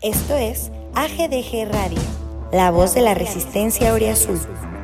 Esto 0.00 0.36
es 0.36 0.70
AGDG 0.94 1.72
Radio, 1.72 1.98
la 2.52 2.70
voz 2.70 2.94
de 2.94 3.00
la 3.00 3.14
resistencia 3.14 3.92
Oriazul. 3.92 4.38
Come 4.38 4.77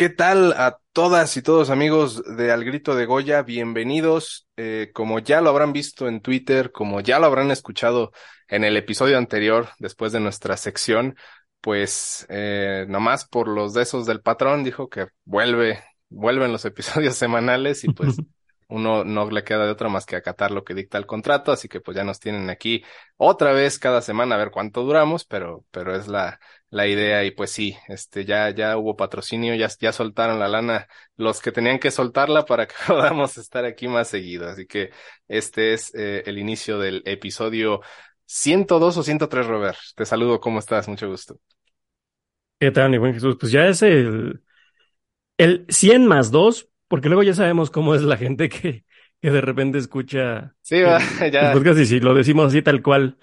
¿qué 0.00 0.08
tal 0.08 0.54
a 0.54 0.80
todas 0.94 1.36
y 1.36 1.42
todos 1.42 1.68
amigos 1.68 2.22
de 2.24 2.50
Al 2.50 2.64
Grito 2.64 2.94
de 2.94 3.04
Goya? 3.04 3.42
Bienvenidos. 3.42 4.48
Eh, 4.56 4.92
como 4.94 5.18
ya 5.18 5.42
lo 5.42 5.50
habrán 5.50 5.74
visto 5.74 6.08
en 6.08 6.22
Twitter, 6.22 6.72
como 6.72 7.02
ya 7.02 7.18
lo 7.18 7.26
habrán 7.26 7.50
escuchado 7.50 8.10
en 8.48 8.64
el 8.64 8.78
episodio 8.78 9.18
anterior, 9.18 9.68
después 9.78 10.12
de 10.12 10.20
nuestra 10.20 10.56
sección, 10.56 11.16
pues 11.60 12.24
eh, 12.30 12.86
nomás 12.88 13.26
por 13.26 13.46
los 13.46 13.74
desos 13.74 14.06
del 14.06 14.22
patrón 14.22 14.64
dijo 14.64 14.88
que 14.88 15.08
vuelve, 15.26 15.84
vuelven 16.08 16.50
los 16.50 16.64
episodios 16.64 17.16
semanales 17.16 17.84
y 17.84 17.92
pues 17.92 18.16
uno 18.68 19.04
no 19.04 19.30
le 19.30 19.44
queda 19.44 19.66
de 19.66 19.72
otra 19.72 19.90
más 19.90 20.06
que 20.06 20.16
acatar 20.16 20.50
lo 20.50 20.64
que 20.64 20.72
dicta 20.72 20.96
el 20.96 21.04
contrato, 21.04 21.52
así 21.52 21.68
que 21.68 21.82
pues 21.82 21.94
ya 21.94 22.04
nos 22.04 22.20
tienen 22.20 22.48
aquí 22.48 22.82
otra 23.18 23.52
vez 23.52 23.78
cada 23.78 24.00
semana 24.00 24.36
a 24.36 24.38
ver 24.38 24.50
cuánto 24.50 24.82
duramos, 24.82 25.26
pero, 25.26 25.66
pero 25.70 25.94
es 25.94 26.08
la, 26.08 26.40
la 26.70 26.86
idea 26.86 27.24
y 27.24 27.32
pues 27.32 27.50
sí, 27.50 27.76
este 27.88 28.24
ya, 28.24 28.50
ya 28.50 28.76
hubo 28.78 28.96
patrocinio, 28.96 29.54
ya, 29.56 29.68
ya 29.80 29.92
soltaron 29.92 30.38
la 30.38 30.48
lana 30.48 30.88
los 31.16 31.40
que 31.40 31.52
tenían 31.52 31.78
que 31.80 31.90
soltarla 31.90 32.44
para 32.44 32.66
que 32.68 32.74
podamos 32.86 33.38
estar 33.38 33.64
aquí 33.64 33.88
más 33.88 34.08
seguido. 34.08 34.48
Así 34.48 34.66
que 34.66 34.90
este 35.28 35.74
es 35.74 35.94
eh, 35.94 36.22
el 36.26 36.38
inicio 36.38 36.78
del 36.78 37.02
episodio 37.06 37.80
102 38.26 38.96
o 38.96 39.02
103, 39.02 39.46
Robert. 39.46 39.78
Te 39.96 40.06
saludo, 40.06 40.40
¿cómo 40.40 40.58
estás? 40.60 40.88
Mucho 40.88 41.08
gusto. 41.08 41.40
¿Qué 42.58 42.70
tal, 42.70 42.90
mi 42.90 42.98
buen 42.98 43.14
Jesús? 43.14 43.36
Pues 43.40 43.52
ya 43.52 43.66
es 43.68 43.80
el, 43.82 44.42
el 45.38 45.66
100 45.68 46.06
más 46.06 46.30
2, 46.30 46.68
porque 46.88 47.08
luego 47.08 47.22
ya 47.24 47.34
sabemos 47.34 47.70
cómo 47.70 47.94
es 47.94 48.02
la 48.02 48.16
gente 48.18 48.48
que, 48.48 48.84
que 49.22 49.30
de 49.30 49.40
repente 49.42 49.78
escucha 49.78 50.56
Sí, 50.62 50.80
va, 50.82 50.98
el 51.40 51.50
ya. 51.50 51.50
podcast 51.52 51.80
y 51.80 51.86
si 51.86 52.00
lo 52.00 52.14
decimos 52.14 52.48
así 52.48 52.62
tal 52.62 52.82
cual 52.82 53.18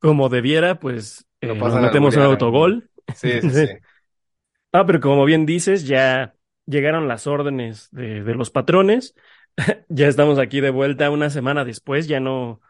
como 0.00 0.28
debiera, 0.30 0.80
pues 0.80 1.25
Eh, 1.40 1.62
nos 1.62 1.78
metemos 1.78 2.16
un 2.16 2.24
autogol. 2.24 2.90
Sí, 3.14 3.40
sí, 3.42 3.54
sí. 3.54 3.66
Ah, 4.72 4.84
pero 4.86 5.00
como 5.00 5.24
bien 5.24 5.46
dices, 5.46 5.86
ya 5.86 6.36
llegaron 6.66 7.08
las 7.08 7.26
órdenes 7.26 7.88
de, 7.92 8.22
de 8.22 8.34
los 8.34 8.50
patrones. 8.50 9.14
Ya 9.88 10.06
estamos 10.08 10.38
aquí 10.38 10.60
de 10.60 10.68
vuelta 10.70 11.10
una 11.10 11.30
semana 11.30 11.64
después, 11.64 12.08
ya 12.08 12.20
no, 12.20 12.60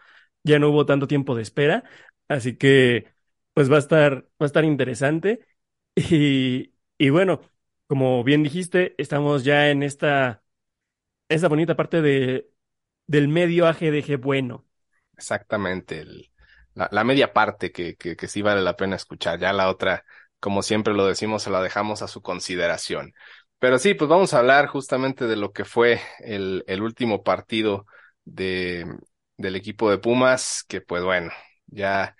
ya 0.45 0.59
no 0.61 0.69
hubo 0.71 0.87
tanto 0.87 1.09
tiempo 1.09 1.35
de 1.35 1.43
espera. 1.43 1.83
Así 2.29 2.57
que, 2.57 3.13
pues 3.55 3.71
va 3.71 3.77
a 3.77 3.79
estar, 3.81 4.23
va 4.25 4.29
a 4.41 4.47
estar 4.47 4.65
interesante. 4.65 5.41
Y, 5.97 6.75
y 6.99 7.09
bueno, 7.11 7.41
como 7.89 8.23
bien 8.25 8.43
dijiste, 8.43 8.95
estamos 8.99 9.45
ya 9.45 9.71
en 9.71 9.83
esta, 9.83 10.43
esta 11.29 11.49
bonita 11.49 11.77
parte 11.77 12.03
de, 12.03 12.51
del 13.09 13.29
medio 13.29 13.67
AGDG 13.69 14.19
bueno. 14.21 14.67
Exactamente, 15.17 16.01
el- 16.01 16.31
la, 16.77 17.05
media 17.05 17.33
parte 17.33 17.73
que, 17.73 17.97
que, 17.97 18.17
que 18.17 18.29
sí 18.29 18.43
vale 18.43 18.61
la 18.63 18.77
pena 18.77 18.97
escuchar, 18.97 19.39
ya 19.41 19.53
la 19.53 19.69
otra, 19.69 20.05
como 20.41 20.63
siempre 20.63 20.95
lo 20.95 21.07
decimos, 21.07 21.43
se 21.43 21.51
la 21.51 21.63
dejamos 21.63 22.03
a 22.03 22.09
su 22.09 22.23
consideración. 22.23 23.15
Pero 23.59 23.79
sí, 23.79 23.95
pues 23.95 24.09
vamos 24.09 24.35
a 24.35 24.39
hablar 24.39 24.67
justamente 24.67 25.27
de 25.27 25.37
lo 25.37 25.53
que 25.53 25.65
fue 25.65 26.01
el, 26.21 26.63
el 26.67 26.83
último 26.83 27.23
partido 27.23 27.87
de, 28.25 28.87
del 29.37 29.57
equipo 29.57 29.91
de 29.91 29.99
Pumas, 29.99 30.65
que 30.69 30.81
pues 30.83 31.03
bueno, 31.03 31.33
ya 31.67 32.15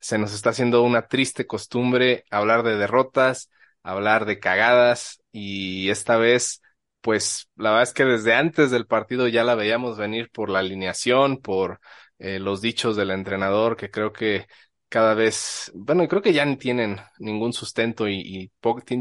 se 0.00 0.18
nos 0.18 0.34
está 0.34 0.50
haciendo 0.50 0.82
una 0.82 1.06
triste 1.08 1.46
costumbre 1.46 2.24
hablar 2.30 2.64
de 2.64 2.76
derrotas, 2.76 3.50
hablar 3.82 4.24
de 4.24 4.40
cagadas, 4.40 5.22
y 5.32 5.90
esta 5.90 6.16
vez, 6.16 6.62
pues 7.00 7.48
la 7.56 7.70
verdad 7.70 7.84
es 7.84 7.92
que 7.94 8.04
desde 8.04 8.34
antes 8.34 8.70
del 8.70 8.86
partido 8.86 9.28
ya 9.28 9.44
la 9.44 9.54
veíamos 9.54 9.96
venir 9.96 10.30
por 10.30 10.50
la 10.50 10.58
alineación, 10.60 11.38
por 11.38 11.80
eh, 12.20 12.38
los 12.38 12.60
dichos 12.60 12.96
del 12.96 13.10
entrenador, 13.10 13.76
que 13.76 13.90
creo 13.90 14.12
que 14.12 14.46
cada 14.88 15.14
vez, 15.14 15.72
bueno, 15.74 16.06
creo 16.08 16.22
que 16.22 16.32
ya 16.34 16.44
no 16.44 16.58
tienen 16.58 16.98
ningún 17.18 17.52
sustento 17.52 18.08
y, 18.08 18.52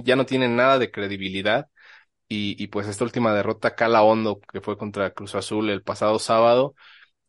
ya 0.04 0.16
no 0.16 0.26
tienen 0.26 0.56
nada 0.56 0.80
de 0.80 0.92
credibilidad. 0.92 1.68
Y, 2.28 2.62
y 2.64 2.68
pues 2.68 2.88
esta 2.88 3.04
última 3.06 3.34
derrota 3.34 3.76
cala 3.76 4.04
hondo 4.04 4.40
que 4.42 4.62
fue 4.62 4.78
contra 4.78 5.12
Cruz 5.14 5.36
Azul 5.36 5.70
el 5.70 5.84
pasado 5.84 6.20
sábado. 6.20 6.76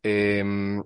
Em, 0.03 0.83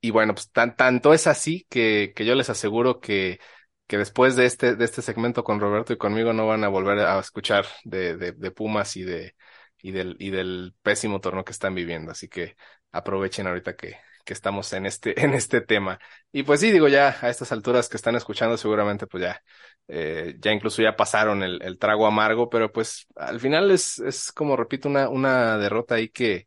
y 0.00 0.10
bueno, 0.10 0.34
pues 0.34 0.50
tan, 0.52 0.76
tanto 0.76 1.14
es 1.14 1.26
así 1.26 1.66
que, 1.70 2.12
que 2.16 2.24
yo 2.24 2.34
les 2.34 2.50
aseguro 2.50 3.00
que, 3.00 3.40
que 3.86 3.98
después 3.98 4.36
de 4.36 4.46
este, 4.46 4.76
de 4.76 4.84
este 4.84 5.02
segmento 5.02 5.44
con 5.44 5.60
Roberto 5.60 5.92
y 5.92 5.98
conmigo 5.98 6.32
no 6.32 6.46
van 6.46 6.64
a 6.64 6.68
volver 6.68 7.00
a 7.00 7.18
escuchar 7.20 7.66
de, 7.84 8.16
de, 8.16 8.32
de 8.32 8.50
Pumas 8.52 8.96
y 8.96 9.02
de, 9.04 9.34
y 9.78 9.92
del, 9.92 10.16
y 10.18 10.30
del 10.30 10.74
pésimo 10.82 11.20
torneo 11.20 11.44
que 11.44 11.52
están 11.52 11.74
viviendo. 11.74 12.12
Así 12.12 12.28
que 12.28 12.56
aprovechen 12.92 13.46
ahorita 13.46 13.76
que, 13.76 13.96
que 14.26 14.34
estamos 14.34 14.72
en 14.74 14.84
este, 14.86 15.18
en 15.24 15.32
este 15.34 15.62
tema. 15.62 15.98
Y 16.32 16.42
pues 16.42 16.60
sí, 16.60 16.70
digo, 16.72 16.88
ya 16.88 17.16
a 17.22 17.30
estas 17.30 17.52
alturas 17.52 17.88
que 17.88 17.96
están 17.96 18.16
escuchando, 18.16 18.58
seguramente 18.58 19.06
pues 19.06 19.22
ya, 19.22 19.42
eh, 19.88 20.36
ya 20.40 20.52
incluso 20.52 20.82
ya 20.82 20.96
pasaron 20.96 21.42
el, 21.42 21.78
trago 21.78 22.06
amargo, 22.06 22.50
pero 22.50 22.72
pues 22.72 23.06
al 23.16 23.40
final 23.40 23.70
es, 23.70 23.98
es 24.00 24.32
como 24.32 24.56
repito, 24.56 24.88
una, 24.88 25.08
una 25.08 25.56
derrota 25.58 25.94
ahí 25.96 26.10
que, 26.10 26.46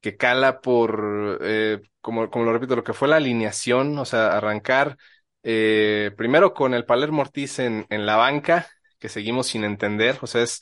que 0.00 0.16
cala 0.16 0.60
por, 0.60 1.38
eh, 1.42 1.80
como, 2.00 2.30
como 2.30 2.44
lo 2.44 2.52
repito, 2.52 2.76
lo 2.76 2.84
que 2.84 2.92
fue 2.92 3.08
la 3.08 3.16
alineación, 3.16 3.98
o 3.98 4.04
sea, 4.04 4.28
arrancar 4.36 4.96
eh, 5.42 6.12
primero 6.16 6.54
con 6.54 6.74
el 6.74 6.84
Palermo 6.84 7.22
Ortiz 7.22 7.58
en, 7.58 7.86
en 7.90 8.06
la 8.06 8.16
banca, 8.16 8.68
que 8.98 9.08
seguimos 9.08 9.48
sin 9.48 9.64
entender, 9.64 10.18
o 10.22 10.26
sea, 10.26 10.42
es, 10.42 10.60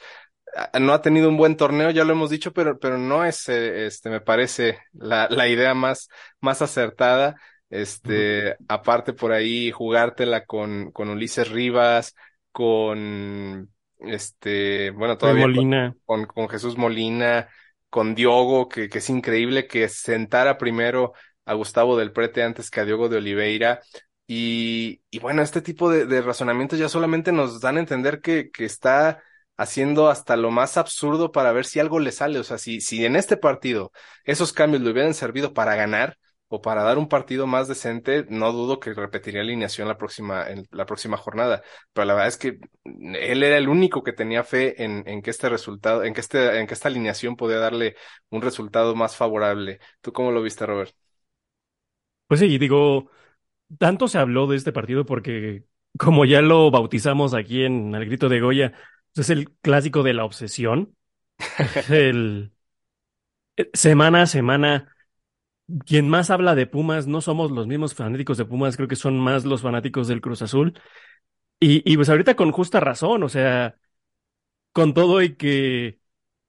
no 0.80 0.92
ha 0.92 1.02
tenido 1.02 1.28
un 1.28 1.36
buen 1.36 1.56
torneo, 1.56 1.90
ya 1.90 2.04
lo 2.04 2.12
hemos 2.12 2.30
dicho, 2.30 2.52
pero, 2.52 2.78
pero 2.78 2.98
no 2.98 3.24
es, 3.24 3.48
eh, 3.48 3.86
este, 3.86 4.10
me 4.10 4.20
parece, 4.20 4.78
la, 4.92 5.28
la 5.30 5.48
idea 5.48 5.74
más, 5.74 6.08
más 6.40 6.62
acertada. 6.62 7.36
Este, 7.70 8.56
aparte 8.68 9.12
por 9.14 9.32
ahí, 9.32 9.70
jugártela 9.72 10.44
con, 10.44 10.92
con 10.92 11.08
Ulises 11.08 11.50
Rivas, 11.50 12.14
con, 12.52 13.70
este, 13.98 14.90
bueno, 14.90 15.18
todavía 15.18 15.48
con, 15.52 15.52
Molina. 15.54 15.96
con, 16.04 16.26
con 16.26 16.48
Jesús 16.48 16.76
Molina, 16.76 17.48
con 17.90 18.14
Diogo, 18.14 18.68
que, 18.68 18.88
que 18.88 18.98
es 18.98 19.10
increíble 19.10 19.66
que 19.66 19.88
sentara 19.88 20.56
primero 20.58 21.14
a 21.44 21.54
Gustavo 21.54 21.96
del 21.96 22.12
Prete 22.12 22.42
antes 22.42 22.70
que 22.70 22.80
a 22.80 22.84
Diogo 22.84 23.08
de 23.08 23.16
Oliveira. 23.18 23.80
Y, 24.26 25.02
y 25.10 25.18
bueno, 25.18 25.42
este 25.42 25.60
tipo 25.60 25.90
de, 25.90 26.06
de 26.06 26.22
razonamientos 26.22 26.78
ya 26.78 26.88
solamente 26.88 27.32
nos 27.32 27.60
dan 27.60 27.76
a 27.76 27.80
entender 27.80 28.20
que, 28.20 28.50
que 28.50 28.64
está 28.64 29.22
haciendo 29.56 30.08
hasta 30.08 30.36
lo 30.36 30.50
más 30.50 30.76
absurdo 30.76 31.32
para 31.32 31.52
ver 31.52 31.64
si 31.64 31.80
algo 31.80 31.98
le 32.00 32.12
sale. 32.12 32.38
O 32.38 32.44
sea, 32.44 32.58
si, 32.58 32.80
si 32.80 33.04
en 33.04 33.16
este 33.16 33.36
partido 33.36 33.92
esos 34.24 34.52
cambios 34.52 34.82
le 34.82 34.90
hubieran 34.90 35.14
servido 35.14 35.52
para 35.52 35.74
ganar 35.76 36.18
o 36.48 36.60
para 36.60 36.82
dar 36.82 36.98
un 36.98 37.08
partido 37.08 37.46
más 37.46 37.68
decente, 37.68 38.26
no 38.28 38.52
dudo 38.52 38.78
que 38.78 38.94
repetiría 38.94 39.40
alineación 39.40 39.88
la 39.88 39.96
próxima, 39.98 40.46
la 40.70 40.86
próxima 40.86 41.16
jornada. 41.16 41.62
Pero 41.92 42.04
la 42.06 42.14
verdad 42.14 42.28
es 42.28 42.36
que 42.36 42.58
él 42.84 43.42
era 43.42 43.58
el 43.58 43.68
único 43.68 44.02
que 44.02 44.12
tenía 44.12 44.44
fe 44.44 44.82
en, 44.84 45.02
en 45.08 45.22
que 45.22 45.30
este 45.30 45.48
resultado, 45.48 46.04
en 46.04 46.14
que 46.14 46.20
este, 46.20 46.60
en 46.60 46.66
que 46.66 46.74
esta 46.74 46.88
alineación 46.88 47.36
podía 47.36 47.58
darle 47.58 47.96
un 48.30 48.42
resultado 48.42 48.94
más 48.94 49.16
favorable. 49.16 49.80
¿Tú 50.00 50.12
cómo 50.12 50.30
lo 50.32 50.42
viste, 50.42 50.66
Robert? 50.66 50.94
Pues 52.26 52.40
sí, 52.40 52.58
digo, 52.58 53.10
tanto 53.78 54.08
se 54.08 54.18
habló 54.18 54.46
de 54.46 54.56
este 54.56 54.72
partido 54.72 55.04
porque, 55.06 55.64
como 55.98 56.24
ya 56.24 56.42
lo 56.42 56.70
bautizamos 56.70 57.34
aquí 57.34 57.64
en 57.64 57.94
El 57.94 58.06
Grito 58.06 58.28
de 58.28 58.40
Goya, 58.40 58.74
es 59.22 59.30
el 59.30 59.50
clásico 59.62 60.02
de 60.02 60.14
la 60.14 60.24
obsesión. 60.24 60.96
El 61.90 62.52
eh, 63.56 63.70
semana 63.72 64.22
a 64.22 64.26
semana, 64.26 64.94
quien 65.86 66.08
más 66.08 66.30
habla 66.30 66.54
de 66.54 66.66
Pumas 66.66 67.06
no 67.06 67.20
somos 67.20 67.50
los 67.50 67.66
mismos 67.66 67.94
fanáticos 67.94 68.38
de 68.38 68.44
Pumas, 68.44 68.76
creo 68.76 68.88
que 68.88 68.96
son 68.96 69.18
más 69.18 69.44
los 69.44 69.62
fanáticos 69.62 70.08
del 70.08 70.20
Cruz 70.20 70.42
Azul. 70.42 70.78
Y, 71.60 71.82
y 71.90 71.96
pues 71.96 72.08
ahorita 72.10 72.36
con 72.36 72.52
justa 72.52 72.80
razón, 72.80 73.22
o 73.22 73.28
sea, 73.28 73.76
con 74.72 74.94
todo 74.94 75.22
y 75.22 75.36
que, 75.36 76.00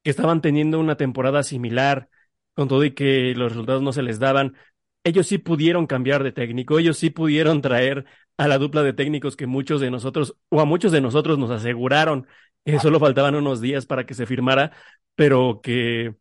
que 0.04 0.10
estaban 0.10 0.42
teniendo 0.42 0.80
una 0.80 0.98
temporada 0.98 1.44
similar, 1.44 2.10
con 2.56 2.68
todo 2.68 2.84
y 2.86 2.92
que 2.94 3.34
los 3.36 3.52
resultados 3.52 3.82
no 3.84 3.94
se 3.94 4.04
les 4.04 4.20
daban, 4.20 4.56
ellos 5.04 5.28
sí 5.28 5.38
pudieron 5.38 5.88
cambiar 5.88 6.24
de 6.24 6.32
técnico, 6.32 6.80
ellos 6.80 6.98
sí 6.98 7.10
pudieron 7.12 7.62
traer 7.62 8.06
a 8.38 8.48
la 8.48 8.58
dupla 8.58 8.84
de 8.84 8.94
técnicos 8.94 9.36
que 9.38 9.48
muchos 9.48 9.82
de 9.82 9.92
nosotros, 9.92 10.38
o 10.50 10.62
a 10.62 10.66
muchos 10.66 10.92
de 10.92 11.02
nosotros 11.02 11.38
nos 11.40 11.52
aseguraron 11.52 12.28
que 12.66 12.80
solo 12.80 13.00
faltaban 13.00 13.36
unos 13.36 13.62
días 13.62 13.86
para 13.86 14.06
que 14.06 14.14
se 14.16 14.26
firmara, 14.26 14.72
pero 15.16 15.62
que, 15.62 16.16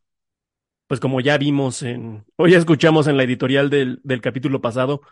pues 0.87 1.01
como 1.01 1.21
ya 1.21 1.39
vimos 1.39 1.83
en, 1.83 2.27
o 2.37 2.47
ya 2.49 2.59
escuchamos 2.59 3.07
en 3.07 3.17
la 3.17 3.25
editorial 3.25 3.71
del, 3.71 4.01
capítulo 4.23 4.61
pasado, 4.61 5.03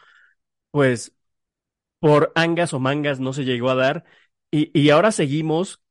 pues 0.70 1.14
por 2.00 2.32
angas 2.36 2.74
o 2.74 2.80
mangas 2.80 3.20
no 3.20 3.32
se 3.32 3.44
llegó 3.44 3.70
a 3.70 3.76
dar. 3.76 4.04
Y, 4.50 4.70
y 4.78 4.90
ahora 4.90 5.12
seguimos 5.12 5.82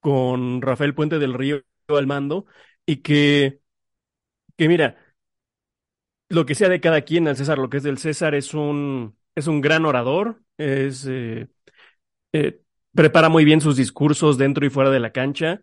con 0.00 0.62
Rafael 0.62 0.94
Puente 0.94 1.18
del 1.18 1.34
Río 1.34 1.64
al 1.88 2.06
mando 2.08 2.46
y 2.86 2.98
que, 2.98 3.60
que 4.56 4.68
mira, 4.68 4.96
lo 6.28 6.46
que 6.46 6.54
sea 6.54 6.68
de 6.68 6.80
cada 6.80 7.02
quien, 7.02 7.28
al 7.28 7.36
César, 7.36 7.58
lo 7.58 7.70
que 7.70 7.78
es 7.78 7.82
del 7.82 7.98
César, 7.98 8.34
es 8.34 8.54
un, 8.54 9.16
es 9.34 9.46
un 9.46 9.60
gran 9.60 9.84
orador, 9.86 10.42
es, 10.58 11.06
eh, 11.08 11.48
eh, 12.32 12.62
prepara 12.96 13.28
muy 13.28 13.44
bien 13.44 13.60
sus 13.60 13.76
discursos 13.76 14.38
dentro 14.38 14.66
y 14.66 14.70
fuera 14.70 14.90
de 14.90 15.00
la 15.00 15.12
cancha. 15.12 15.60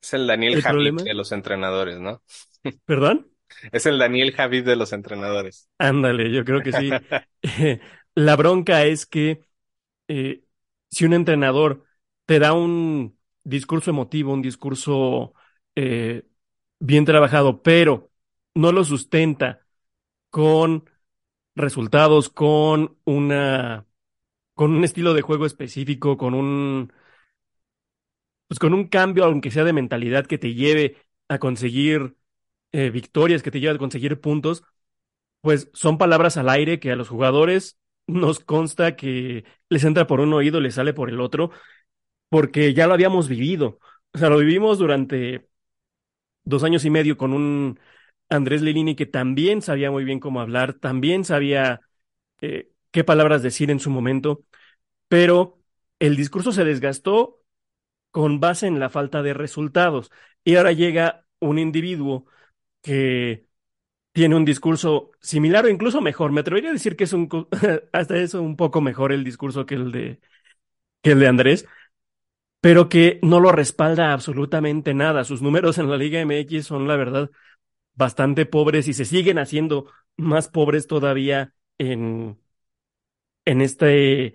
Es 0.00 0.14
el 0.14 0.26
Daniel 0.26 0.54
El 0.54 0.62
Javid 0.62 1.02
de 1.02 1.14
los 1.14 1.32
entrenadores, 1.32 2.00
¿no? 2.00 2.22
¿Perdón? 2.86 3.28
Es 3.72 3.86
el 3.86 3.98
Daniel 3.98 4.32
Javid 4.32 4.64
de 4.64 4.76
los 4.76 4.92
entrenadores. 4.92 5.68
Ándale, 5.78 6.30
yo 6.32 6.44
creo 6.44 6.62
que 6.62 6.72
sí. 6.72 6.90
La 8.14 8.36
bronca 8.36 8.84
es 8.84 9.04
que 9.04 9.40
eh, 10.08 10.42
si 10.90 11.04
un 11.04 11.12
entrenador 11.12 11.84
te 12.24 12.38
da 12.38 12.54
un 12.54 13.18
discurso 13.44 13.90
emotivo, 13.90 14.32
un 14.32 14.42
discurso 14.42 15.34
eh, 15.74 16.26
bien 16.78 17.04
trabajado, 17.04 17.62
pero 17.62 18.10
no 18.54 18.72
lo 18.72 18.84
sustenta 18.84 19.66
con 20.30 20.88
resultados, 21.54 22.28
con 22.28 22.98
una, 23.04 23.86
con 24.56 24.72
un 24.74 24.84
estilo 24.84 25.14
de 25.14 25.22
juego 25.22 25.46
específico, 25.46 26.18
con 26.18 26.34
un, 26.34 26.92
pues 28.48 28.58
con 28.58 28.74
un 28.74 28.88
cambio, 28.88 29.24
aunque 29.24 29.50
sea 29.50 29.64
de 29.64 29.72
mentalidad, 29.72 30.26
que 30.26 30.38
te 30.38 30.54
lleve 30.54 30.96
a 31.28 31.38
conseguir 31.38 32.16
eh, 32.72 32.90
victorias, 32.90 33.42
que 33.42 33.50
te 33.50 33.60
lleve 33.60 33.76
a 33.76 33.78
conseguir 33.78 34.20
puntos, 34.20 34.64
pues 35.42 35.70
son 35.74 35.98
palabras 35.98 36.36
al 36.38 36.48
aire 36.50 36.80
que 36.80 36.92
a 36.92 36.96
los 36.96 37.08
jugadores 37.08 37.78
nos 38.06 38.40
consta 38.40 38.96
que 38.96 39.44
les 39.70 39.84
entra 39.84 40.06
por 40.06 40.20
un 40.20 40.32
oído 40.34 40.60
les 40.60 40.74
sale 40.76 40.94
por 40.94 41.10
el 41.10 41.20
otro, 41.20 41.50
porque 42.30 42.74
ya 42.74 42.86
lo 42.88 42.94
habíamos 42.94 43.28
vivido. 43.28 43.80
O 44.14 44.18
sea, 44.18 44.30
lo 44.30 44.38
vivimos 44.38 44.78
durante 44.78 45.48
dos 46.44 46.64
años 46.64 46.84
y 46.84 46.90
medio 46.90 47.16
con 47.16 47.32
un 47.32 47.78
Andrés 48.28 48.62
Lilini 48.62 48.96
que 48.96 49.06
también 49.06 49.62
sabía 49.62 49.90
muy 49.90 50.04
bien 50.04 50.20
cómo 50.20 50.40
hablar, 50.40 50.74
también 50.74 51.24
sabía 51.24 51.80
eh, 52.40 52.70
qué 52.96 53.04
palabras 53.04 53.42
decir 53.42 53.70
en 53.70 53.78
su 53.78 53.90
momento, 53.90 54.46
pero 55.06 55.58
el 55.98 56.16
discurso 56.16 56.50
se 56.50 56.64
desgastó 56.64 57.42
con 58.10 58.40
base 58.40 58.66
en 58.68 58.80
la 58.80 58.88
falta 58.88 59.22
de 59.22 59.34
resultados. 59.34 60.10
Y 60.44 60.56
ahora 60.56 60.72
llega 60.72 61.26
un 61.38 61.58
individuo 61.58 62.24
que 62.80 63.46
tiene 64.12 64.34
un 64.34 64.46
discurso 64.46 65.12
similar 65.20 65.66
o 65.66 65.68
incluso 65.68 66.00
mejor. 66.00 66.32
Me 66.32 66.40
atrevería 66.40 66.70
a 66.70 66.72
decir 66.72 66.96
que 66.96 67.04
es 67.04 67.12
un 67.12 67.28
hasta 67.92 68.16
eso 68.16 68.40
un 68.40 68.56
poco 68.56 68.80
mejor 68.80 69.12
el 69.12 69.24
discurso 69.24 69.66
que 69.66 69.74
el 69.74 69.92
de 69.92 70.20
que 71.02 71.12
el 71.12 71.20
de 71.20 71.28
Andrés, 71.28 71.66
pero 72.62 72.88
que 72.88 73.20
no 73.22 73.40
lo 73.40 73.52
respalda 73.52 74.14
absolutamente 74.14 74.94
nada. 74.94 75.24
Sus 75.24 75.42
números 75.42 75.76
en 75.76 75.90
la 75.90 75.98
Liga 75.98 76.20
MX 76.20 76.64
son, 76.66 76.88
la 76.88 76.96
verdad, 76.96 77.30
bastante 77.94 78.46
pobres 78.46 78.88
y 78.88 78.94
se 78.94 79.04
siguen 79.04 79.38
haciendo 79.38 79.92
más 80.16 80.48
pobres 80.48 80.86
todavía 80.86 81.52
en, 81.78 82.38
en 83.46 83.62
este, 83.62 84.34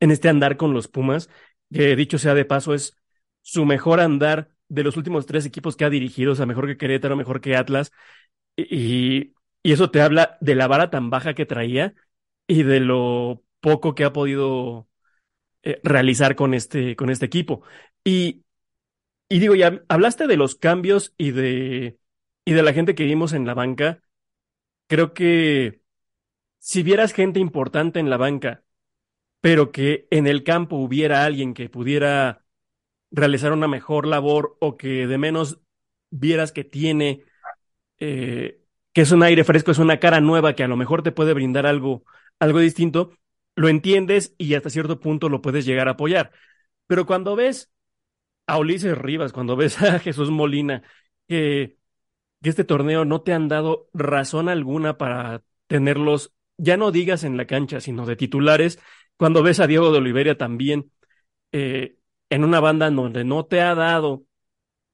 en 0.00 0.10
este 0.12 0.28
andar 0.30 0.56
con 0.58 0.74
los 0.74 0.88
Pumas, 0.88 1.30
que 1.72 1.96
dicho 1.96 2.18
sea 2.18 2.34
de 2.34 2.44
paso, 2.46 2.74
es 2.74 2.96
su 3.42 3.64
mejor 3.66 4.00
andar 4.00 4.50
de 4.68 4.84
los 4.84 4.96
últimos 4.96 5.26
tres 5.26 5.46
equipos 5.46 5.76
que 5.76 5.84
ha 5.84 5.90
dirigido, 5.90 6.32
o 6.32 6.36
sea, 6.36 6.46
mejor 6.46 6.66
que 6.66 6.76
Querétaro, 6.78 7.16
mejor 7.16 7.40
que 7.40 7.56
Atlas, 7.56 7.92
y, 8.56 9.34
y 9.62 9.72
eso 9.72 9.90
te 9.90 10.02
habla 10.02 10.38
de 10.40 10.54
la 10.54 10.68
vara 10.68 10.90
tan 10.90 11.10
baja 11.10 11.34
que 11.34 11.46
traía 11.46 11.94
y 12.46 12.62
de 12.64 12.80
lo 12.80 13.44
poco 13.60 13.94
que 13.94 14.04
ha 14.04 14.12
podido 14.12 14.88
eh, 15.62 15.80
realizar 15.84 16.36
con 16.36 16.54
este, 16.54 16.96
con 16.96 17.10
este 17.10 17.26
equipo. 17.26 17.62
Y, 18.04 18.44
y 19.28 19.38
digo, 19.38 19.54
ya 19.54 19.82
hablaste 19.88 20.26
de 20.26 20.36
los 20.36 20.56
cambios 20.56 21.14
y 21.18 21.30
de, 21.32 21.98
y 22.44 22.52
de 22.52 22.62
la 22.62 22.72
gente 22.72 22.94
que 22.94 23.04
vimos 23.04 23.32
en 23.32 23.46
la 23.46 23.54
banca. 23.54 24.02
Creo 24.88 25.14
que 25.14 25.79
si 26.60 26.82
vieras 26.84 27.12
gente 27.12 27.40
importante 27.40 28.00
en 28.00 28.10
la 28.10 28.18
banca, 28.18 28.64
pero 29.40 29.72
que 29.72 30.06
en 30.10 30.26
el 30.26 30.44
campo 30.44 30.76
hubiera 30.76 31.24
alguien 31.24 31.54
que 31.54 31.68
pudiera 31.70 32.44
realizar 33.10 33.52
una 33.52 33.68
mejor 33.68 34.06
labor 34.06 34.56
o 34.60 34.76
que 34.76 35.06
de 35.06 35.18
menos 35.18 35.60
vieras 36.10 36.52
que 36.52 36.64
tiene, 36.64 37.24
eh, 37.98 38.62
que 38.92 39.02
es 39.02 39.12
un 39.12 39.22
aire 39.22 39.44
fresco, 39.44 39.70
es 39.72 39.78
una 39.78 40.00
cara 40.00 40.20
nueva 40.20 40.54
que 40.54 40.64
a 40.64 40.68
lo 40.68 40.76
mejor 40.76 41.02
te 41.02 41.12
puede 41.12 41.34
brindar 41.34 41.66
algo, 41.66 42.04
algo 42.38 42.60
distinto, 42.60 43.12
lo 43.56 43.68
entiendes 43.68 44.34
y 44.38 44.54
hasta 44.54 44.70
cierto 44.70 45.00
punto 45.00 45.28
lo 45.28 45.42
puedes 45.42 45.64
llegar 45.66 45.88
a 45.88 45.92
apoyar. 45.92 46.32
Pero 46.86 47.06
cuando 47.06 47.36
ves 47.36 47.72
a 48.46 48.58
Ulises 48.58 48.96
Rivas, 48.98 49.32
cuando 49.32 49.56
ves 49.56 49.80
a 49.82 49.98
Jesús 50.00 50.30
Molina, 50.30 50.82
que, 51.28 51.78
que 52.42 52.50
este 52.50 52.64
torneo 52.64 53.04
no 53.04 53.22
te 53.22 53.32
han 53.32 53.48
dado 53.48 53.88
razón 53.94 54.48
alguna 54.48 54.98
para 54.98 55.44
tenerlos, 55.68 56.34
ya 56.60 56.76
no 56.76 56.92
digas 56.92 57.24
en 57.24 57.36
la 57.36 57.46
cancha, 57.46 57.80
sino 57.80 58.06
de 58.06 58.16
titulares, 58.16 58.78
cuando 59.16 59.42
ves 59.42 59.60
a 59.60 59.66
Diego 59.66 59.90
de 59.92 59.98
Oliveira 59.98 60.36
también 60.36 60.92
eh, 61.52 61.96
en 62.30 62.44
una 62.44 62.60
banda 62.60 62.90
donde 62.90 63.24
no 63.24 63.46
te 63.46 63.60
ha 63.62 63.74
dado 63.74 64.24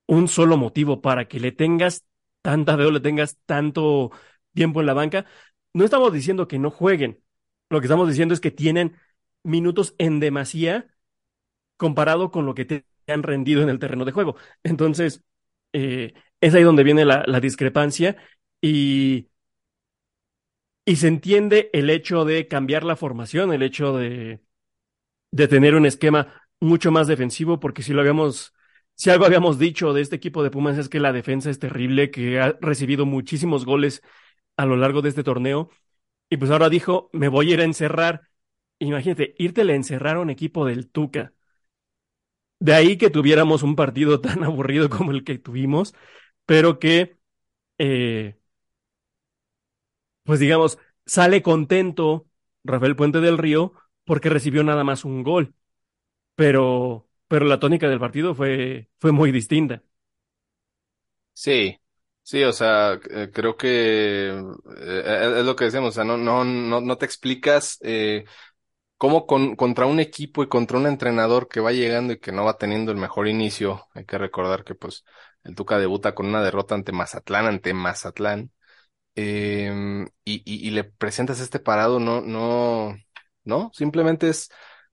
un 0.06 0.28
solo 0.28 0.56
motivo 0.56 1.00
para 1.02 1.28
que 1.28 1.40
le 1.40 1.52
tengas 1.52 2.06
tanta 2.42 2.76
deuda, 2.76 2.92
le 2.92 3.00
tengas 3.00 3.38
tanto 3.46 4.12
tiempo 4.54 4.80
en 4.80 4.86
la 4.86 4.94
banca, 4.94 5.26
no 5.74 5.84
estamos 5.84 6.12
diciendo 6.12 6.48
que 6.48 6.58
no 6.58 6.70
jueguen. 6.70 7.22
Lo 7.70 7.80
que 7.80 7.86
estamos 7.86 8.08
diciendo 8.08 8.34
es 8.34 8.40
que 8.40 8.50
tienen 8.52 8.96
minutos 9.42 9.94
en 9.98 10.20
demasía 10.20 10.88
comparado 11.76 12.30
con 12.30 12.46
lo 12.46 12.54
que 12.54 12.64
te 12.64 12.86
han 13.08 13.22
rendido 13.22 13.62
en 13.62 13.68
el 13.70 13.78
terreno 13.80 14.04
de 14.04 14.12
juego. 14.12 14.37
Entonces, 14.62 15.25
eh, 15.73 16.14
es 16.40 16.54
ahí 16.54 16.62
donde 16.62 16.85
viene 16.85 17.04
la 17.04 17.40
discrepancia 17.40 18.16
y, 18.61 19.28
y 20.87 20.97
se 20.99 21.09
entiende 21.09 21.71
el 21.75 21.90
hecho 21.90 22.26
de 22.26 22.49
cambiar 22.49 22.85
la 22.85 22.97
formación, 22.97 23.52
el 23.55 23.64
hecho 23.64 23.97
de, 23.99 24.43
de 25.33 25.49
tener 25.49 25.75
un 25.75 25.87
esquema 25.87 26.43
mucho 26.61 26.93
más 26.93 27.07
defensivo, 27.09 27.61
porque 27.61 27.83
si 27.83 27.93
lo 27.93 28.00
habíamos, 28.00 28.55
si 28.95 29.11
algo 29.11 29.26
habíamos 29.26 29.59
dicho 29.59 29.93
de 29.93 30.02
este 30.02 30.16
equipo 30.16 30.43
de 30.43 30.50
Pumas 30.50 30.78
es 30.78 30.88
que 30.88 31.00
la 31.00 31.12
defensa 31.12 31.50
es 31.50 31.59
terrible, 31.59 32.11
que 32.11 32.40
ha 32.40 32.57
recibido 32.61 33.07
muchísimos 33.07 33.64
goles 33.66 34.02
a 34.57 34.66
lo 34.66 34.76
largo 34.76 35.02
de 35.02 35.11
este 35.11 35.25
torneo, 35.25 35.71
y 36.31 36.37
pues 36.38 36.50
ahora 36.50 36.71
dijo, 36.71 37.11
me 37.12 37.28
voy 37.28 37.50
a 37.50 37.55
ir 37.55 37.61
a 37.61 37.64
encerrar. 37.64 38.23
Imagínate, 38.81 39.35
irte 39.38 39.62
a 39.62 39.75
encerrar 39.75 40.16
a 40.16 40.21
un 40.21 40.31
equipo 40.31 40.66
del 40.66 40.90
Tuca. 40.90 41.35
De 42.59 42.75
ahí 42.75 42.97
que 42.99 43.11
tuviéramos 43.11 43.62
un 43.62 43.76
partido 43.76 44.21
tan 44.21 44.43
aburrido 44.45 44.88
como 44.90 45.11
el 45.12 45.25
que 45.25 45.38
tuvimos, 45.38 45.95
pero 46.47 46.78
que, 46.78 47.19
eh, 47.78 48.38
pues 50.26 50.40
digamos, 50.40 50.78
sale 51.06 51.42
contento 51.42 52.28
Rafael 52.64 52.97
Puente 52.97 53.21
del 53.21 53.38
Río 53.38 53.75
porque 54.04 54.30
recibió 54.30 54.64
nada 54.64 54.85
más 54.85 55.04
un 55.06 55.25
gol, 55.25 55.54
pero, 56.37 57.09
pero 57.28 57.47
la 57.47 57.61
tónica 57.61 57.88
del 57.88 58.00
partido 58.00 58.35
fue, 58.35 58.90
fue 59.00 59.12
muy 59.12 59.33
distinta. 59.33 59.83
Sí, 61.33 61.78
sí, 62.23 62.42
o 62.45 62.52
sea, 62.52 62.95
eh, 63.11 63.30
creo 63.33 63.56
que 63.56 64.28
eh, 64.30 65.35
es 65.38 65.45
lo 65.45 65.54
que 65.54 65.66
decíamos, 65.66 65.90
o 65.90 65.92
sea, 65.92 66.04
no, 66.04 66.16
no, 66.16 66.45
no, 66.45 66.80
no 66.80 66.99
te 66.99 67.04
explicas 67.04 67.78
eh, 67.83 68.25
cómo 68.99 69.26
con, 69.26 69.56
contra 69.56 69.87
un 69.87 70.00
equipo 70.00 70.42
y 70.42 70.49
contra 70.49 70.78
un 70.78 70.87
entrenador 70.87 71.49
que 71.49 71.61
va 71.61 71.73
llegando 71.73 72.14
y 72.14 72.21
que 72.21 72.33
no 72.33 72.45
va 72.45 72.59
teniendo 72.59 72.92
el 72.92 72.99
mejor 72.99 73.28
inicio. 73.28 73.87
Hay 73.95 74.06
que 74.06 74.18
recordar 74.18 74.64
que 74.64 74.75
pues 74.76 75.04
el 75.45 75.54
Tuca 75.56 75.78
debuta 75.78 76.14
con 76.14 76.26
una 76.26 76.42
derrota 76.42 76.75
ante 76.76 76.92
Mazatlán, 76.92 77.47
ante 77.47 77.75
Mazatlán, 77.75 78.52
eh, 79.16 80.06
y, 80.25 80.35
y, 80.44 80.68
y 80.68 80.70
le 80.70 80.85
presentas 80.85 81.40
este 81.40 81.58
parado, 81.61 82.00
no, 82.00 82.20
no, 82.23 82.96
no, 83.44 83.70
simplemente 83.75 84.28
es 84.28 84.50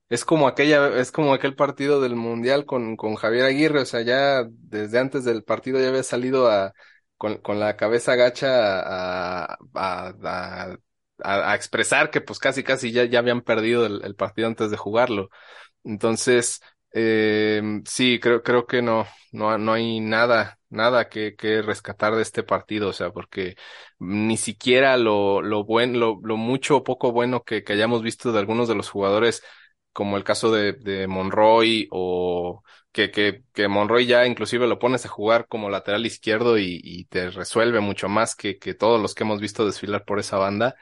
es 0.10 0.26
como 0.26 0.48
aquella, 0.48 0.90
es 1.00 1.12
como 1.12 1.34
aquel 1.34 1.56
partido 1.56 2.00
del 2.02 2.16
Mundial 2.16 2.66
con, 2.66 2.96
con 2.98 3.16
Javier 3.16 3.46
Aguirre, 3.46 3.82
o 3.82 3.86
sea, 3.86 4.02
ya 4.02 4.44
desde 4.50 5.00
antes 5.00 5.24
del 5.26 5.44
partido 5.44 5.80
ya 5.80 5.88
había 5.90 6.04
salido 6.04 6.50
a, 6.52 6.74
con, 7.18 7.38
con 7.38 7.60
la 7.60 7.76
cabeza 7.78 8.16
gacha 8.16 8.80
a, 8.82 9.46
a, 9.74 10.14
a, 10.24 10.78
a, 11.24 11.52
a 11.52 11.56
expresar 11.56 12.12
que 12.12 12.22
pues 12.22 12.40
casi 12.40 12.64
casi 12.64 12.92
ya, 12.92 13.06
ya 13.06 13.20
habían 13.20 13.42
perdido 13.42 13.86
el, 13.86 14.04
el 14.04 14.16
partido 14.16 14.48
antes 14.48 14.70
de 14.72 14.78
jugarlo. 14.78 15.30
Entonces, 15.84 16.62
eh, 16.94 17.62
sí, 17.86 18.20
creo, 18.20 18.44
creo 18.44 18.66
que 18.68 18.82
no, 18.82 19.06
no, 19.32 19.58
no 19.58 19.74
hay 19.74 20.00
nada, 20.00 20.60
nada 20.70 21.10
que, 21.10 21.36
que 21.36 21.62
rescatar 21.62 22.16
de 22.16 22.22
este 22.22 22.44
partido, 22.44 22.90
o 22.90 22.94
sea, 22.94 23.12
porque 23.12 23.56
ni 24.00 24.38
siquiera 24.38 24.98
lo, 24.98 25.42
lo 25.42 25.64
bueno, 25.66 25.98
lo, 26.00 26.20
lo 26.24 26.38
mucho 26.38 26.78
o 26.78 26.84
poco 26.84 27.12
bueno 27.12 27.44
que, 27.44 27.64
que 27.64 27.74
hayamos 27.74 28.04
visto 28.04 28.32
de 28.32 28.40
algunos 28.40 28.68
de 28.68 28.76
los 28.76 28.90
jugadores, 28.90 29.44
como 29.92 30.18
el 30.18 30.24
caso 30.24 30.52
de, 30.52 30.74
de 30.74 31.08
Monroy 31.08 31.88
o 31.92 32.64
que, 32.92 33.12
que, 33.12 33.44
que 33.54 33.68
Monroy 33.68 34.06
ya 34.06 34.26
inclusive 34.26 34.68
lo 34.68 34.80
pones 34.80 35.06
a 35.06 35.10
jugar 35.10 35.48
como 35.48 35.70
lateral 35.70 36.06
izquierdo 36.06 36.58
y, 36.58 36.80
y 36.84 37.06
te 37.06 37.30
resuelve 37.32 37.80
mucho 37.80 38.10
más 38.10 38.36
que, 38.36 38.58
que 38.60 38.74
todos 38.74 39.02
los 39.02 39.14
que 39.16 39.24
hemos 39.24 39.40
visto 39.42 39.66
desfilar 39.66 40.04
por 40.06 40.20
esa 40.20 40.38
banda 40.38 40.76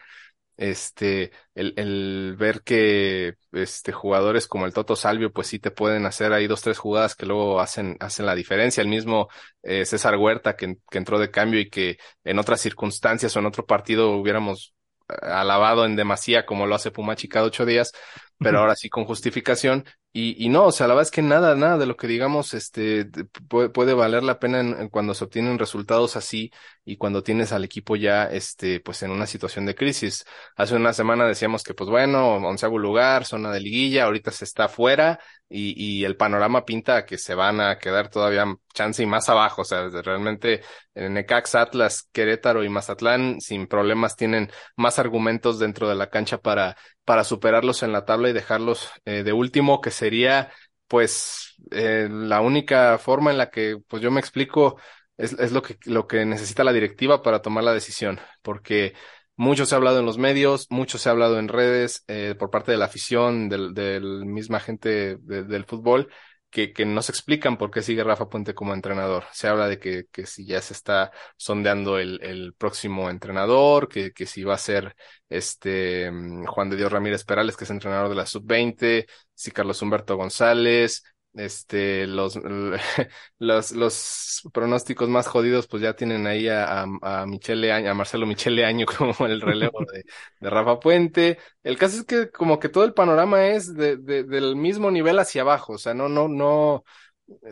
este, 0.62 1.32
el, 1.56 1.74
el 1.78 2.36
ver 2.38 2.62
que 2.62 3.34
este, 3.52 3.92
jugadores 3.92 4.48
como 4.48 4.66
el 4.66 4.74
Toto 4.74 4.96
Salvio, 4.96 5.32
pues 5.34 5.48
sí 5.48 5.60
te 5.60 5.72
pueden 5.72 6.06
hacer 6.06 6.34
ahí 6.34 6.48
dos, 6.48 6.62
tres 6.62 6.78
jugadas 6.78 7.16
que 7.16 7.26
luego 7.26 7.60
hacen, 7.60 7.98
hacen 8.00 8.26
la 8.28 8.36
diferencia. 8.36 8.82
El 8.82 8.88
mismo 8.90 9.28
eh, 9.64 9.86
César 9.86 10.18
Huerta 10.18 10.56
que, 10.56 10.78
que 10.90 10.98
entró 11.00 11.20
de 11.20 11.32
cambio 11.32 11.60
y 11.60 11.70
que 11.70 11.98
en 12.24 12.40
otras 12.40 12.62
circunstancias 12.62 13.36
o 13.36 13.40
en 13.40 13.48
otro 13.48 13.66
partido 13.66 14.12
hubiéramos 14.12 14.76
eh, 15.10 15.14
alabado 15.24 15.86
en 15.86 15.96
demasía 15.96 16.46
como 16.46 16.68
lo 16.68 16.76
hace 16.76 16.92
Pumachi 16.92 17.28
cada 17.28 17.46
ocho 17.46 17.66
días, 17.66 17.92
pero 18.40 18.60
ahora 18.60 18.76
sí 18.76 18.90
con 18.90 19.06
justificación. 19.06 19.86
Y, 20.14 20.46
y 20.46 20.50
no, 20.50 20.66
o 20.66 20.72
sea, 20.74 20.88
la 20.88 20.94
verdad 20.94 21.08
es 21.08 21.12
que 21.12 21.22
nada, 21.22 21.56
nada 21.56 21.78
de 21.78 21.86
lo 21.86 21.96
que 21.96 22.06
digamos, 22.06 22.54
este, 22.54 23.06
puede, 23.48 23.70
puede 23.70 23.94
valer 23.94 24.24
la 24.24 24.40
pena 24.40 24.60
en, 24.60 24.78
en 24.78 24.90
cuando 24.90 25.14
se 25.14 25.24
obtienen 25.24 25.58
resultados 25.58 26.18
así 26.18 26.52
y 26.84 26.98
cuando 26.98 27.24
tienes 27.24 27.54
al 27.54 27.64
equipo 27.64 27.96
ya, 27.96 28.26
este, 28.26 28.82
pues 28.82 29.04
en 29.04 29.12
una 29.12 29.26
situación 29.26 29.66
de 29.66 29.74
crisis. 29.76 30.26
Hace 30.58 30.76
una 30.76 30.92
semana 30.92 31.26
decíamos 31.26 31.64
que, 31.64 31.74
pues 31.74 31.90
bueno, 31.90 32.36
onceavo 32.36 32.78
lugar, 32.78 33.24
zona 33.26 33.52
de 33.54 33.62
liguilla, 33.62 34.04
ahorita 34.04 34.32
se 34.32 34.44
está 34.44 34.68
fuera 34.68 35.20
y, 35.48 35.74
y 35.82 36.04
el 36.04 36.18
panorama 36.18 36.66
pinta 36.66 37.06
que 37.06 37.18
se 37.18 37.34
van 37.36 37.62
a 37.62 37.78
quedar 37.78 38.10
todavía 38.10 38.46
chance 38.74 39.02
y 39.04 39.06
más 39.06 39.30
abajo. 39.30 39.62
O 39.62 39.66
sea, 39.66 39.88
realmente 39.90 40.62
en 40.94 41.14
Necax, 41.14 41.56
Atlas, 41.56 42.10
Querétaro 42.12 42.64
y 42.64 42.70
Mazatlán 42.70 43.40
sin 43.40 43.68
problemas 43.68 44.16
tienen 44.16 44.52
más 44.76 45.00
argumentos 45.00 45.60
dentro 45.60 45.88
de 45.88 45.96
la 45.96 46.10
cancha 46.10 46.38
para, 46.40 46.76
para 47.12 47.26
superarlos 47.26 47.84
en 47.84 47.92
la 47.92 48.06
tabla 48.06 48.30
y 48.30 48.34
dejarlos 48.34 48.90
eh, 49.04 49.24
de 49.24 49.34
último, 49.34 49.82
que 49.82 49.92
sería 49.92 50.50
pues 50.88 51.56
eh, 51.72 52.08
la 52.10 52.40
única 52.40 52.98
forma 53.00 53.32
en 53.32 53.38
la 53.38 53.50
que 53.50 53.80
pues 53.90 54.02
yo 54.02 54.12
me 54.12 54.22
explico 54.22 54.78
es, 55.18 55.34
es 55.34 55.52
lo 55.52 55.62
que, 55.62 55.78
lo 55.84 56.08
que 56.08 56.26
necesita 56.26 56.64
la 56.64 56.72
directiva 56.72 57.22
para 57.22 57.42
tomar 57.42 57.66
la 57.66 57.74
decisión, 57.74 58.22
porque 58.42 58.94
mucho 59.36 59.66
se 59.66 59.76
ha 59.76 59.78
hablado 59.78 60.00
en 60.00 60.06
los 60.06 60.18
medios, 60.18 60.68
mucho 60.70 60.98
se 60.98 61.10
ha 61.10 61.12
hablado 61.12 61.38
en 61.38 61.50
redes, 61.50 62.06
eh, 62.08 62.34
por 62.40 62.50
parte 62.50 62.72
de 62.72 62.78
la 62.78 62.86
afición, 62.86 63.50
del, 63.50 63.74
del 63.74 64.26
misma 64.26 64.62
gente 64.62 65.18
de, 65.18 65.44
del 65.44 65.66
fútbol, 65.66 66.10
que, 66.52 66.74
que 66.74 66.86
no 66.86 67.02
se 67.02 67.12
explican 67.12 67.58
por 67.58 67.72
qué 67.72 67.82
sigue 67.82 68.04
Rafa 68.04 68.30
Puente 68.30 68.54
como 68.54 68.74
entrenador. 68.74 69.24
Se 69.32 69.48
habla 69.48 69.68
de 69.68 69.80
que, 69.80 70.06
que 70.12 70.26
si 70.26 70.46
ya 70.46 70.62
se 70.62 70.74
está 70.74 71.12
sondeando 71.38 71.98
el, 71.98 72.20
el 72.24 72.54
próximo 72.54 73.10
entrenador, 73.10 73.88
que, 73.90 74.12
que 74.14 74.26
si 74.28 74.44
va 74.44 74.56
a 74.56 74.58
ser 74.58 74.96
este 75.30 76.12
mm, 76.12 76.46
Juan 76.46 76.70
de 76.70 76.78
Dios 76.78 76.92
Ramírez 76.92 77.24
Perales, 77.24 77.58
que 77.58 77.64
es 77.64 77.70
entrenador 77.72 78.10
de 78.10 78.16
la 78.16 78.26
sub-20, 78.26 79.08
si 79.34 79.52
Carlos 79.52 79.82
Humberto 79.82 80.18
González, 80.18 81.04
este, 81.34 82.08
los, 82.08 82.36
los, 83.40 83.72
los 83.72 84.42
pronósticos 84.54 85.10
más 85.10 85.28
jodidos, 85.28 85.68
pues 85.68 85.84
ya 85.84 85.96
tienen 85.96 86.28
ahí 86.28 86.48
a, 86.48 86.84
a, 87.02 87.26
Michele 87.26 87.72
Año, 87.72 87.92
a 87.92 87.94
Marcelo 87.94 88.26
Michele 88.26 88.66
Año 88.66 88.86
como 88.98 89.28
el 89.28 89.42
relevo 89.42 89.80
de, 89.92 90.04
de, 90.40 90.50
Rafa 90.50 90.80
Puente. 90.80 91.38
El 91.64 91.78
caso 91.78 91.98
es 91.98 92.06
que 92.06 92.30
como 92.30 92.60
que 92.60 92.70
todo 92.70 92.84
el 92.84 92.94
panorama 92.94 93.48
es 93.48 93.74
de, 93.76 93.98
de, 93.98 94.24
del 94.24 94.56
mismo 94.56 94.92
nivel 94.92 95.20
hacia 95.20 95.42
abajo, 95.44 95.74
o 95.74 95.78
sea, 95.78 95.94
no, 95.94 96.10
no, 96.10 96.28
no, 96.28 96.84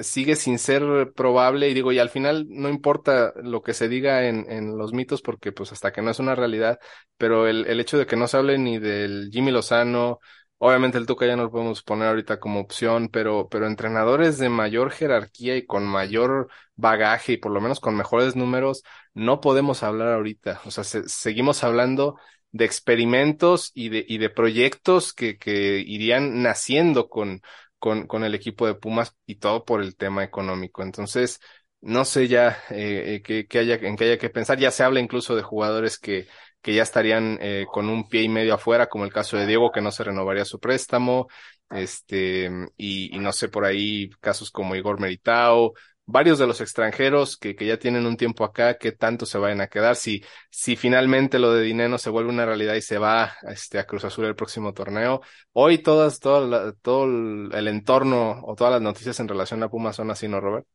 sigue 0.02 0.36
sin 0.36 0.60
ser 0.60 1.12
probable 1.16 1.70
y 1.70 1.74
digo, 1.74 1.92
y 1.92 2.00
al 2.00 2.10
final 2.10 2.46
no 2.50 2.70
importa 2.70 3.34
lo 3.42 3.62
que 3.62 3.74
se 3.74 3.88
diga 3.90 4.28
en, 4.28 4.50
en 4.52 4.78
los 4.78 4.94
mitos 4.94 5.22
porque 5.22 5.52
pues 5.52 5.72
hasta 5.72 5.92
que 5.92 6.02
no 6.02 6.12
es 6.12 6.20
una 6.20 6.36
realidad, 6.36 6.80
pero 7.18 7.48
el, 7.48 7.66
el 7.68 7.80
hecho 7.80 7.98
de 7.98 8.06
que 8.06 8.16
no 8.16 8.28
se 8.28 8.38
hable 8.38 8.58
ni 8.58 8.80
del 8.80 9.30
Jimmy 9.32 9.52
Lozano, 9.52 10.20
Obviamente 10.62 10.98
el 10.98 11.06
Tuca 11.06 11.26
ya 11.26 11.38
no 11.38 11.44
lo 11.44 11.52
podemos 11.52 11.82
poner 11.84 12.10
ahorita 12.10 12.40
como 12.40 12.60
opción, 12.60 13.08
pero, 13.08 13.48
pero 13.50 13.66
entrenadores 13.66 14.38
de 14.38 14.50
mayor 14.50 14.92
jerarquía 14.92 15.56
y 15.56 15.66
con 15.66 15.88
mayor 15.88 16.50
bagaje 16.76 17.34
y 17.34 17.38
por 17.38 17.54
lo 17.54 17.62
menos 17.62 17.80
con 17.80 17.96
mejores 17.96 18.36
números, 18.36 18.84
no 19.14 19.40
podemos 19.40 19.84
hablar 19.84 20.10
ahorita. 20.10 20.60
O 20.66 20.72
sea, 20.72 20.84
se, 20.84 21.08
seguimos 21.08 21.64
hablando 21.64 22.18
de 22.52 22.66
experimentos 22.66 23.72
y 23.74 23.88
de, 23.88 24.06
y 24.06 24.18
de 24.18 24.30
proyectos 24.30 25.14
que, 25.14 25.38
que 25.38 25.80
irían 25.80 26.42
naciendo 26.42 27.08
con, 27.08 27.42
con, 27.78 28.06
con 28.06 28.26
el 28.26 28.36
equipo 28.36 28.68
de 28.68 28.76
Pumas 28.76 29.16
y 29.26 29.36
todo 29.36 29.64
por 29.64 29.82
el 29.82 29.96
tema 29.96 30.26
económico. 30.26 30.84
Entonces, 30.84 31.40
no 31.80 32.04
sé 32.04 32.28
ya 32.28 32.58
eh, 32.70 33.22
eh 33.26 33.48
que, 33.48 33.60
haya, 33.60 33.76
en 33.76 33.96
qué 33.96 34.04
haya 34.06 34.18
que 34.18 34.30
pensar. 34.30 34.60
Ya 34.60 34.72
se 34.72 34.84
habla 34.84 35.00
incluso 35.00 35.38
de 35.38 35.42
jugadores 35.44 35.98
que, 35.98 36.28
que 36.62 36.74
ya 36.74 36.84
estarían 36.84 37.38
eh, 37.42 37.66
con 37.72 37.90
un 37.90 38.08
pie 38.08 38.24
y 38.24 38.30
medio 38.30 38.54
afuera, 38.54 38.88
como 38.90 39.06
el 39.06 39.14
caso 39.14 39.38
de 39.38 39.46
Diego, 39.48 39.72
que 39.72 39.82
no 39.82 39.92
se 39.92 40.04
renovaría 40.04 40.46
su 40.46 40.60
préstamo, 40.60 41.28
este, 41.70 42.50
y, 42.78 43.18
no 43.20 43.32
sé, 43.32 43.50
por 43.50 43.66
ahí 43.66 44.10
casos 44.20 44.52
como 44.52 44.76
Igor 44.76 45.00
Meritao, 45.00 45.74
varios 46.06 46.40
de 46.40 46.48
los 46.48 46.60
extranjeros 46.60 47.38
que, 47.38 47.56
que 47.56 47.68
ya 47.68 47.78
tienen 47.78 48.06
un 48.08 48.18
tiempo 48.18 48.44
acá, 48.44 48.78
qué 48.80 48.92
tanto 48.92 49.26
se 49.28 49.38
vayan 49.38 49.62
a 49.62 49.68
quedar, 49.68 49.96
si, 49.96 50.24
si 50.50 50.76
finalmente 50.76 51.38
lo 51.38 51.54
de 51.54 51.64
Dineno 51.64 51.98
se 52.00 52.10
vuelve 52.10 52.32
una 52.32 52.46
realidad 52.46 52.74
y 52.74 52.82
se 52.82 52.98
va 52.98 53.34
este, 53.44 53.78
a 53.80 53.86
Cruz 53.86 54.04
Azul 54.06 54.26
el 54.26 54.36
próximo 54.36 54.74
torneo. 54.74 55.22
Hoy 55.54 55.78
todas, 55.78 56.20
todo, 56.20 56.48
la, 56.48 56.74
todo 56.74 57.06
el 57.06 57.68
entorno 57.68 58.42
o 58.44 58.56
todas 58.56 58.74
las 58.74 58.82
noticias 58.82 59.20
en 59.20 59.28
relación 59.28 59.62
a 59.64 59.70
Pumas 59.70 59.96
son 59.96 60.10
así, 60.12 60.28
¿no, 60.28 60.42
Robert? 60.42 60.66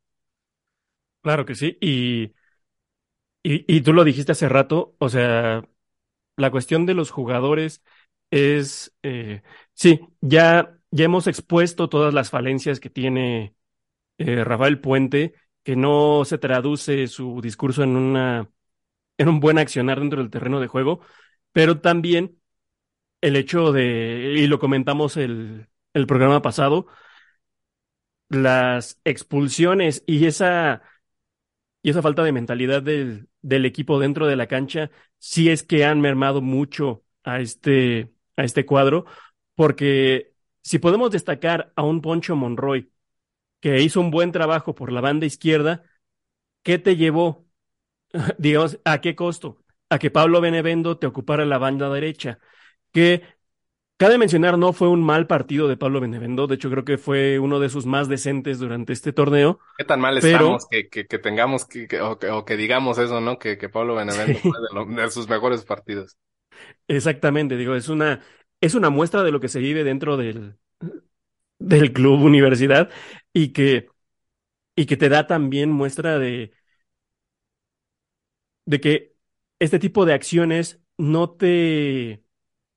Claro 1.23 1.45
que 1.47 1.55
sí, 1.55 1.79
y, 1.81 2.35
y, 3.43 3.65
y 3.77 3.81
tú 3.83 3.93
lo 3.93 4.05
dijiste 4.05 4.33
hace 4.33 4.49
rato, 4.49 4.95
o 4.99 5.09
sea, 5.09 5.63
la 6.37 6.51
cuestión 6.51 6.87
de 6.87 6.95
los 6.95 7.11
jugadores 7.11 7.83
es, 8.31 8.95
eh, 9.03 9.43
sí, 9.75 10.01
ya, 10.21 10.77
ya 10.91 11.05
hemos 11.05 11.27
expuesto 11.27 11.89
todas 11.89 12.15
las 12.15 12.31
falencias 12.31 12.81
que 12.81 12.91
tiene 12.91 13.55
eh, 14.19 14.45
Rafael 14.45 14.81
Puente, 14.81 15.35
que 15.63 15.77
no 15.77 16.25
se 16.25 16.39
traduce 16.39 17.07
su 17.09 17.41
discurso 17.43 17.83
en 17.85 17.97
una, 17.97 18.51
en 19.19 19.29
un 19.29 19.41
buen 19.41 19.59
accionar 19.59 20.01
dentro 20.01 20.21
del 20.23 20.31
terreno 20.31 20.61
de 20.61 20.69
juego, 20.69 21.01
pero 21.53 21.81
también 21.81 22.41
el 23.21 23.37
hecho 23.37 23.73
de, 23.73 24.35
y 24.39 24.47
lo 24.47 24.59
comentamos 24.59 25.17
el, 25.17 25.69
el 25.95 26.07
programa 26.07 26.43
pasado, 26.43 26.87
las 28.29 29.01
expulsiones 29.05 30.03
y 30.07 30.27
esa 30.27 30.83
y 31.83 31.91
esa 31.91 32.03
falta 32.03 32.23
de 32.25 32.33
mentalidad 32.33 32.83
del, 32.83 33.29
del 33.45 33.67
equipo 33.67 34.01
dentro 34.01 34.27
de 34.27 34.37
la 34.37 34.47
cancha 34.49 34.91
sí 35.19 35.51
es 35.51 35.63
que 35.63 35.85
han 35.85 36.01
mermado 36.01 36.41
mucho 36.43 37.05
a 37.25 37.41
este, 37.41 38.13
a 38.37 38.45
este 38.45 38.67
cuadro, 38.67 39.05
porque 39.55 40.35
si 40.63 40.79
podemos 40.79 41.11
destacar 41.11 41.73
a 41.77 41.83
un 41.83 42.01
Poncho 42.01 42.37
Monroy 42.37 42.91
que 43.61 43.83
hizo 43.83 44.01
un 44.01 44.11
buen 44.11 44.33
trabajo 44.33 44.75
por 44.75 44.93
la 44.93 45.01
banda 45.01 45.27
izquierda, 45.27 45.85
¿qué 46.63 46.79
te 46.79 46.97
llevó? 46.97 47.47
Digamos, 48.39 48.81
¿a 48.85 49.01
qué 49.01 49.15
costo? 49.17 49.65
A 49.91 49.99
que 49.99 50.11
Pablo 50.11 50.41
Benevendo 50.41 50.99
te 50.99 51.07
ocupara 51.07 51.45
la 51.47 51.59
banda 51.59 51.91
derecha, 51.91 52.39
que 52.93 53.23
Cabe 53.97 54.19
mencionar, 54.19 54.59
no 54.59 54.73
fue 54.73 54.89
un 54.89 55.05
mal 55.05 55.29
partido 55.29 55.69
de 55.69 55.77
Pablo 55.77 56.01
Benevendo, 56.01 56.49
de 56.49 56.57
hecho 56.57 56.69
creo 56.69 56.85
que 56.85 56.99
fue 56.99 57.39
uno 57.39 57.61
de 57.61 57.69
sus 57.69 57.87
más 57.87 58.09
decentes 58.09 58.59
durante 58.59 58.93
este 58.93 59.13
torneo. 59.13 59.61
¿Qué 59.79 59.85
tan 59.85 60.01
mal 60.01 60.19
pero... 60.21 60.37
estamos 60.37 60.67
que, 60.69 60.89
que, 60.89 61.07
que 61.07 61.19
tengamos 61.21 61.65
que, 61.65 61.87
que 61.87 62.01
o, 62.01 62.19
o, 62.33 62.45
que, 62.45 62.57
digamos 62.57 62.99
eso, 62.99 63.21
¿no? 63.21 63.39
Que, 63.39 63.57
Pablo 63.69 63.95
Benevendo 63.95 64.41
sí. 64.41 64.49
fue 64.49 64.59
de, 64.59 64.75
lo, 64.75 65.03
de, 65.03 65.11
sus 65.13 65.29
mejores 65.29 65.65
partidos. 65.65 66.17
Exactamente, 66.89 67.57
digo, 67.57 67.77
es 67.77 67.89
una, 67.89 68.21
es 68.61 68.75
una 68.75 68.91
muestra 68.91 69.23
de 69.23 69.31
lo 69.31 69.39
que 69.39 69.49
se 69.49 69.61
vive 69.61 69.85
dentro 69.85 70.17
del, 70.17 70.57
del 71.61 71.93
club 71.93 72.21
universidad 72.21 72.91
y 73.33 73.53
que, 73.53 73.87
y 74.75 74.87
que 74.87 74.97
te 74.97 75.09
da 75.09 75.29
también 75.29 75.71
muestra 75.71 76.19
de, 76.19 76.53
de 78.67 78.81
que 78.81 79.15
este 79.61 79.79
tipo 79.79 80.05
de 80.05 80.15
acciones 80.15 80.81
no 80.99 81.31
te 81.31 82.24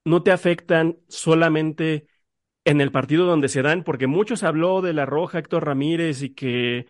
no 0.08 0.24
te 0.24 0.32
afectan 0.32 0.98
solamente 1.08 2.08
en 2.66 2.82
el 2.82 2.92
partido 2.92 3.26
donde 3.26 3.50
se 3.50 3.62
dan, 3.62 3.84
porque 3.84 4.08
muchos 4.08 4.44
habló 4.44 4.82
de 4.82 4.94
la 4.94 5.06
roja 5.06 5.40
Héctor 5.40 5.66
Ramírez 5.66 6.22
y 6.22 6.34
que 6.34 6.88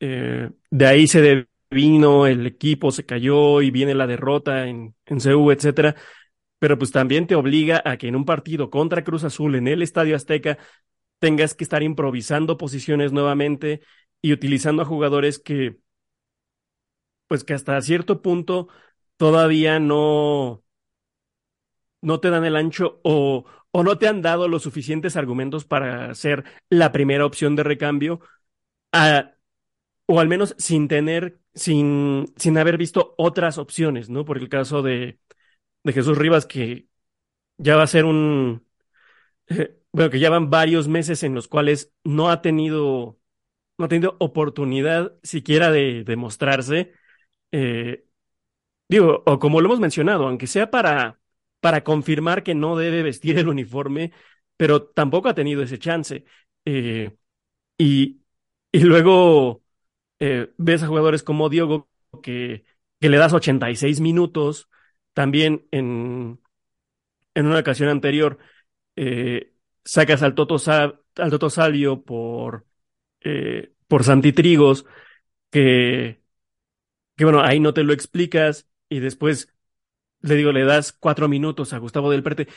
eh, 0.00 0.50
de 0.70 0.86
ahí 0.86 1.06
se 1.08 1.46
devino, 1.70 2.26
el 2.26 2.46
equipo 2.46 2.92
se 2.92 3.06
cayó 3.06 3.62
y 3.62 3.70
viene 3.70 3.94
la 3.94 4.06
derrota 4.06 4.66
en, 4.68 4.94
en 5.06 5.20
CU, 5.20 5.50
etcétera. 5.52 5.96
Pero 6.58 6.78
pues 6.78 6.92
también 6.92 7.26
te 7.26 7.34
obliga 7.36 7.82
a 7.84 7.96
que 7.96 8.08
en 8.08 8.16
un 8.16 8.24
partido 8.24 8.70
contra 8.70 9.04
Cruz 9.04 9.24
Azul 9.24 9.54
en 9.56 9.68
el 9.68 9.82
Estadio 9.82 10.16
Azteca 10.16 10.58
tengas 11.18 11.54
que 11.54 11.64
estar 11.64 11.82
improvisando 11.82 12.58
posiciones 12.58 13.12
nuevamente 13.12 13.82
y 14.22 14.32
utilizando 14.32 14.82
a 14.82 14.86
jugadores 14.86 15.38
que, 15.38 15.78
pues 17.26 17.44
que 17.44 17.54
hasta 17.54 17.80
cierto 17.80 18.22
punto 18.22 18.68
todavía 19.16 19.78
no, 19.78 20.64
no 22.02 22.20
te 22.20 22.30
dan 22.30 22.44
el 22.44 22.56
ancho 22.56 23.00
o, 23.04 23.44
o 23.72 23.82
no 23.82 23.98
te 23.98 24.08
han 24.08 24.22
dado 24.22 24.48
los 24.48 24.62
suficientes 24.62 25.16
argumentos 25.16 25.64
para 25.64 26.14
ser 26.14 26.44
la 26.68 26.92
primera 26.92 27.26
opción 27.26 27.56
de 27.56 27.62
recambio, 27.64 28.20
o 30.06 30.20
al 30.20 30.28
menos 30.28 30.54
sin 30.58 30.88
tener, 30.88 31.40
sin, 31.54 32.32
sin 32.36 32.58
haber 32.58 32.76
visto 32.78 33.14
otras 33.18 33.58
opciones, 33.58 34.10
¿no? 34.10 34.24
Por 34.24 34.38
el 34.38 34.48
caso 34.48 34.82
de, 34.82 35.18
de 35.84 35.92
Jesús 35.92 36.18
Rivas, 36.18 36.46
que 36.46 36.88
ya 37.58 37.76
va 37.76 37.84
a 37.84 37.88
ser 37.88 38.06
un, 38.06 38.66
bueno, 39.92 40.10
que 40.10 40.20
ya 40.20 40.30
van 40.30 40.50
varios 40.50 40.88
meses 40.88 41.22
en 41.24 41.34
los 41.34 41.48
cuales 41.48 41.92
no 42.04 42.30
ha 42.30 42.42
tenido, 42.42 43.18
no 43.78 43.86
ha 43.86 43.88
tenido 43.88 44.16
oportunidad 44.20 45.14
siquiera 45.22 45.70
de, 45.72 46.04
demostrarse 46.04 46.92
eh, 47.52 48.06
digo, 48.88 49.22
o 49.26 49.38
como 49.38 49.60
lo 49.60 49.68
hemos 49.68 49.80
mencionado, 49.80 50.26
aunque 50.26 50.46
sea 50.46 50.70
para, 50.70 51.19
para 51.60 51.84
confirmar 51.84 52.42
que 52.42 52.54
no 52.54 52.76
debe 52.76 53.02
vestir 53.02 53.38
el 53.38 53.48
uniforme, 53.48 54.12
pero 54.56 54.82
tampoco 54.84 55.28
ha 55.28 55.34
tenido 55.34 55.62
ese 55.62 55.78
chance. 55.78 56.24
Eh, 56.64 57.16
y, 57.78 58.20
luego 58.72 59.62
eh, 60.20 60.52
ves 60.58 60.82
a 60.82 60.88
jugadores 60.88 61.22
como 61.22 61.48
Diogo 61.48 61.88
que, 62.22 62.64
le 63.00 63.16
das 63.18 63.32
86 63.32 64.00
minutos, 64.00 64.68
también 65.14 65.66
en, 65.70 66.40
en 67.34 67.46
una 67.46 67.60
ocasión 67.60 67.88
anterior 67.88 68.38
eh, 68.96 69.54
sacas 69.84 70.22
al 70.22 70.34
Toto, 70.34 70.56
al 70.68 71.30
Toto 71.30 71.50
Salio 71.50 72.02
por, 72.04 72.66
por 73.88 74.04
Santitrigos, 74.04 74.86
que 75.50 76.20
bueno, 77.18 77.40
ahí 77.42 77.60
no 77.60 77.74
te 77.74 77.84
lo 77.84 77.92
explicas 77.92 78.68
y 78.88 79.00
después 79.00 79.52
le 80.22 80.34
digo, 80.34 80.52
le 80.52 80.64
das 80.64 80.92
cuatro 80.92 81.28
minutos 81.28 81.72
a 81.72 81.78
Gustavo 81.78 82.10
del 82.10 82.22
Prete. 82.22 82.48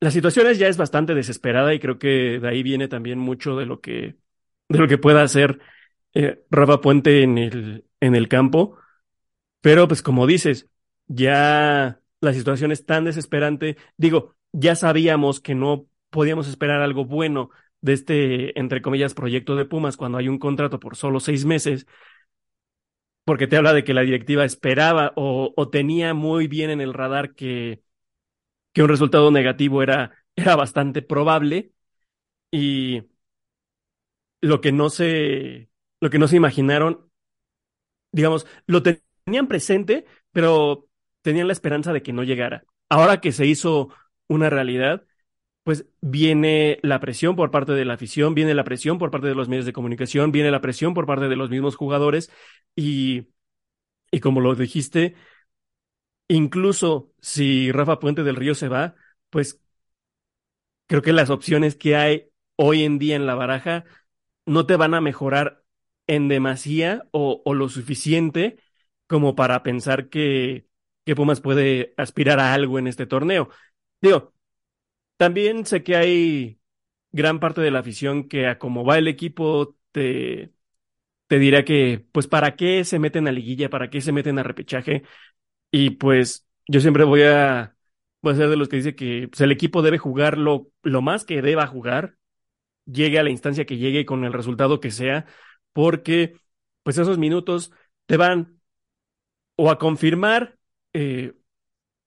La 0.00 0.10
situación 0.10 0.46
es, 0.46 0.58
ya 0.58 0.68
es 0.68 0.76
bastante 0.76 1.14
desesperada 1.14 1.74
y 1.74 1.80
creo 1.80 1.98
que 1.98 2.38
de 2.40 2.48
ahí 2.48 2.62
viene 2.62 2.88
también 2.88 3.18
mucho 3.18 3.56
de 3.56 3.66
lo 3.66 3.80
que, 3.80 4.16
de 4.68 4.78
lo 4.78 4.88
que 4.88 4.98
pueda 4.98 5.22
hacer 5.22 5.58
eh, 6.14 6.42
Rafa 6.50 6.80
Puente 6.80 7.22
en 7.22 7.38
el, 7.38 7.84
en 8.00 8.14
el 8.14 8.28
campo. 8.28 8.78
Pero 9.60 9.88
pues 9.88 10.02
como 10.02 10.26
dices, 10.26 10.68
ya 11.06 12.00
la 12.20 12.32
situación 12.32 12.72
es 12.72 12.86
tan 12.86 13.04
desesperante. 13.04 13.76
Digo, 13.96 14.36
ya 14.52 14.76
sabíamos 14.76 15.40
que 15.40 15.54
no 15.54 15.86
podíamos 16.10 16.48
esperar 16.48 16.80
algo 16.82 17.04
bueno 17.04 17.50
de 17.80 17.92
este, 17.92 18.58
entre 18.58 18.82
comillas, 18.82 19.14
proyecto 19.14 19.56
de 19.56 19.64
Pumas 19.64 19.96
cuando 19.96 20.18
hay 20.18 20.28
un 20.28 20.38
contrato 20.38 20.80
por 20.80 20.96
solo 20.96 21.20
seis 21.20 21.44
meses, 21.44 21.86
porque 23.26 23.48
te 23.48 23.58
habla 23.58 23.74
de 23.74 23.84
que 23.84 23.94
la 23.94 24.02
directiva 24.02 24.46
esperaba 24.46 25.12
o, 25.16 25.54
o 25.56 25.70
tenía 25.70 26.14
muy 26.14 26.48
bien 26.48 26.70
en 26.70 26.82
el 26.82 26.94
radar 26.94 27.36
que, 27.36 27.82
que 28.72 28.82
un 28.82 28.88
resultado 28.90 29.30
negativo 29.30 29.82
era, 29.82 30.12
era 30.36 30.56
bastante 30.56 31.02
probable 31.02 31.72
y 32.52 33.02
lo 34.40 34.60
que 34.60 34.72
no 34.72 34.90
se, 34.90 35.70
lo 36.00 36.10
que 36.10 36.18
no 36.18 36.28
se 36.28 36.36
imaginaron, 36.36 37.10
digamos, 38.12 38.46
lo 38.66 38.82
tenían 38.82 39.48
presente, 39.48 40.04
pero 40.32 40.88
tenían 41.22 41.46
la 41.48 41.52
esperanza 41.52 41.92
de 41.92 42.02
que 42.02 42.12
no 42.12 42.22
llegara. 42.24 42.64
Ahora 42.88 43.20
que 43.20 43.32
se 43.32 43.46
hizo 43.46 43.90
una 44.28 44.50
realidad, 44.50 45.04
pues 45.66 45.84
viene 46.00 46.78
la 46.84 47.00
presión 47.00 47.34
por 47.34 47.50
parte 47.50 47.72
de 47.72 47.84
la 47.84 47.94
afición, 47.94 48.34
viene 48.36 48.54
la 48.54 48.62
presión 48.62 48.98
por 48.98 49.10
parte 49.10 49.26
de 49.26 49.34
los 49.34 49.48
medios 49.48 49.66
de 49.66 49.72
comunicación, 49.72 50.30
viene 50.30 50.52
la 50.52 50.60
presión 50.60 50.94
por 50.94 51.06
parte 51.06 51.28
de 51.28 51.34
los 51.34 51.50
mismos 51.50 51.74
jugadores 51.74 52.30
y, 52.76 53.30
y 54.12 54.20
como 54.20 54.40
lo 54.40 54.54
dijiste, 54.54 55.16
incluso 56.28 57.12
si 57.20 57.72
Rafa 57.72 57.98
Puente 58.00 58.22
del 58.22 58.36
Río 58.36 58.54
se 58.54 58.68
va, 58.68 58.94
pues 59.30 59.60
creo 60.86 61.02
que 61.02 61.12
las 61.12 61.30
opciones 61.30 61.76
que 61.76 61.96
hay 61.96 62.30
hoy 62.56 62.84
en 62.84 62.98
día 62.98 63.16
en 63.16 63.26
la 63.26 63.34
baraja 63.34 63.84
no 64.46 64.66
te 64.66 64.76
van 64.76 64.94
a 64.94 65.00
mejorar 65.00 65.64
en 66.06 66.28
demasía 66.28 67.08
o, 67.12 67.42
o 67.44 67.54
lo 67.54 67.68
suficiente 67.68 68.58
como 69.08 69.36
para 69.36 69.62
pensar 69.62 70.08
que, 70.08 70.68
que 71.06 71.16
Pumas 71.16 71.40
puede 71.40 71.94
aspirar 71.96 72.40
a 72.40 72.54
algo 72.54 72.78
en 72.78 72.88
este 72.88 73.06
torneo. 73.06 73.50
Digo, 74.02 74.34
también 75.16 75.66
sé 75.66 75.82
que 75.82 75.96
hay 75.96 76.60
gran 77.12 77.40
parte 77.40 77.60
de 77.60 77.70
la 77.70 77.80
afición 77.80 78.28
que 78.28 78.46
a 78.48 78.58
como 78.58 78.84
va 78.84 78.98
el 78.98 79.08
equipo 79.08 79.76
te, 79.92 80.52
te 81.28 81.38
dirá 81.38 81.64
que, 81.64 82.06
pues, 82.12 82.26
¿para 82.28 82.56
qué 82.56 82.84
se 82.84 82.98
meten 82.98 83.28
a 83.28 83.32
liguilla? 83.32 83.70
¿Para 83.70 83.90
qué 83.90 84.00
se 84.00 84.12
meten 84.12 84.38
a 84.38 84.42
repechaje? 84.44 85.02
Y 85.70 85.90
pues 85.90 86.46
yo 86.68 86.80
siempre 86.80 87.04
voy 87.04 87.22
a, 87.22 87.76
voy 88.22 88.34
a 88.34 88.36
ser 88.36 88.48
de 88.50 88.56
los 88.56 88.68
que 88.68 88.76
dice 88.76 88.96
que 88.96 89.28
pues, 89.28 89.40
el 89.40 89.52
equipo 89.52 89.82
debe 89.82 89.98
jugar 89.98 90.38
lo, 90.38 90.72
más 90.84 91.24
que 91.24 91.42
deba 91.42 91.66
jugar, 91.66 92.16
llegue 92.86 93.18
a 93.18 93.22
la 93.24 93.30
instancia 93.30 93.66
que 93.66 93.78
llegue 93.78 94.06
con 94.06 94.24
el 94.24 94.32
resultado 94.32 94.80
que 94.80 94.90
sea, 94.90 95.26
porque 95.72 96.34
pues 96.82 96.98
esos 96.98 97.18
minutos 97.18 97.72
te 98.06 98.16
van 98.16 98.60
o 99.56 99.70
a 99.70 99.78
confirmar 99.78 100.58
eh, 100.92 101.34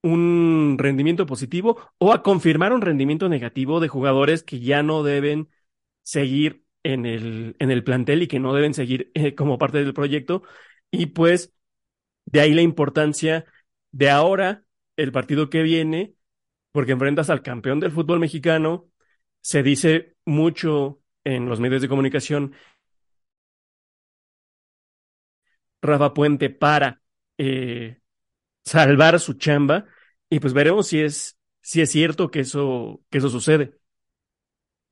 un 0.02 0.76
rendimiento 0.78 1.26
positivo 1.26 1.78
o 1.98 2.12
a 2.12 2.22
confirmar 2.22 2.72
un 2.72 2.80
rendimiento 2.82 3.28
negativo 3.28 3.80
de 3.80 3.88
jugadores 3.88 4.42
que 4.42 4.60
ya 4.60 4.82
no 4.82 5.02
deben 5.02 5.48
seguir 6.02 6.64
en 6.82 7.06
el, 7.06 7.56
en 7.58 7.70
el 7.70 7.84
plantel 7.84 8.22
y 8.22 8.28
que 8.28 8.40
no 8.40 8.54
deben 8.54 8.74
seguir 8.74 9.10
eh, 9.14 9.34
como 9.34 9.58
parte 9.58 9.78
del 9.84 9.94
proyecto. 9.94 10.42
Y 10.90 11.06
pues 11.06 11.52
de 12.26 12.40
ahí 12.40 12.54
la 12.54 12.62
importancia 12.62 13.44
de 13.92 14.10
ahora, 14.10 14.64
el 14.96 15.12
partido 15.12 15.50
que 15.50 15.62
viene, 15.62 16.14
porque 16.72 16.92
enfrentas 16.92 17.30
al 17.30 17.42
campeón 17.42 17.80
del 17.80 17.92
fútbol 17.92 18.20
mexicano, 18.20 18.88
se 19.40 19.62
dice 19.62 20.16
mucho 20.24 21.00
en 21.24 21.48
los 21.48 21.60
medios 21.60 21.82
de 21.82 21.88
comunicación, 21.88 22.54
Rafa 25.82 26.14
Puente 26.14 26.50
para 26.50 27.00
eh, 27.38 27.99
salvar 28.64 29.18
su 29.20 29.34
chamba 29.34 29.86
y 30.28 30.40
pues 30.40 30.52
veremos 30.52 30.88
si 30.88 31.00
es, 31.00 31.36
si 31.60 31.80
es 31.80 31.90
cierto 31.90 32.30
que 32.30 32.40
eso, 32.40 33.00
que 33.10 33.18
eso 33.18 33.28
sucede. 33.28 33.74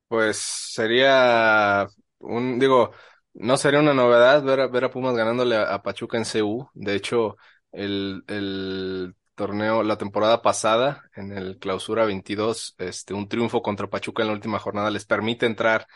Pues 0.07 0.37
sería 0.37 1.87
un, 2.19 2.59
digo, 2.59 2.91
no 3.33 3.57
sería 3.57 3.79
una 3.79 3.93
novedad 3.93 4.43
ver 4.43 4.61
a, 4.61 4.67
ver 4.67 4.85
a 4.85 4.91
Pumas 4.91 5.15
ganándole 5.15 5.55
a, 5.55 5.81
Pachuca 5.81 6.17
en 6.17 6.25
CU. 6.25 6.69
De 6.73 6.95
hecho, 6.95 7.37
el, 7.71 8.23
el 8.27 9.15
torneo, 9.35 9.83
la 9.83 9.97
temporada 9.97 10.41
pasada, 10.41 11.09
en 11.15 11.31
el 11.31 11.59
clausura 11.59 12.05
22, 12.05 12.75
este, 12.79 13.13
un 13.13 13.29
triunfo 13.29 13.61
contra 13.61 13.87
Pachuca 13.87 14.23
en 14.23 14.27
la 14.29 14.33
última 14.33 14.59
jornada 14.59 14.89
les 14.89 15.05
permite 15.05 15.45
entrar 15.45 15.87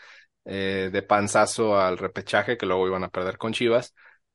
eh, 0.44 0.90
de 0.92 1.02
panzazo 1.02 1.78
al 1.78 1.98
repechaje, 1.98 2.56
que 2.56 2.66
luego 2.66 2.86
iban 2.86 3.04
a 3.04 3.08
perder 3.10 3.38
con 3.38 3.52
Chivas. 3.52 3.94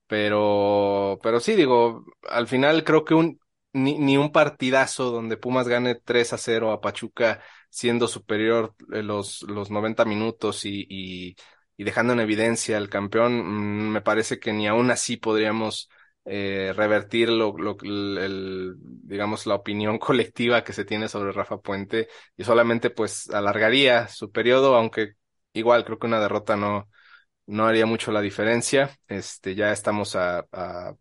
Pero, 0.09 1.19
pero 1.23 1.39
sí, 1.39 1.55
digo, 1.55 2.05
al 2.29 2.47
final 2.47 2.83
creo 2.83 3.05
que 3.05 3.13
un, 3.15 3.39
ni, 3.73 3.99
ni 3.99 4.17
un 4.17 4.31
partidazo 4.33 5.11
donde 5.11 5.37
Pumas 5.37 5.67
gane 5.67 5.95
3 5.95 6.33
a 6.33 6.39
0 6.39 6.71
a 6.71 6.81
Pachuca 6.81 7.41
siendo 7.69 8.07
superior 8.09 8.75
eh, 8.93 9.03
los, 9.03 9.43
los 9.43 9.71
90 9.71 10.05
minutos 10.05 10.65
y, 10.65 10.87
y, 10.89 11.35
y 11.77 11.83
dejando 11.85 12.13
en 12.13 12.21
evidencia 12.21 12.77
al 12.77 12.89
campeón, 12.89 13.37
mm, 13.89 13.91
me 13.93 14.01
parece 14.01 14.39
que 14.39 14.51
ni 14.53 14.67
aún 14.67 14.91
así 14.91 15.17
podríamos 15.17 15.89
eh, 16.25 16.73
revertir 16.75 17.29
lo, 17.29 17.55
lo, 17.57 17.77
el, 17.83 18.75
digamos, 18.79 19.45
la 19.47 19.55
opinión 19.55 19.99
colectiva 19.99 20.63
que 20.63 20.73
se 20.73 20.85
tiene 20.85 21.07
sobre 21.07 21.31
Rafa 21.33 21.59
Puente 21.59 22.07
y 22.37 22.43
solamente 22.45 22.89
pues 22.89 23.29
alargaría 23.29 24.07
su 24.07 24.31
periodo, 24.31 24.75
aunque 24.75 25.13
igual 25.53 25.85
creo 25.85 25.99
que 25.99 26.07
una 26.07 26.19
derrota 26.19 26.55
no, 26.55 26.89
no 27.49 27.65
haría 27.65 27.85
mucho 27.85 28.11
la 28.11 28.21
diferencia. 28.21 28.91
Este, 29.07 29.55
ya 29.55 29.71
estamos 29.71 30.15
a, 30.15 30.45
a, 30.51 30.93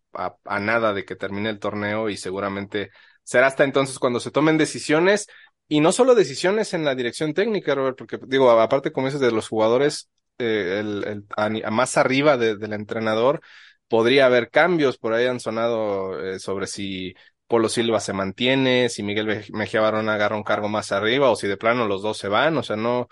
a, 0.43 0.59
nada 0.59 0.93
de 0.93 1.05
que 1.05 1.15
termine 1.15 1.49
el 1.49 1.59
torneo 1.59 2.09
y 2.09 2.17
seguramente 2.17 2.89
será 3.23 3.47
hasta 3.47 3.63
entonces 3.63 3.99
cuando 3.99 4.19
se 4.19 4.31
tomen 4.31 4.57
decisiones 4.57 5.27
y 5.67 5.79
no 5.81 5.91
solo 5.91 6.15
decisiones 6.15 6.73
en 6.73 6.83
la 6.83 6.95
dirección 6.95 7.33
técnica, 7.35 7.75
Robert, 7.75 7.97
porque 7.97 8.19
digo, 8.25 8.49
aparte 8.49 8.91
como 8.91 9.07
dices 9.07 9.21
de 9.21 9.31
los 9.31 9.47
jugadores, 9.47 10.09
eh, 10.39 10.77
el, 10.79 11.23
el 11.37 11.71
más 11.71 11.97
arriba 11.97 12.37
de, 12.37 12.57
del 12.57 12.73
entrenador, 12.73 13.41
podría 13.87 14.25
haber 14.25 14.49
cambios, 14.49 14.97
por 14.97 15.13
ahí 15.13 15.27
han 15.27 15.39
sonado 15.39 16.19
eh, 16.23 16.39
sobre 16.39 16.65
si 16.65 17.13
Polo 17.45 17.69
Silva 17.69 17.99
se 17.99 18.13
mantiene, 18.13 18.89
si 18.89 19.03
Miguel 19.03 19.45
Mejía 19.53 19.81
Barón 19.81 20.09
agarra 20.09 20.35
un 20.35 20.43
cargo 20.43 20.67
más 20.69 20.91
arriba 20.91 21.29
o 21.29 21.35
si 21.35 21.47
de 21.47 21.57
plano 21.57 21.87
los 21.87 22.01
dos 22.01 22.17
se 22.17 22.27
van, 22.27 22.57
o 22.57 22.63
sea, 22.63 22.75
no, 22.75 23.07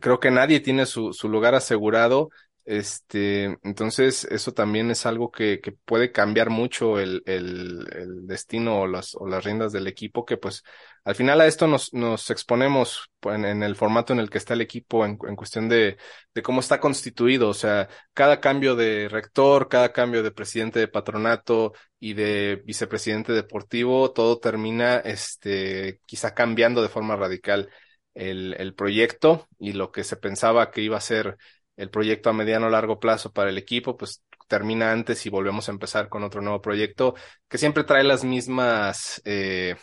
creo 0.00 0.18
que 0.18 0.30
nadie 0.32 0.60
tiene 0.60 0.86
su, 0.86 1.12
su 1.12 1.28
lugar 1.28 1.54
asegurado 1.54 2.30
Este, 2.64 3.58
entonces, 3.62 4.24
eso 4.24 4.52
también 4.52 4.90
es 4.90 5.06
algo 5.06 5.30
que, 5.30 5.60
que 5.60 5.72
puede 5.72 6.12
cambiar 6.12 6.50
mucho 6.50 7.00
el, 7.00 7.22
el, 7.26 8.26
destino 8.26 8.80
o 8.80 8.86
las, 8.86 9.14
o 9.14 9.26
las 9.26 9.44
riendas 9.44 9.72
del 9.72 9.86
equipo, 9.86 10.24
que 10.24 10.36
pues 10.36 10.62
al 11.04 11.14
final 11.14 11.40
a 11.40 11.46
esto 11.46 11.66
nos, 11.66 11.92
nos 11.92 12.30
exponemos 12.30 13.10
en, 13.22 13.44
en 13.44 13.62
el 13.62 13.76
formato 13.76 14.12
en 14.12 14.20
el 14.20 14.30
que 14.30 14.38
está 14.38 14.54
el 14.54 14.60
equipo 14.60 15.04
en, 15.04 15.18
en 15.26 15.36
cuestión 15.36 15.68
de, 15.68 15.96
de 16.34 16.42
cómo 16.42 16.60
está 16.60 16.78
constituido. 16.80 17.48
O 17.48 17.54
sea, 17.54 17.88
cada 18.14 18.40
cambio 18.40 18.76
de 18.76 19.08
rector, 19.08 19.68
cada 19.68 19.92
cambio 19.92 20.22
de 20.22 20.30
presidente 20.30 20.78
de 20.78 20.88
patronato 20.88 21.72
y 21.98 22.14
de 22.14 22.62
vicepresidente 22.64 23.32
deportivo, 23.32 24.12
todo 24.12 24.38
termina, 24.38 24.98
este, 24.98 26.00
quizá 26.06 26.34
cambiando 26.34 26.82
de 26.82 26.88
forma 26.88 27.16
radical 27.16 27.68
el, 28.14 28.54
el 28.58 28.74
proyecto 28.74 29.48
y 29.58 29.72
lo 29.72 29.92
que 29.92 30.04
se 30.04 30.16
pensaba 30.16 30.70
que 30.70 30.82
iba 30.82 30.96
a 30.96 31.00
ser 31.00 31.36
el 31.80 31.90
proyecto 31.90 32.30
a 32.30 32.32
mediano 32.34 32.66
o 32.66 32.70
largo 32.70 33.00
plazo 33.00 33.32
para 33.32 33.50
el 33.50 33.58
equipo, 33.58 33.96
pues 33.96 34.22
termina 34.48 34.92
antes 34.92 35.24
y 35.26 35.30
volvemos 35.30 35.68
a 35.68 35.72
empezar 35.72 36.08
con 36.08 36.24
otro 36.24 36.42
nuevo 36.42 36.60
proyecto 36.60 37.14
que 37.48 37.58
siempre 37.58 37.84
trae 37.84 38.04
las 38.04 38.24
mismas, 38.24 39.22
eh, 39.24 39.76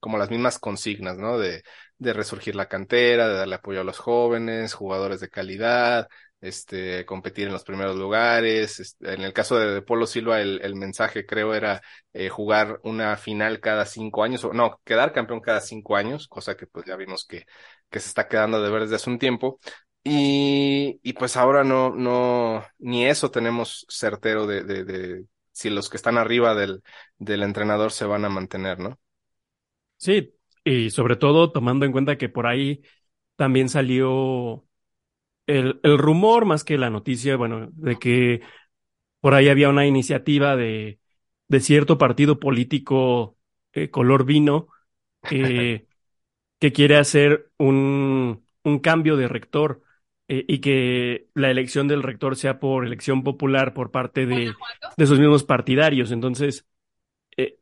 como 0.00 0.18
las 0.18 0.30
mismas 0.30 0.58
consignas, 0.58 1.16
¿no? 1.16 1.38
De, 1.38 1.62
de 1.98 2.12
resurgir 2.12 2.56
la 2.56 2.68
cantera, 2.68 3.28
de 3.28 3.34
darle 3.34 3.54
apoyo 3.56 3.82
a 3.82 3.84
los 3.84 3.98
jóvenes, 3.98 4.74
jugadores 4.74 5.20
de 5.20 5.28
calidad, 5.28 6.08
este, 6.40 7.06
competir 7.06 7.46
en 7.46 7.52
los 7.52 7.64
primeros 7.64 7.96
lugares. 7.96 8.80
Este, 8.80 9.14
en 9.14 9.22
el 9.22 9.32
caso 9.32 9.58
de, 9.58 9.72
de 9.74 9.82
Polo 9.82 10.06
Silva, 10.06 10.40
el, 10.40 10.60
el, 10.62 10.74
mensaje 10.74 11.24
creo 11.24 11.54
era 11.54 11.80
eh, 12.12 12.28
jugar 12.28 12.80
una 12.82 13.16
final 13.16 13.60
cada 13.60 13.86
cinco 13.86 14.24
años, 14.24 14.44
o 14.44 14.52
no, 14.52 14.80
quedar 14.84 15.12
campeón 15.12 15.40
cada 15.40 15.60
cinco 15.60 15.96
años, 15.96 16.28
cosa 16.28 16.56
que 16.56 16.66
pues 16.66 16.84
ya 16.86 16.96
vimos 16.96 17.24
que, 17.26 17.46
que 17.90 18.00
se 18.00 18.08
está 18.08 18.28
quedando 18.28 18.62
de 18.62 18.70
ver 18.70 18.82
desde 18.82 18.96
hace 18.96 19.10
un 19.10 19.18
tiempo. 19.18 19.58
Y, 20.06 21.00
y 21.02 21.14
pues 21.14 21.36
ahora 21.36 21.64
no, 21.64 21.90
no, 21.94 22.62
ni 22.78 23.06
eso 23.06 23.30
tenemos 23.30 23.86
certero 23.88 24.46
de, 24.46 24.62
de, 24.62 24.84
de 24.84 25.24
si 25.52 25.70
los 25.70 25.88
que 25.88 25.96
están 25.96 26.18
arriba 26.18 26.54
del, 26.54 26.82
del 27.18 27.42
entrenador 27.42 27.90
se 27.92 28.04
van 28.04 28.24
a 28.26 28.28
mantener, 28.28 28.78
¿no? 28.80 28.98
Sí, 29.96 30.34
y 30.64 30.90
sobre 30.90 31.16
todo 31.16 31.50
tomando 31.52 31.86
en 31.86 31.92
cuenta 31.92 32.18
que 32.18 32.28
por 32.28 32.46
ahí 32.46 32.82
también 33.36 33.68
salió 33.68 34.66
el, 35.46 35.80
el 35.84 35.98
rumor 35.98 36.46
más 36.46 36.64
que 36.64 36.78
la 36.78 36.90
noticia, 36.90 37.36
bueno, 37.36 37.70
de 37.74 37.98
que 37.98 38.42
por 39.20 39.34
ahí 39.34 39.50
había 39.50 39.70
una 39.70 39.86
iniciativa 39.86 40.56
de, 40.56 41.00
de 41.48 41.60
cierto 41.60 41.98
partido 41.98 42.40
político 42.40 43.38
eh, 43.74 43.90
color 43.90 44.26
vino 44.26 44.68
eh, 45.30 45.88
que 46.60 46.72
quiere 46.74 46.98
hacer 46.98 47.52
un, 47.58 48.46
un 48.64 48.80
cambio 48.80 49.16
de 49.18 49.28
rector 49.28 49.83
eh, 50.28 50.44
y 50.48 50.60
que 50.60 51.28
la 51.34 51.50
elección 51.50 51.88
del 51.88 52.02
rector 52.02 52.36
sea 52.36 52.60
por 52.60 52.84
elección 52.86 53.22
popular 53.24 53.74
por 53.74 53.90
parte 53.90 54.26
de, 54.26 54.52
de 54.96 55.06
sus 55.06 55.18
mismos 55.18 55.44
partidarios. 55.44 56.10
Entonces, 56.12 56.66
eh, 57.36 57.58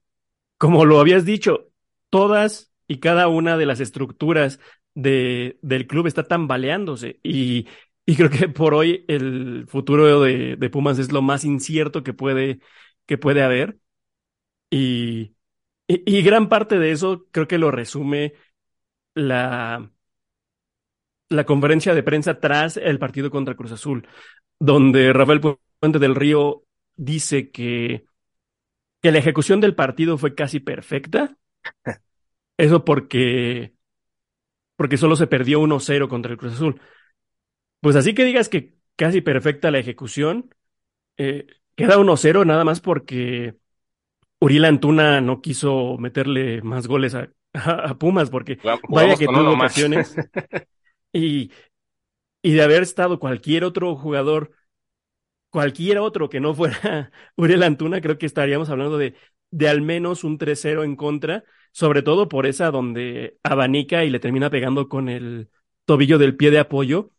como 0.59 0.85
lo 0.85 1.01
habías 1.01 1.25
dicho, 1.25 1.71
todas 2.11 2.73
y 2.89 2.99
cada 3.01 3.29
una 3.29 3.57
de 3.57 3.67
las 3.67 3.81
estructuras 3.81 4.61
de, 4.95 5.59
del 5.63 5.87
club 5.87 6.07
está 6.07 6.25
tambaleándose 6.25 7.21
y, 7.23 7.69
y 8.07 8.17
creo 8.17 8.31
que 8.31 8.49
por 8.49 8.75
hoy 8.75 9.05
el 9.09 9.67
futuro 9.69 10.21
de, 10.23 10.57
de 10.57 10.71
Pumas 10.71 10.99
es 10.99 11.13
lo 11.13 11.23
más 11.23 11.45
incierto 11.45 12.03
que 12.03 12.15
puede, 12.15 12.61
que 13.07 13.19
puede 13.19 13.43
haber. 13.43 13.79
Y, 14.71 15.37
y, 15.89 16.19
y 16.19 16.23
gran 16.23 16.49
parte 16.49 16.79
de 16.79 16.93
eso 16.93 17.27
creo 17.33 17.49
que 17.49 17.59
lo 17.59 17.71
resume 17.71 18.35
la, 19.15 19.92
la 21.33 21.45
conferencia 21.45 21.95
de 21.95 22.03
prensa 22.03 22.41
tras 22.41 22.77
el 22.77 22.99
partido 22.99 23.31
contra 23.31 23.55
Cruz 23.55 23.73
Azul, 23.73 24.07
donde 24.59 25.13
Rafael 25.13 25.41
Puente 25.41 25.99
del 25.99 26.15
Río 26.15 26.65
dice 26.97 27.51
que, 27.51 28.05
que 29.01 29.13
la 29.13 29.19
ejecución 29.19 29.61
del 29.61 29.75
partido 29.75 30.19
fue 30.19 30.35
casi 30.35 30.61
perfecta. 30.61 31.37
Eso 32.57 32.85
porque, 32.85 33.73
porque 34.77 34.97
solo 34.97 35.17
se 35.17 35.27
perdió 35.27 35.61
1-0 35.61 36.09
contra 36.09 36.33
el 36.33 36.39
Cruz 36.39 36.55
Azul. 36.55 36.81
Pues 37.81 37.97
así 37.97 38.15
que 38.15 38.25
digas 38.25 38.49
que 38.49 38.75
casi 38.97 39.21
perfecta 39.21 39.71
la 39.71 39.79
ejecución, 39.79 40.55
eh, 41.17 41.47
queda 41.75 41.99
1-0 41.99 42.45
nada 42.45 42.65
más 42.65 42.81
porque 42.81 43.57
Uriel 44.39 44.65
Antuna 44.65 45.21
no 45.21 45.41
quiso 45.41 45.97
meterle 45.99 46.63
más 46.63 46.87
goles 46.87 47.15
a, 47.15 47.29
a, 47.55 47.71
a 47.91 47.99
Pumas, 47.99 48.31
porque 48.31 48.59
Jugamos 48.59 48.83
vaya 48.91 49.17
que 49.17 49.27
tuvo 49.27 49.53
ocasiones. 49.53 50.15
Y, 51.13 51.51
y 52.43 52.53
de 52.55 52.63
haber 52.63 52.83
estado 52.83 53.19
cualquier 53.21 53.65
otro 53.65 53.97
jugador, 53.97 54.53
cualquier 55.51 55.99
otro 55.99 56.29
que 56.29 56.41
no 56.41 56.55
fuera 56.55 57.13
Uriel 57.37 57.63
Antuna, 57.63 58.01
creo 58.01 58.19
que 58.19 58.27
estaríamos 58.27 58.71
hablando 58.71 58.99
de, 58.99 59.15
de 59.51 59.69
al 59.69 59.83
menos 59.83 60.25
un 60.25 60.39
3-0 60.39 60.85
en 60.85 60.97
contra, 60.97 61.45
sobre 61.73 62.03
todo 62.03 62.29
por 62.29 62.47
esa 62.47 62.71
donde 62.71 63.39
abanica 63.43 64.05
y 64.05 64.11
le 64.11 64.21
termina 64.21 64.51
pegando 64.51 64.89
con 64.89 65.09
el 65.09 65.51
tobillo 65.85 66.19
del 66.19 66.37
pie 66.37 66.51
de 66.51 66.59
apoyo. 66.61 67.11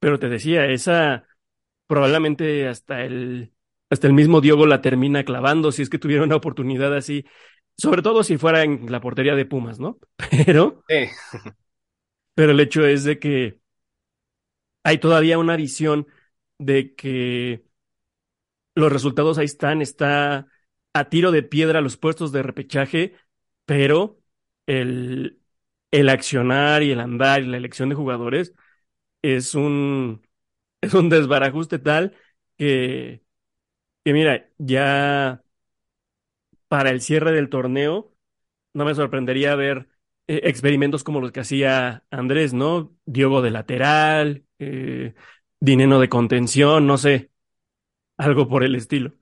Pero 0.00 0.18
te 0.18 0.28
decía, 0.28 0.66
esa 0.66 1.26
probablemente 1.86 2.68
hasta 2.68 3.04
el, 3.04 3.52
hasta 3.90 4.06
el 4.08 4.14
mismo 4.14 4.40
Diogo 4.40 4.66
la 4.66 4.82
termina 4.82 5.24
clavando 5.24 5.72
si 5.72 5.82
es 5.82 5.90
que 5.90 5.98
tuviera 5.98 6.24
una 6.24 6.36
oportunidad 6.36 6.94
así, 6.96 7.24
sobre 7.78 8.02
todo 8.02 8.24
si 8.24 8.38
fuera 8.38 8.62
en 8.64 8.90
la 8.92 9.00
portería 9.00 9.34
de 9.36 9.46
Pumas, 9.46 9.80
¿no? 9.80 9.98
Pero, 10.46 10.84
Sí. 10.88 11.08
pero 12.34 12.52
el 12.52 12.60
hecho 12.60 12.86
es 12.86 13.04
de 13.04 13.18
que 13.18 13.60
hay 14.82 14.98
todavía 14.98 15.38
una 15.38 15.56
visión 15.56 16.06
de 16.58 16.94
que 16.94 17.64
los 18.74 18.92
resultados 18.92 19.38
ahí 19.38 19.44
están, 19.46 19.82
está 19.82 20.48
a 20.92 21.08
tiro 21.08 21.30
de 21.32 21.42
piedra 21.42 21.80
los 21.80 21.96
puestos 21.96 22.32
de 22.32 22.42
repechaje, 22.42 23.14
pero 23.66 24.20
el, 24.66 25.40
el 25.90 26.08
accionar 26.08 26.82
y 26.82 26.90
el 26.92 27.00
andar 27.00 27.42
y 27.42 27.46
la 27.46 27.56
elección 27.56 27.88
de 27.88 27.94
jugadores 27.94 28.54
es 29.22 29.54
un, 29.54 30.26
es 30.82 30.94
un 30.94 31.10
desbarajuste 31.10 31.78
tal 31.78 32.16
que, 32.58 33.24
que 34.04 34.14
mira, 34.14 34.50
ya 34.58 35.42
para 36.68 36.90
el 36.90 37.00
cierre 37.00 37.32
del 37.32 37.48
torneo, 37.48 38.12
no 38.74 38.84
me 38.84 38.94
sorprendería 38.94 39.54
ver 39.56 39.88
eh, 40.26 40.40
experimentos 40.44 41.04
como 41.04 41.20
los 41.20 41.32
que 41.32 41.40
hacía 41.40 42.04
Andrés, 42.10 42.52
¿no? 42.54 42.94
Diogo 43.06 43.42
de 43.42 43.50
lateral, 43.50 44.44
eh, 44.58 45.14
Dineno 45.60 45.98
de 46.00 46.08
contención, 46.10 46.86
no 46.86 46.98
sé, 46.98 47.30
algo 48.18 48.48
por 48.48 48.64
el 48.64 48.76
estilo. 48.76 49.14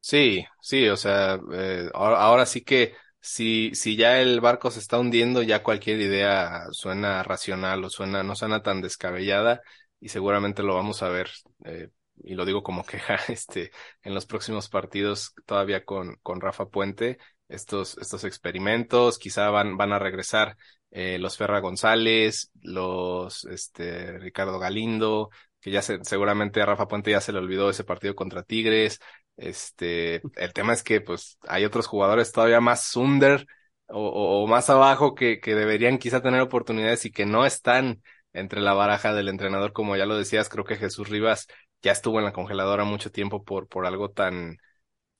Sí, 0.00 0.44
sí, 0.60 0.86
o 0.88 0.96
sea, 0.96 1.40
eh, 1.52 1.88
ahora, 1.94 2.20
ahora 2.22 2.44
sí 2.46 2.62
que 2.62 2.94
si, 3.20 3.74
si 3.74 3.96
ya 3.96 4.20
el 4.20 4.40
barco 4.42 4.70
se 4.70 4.78
está 4.80 4.98
hundiendo, 4.98 5.42
ya 5.42 5.62
cualquier 5.62 5.98
idea 6.00 6.64
suena 6.72 7.22
racional 7.22 7.82
o 7.84 7.88
suena, 7.90 8.22
no 8.22 8.36
suena 8.36 8.62
tan 8.62 8.82
descabellada 8.82 9.62
y 10.00 10.10
seguramente 10.10 10.62
lo 10.62 10.74
vamos 10.74 11.02
a 11.02 11.08
ver, 11.08 11.30
eh, 11.64 11.88
y 12.22 12.34
lo 12.34 12.44
digo 12.44 12.62
como 12.62 12.84
queja, 12.84 13.14
este, 13.28 13.70
en 14.02 14.12
los 14.14 14.26
próximos 14.26 14.68
partidos 14.68 15.32
todavía 15.46 15.84
con, 15.86 16.16
con 16.22 16.40
Rafa 16.42 16.66
Puente, 16.66 17.16
estos, 17.48 17.98
estos 17.98 18.24
experimentos, 18.24 19.18
quizá 19.18 19.50
van, 19.50 19.76
van 19.76 19.92
a 19.92 19.98
regresar 19.98 20.56
eh, 20.90 21.18
los 21.18 21.36
Ferra 21.36 21.60
González, 21.60 22.50
los, 22.62 23.44
este, 23.46 24.18
Ricardo 24.18 24.58
Galindo, 24.58 25.30
que 25.60 25.70
ya 25.70 25.82
se, 25.82 26.04
seguramente 26.04 26.60
a 26.62 26.66
Rafa 26.66 26.88
Puente 26.88 27.10
ya 27.10 27.20
se 27.20 27.32
le 27.32 27.38
olvidó 27.38 27.70
ese 27.70 27.84
partido 27.84 28.14
contra 28.14 28.42
Tigres. 28.42 29.00
Este, 29.36 30.22
el 30.36 30.52
tema 30.52 30.72
es 30.72 30.82
que 30.82 31.00
pues 31.00 31.38
hay 31.48 31.64
otros 31.64 31.86
jugadores 31.86 32.32
todavía 32.32 32.60
más 32.60 32.94
under 32.96 33.46
o, 33.88 34.00
o, 34.08 34.44
o 34.44 34.46
más 34.46 34.70
abajo 34.70 35.14
que, 35.14 35.40
que 35.40 35.54
deberían 35.54 35.98
quizá 35.98 36.22
tener 36.22 36.40
oportunidades 36.40 37.04
y 37.04 37.10
que 37.10 37.26
no 37.26 37.44
están 37.44 38.02
entre 38.32 38.60
la 38.60 38.74
baraja 38.74 39.14
del 39.14 39.28
entrenador, 39.28 39.72
como 39.72 39.96
ya 39.96 40.06
lo 40.06 40.16
decías, 40.16 40.48
creo 40.48 40.64
que 40.64 40.76
Jesús 40.76 41.08
Rivas 41.08 41.46
ya 41.82 41.92
estuvo 41.92 42.18
en 42.18 42.24
la 42.24 42.32
congeladora 42.32 42.84
mucho 42.84 43.10
tiempo 43.12 43.44
por, 43.44 43.68
por 43.68 43.86
algo 43.86 44.10
tan, 44.10 44.58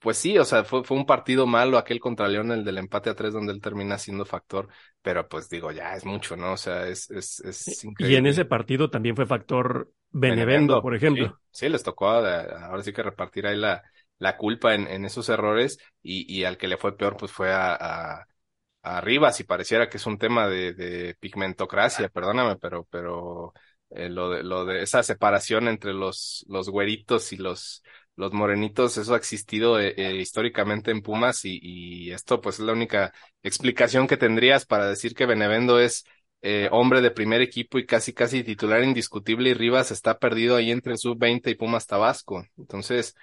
pues 0.05 0.19
sí, 0.19 0.38
o 0.38 0.45
sea, 0.45 0.64
fue, 0.64 0.85
fue 0.85 0.97
un 0.97 1.07
partido 1.07 1.47
malo 1.47 1.79
aquel 1.79 2.01
contra 2.01 2.29
León, 2.29 2.53
el 2.53 2.64
del 2.64 2.79
empate 2.79 3.11
a 3.11 3.14
tres, 3.17 3.33
donde 3.33 3.53
él 3.53 3.61
termina 3.61 3.99
siendo 3.99 4.25
factor, 4.27 4.69
pero 5.03 5.29
pues 5.29 5.49
digo, 5.49 5.73
ya 5.73 5.95
es 5.95 6.05
mucho, 6.05 6.37
¿no? 6.37 6.53
O 6.53 6.57
sea, 6.57 6.87
es, 6.88 7.11
es, 7.11 7.40
es 7.40 7.85
increíble. 7.85 7.95
Y 7.97 8.14
en 8.17 8.27
ese 8.27 8.45
partido 8.45 8.90
también 8.90 9.17
fue 9.17 9.27
factor 9.27 9.93
Benevendo, 10.12 10.81
Benevendo, 10.81 10.81
por 10.81 10.95
ejemplo. 10.95 11.38
Sí, 11.51 11.67
sí, 11.67 11.69
les 11.69 11.83
tocó 11.83 12.09
a- 12.09 12.67
ahora 12.67 12.83
sí 12.83 12.93
que 12.93 13.03
repartir 13.03 13.47
ahí 13.47 13.57
la, 13.57 13.83
la 14.19 14.37
culpa 14.37 14.75
en, 14.75 14.87
en 14.88 15.05
esos 15.05 15.29
errores 15.29 15.79
y, 16.03 16.33
y 16.35 16.45
al 16.45 16.57
que 16.57 16.69
le 16.69 16.79
fue 16.79 16.97
peor 16.97 17.17
pues 17.17 17.31
fue 17.33 17.53
a, 17.53 17.75
a, 17.75 18.27
a 18.83 19.01
Rivas 19.03 19.40
y 19.40 19.45
pareciera 19.45 19.88
que 19.90 19.99
es 19.99 20.07
un 20.07 20.19
tema 20.19 20.49
de, 20.49 20.75
de 20.75 21.14
pigmentocracia, 21.21 22.09
perdóname, 22.09 22.57
pero, 22.57 22.85
pero 22.90 23.53
eh, 23.90 24.09
lo 24.11 24.31
de, 24.31 24.43
lo 24.45 24.64
de 24.67 24.83
esa 24.83 25.03
separación 25.03 25.69
entre 25.69 25.93
los, 25.95 26.45
los 26.49 26.71
güeritos 26.71 27.33
y 27.33 27.37
los, 27.38 27.83
los 28.16 28.33
morenitos, 28.33 28.96
eso 28.96 29.14
ha 29.14 29.16
existido 29.16 29.81
eh, 29.81 29.94
eh, 29.96 30.16
históricamente 30.16 30.90
en 30.90 31.03
Pumas 31.03 31.40
y, 31.44 32.11
esto 32.12 32.40
pues 32.40 32.59
es 32.59 32.64
la 32.64 32.72
única 32.72 33.12
explicación 33.42 34.07
que 34.07 34.16
tendrías 34.16 34.66
para 34.66 34.88
decir 34.88 35.14
que 35.14 35.27
Benevendo 35.27 35.81
es 35.81 36.05
eh, 36.42 36.68
hombre 36.72 37.00
de 37.00 37.11
primer 37.11 37.40
equipo 37.40 37.79
y 37.79 37.87
casi 37.87 38.12
casi 38.12 38.44
titular 38.44 38.83
indiscutible 38.85 39.50
y 39.50 39.55
Rivas 39.55 39.90
está 39.90 40.18
perdido 40.18 40.57
ahí 40.57 40.70
entre 40.70 40.96
sub-20 40.96 41.50
y 41.50 41.55
Pumas 41.55 41.87
Tabasco. 41.87 42.46
Entonces, 42.59 43.16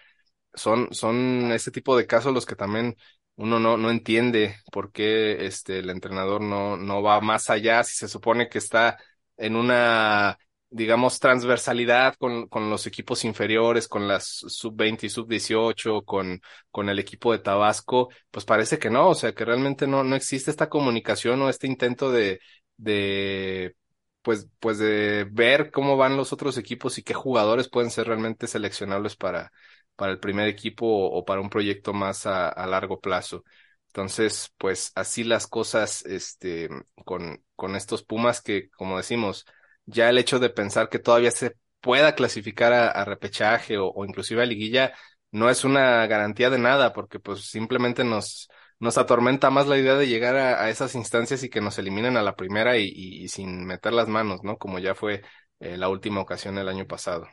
son, 0.54 0.94
son 0.94 1.52
ese 1.52 1.72
tipo 1.72 1.98
de 1.98 2.08
casos 2.08 2.34
los 2.34 2.46
que 2.46 2.56
también 2.56 2.96
uno 3.36 3.60
no, 3.60 3.78
no 3.78 3.90
entiende 3.92 4.56
por 4.72 4.92
qué 4.92 5.46
este, 5.46 5.80
el 5.80 5.90
entrenador 5.90 6.42
no, 6.42 6.78
no 6.78 7.02
va 7.02 7.22
más 7.22 7.50
allá 7.50 7.84
si 7.84 7.96
se 7.96 8.08
supone 8.08 8.50
que 8.50 8.58
está 8.58 8.98
en 9.38 9.56
una 9.56 10.38
digamos, 10.72 11.20
transversalidad 11.20 12.16
con, 12.16 12.48
con 12.48 12.70
los 12.70 12.88
equipos 12.88 13.26
inferiores, 13.26 13.88
con 13.88 14.08
las 14.08 14.26
sub-20 14.26 15.06
y 15.08 15.10
sub-18, 15.10 16.04
con, 16.04 16.42
con 16.72 16.90
el 16.90 17.00
equipo 17.00 17.32
de 17.34 17.40
Tabasco, 17.40 18.10
pues 18.32 18.46
parece 18.46 18.80
que 18.80 18.90
no, 18.90 19.10
o 19.10 19.16
sea, 19.16 19.34
que 19.34 19.46
realmente 19.46 19.88
no, 19.88 20.04
no 20.04 20.16
existe 20.16 20.50
esta 20.52 20.70
comunicación 20.70 21.42
o 21.42 21.50
este 21.50 21.68
intento 21.68 22.12
de, 22.12 22.40
de, 22.78 23.76
pues, 24.22 24.48
pues 24.60 24.78
de 24.80 25.28
ver 25.32 25.72
cómo 25.72 25.98
van 25.98 26.18
los 26.18 26.34
otros 26.34 26.58
equipos 26.58 26.98
y 26.98 27.04
qué 27.04 27.14
jugadores 27.14 27.70
pueden 27.70 27.92
ser 27.92 28.08
realmente 28.08 28.48
seleccionables 28.48 29.16
para, 29.16 29.52
para 29.96 30.12
el 30.14 30.20
primer 30.20 30.48
equipo 30.48 30.86
o, 30.88 31.26
para 31.26 31.42
un 31.42 31.50
proyecto 31.50 31.94
más 31.94 32.26
a, 32.26 32.50
a 32.50 32.66
largo 32.68 33.00
plazo. 33.00 33.44
Entonces, 33.88 34.54
pues 34.58 34.92
así 34.96 35.24
las 35.26 35.48
cosas, 35.48 36.06
este, 36.06 36.70
con, 37.06 37.44
con 37.56 37.76
estos 37.76 38.04
Pumas 38.04 38.42
que, 38.42 38.70
como 38.72 38.98
decimos, 38.98 39.46
ya 39.86 40.10
el 40.10 40.18
hecho 40.18 40.40
de 40.40 40.50
pensar 40.50 40.90
que 40.90 41.00
todavía 41.00 41.32
se 41.32 41.56
pueda 41.82 42.16
clasificar 42.16 42.74
a, 42.74 43.06
repechaje 43.06 43.78
o, 43.78 43.94
inclusive 44.06 44.44
a 44.44 44.46
liguilla 44.46 44.94
no 45.32 45.50
es 45.50 45.64
una 45.64 46.06
garantía 46.08 46.50
de 46.50 46.60
nada 46.60 46.94
porque 46.94 47.20
pues 47.20 47.46
simplemente 47.46 48.04
nos, 48.04 48.50
nos 48.80 48.98
atormenta 48.98 49.50
más 49.50 49.68
la 49.68 49.78
idea 49.78 49.96
de 49.96 50.08
llegar 50.08 50.36
a, 50.36 50.70
esas 50.70 50.96
instancias 50.96 51.44
y 51.44 51.50
que 51.50 51.62
nos 51.62 51.80
eliminen 51.80 52.18
a 52.18 52.22
la 52.22 52.36
primera 52.36 52.78
y, 52.78 53.28
sin 53.30 53.66
meter 53.66 53.94
las 53.94 54.08
manos, 54.08 54.44
¿no? 54.44 54.58
Como 54.58 54.80
ya 54.80 54.96
fue 54.96 55.24
eh, 55.60 55.78
la 55.78 55.90
última 55.90 56.22
ocasión 56.22 56.58
el 56.58 56.68
año 56.68 56.86
pasado. 56.86 57.28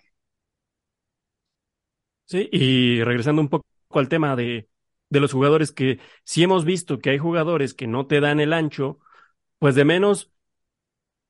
Sí, 2.25 2.49
y 2.53 3.03
regresando 3.03 3.43
un 3.43 3.49
poco 3.49 3.65
al 3.91 4.09
tema 4.09 4.37
de, 4.37 4.69
de 5.09 5.21
los 5.21 5.33
jugadores 5.33 5.73
que 5.73 5.99
si 6.25 6.43
hemos 6.43 6.65
visto 6.65 6.99
que 6.99 7.11
hay 7.11 7.19
jugadores 7.19 7.75
que 7.75 7.87
no 7.87 8.07
te 8.07 8.21
dan 8.21 8.41
el 8.41 8.53
ancho, 8.53 8.99
pues 9.59 9.75
de 9.75 9.85
menos 9.85 10.31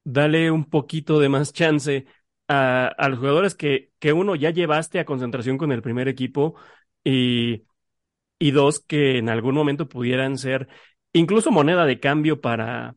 dale 0.05 0.51
un 0.51 0.65
poquito 0.65 1.21
de 1.21 1.29
más 1.29 1.53
chance 1.53 2.07
a, 2.49 2.95
los 3.09 3.19
jugadores 3.19 3.55
que, 3.55 3.93
que 3.99 4.13
uno 4.13 4.35
ya 4.35 4.51
llevaste 4.51 4.99
a 4.99 5.05
concentración 5.05 5.59
con 5.59 5.73
el 5.73 5.83
primer 5.83 6.09
equipo 6.09 6.55
y, 7.05 7.65
y 8.39 8.51
dos 8.53 8.81
que 8.81 9.19
en 9.19 9.29
algún 9.29 9.55
momento 9.55 9.89
pudieran 9.89 10.39
ser 10.39 10.69
incluso 11.13 11.51
moneda 11.51 11.87
de 11.87 12.01
cambio 12.01 12.41
para, 12.41 12.97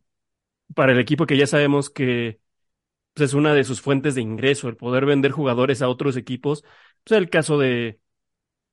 para 0.74 0.92
el 0.92 1.00
equipo 1.00 1.26
que 1.26 1.36
ya 1.36 1.46
sabemos 1.46 1.90
que 1.90 2.40
pues, 3.14 3.30
es 3.30 3.34
una 3.34 3.54
de 3.54 3.64
sus 3.64 3.80
fuentes 3.80 4.14
de 4.14 4.22
ingreso, 4.22 4.68
el 4.68 4.76
poder 4.76 5.06
vender 5.06 5.32
jugadores 5.32 5.82
a 5.82 5.88
otros 5.88 6.16
equipos. 6.16 6.64
Pues 7.04 7.18
el 7.20 7.30
caso 7.30 7.58
de, 7.58 8.00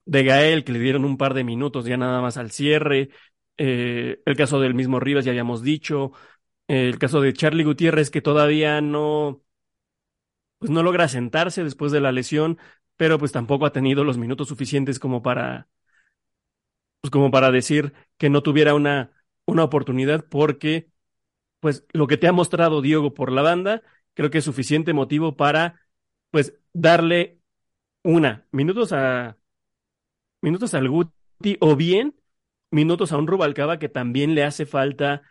de 0.06 0.24
Gael, 0.24 0.64
que 0.64 0.74
le 0.74 0.80
dieron 0.80 1.06
un 1.06 1.18
par 1.18 1.34
de 1.34 1.44
minutos 1.44 1.86
ya 1.86 1.98
nada 1.98 2.22
más 2.22 2.38
al 2.38 2.52
cierre. 2.52 3.10
Eh, 3.58 4.22
el 4.26 4.36
caso 4.38 4.60
del 4.60 4.74
mismo 4.74 5.00
Rivas, 5.00 5.26
ya 5.26 5.32
habíamos 5.32 5.64
dicho 5.64 6.14
el 6.70 7.00
caso 7.00 7.22
de 7.22 7.34
Charlie 7.34 7.64
Gutiérrez, 7.66 8.10
que 8.12 8.22
todavía 8.22 8.82
no, 8.82 9.44
pues 10.60 10.72
no 10.72 10.84
logra 10.84 11.08
sentarse 11.08 11.64
después 11.64 11.92
de 11.92 12.02
la 12.02 12.12
lesión, 12.12 12.58
pero 12.98 13.18
pues 13.20 13.32
tampoco 13.32 13.66
ha 13.66 13.72
tenido 13.72 14.04
los 14.04 14.18
minutos 14.18 14.48
suficientes 14.50 15.00
como 15.00 15.22
para, 15.22 15.68
pues 17.02 17.12
como 17.12 17.32
para 17.32 17.52
decir 17.52 17.94
que 18.18 18.30
no 18.30 18.44
tuviera 18.44 18.74
una, 18.76 19.12
una 19.46 19.64
oportunidad, 19.64 20.26
porque 20.30 20.90
pues 21.60 21.86
lo 21.94 22.08
que 22.08 22.18
te 22.18 22.28
ha 22.28 22.34
mostrado 22.34 22.82
Diego 22.82 23.14
por 23.14 23.32
la 23.32 23.42
banda, 23.44 23.84
creo 24.16 24.30
que 24.32 24.40
es 24.40 24.46
suficiente 24.46 24.94
motivo 24.94 25.38
para, 25.38 25.82
pues, 26.32 26.56
darle 26.74 27.40
una, 28.04 28.48
minutos 28.52 28.94
a, 28.94 29.38
minutos 30.42 30.74
al 30.74 30.90
Guti, 30.90 31.58
o 31.60 31.76
bien 31.76 32.16
minutos 32.72 33.12
a 33.12 33.18
un 33.18 33.28
Rubalcaba 33.28 33.80
que 33.80 33.90
también 33.90 34.36
le 34.36 34.44
hace 34.44 34.66
falta 34.66 35.24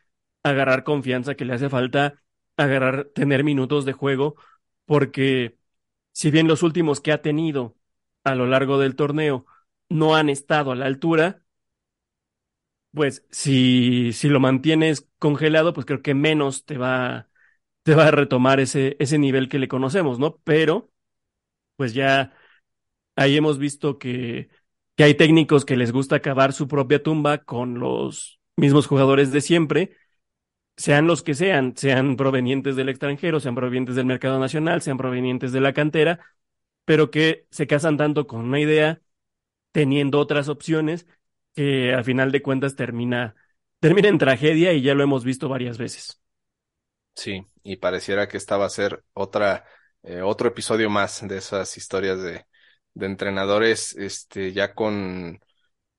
agarrar 0.48 0.84
confianza, 0.84 1.34
que 1.34 1.44
le 1.44 1.54
hace 1.54 1.68
falta 1.70 2.22
agarrar, 2.56 3.06
tener 3.14 3.44
minutos 3.44 3.84
de 3.84 3.92
juego, 3.92 4.37
porque 4.87 5.58
si 6.12 6.30
bien 6.30 6.48
los 6.48 6.62
últimos 6.62 7.00
que 7.00 7.12
ha 7.12 7.22
tenido 7.22 7.76
a 8.24 8.34
lo 8.34 8.46
largo 8.46 8.78
del 8.78 8.96
torneo 8.96 9.46
no 9.88 10.16
han 10.16 10.28
estado 10.30 10.72
a 10.72 10.76
la 10.76 10.87
altura, 10.87 11.42
pues 12.92 13.24
si, 13.30 14.12
si 14.12 14.28
lo 14.28 14.40
mantienes 14.40 15.08
congelado, 15.18 15.72
pues 15.72 15.87
creo 15.87 16.02
que 16.02 16.14
menos 16.14 16.64
te 16.64 16.78
va, 16.78 17.28
te 17.84 17.94
va 17.94 18.08
a 18.08 18.11
retomar 18.11 18.61
ese, 18.61 18.96
ese 19.00 19.18
nivel 19.18 19.48
que 19.48 19.58
le 19.58 19.68
conocemos, 19.68 20.18
¿no? 20.18 20.38
Pero, 20.44 20.92
pues 21.76 21.94
ya 21.94 22.34
ahí 23.16 23.38
hemos 23.38 23.58
visto 23.58 23.98
que, 23.98 24.50
que 24.96 25.04
hay 25.04 25.14
técnicos 25.16 25.66
que 25.66 25.78
les 25.78 25.92
gusta 25.92 26.16
acabar 26.18 26.54
su 26.54 26.68
propia 26.68 27.02
tumba 27.02 27.40
con 27.44 27.80
los 27.80 28.40
mismos 28.56 28.88
jugadores 28.88 29.32
de 29.32 29.42
siempre 29.42 29.97
sean 30.78 31.08
los 31.08 31.24
que 31.24 31.34
sean, 31.36 31.76
sean 31.76 32.16
provenientes 32.16 32.76
del 32.76 32.90
extranjero, 32.90 33.40
sean 33.40 33.56
provenientes 33.56 33.96
del 33.96 34.06
mercado 34.06 34.40
nacional, 34.40 34.82
sean 34.82 34.98
provenientes 34.98 35.52
de 35.52 35.60
la 35.62 35.74
cantera, 35.74 36.20
pero 36.86 37.10
que 37.10 37.46
se 37.50 37.66
casan 37.68 37.96
tanto 37.98 38.26
con 38.26 38.40
una 38.42 38.60
idea, 38.60 39.02
teniendo 39.72 40.18
otras 40.20 40.48
opciones, 40.48 41.06
que 41.54 41.94
al 41.94 42.04
final 42.04 42.32
de 42.32 42.42
cuentas 42.42 42.76
termina, 42.76 43.36
termina 43.80 44.08
en 44.08 44.18
tragedia 44.18 44.72
y 44.74 44.82
ya 44.82 44.94
lo 44.94 45.04
hemos 45.04 45.24
visto 45.24 45.48
varias 45.48 45.78
veces. 45.78 46.20
Sí, 47.14 47.44
y 47.64 47.76
pareciera 47.76 48.28
que 48.28 48.36
esta 48.36 48.56
va 48.56 48.66
a 48.66 48.68
ser 48.70 49.04
otra, 49.12 49.64
eh, 50.02 50.20
otro 50.22 50.48
episodio 50.48 50.88
más 50.88 51.26
de 51.26 51.38
esas 51.38 51.76
historias 51.76 52.22
de, 52.22 52.46
de 52.94 53.06
entrenadores, 53.06 53.96
este, 53.96 54.52
ya 54.52 54.72
con 54.74 55.40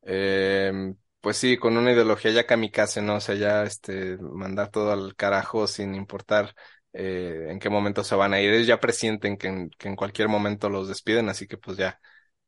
eh, 0.03 0.93
pues 1.21 1.37
sí, 1.37 1.57
con 1.57 1.77
una 1.77 1.91
ideología 1.91 2.31
ya 2.31 2.45
kamikaze, 2.47 3.01
¿no? 3.01 3.15
O 3.15 3.19
sea, 3.21 3.35
ya 3.35 3.63
este, 3.63 4.17
mandar 4.19 4.69
todo 4.71 4.91
al 4.91 5.15
carajo 5.15 5.67
sin 5.67 5.95
importar 5.95 6.55
eh, 6.93 7.47
en 7.49 7.59
qué 7.59 7.69
momento 7.69 8.03
se 8.03 8.15
van 8.15 8.33
a 8.33 8.41
ir. 8.41 8.51
Ellos 8.53 8.67
ya 8.67 8.79
presienten 8.79 9.37
que 9.37 9.47
en, 9.47 9.69
que 9.71 9.87
en 9.89 9.95
cualquier 9.95 10.29
momento 10.29 10.69
los 10.69 10.87
despiden, 10.87 11.29
así 11.29 11.47
que 11.47 11.57
pues 11.57 11.77
ya 11.77 11.99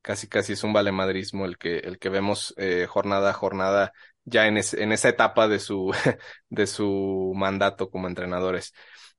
casi 0.02 0.28
casi 0.28 0.54
es 0.54 0.64
un 0.64 0.74
valemadrismo 0.74 1.46
el 1.46 1.58
que, 1.58 1.80
el 1.80 2.00
que 2.00 2.10
vemos 2.10 2.54
eh, 2.58 2.86
jornada 2.90 3.30
a 3.32 3.34
jornada 3.34 3.94
ya 4.24 4.48
en, 4.48 4.58
en 4.58 4.92
esa 4.92 5.10
etapa 5.10 5.48
de 5.48 5.60
su, 5.60 5.94
de 6.50 6.68
su 6.68 7.34
mandato 7.36 7.90
como 7.90 8.08
entrenadores. 8.08 8.74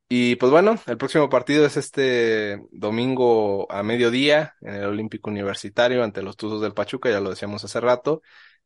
Y 0.08 0.36
pues 0.36 0.52
bueno, 0.52 0.74
el 0.86 0.98
próximo 0.98 1.30
partido 1.30 1.64
es 1.64 1.76
este 1.78 2.60
domingo 2.70 3.70
a 3.72 3.82
mediodía 3.82 4.54
en 4.60 4.74
el 4.74 4.84
Olímpico 4.84 5.30
Universitario 5.30 6.04
ante 6.04 6.22
los 6.22 6.36
Tuzos 6.36 6.60
del 6.60 6.74
Pachuca, 6.74 7.10
ya 7.10 7.20
lo 7.20 7.30
decíamos 7.30 7.64
hace 7.64 7.80
rato. 7.80 8.22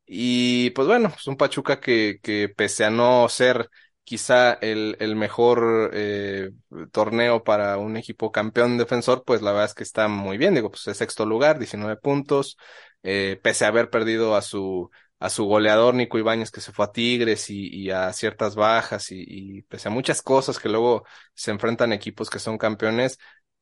Y 0.07 0.69
pues 0.71 0.87
bueno, 0.87 1.11
es 1.15 1.27
un 1.27 1.35
Pachuca 1.37 1.79
que, 1.81 2.19
que 2.23 2.49
pese 2.49 2.85
a 2.85 2.89
no 2.89 3.27
ser 3.29 3.69
quizá 4.03 4.53
el, 4.53 4.95
el 5.01 5.15
mejor 5.17 5.91
eh, 5.93 6.51
torneo 6.91 7.43
para 7.43 7.77
un 7.77 7.97
equipo 7.97 8.31
campeón 8.31 8.77
defensor, 8.77 9.23
pues 9.25 9.41
la 9.41 9.51
verdad 9.51 9.65
es 9.65 9.73
que 9.73 9.83
está 9.83 10.07
muy 10.07 10.37
bien, 10.37 10.53
digo, 10.55 10.69
pues 10.71 10.87
es 10.87 10.97
sexto 10.97 11.25
lugar, 11.25 11.59
19 11.59 11.97
puntos, 11.97 12.57
eh, 13.03 13.37
pese 13.43 13.65
a 13.65 13.67
haber 13.67 13.89
perdido 13.89 14.35
a 14.37 14.41
su, 14.41 14.89
a 15.19 15.29
su 15.29 15.43
goleador 15.45 15.93
Nico 15.93 16.17
Ibáñez 16.17 16.51
que 16.51 16.61
se 16.61 16.71
fue 16.71 16.85
a 16.85 16.91
Tigres 16.93 17.49
y, 17.49 17.67
y 17.67 17.89
a 17.91 18.13
ciertas 18.13 18.55
bajas 18.55 19.11
y, 19.11 19.23
y, 19.27 19.61
pese 19.63 19.89
a 19.89 19.91
muchas 19.91 20.21
cosas 20.21 20.57
que 20.59 20.69
luego 20.69 21.03
se 21.33 21.51
enfrentan 21.51 21.91
equipos 21.91 22.29
que 22.29 22.39
son 22.39 22.57
campeones, 22.57 23.19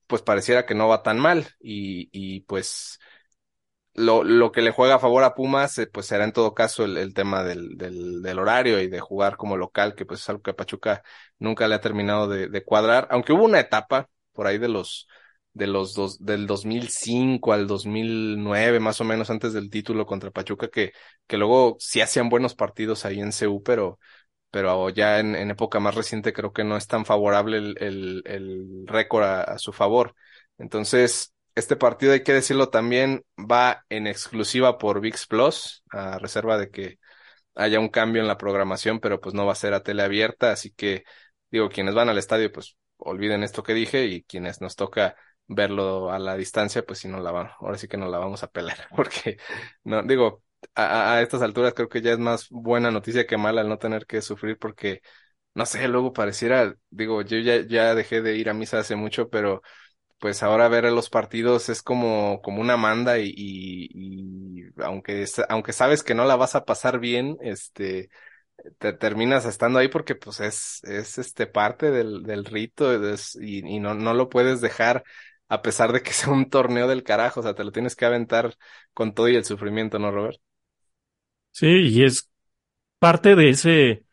pues 0.08 0.22
pareciera 0.22 0.66
que 0.66 0.76
no 0.76 0.88
va 0.88 1.02
tan 1.04 1.20
mal 1.20 1.48
y, 1.60 2.10
y 2.12 2.42
pues 2.42 3.00
lo, 3.96 4.24
lo 4.24 4.52
que 4.52 4.62
le 4.62 4.72
juega 4.72 4.96
a 4.96 5.00
favor 5.00 5.24
a 5.24 5.36
Pumas, 5.36 5.78
eh, 5.80 5.88
pues 5.88 6.06
será 6.08 6.26
en 6.26 6.34
todo 6.34 6.54
caso 6.54 6.84
el, 6.86 6.98
el 6.98 7.14
tema 7.14 7.44
del, 7.44 7.78
del, 7.78 8.22
del, 8.22 8.40
horario 8.40 8.82
y 8.82 8.88
de 8.88 9.00
jugar 9.00 9.38
como 9.38 9.58
local, 9.58 9.96
que 9.96 10.06
pues 10.06 10.22
es 10.22 10.30
algo 10.30 10.42
que 10.44 10.52
a 10.52 10.56
Pachuca 10.56 11.04
nunca 11.40 11.68
le 11.68 11.76
ha 11.76 11.82
terminado 11.82 12.28
de, 12.28 12.50
de 12.50 12.64
cuadrar, 12.64 13.08
aunque 13.12 13.34
hubo 13.34 13.46
una 13.46 13.60
etapa 13.60 14.10
por 14.34 14.48
ahí 14.48 14.58
de 14.58 14.68
los, 14.70 15.08
de 15.54 15.68
los 15.68 15.94
dos, 15.94 16.24
del 16.26 16.48
2005 16.48 17.54
al 17.54 17.68
2009, 17.68 18.80
más 18.82 19.00
o 19.02 19.06
menos 19.06 19.30
antes 19.30 19.54
del 19.54 19.70
título 19.70 20.06
contra 20.06 20.32
Pachuca, 20.32 20.68
que, 20.70 20.92
que 21.28 21.38
luego 21.38 21.78
sí 21.80 22.02
hacían 22.02 22.30
buenos 22.30 22.56
partidos 22.56 23.06
ahí 23.06 23.20
en 23.22 23.32
CU, 23.32 23.64
pero, 23.64 24.00
pero 24.52 24.90
ya 24.90 25.20
en, 25.20 25.36
en 25.36 25.52
época 25.52 25.80
más 25.82 25.96
reciente 25.96 26.34
creo 26.34 26.54
que 26.54 26.64
no 26.64 26.78
es 26.78 26.88
tan 26.88 27.06
favorable 27.06 27.58
el, 27.58 27.76
el, 27.82 28.24
el 28.26 28.86
récord 28.88 29.24
a, 29.26 29.44
a 29.44 29.60
su 29.60 29.74
favor. 29.74 30.16
Entonces, 30.58 31.35
este 31.56 31.76
partido, 31.76 32.14
hay 32.14 32.24
que 32.24 32.34
decirlo 32.34 32.70
también, 32.70 33.24
va 33.40 33.86
en 33.90 34.08
exclusiva 34.08 34.78
por 34.78 35.00
VIX 35.02 35.28
Plus, 35.28 35.84
a 35.92 36.20
reserva 36.20 36.58
de 36.58 36.70
que 36.70 37.00
haya 37.56 37.80
un 37.80 37.90
cambio 37.90 38.22
en 38.22 38.28
la 38.28 38.38
programación, 38.38 39.00
pero 39.00 39.22
pues 39.22 39.34
no 39.36 39.46
va 39.46 39.54
a 39.54 39.56
ser 39.56 39.74
a 39.74 39.84
tele 39.84 40.04
abierta, 40.04 40.52
así 40.52 40.72
que 40.72 41.04
digo, 41.52 41.70
quienes 41.70 41.96
van 41.96 42.10
al 42.10 42.18
estadio, 42.18 42.52
pues 42.52 42.78
olviden 42.98 43.44
esto 43.44 43.64
que 43.64 43.74
dije 43.74 44.06
y 44.06 44.24
quienes 44.24 44.62
nos 44.62 44.76
toca 44.76 45.16
verlo 45.48 46.12
a 46.12 46.20
la 46.20 46.36
distancia, 46.38 46.86
pues 46.86 47.00
si 47.00 47.08
no 47.08 47.20
la 47.22 47.32
van, 47.32 47.50
ahora 47.60 47.78
sí 47.78 47.88
que 47.88 47.98
no 47.98 48.10
la 48.10 48.18
vamos 48.20 48.44
a 48.44 48.48
pelar, 48.52 48.78
porque 48.96 49.38
no, 49.84 50.04
digo, 50.04 50.44
a, 50.76 51.14
a 51.16 51.22
estas 51.22 51.42
alturas 51.42 51.74
creo 51.74 51.90
que 51.90 52.02
ya 52.02 52.12
es 52.14 52.20
más 52.20 52.48
buena 52.50 52.92
noticia 52.92 53.28
que 53.28 53.38
mala 53.38 53.62
el 53.62 53.70
no 53.70 53.78
tener 53.78 54.06
que 54.06 54.22
sufrir 54.22 54.58
porque 54.60 55.02
no 55.54 55.66
sé, 55.66 55.88
luego 55.88 56.14
pareciera, 56.14 56.76
digo, 56.90 57.22
yo 57.22 57.38
ya, 57.40 57.62
ya 57.66 57.96
dejé 57.96 58.22
de 58.22 58.36
ir 58.38 58.50
a 58.50 58.54
misa 58.54 58.80
hace 58.80 58.96
mucho, 58.96 59.30
pero 59.30 59.62
pues 60.26 60.42
ahora 60.42 60.68
ver 60.70 60.86
los 60.92 61.12
partidos 61.12 61.70
es 61.70 61.84
como, 61.84 62.42
como 62.42 62.60
una 62.60 62.78
manda 62.78 63.20
y, 63.20 64.66
aunque, 64.78 65.24
aunque 65.50 65.72
sabes 65.72 66.02
que 66.02 66.16
no 66.16 66.26
la 66.26 66.36
vas 66.36 66.56
a 66.56 66.66
pasar 66.66 66.98
bien, 67.00 67.38
este, 67.42 68.10
te 68.80 68.94
terminas 68.94 69.46
estando 69.46 69.78
ahí 69.78 69.88
porque 69.88 70.16
pues 70.16 70.40
es, 70.40 70.84
es 70.86 71.20
este 71.20 71.46
parte 71.46 71.92
del, 71.92 72.24
del 72.24 72.44
rito 72.46 72.92
y, 73.40 73.76
y 73.76 73.80
no, 73.80 73.94
no 73.94 74.16
lo 74.16 74.28
puedes 74.30 74.62
dejar 74.62 75.04
a 75.48 75.62
pesar 75.62 75.94
de 75.94 76.02
que 76.02 76.12
sea 76.14 76.34
un 76.34 76.50
torneo 76.50 76.88
del 76.88 77.04
carajo, 77.04 77.42
o 77.42 77.44
sea, 77.44 77.54
te 77.54 77.64
lo 77.64 77.72
tienes 77.72 77.96
que 77.96 78.06
aventar 78.06 78.56
con 78.96 79.14
todo 79.14 79.30
y 79.30 79.36
el 79.36 79.46
sufrimiento, 79.46 80.00
¿no, 80.00 80.10
Robert? 80.10 80.40
Sí, 81.52 81.68
y 81.68 82.04
es 82.04 82.30
parte 83.00 83.36
de 83.36 83.50
ese, 83.50 84.06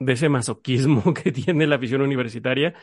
de 0.00 0.12
ese 0.14 0.28
masoquismo 0.28 1.14
que 1.14 1.32
tiene 1.32 1.66
la 1.66 1.76
afición 1.76 2.02
universitaria, 2.02 2.74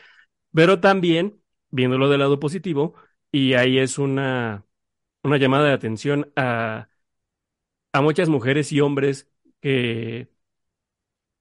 pero 0.54 0.80
también, 0.80 1.42
viéndolo 1.70 2.08
del 2.08 2.20
lado 2.20 2.40
positivo, 2.40 2.94
y 3.32 3.54
ahí 3.54 3.78
es 3.78 3.98
una, 3.98 4.64
una 5.22 5.38
llamada 5.38 5.66
de 5.68 5.74
atención 5.74 6.32
a, 6.36 6.88
a 7.92 8.00
muchas 8.02 8.28
mujeres 8.28 8.72
y 8.72 8.80
hombres 8.80 9.28
que, 9.60 10.28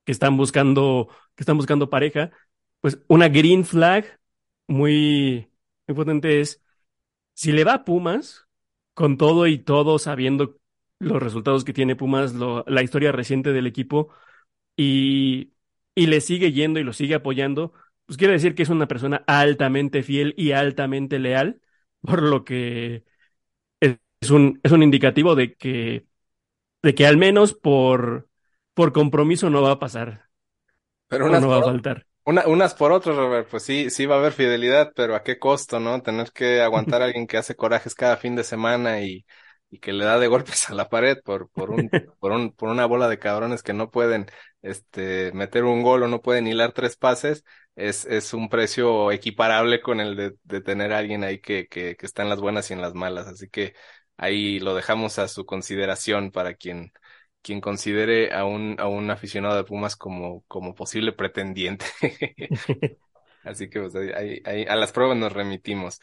que 0.06 0.12
están 0.12 0.38
buscando, 0.38 1.10
que 1.36 1.44
están 1.44 1.58
buscando 1.58 1.90
pareja, 1.90 2.32
pues 2.82 3.00
una 3.08 3.30
green 3.30 3.66
flag 3.66 4.20
muy, 4.68 5.50
muy 5.88 5.96
potente 5.96 6.40
es, 6.42 6.62
si 7.36 7.52
le 7.52 7.64
va 7.64 7.74
a 7.76 7.86
Pumas, 7.86 8.48
con 8.94 9.18
todo 9.18 9.48
y 9.48 9.60
todo, 9.60 10.00
sabiendo 10.00 10.60
los 11.00 11.22
resultados 11.24 11.66
que 11.66 11.74
tiene 11.74 11.96
Pumas, 11.96 12.34
lo, 12.36 12.64
la 12.68 12.84
historia 12.84 13.12
reciente 13.14 13.54
del 13.54 13.68
equipo, 13.68 14.10
y, 14.78 15.54
y 15.96 16.08
le 16.08 16.22
sigue 16.22 16.52
yendo 16.54 16.80
y 16.80 16.84
lo 16.84 16.94
sigue 16.94 17.16
apoyando, 17.16 17.74
pues 18.08 18.18
quiere 18.18 18.34
decir 18.34 18.56
que 18.56 18.64
es 18.64 18.70
una 18.70 18.88
persona 18.90 19.24
altamente 19.28 20.04
fiel 20.04 20.36
y 20.38 20.54
altamente 20.54 21.20
leal, 21.20 21.62
por 22.02 22.24
lo 22.24 22.46
que 22.46 23.06
es 24.22 24.32
un, 24.32 24.60
es 24.64 24.72
un 24.72 24.84
indicativo 24.84 25.36
de 25.36 25.56
que, 25.56 26.08
de 26.84 26.96
que 26.96 27.08
al 27.08 27.18
menos 27.18 27.54
por, 27.54 28.30
por 28.74 28.94
compromiso 28.94 29.50
no 29.50 29.62
va 29.62 29.74
a 29.74 29.80
pasar. 29.80 30.30
Pero 31.08 31.30
no 31.30 31.50
va 31.50 31.60
a 31.60 31.64
faltar. 31.64 32.06
Una, 32.26 32.46
unas 32.48 32.74
por 32.76 32.92
otras, 32.92 33.16
Robert, 33.16 33.48
pues 33.50 33.64
sí, 33.64 33.90
sí 33.90 34.06
va 34.06 34.16
a 34.16 34.20
haber 34.20 34.34
fidelidad, 34.34 34.92
pero 34.96 35.16
¿a 35.16 35.24
qué 35.24 35.40
costo, 35.40 35.80
no? 35.80 36.02
Tener 36.02 36.32
que 36.34 36.62
aguantar 36.62 37.02
a 37.02 37.06
alguien 37.06 37.26
que 37.26 37.38
hace 37.38 37.56
corajes 37.56 37.96
cada 37.96 38.18
fin 38.18 38.36
de 38.36 38.44
semana 38.44 39.00
y, 39.02 39.26
y 39.70 39.80
que 39.80 39.94
le 39.94 40.04
da 40.04 40.20
de 40.20 40.28
golpes 40.28 40.70
a 40.70 40.74
la 40.74 40.90
pared 40.90 41.18
por, 41.24 41.50
por 41.52 41.72
un, 41.72 41.90
por 42.20 42.34
un, 42.34 42.52
por 42.52 42.68
una 42.68 42.86
bola 42.86 43.08
de 43.08 43.18
cabrones 43.18 43.64
que 43.64 43.72
no 43.72 43.92
pueden, 43.92 44.26
este, 44.62 45.32
meter 45.34 45.64
un 45.64 45.84
gol 45.84 46.04
o 46.04 46.10
no 46.10 46.22
pueden 46.22 46.48
hilar 46.48 46.74
tres 46.74 46.98
pases, 46.98 47.46
es, 47.78 48.06
es 48.06 48.34
un 48.34 48.50
precio 48.50 49.12
equiparable 49.14 49.82
con 49.82 50.02
el 50.02 50.16
de, 50.18 50.36
de 50.44 50.62
tener 50.62 50.94
a 50.94 51.00
alguien 51.00 51.24
ahí 51.24 51.40
que, 51.42 51.68
que, 51.68 51.96
que 51.96 52.06
está 52.06 52.24
en 52.24 52.30
las 52.30 52.42
buenas 52.42 52.70
y 52.72 52.74
en 52.74 52.82
las 52.82 52.94
malas. 52.96 53.28
Así 53.28 53.50
que 53.50 53.76
ahí 54.18 54.60
lo 54.60 54.76
dejamos 54.76 55.20
a 55.20 55.30
su 55.30 55.46
consideración 55.46 56.32
para 56.32 56.56
quien, 56.56 56.92
quien 57.42 57.62
considere 57.62 58.34
a 58.34 58.46
un, 58.46 58.78
a 58.80 58.88
un 58.88 59.10
aficionado 59.12 59.56
de 59.56 59.64
Pumas 59.64 59.96
como, 59.96 60.44
como 60.48 60.76
posible 60.76 61.14
pretendiente. 61.14 61.86
Así 63.44 63.70
que 63.70 63.80
pues, 63.82 63.96
ahí, 63.96 64.42
ahí, 64.46 64.66
a 64.68 64.76
las 64.76 64.92
pruebas 64.92 65.18
nos 65.18 65.34
remitimos. 65.34 66.00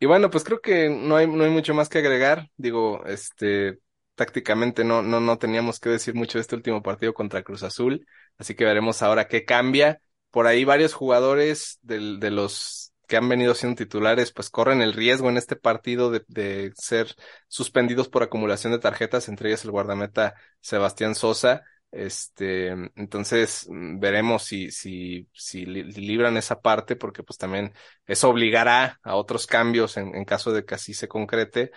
Y 0.00 0.06
bueno, 0.06 0.30
pues 0.30 0.44
creo 0.44 0.60
que 0.60 0.88
no 0.90 1.16
hay, 1.16 1.26
no 1.26 1.44
hay 1.44 1.50
mucho 1.50 1.74
más 1.74 1.88
que 1.88 1.98
agregar. 1.98 2.48
Digo, 2.56 3.04
este, 3.06 3.78
tácticamente 4.14 4.84
no, 4.84 5.02
no, 5.02 5.20
no 5.20 5.38
teníamos 5.38 5.80
que 5.80 5.90
decir 5.90 6.14
mucho 6.14 6.38
de 6.38 6.42
este 6.42 6.56
último 6.56 6.82
partido 6.82 7.14
contra 7.14 7.42
Cruz 7.42 7.62
Azul. 7.62 8.06
Así 8.38 8.54
que 8.54 8.64
veremos 8.64 9.02
ahora 9.02 9.28
qué 9.28 9.44
cambia. 9.44 10.00
Por 10.30 10.46
ahí 10.46 10.64
varios 10.64 10.94
jugadores 10.94 11.78
de 11.82 12.30
los 12.30 12.92
que 13.06 13.16
han 13.16 13.28
venido 13.28 13.54
siendo 13.54 13.76
titulares, 13.76 14.32
pues 14.32 14.50
corren 14.50 14.82
el 14.82 14.92
riesgo 14.92 15.30
en 15.30 15.38
este 15.38 15.56
partido 15.56 16.10
de, 16.10 16.22
de 16.28 16.72
ser 16.76 17.14
suspendidos 17.48 18.08
por 18.08 18.22
acumulación 18.22 18.72
de 18.72 18.78
tarjetas, 18.78 19.28
entre 19.28 19.48
ellas 19.48 19.64
el 19.64 19.70
guardameta 19.70 20.34
Sebastián 20.60 21.14
Sosa. 21.14 21.62
Este, 21.90 22.68
entonces 22.96 23.66
mm, 23.70 23.98
veremos 23.98 24.42
si, 24.42 24.70
si, 24.70 25.26
si 25.32 25.64
libran 25.64 26.36
esa 26.36 26.60
parte, 26.60 26.96
porque 26.96 27.22
pues 27.22 27.38
también 27.38 27.72
eso 28.06 28.28
obligará 28.28 29.00
a 29.02 29.16
otros 29.16 29.46
cambios 29.46 29.96
en, 29.96 30.14
en 30.14 30.24
caso 30.26 30.52
de 30.52 30.64
que 30.66 30.74
así 30.74 30.92
se 30.92 31.08
concrete. 31.08 31.70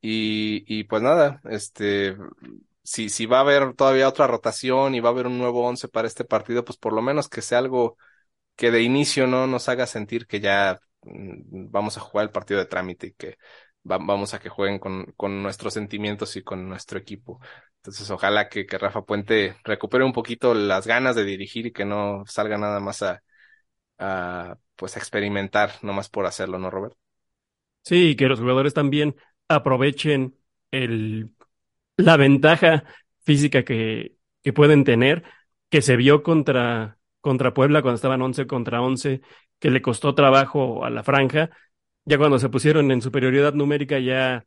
Y, 0.00 0.64
y 0.66 0.84
pues 0.84 1.02
nada, 1.02 1.40
este, 1.50 2.16
si, 2.82 3.08
si 3.08 3.26
va 3.26 3.38
a 3.38 3.40
haber 3.42 3.74
todavía 3.74 4.08
otra 4.08 4.26
rotación 4.26 4.94
y 4.94 5.00
va 5.00 5.10
a 5.10 5.12
haber 5.12 5.26
un 5.26 5.38
nuevo 5.38 5.66
once 5.66 5.88
para 5.88 6.08
este 6.08 6.24
partido, 6.24 6.64
pues 6.64 6.78
por 6.78 6.92
lo 6.92 7.02
menos 7.02 7.28
que 7.28 7.42
sea 7.42 7.58
algo 7.58 7.96
que 8.56 8.70
de 8.70 8.82
inicio 8.82 9.26
no 9.26 9.46
nos 9.46 9.68
haga 9.68 9.86
sentir 9.86 10.26
que 10.26 10.40
ya 10.40 10.80
mm, 11.02 11.70
vamos 11.70 11.96
a 11.96 12.00
jugar 12.00 12.26
el 12.26 12.32
partido 12.32 12.60
de 12.60 12.66
trámite 12.66 13.08
y 13.08 13.12
que 13.14 13.36
vamos 13.82 14.34
a 14.34 14.40
que 14.40 14.48
jueguen 14.50 14.78
con, 14.78 15.06
con 15.16 15.42
nuestros 15.42 15.74
sentimientos 15.74 16.36
y 16.36 16.42
con 16.42 16.68
nuestro 16.68 16.98
equipo. 16.98 17.40
Entonces, 17.76 18.10
ojalá 18.10 18.48
que, 18.48 18.66
que 18.66 18.78
Rafa 18.78 19.02
Puente 19.02 19.56
recupere 19.64 20.04
un 20.04 20.12
poquito 20.12 20.54
las 20.54 20.86
ganas 20.86 21.16
de 21.16 21.24
dirigir 21.24 21.66
y 21.66 21.72
que 21.72 21.86
no 21.86 22.24
salga 22.26 22.58
nada 22.58 22.80
más 22.80 23.02
a, 23.02 23.22
a 23.98 24.56
pues 24.76 24.96
a 24.96 24.98
experimentar, 25.00 25.72
no 25.82 25.92
más 25.92 26.08
por 26.08 26.26
hacerlo, 26.26 26.58
¿no, 26.58 26.70
Robert? 26.70 26.94
Sí, 27.82 28.16
que 28.16 28.26
los 28.26 28.40
jugadores 28.40 28.74
también 28.74 29.16
aprovechen 29.48 30.36
el, 30.70 31.32
la 32.04 32.16
ventaja 32.16 32.84
física 33.22 33.64
que, 33.64 34.16
que 34.42 34.52
pueden 34.52 34.84
tener, 34.84 35.24
que 35.68 35.82
se 35.82 35.96
vio 35.96 36.22
contra, 36.22 36.98
contra 37.20 37.54
Puebla 37.54 37.82
cuando 37.82 37.96
estaban 37.96 38.22
11 38.22 38.46
contra 38.46 38.82
11, 38.82 39.20
que 39.58 39.70
le 39.70 39.82
costó 39.82 40.14
trabajo 40.14 40.84
a 40.84 40.90
la 40.90 41.02
franja. 41.04 41.50
Ya 42.04 42.18
cuando 42.18 42.38
se 42.38 42.48
pusieron 42.48 42.90
en 42.90 43.02
superioridad 43.02 43.54
numérica 43.54 43.98
ya 43.98 44.46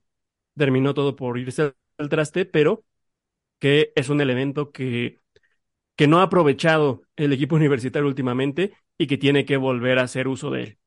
terminó 0.57 0.93
todo 0.93 1.15
por 1.15 1.37
irse 1.37 1.73
al 1.97 2.09
traste, 2.09 2.45
pero 2.45 2.83
que 3.59 3.93
es 3.95 4.09
un 4.09 4.21
elemento 4.21 4.71
que, 4.71 5.21
que 5.95 6.07
no 6.07 6.19
ha 6.19 6.23
aprovechado 6.23 7.03
el 7.15 7.33
equipo 7.33 7.55
universitario 7.55 8.07
últimamente 8.07 8.73
y 8.97 9.07
que 9.07 9.17
tiene 9.17 9.45
que 9.45 9.57
volver 9.57 9.99
a 9.99 10.03
hacer 10.03 10.27
uso 10.27 10.49
de 10.51 10.63
él. 10.63 10.77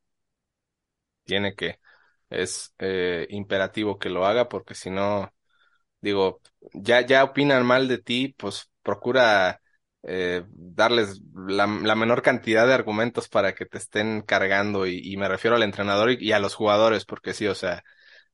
Tiene 1.24 1.55
que, 1.55 1.81
es 2.31 2.74
eh, 2.79 3.26
imperativo 3.31 3.98
que 3.98 4.11
lo 4.11 4.26
haga 4.26 4.48
porque 4.48 4.74
si 4.74 4.90
no, 4.90 5.33
digo, 6.07 6.40
ya, 6.73 7.05
ya 7.07 7.25
opinan 7.25 7.66
mal 7.66 7.88
de 7.88 7.99
ti, 7.99 8.35
pues 8.38 8.71
procura 8.83 9.61
eh, 10.03 10.45
darles 10.49 11.21
la, 11.35 11.66
menor 11.66 12.23
cantidad 12.23 12.66
de 12.66 12.75
argumentos 12.75 13.29
para 13.29 13.55
que 13.55 13.66
te 13.66 13.79
estén 13.79 14.23
cargando 14.23 14.87
y, 14.87 15.16
me 15.16 15.29
refiero 15.29 15.57
al 15.57 15.62
entrenador 15.64 16.12
y, 16.12 16.33
a 16.33 16.38
los 16.38 16.55
jugadores 16.55 17.05
porque 17.05 17.35
sí, 17.35 17.47
o 17.47 17.55
sea, 17.55 17.83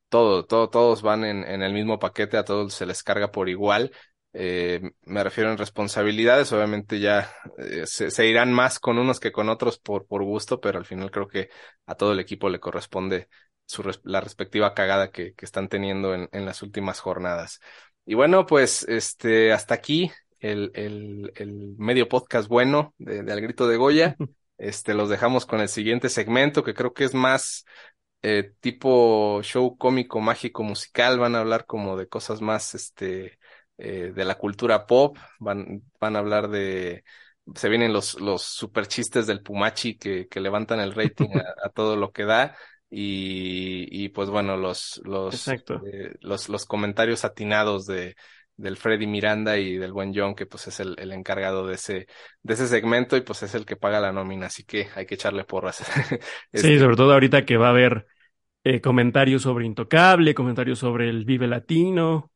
todo, 0.08 0.44
todo, 0.46 0.70
todos 0.70 1.02
van 1.02 1.24
en, 1.24 1.44
en 1.44 1.62
el 1.62 1.72
mismo 1.72 1.98
paquete, 1.98 2.36
a 2.36 2.44
todos 2.44 2.74
se 2.74 2.86
les 2.86 3.02
carga 3.02 3.30
por 3.32 3.48
igual. 3.48 3.92
Eh, 4.34 4.80
me 5.02 5.22
refiero 5.22 5.50
en 5.50 5.58
responsabilidades, 5.58 6.52
obviamente 6.52 7.00
ya 7.00 7.30
eh, 7.58 7.84
se, 7.86 8.26
irán 8.26 8.52
más 8.52 8.78
con 8.78 8.98
unos 8.98 9.20
que 9.20 9.30
con 9.30 9.50
otros 9.50 9.78
por, 9.78 10.06
por 10.06 10.22
gusto, 10.24 10.60
pero 10.60 10.78
al 10.78 10.86
final 10.86 11.10
creo 11.10 11.28
que 11.28 11.50
a 11.86 11.94
todo 11.94 12.12
el 12.12 12.20
equipo 12.20 12.48
le 12.48 12.60
corresponde 12.60 13.28
su, 13.66 13.82
la 14.04 14.20
respectiva 14.20 14.74
cagada 14.74 15.10
que, 15.10 15.34
que 15.34 15.44
están 15.44 15.68
teniendo 15.68 16.14
en, 16.14 16.28
en 16.32 16.44
las 16.44 16.62
últimas 16.62 17.00
jornadas. 17.00 17.60
Y 18.04 18.14
bueno, 18.14 18.46
pues 18.46 18.84
este, 18.88 19.52
hasta 19.52 19.74
aquí 19.74 20.10
el, 20.40 20.72
el, 20.74 21.32
el 21.36 21.74
medio 21.78 22.08
podcast 22.08 22.48
bueno 22.48 22.94
de, 22.98 23.22
de 23.22 23.32
Al 23.32 23.40
Grito 23.40 23.66
de 23.66 23.76
Goya. 23.76 24.16
Este, 24.58 24.94
los 24.94 25.08
dejamos 25.08 25.44
con 25.44 25.60
el 25.60 25.68
siguiente 25.68 26.08
segmento 26.08 26.62
que 26.62 26.72
creo 26.72 26.92
que 26.92 27.02
es 27.02 27.14
más 27.14 27.64
eh, 28.22 28.52
tipo 28.60 29.40
show 29.42 29.76
cómico, 29.76 30.20
mágico, 30.20 30.62
musical. 30.62 31.18
Van 31.18 31.34
a 31.34 31.40
hablar 31.40 31.66
como 31.66 31.96
de 31.96 32.06
cosas 32.06 32.40
más, 32.40 32.76
este, 32.76 33.40
eh, 33.78 34.12
de 34.14 34.24
la 34.24 34.36
cultura 34.36 34.86
pop. 34.86 35.18
Van, 35.40 35.82
van 35.98 36.14
a 36.14 36.20
hablar 36.20 36.48
de, 36.48 37.02
se 37.54 37.68
vienen 37.68 37.92
los, 37.92 38.20
los 38.20 38.42
super 38.42 38.86
chistes 38.86 39.26
del 39.26 39.42
Pumachi 39.42 39.96
que, 39.96 40.28
que 40.28 40.40
levantan 40.40 40.80
el 40.80 40.94
rating 40.94 41.30
a, 41.64 41.68
todo 41.70 41.96
lo 41.96 42.12
que 42.12 42.24
da. 42.24 42.56
Y, 42.94 43.88
y 43.90 44.10
pues 44.10 44.28
bueno, 44.28 44.58
los, 44.58 45.00
los, 45.04 45.48
eh, 45.48 46.12
los, 46.20 46.50
los 46.50 46.66
comentarios 46.66 47.24
atinados 47.24 47.86
de, 47.86 48.16
del 48.56 48.76
Freddy 48.76 49.06
Miranda 49.06 49.56
y 49.56 49.78
del 49.78 49.92
buen 49.92 50.12
John, 50.14 50.34
que 50.34 50.44
pues 50.44 50.66
es 50.66 50.78
el, 50.78 50.94
el, 50.98 51.12
encargado 51.12 51.66
de 51.66 51.76
ese, 51.76 52.06
de 52.42 52.52
ese 52.52 52.68
segmento 52.68 53.16
y 53.16 53.22
pues 53.22 53.42
es 53.44 53.54
el 53.54 53.64
que 53.64 53.76
paga 53.76 53.98
la 53.98 54.12
nómina, 54.12 54.46
así 54.46 54.64
que 54.64 54.88
hay 54.94 55.06
que 55.06 55.14
echarle 55.14 55.44
porras. 55.44 55.76
sí, 56.06 56.18
este 56.52 56.78
sobre 56.78 56.96
todo 56.96 57.14
ahorita 57.14 57.46
que 57.46 57.56
va 57.56 57.68
a 57.68 57.70
haber 57.70 58.06
eh, 58.62 58.82
comentarios 58.82 59.40
sobre 59.40 59.64
Intocable, 59.64 60.34
comentarios 60.34 60.78
sobre 60.78 61.08
el 61.08 61.24
Vive 61.24 61.46
Latino. 61.46 62.30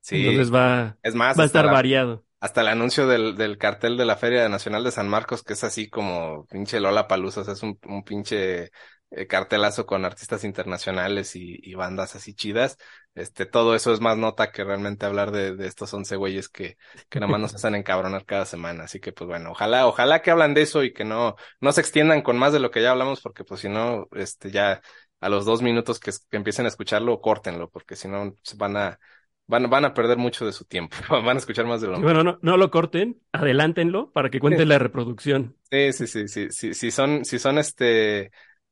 Sí. 0.00 0.16
Entonces 0.16 0.50
va, 0.50 0.96
es 1.02 1.14
más, 1.14 1.38
va 1.38 1.42
a 1.42 1.46
estar 1.46 1.66
variado. 1.66 2.24
Hasta 2.40 2.62
el 2.62 2.68
anuncio 2.68 3.06
del, 3.06 3.36
del 3.36 3.58
cartel 3.58 3.98
de 3.98 4.06
la 4.06 4.16
Feria 4.16 4.48
Nacional 4.48 4.82
de 4.82 4.92
San 4.92 5.10
Marcos, 5.10 5.42
que 5.42 5.52
es 5.52 5.62
así 5.62 5.90
como 5.90 6.46
pinche 6.46 6.80
Lola 6.80 7.06
Palusas, 7.06 7.46
es 7.48 7.62
un, 7.62 7.78
un 7.84 8.02
pinche 8.02 8.70
eh, 9.10 9.26
cartelazo 9.26 9.86
con 9.86 10.04
artistas 10.04 10.44
internacionales 10.44 11.34
y, 11.36 11.58
y, 11.62 11.74
bandas 11.74 12.14
así 12.14 12.34
chidas. 12.34 12.78
este, 13.14 13.44
todo 13.46 13.74
eso 13.74 13.92
es 13.92 14.00
más 14.00 14.16
nota 14.16 14.52
que 14.52 14.62
realmente 14.64 15.06
hablar 15.06 15.32
de, 15.32 15.56
de 15.56 15.66
estos 15.66 15.92
once 15.92 16.14
güeyes 16.16 16.48
que, 16.48 16.76
que 17.08 17.20
nada 17.20 17.32
más 17.32 17.40
nos 17.40 17.54
hacen 17.54 17.74
encabronar 17.74 18.24
cada 18.24 18.44
semana. 18.46 18.84
Así 18.84 19.00
que, 19.00 19.12
pues 19.12 19.26
bueno, 19.28 19.50
ojalá, 19.50 19.86
ojalá 19.86 20.22
que 20.22 20.30
hablan 20.30 20.54
de 20.54 20.62
eso 20.62 20.84
y 20.84 20.92
que 20.92 21.04
no, 21.04 21.36
no 21.60 21.72
se 21.72 21.80
extiendan 21.80 22.22
con 22.22 22.38
más 22.38 22.52
de 22.52 22.60
lo 22.60 22.70
que 22.70 22.82
ya 22.82 22.92
hablamos, 22.92 23.20
porque 23.20 23.44
pues 23.44 23.60
si 23.60 23.68
no, 23.68 24.08
este, 24.12 24.50
ya 24.50 24.80
a 25.20 25.28
los 25.28 25.44
dos 25.44 25.62
minutos 25.62 26.00
que, 26.00 26.12
que 26.30 26.36
empiecen 26.36 26.64
a 26.64 26.68
escucharlo, 26.68 27.20
córtenlo, 27.20 27.68
porque 27.68 27.96
si 27.96 28.08
no, 28.08 28.34
van 28.56 28.76
a, 28.76 28.98
van, 29.46 29.68
van 29.68 29.84
a 29.84 29.92
perder 29.92 30.16
mucho 30.16 30.46
de 30.46 30.52
su 30.52 30.64
tiempo. 30.64 30.96
Van 31.10 31.36
a 31.36 31.38
escuchar 31.38 31.66
más 31.66 31.80
de 31.80 31.88
lo 31.88 31.94
mismo. 31.94 32.06
Bueno, 32.06 32.22
no, 32.22 32.38
no 32.40 32.56
lo 32.56 32.70
corten, 32.70 33.20
adelántenlo 33.32 34.10
para 34.12 34.30
que 34.30 34.40
cuente 34.40 34.64
la 34.66 34.78
reproducción. 34.78 35.56
Sí, 35.70 35.92
sí, 35.92 36.06
sí, 36.06 36.28
sí, 36.28 36.46
sí, 36.50 36.74
si 36.74 36.90
son, 36.90 37.24
si 37.24 37.38
son 37.38 37.58
este, 37.58 38.30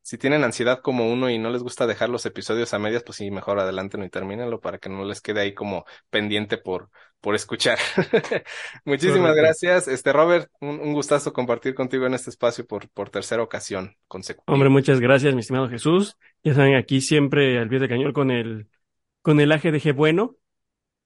si 0.08 0.16
tienen 0.16 0.42
ansiedad 0.42 0.80
como 0.80 1.12
uno 1.12 1.28
y 1.28 1.36
no 1.36 1.50
les 1.50 1.62
gusta 1.62 1.86
dejar 1.86 2.08
los 2.08 2.24
episodios 2.24 2.72
a 2.72 2.78
medias, 2.78 3.02
pues 3.02 3.16
sí, 3.18 3.30
mejor 3.30 3.60
adelántenlo 3.60 4.06
y 4.06 4.08
termínenlo 4.08 4.58
para 4.58 4.78
que 4.78 4.88
no 4.88 5.04
les 5.04 5.20
quede 5.20 5.42
ahí 5.42 5.52
como 5.52 5.84
pendiente 6.08 6.56
por, 6.56 6.88
por 7.20 7.34
escuchar. 7.34 7.78
Muchísimas 8.86 9.36
gracias. 9.36 9.86
Este, 9.86 10.10
Robert, 10.10 10.50
un, 10.62 10.80
un 10.80 10.94
gustazo 10.94 11.34
compartir 11.34 11.74
contigo 11.74 12.06
en 12.06 12.14
este 12.14 12.30
espacio 12.30 12.66
por, 12.66 12.88
por 12.88 13.10
tercera 13.10 13.42
ocasión 13.42 13.96
consecutiva. 14.06 14.50
Hombre, 14.54 14.70
muchas 14.70 14.98
gracias, 14.98 15.34
mi 15.34 15.40
estimado 15.40 15.68
Jesús. 15.68 16.16
Ya 16.42 16.54
saben, 16.54 16.76
aquí 16.76 17.02
siempre 17.02 17.58
al 17.58 17.68
pie 17.68 17.78
de 17.78 17.88
cañón 17.90 18.14
con 18.14 18.30
el, 18.30 18.70
con 19.20 19.40
el 19.40 19.52
AGDG 19.52 19.92
bueno. 19.92 20.36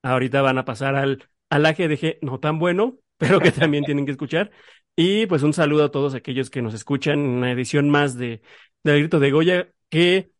Ahorita 0.04 0.42
van 0.42 0.58
a 0.58 0.64
pasar 0.64 0.94
al, 0.94 1.28
al 1.50 1.66
AGDG 1.66 2.18
no 2.22 2.38
tan 2.38 2.60
bueno, 2.60 2.98
pero 3.16 3.40
que 3.40 3.50
también 3.50 3.82
tienen 3.82 4.06
que 4.06 4.12
escuchar. 4.12 4.52
Y 4.94 5.26
pues 5.26 5.42
un 5.42 5.54
saludo 5.54 5.84
a 5.84 5.90
todos 5.90 6.14
aquellos 6.14 6.50
que 6.50 6.62
nos 6.62 6.74
escuchan 6.74 7.18
en 7.18 7.30
una 7.30 7.50
edición 7.50 7.88
más 7.88 8.16
de, 8.16 8.42
del 8.84 9.00
Grito 9.00 9.20
de 9.20 9.30
Goya, 9.30 9.72
que 9.88 10.32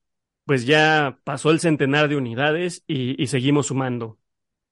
pues 0.44 0.66
ya 0.66 1.18
pasó 1.24 1.50
el 1.50 1.60
centenar 1.60 2.08
de 2.08 2.16
unidades 2.16 2.84
y, 2.86 3.20
y 3.22 3.26
seguimos 3.28 3.66
sumando. 3.68 4.18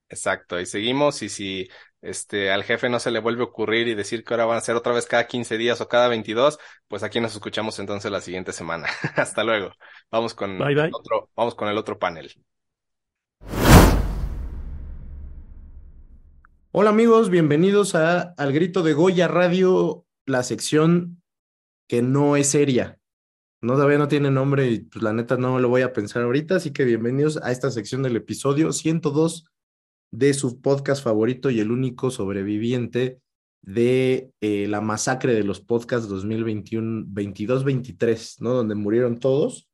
Exacto, 0.08 0.58
y 0.60 0.66
seguimos, 0.66 1.22
y 1.22 1.28
si 1.28 1.68
este 2.02 2.50
al 2.50 2.64
jefe 2.64 2.88
no 2.88 2.98
se 2.98 3.12
le 3.12 3.20
vuelve 3.20 3.42
a 3.42 3.44
ocurrir 3.44 3.86
y 3.86 3.94
decir 3.94 4.24
que 4.24 4.34
ahora 4.34 4.46
van 4.46 4.58
a 4.58 4.60
ser 4.60 4.74
otra 4.74 4.92
vez 4.92 5.06
cada 5.06 5.26
15 5.28 5.56
días 5.56 5.80
o 5.80 5.88
cada 5.88 6.08
22, 6.08 6.58
pues 6.88 7.04
aquí 7.04 7.20
nos 7.20 7.32
escuchamos 7.34 7.78
entonces 7.78 8.10
la 8.10 8.20
siguiente 8.20 8.52
semana. 8.52 8.88
Hasta 9.16 9.44
luego. 9.44 9.72
Vamos 10.10 10.34
con 10.34 10.58
Bye, 10.58 10.74
bye. 10.74 10.84
el 10.86 10.94
otro, 10.94 11.30
vamos 11.36 11.54
con 11.54 11.68
el 11.68 11.78
otro 11.78 11.98
panel. 11.98 12.32
Hola 16.72 16.90
amigos, 16.90 17.30
bienvenidos 17.30 17.94
a 17.94 18.34
Al 18.36 18.52
Grito 18.52 18.82
de 18.82 18.92
Goya 18.92 19.28
Radio, 19.28 20.06
la 20.26 20.42
sección 20.42 21.22
que 21.88 22.02
no 22.02 22.36
es 22.36 22.50
seria. 22.50 22.99
No, 23.62 23.74
todavía 23.74 23.98
no 23.98 24.08
tiene 24.08 24.30
nombre 24.30 24.70
y 24.70 24.80
pues 24.80 25.02
la 25.02 25.12
neta 25.12 25.36
no 25.36 25.58
lo 25.58 25.68
voy 25.68 25.82
a 25.82 25.92
pensar 25.92 26.22
ahorita, 26.22 26.56
así 26.56 26.70
que 26.70 26.86
bienvenidos 26.86 27.36
a 27.42 27.52
esta 27.52 27.70
sección 27.70 28.02
del 28.02 28.16
episodio 28.16 28.72
102 28.72 29.44
de 30.10 30.32
su 30.32 30.62
podcast 30.62 31.04
favorito 31.04 31.50
y 31.50 31.60
el 31.60 31.70
único 31.70 32.10
sobreviviente 32.10 33.20
de 33.60 34.32
eh, 34.40 34.66
la 34.66 34.80
masacre 34.80 35.34
de 35.34 35.44
los 35.44 35.60
podcasts 35.60 36.08
2021, 36.08 37.04
22-23, 37.08 38.40
¿no? 38.40 38.54
Donde 38.54 38.74
murieron 38.76 39.18
todos. 39.18 39.68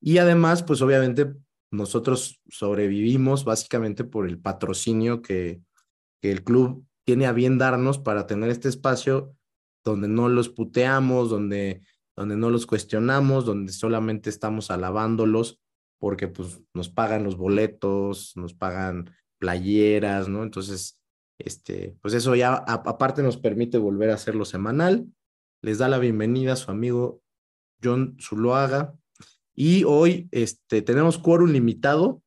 Y 0.00 0.16
además, 0.16 0.62
pues 0.62 0.80
obviamente 0.80 1.34
nosotros 1.70 2.40
sobrevivimos 2.48 3.44
básicamente 3.44 4.02
por 4.04 4.26
el 4.26 4.38
patrocinio 4.38 5.20
que 5.20 5.60
el 6.22 6.42
club 6.42 6.86
tiene 7.04 7.26
a 7.26 7.32
bien 7.32 7.58
darnos 7.58 7.98
para 7.98 8.26
tener 8.26 8.48
este 8.48 8.70
espacio 8.70 9.34
donde 9.84 10.08
no 10.08 10.30
los 10.30 10.48
puteamos, 10.48 11.28
donde, 11.28 11.82
donde 12.20 12.36
no 12.36 12.50
los 12.50 12.66
cuestionamos, 12.66 13.46
donde 13.46 13.72
solamente 13.72 14.28
estamos 14.28 14.70
alabándolos 14.70 15.58
porque 15.98 16.28
pues 16.28 16.60
nos 16.74 16.90
pagan 16.90 17.24
los 17.24 17.38
boletos, 17.38 18.36
nos 18.36 18.52
pagan 18.52 19.10
playeras, 19.38 20.28
¿no? 20.28 20.42
Entonces, 20.42 21.00
este, 21.38 21.96
pues 22.02 22.12
eso 22.12 22.34
ya 22.34 22.56
aparte 22.56 23.22
nos 23.22 23.38
permite 23.38 23.78
volver 23.78 24.10
a 24.10 24.16
hacerlo 24.16 24.44
semanal. 24.44 25.06
Les 25.62 25.78
da 25.78 25.88
la 25.88 25.98
bienvenida 25.98 26.52
a 26.52 26.56
su 26.56 26.70
amigo 26.70 27.22
John 27.82 28.18
Zuloaga. 28.20 28.92
Y 29.54 29.84
hoy 29.84 30.28
este, 30.30 30.82
tenemos 30.82 31.16
quórum 31.16 31.52
limitado, 31.52 32.22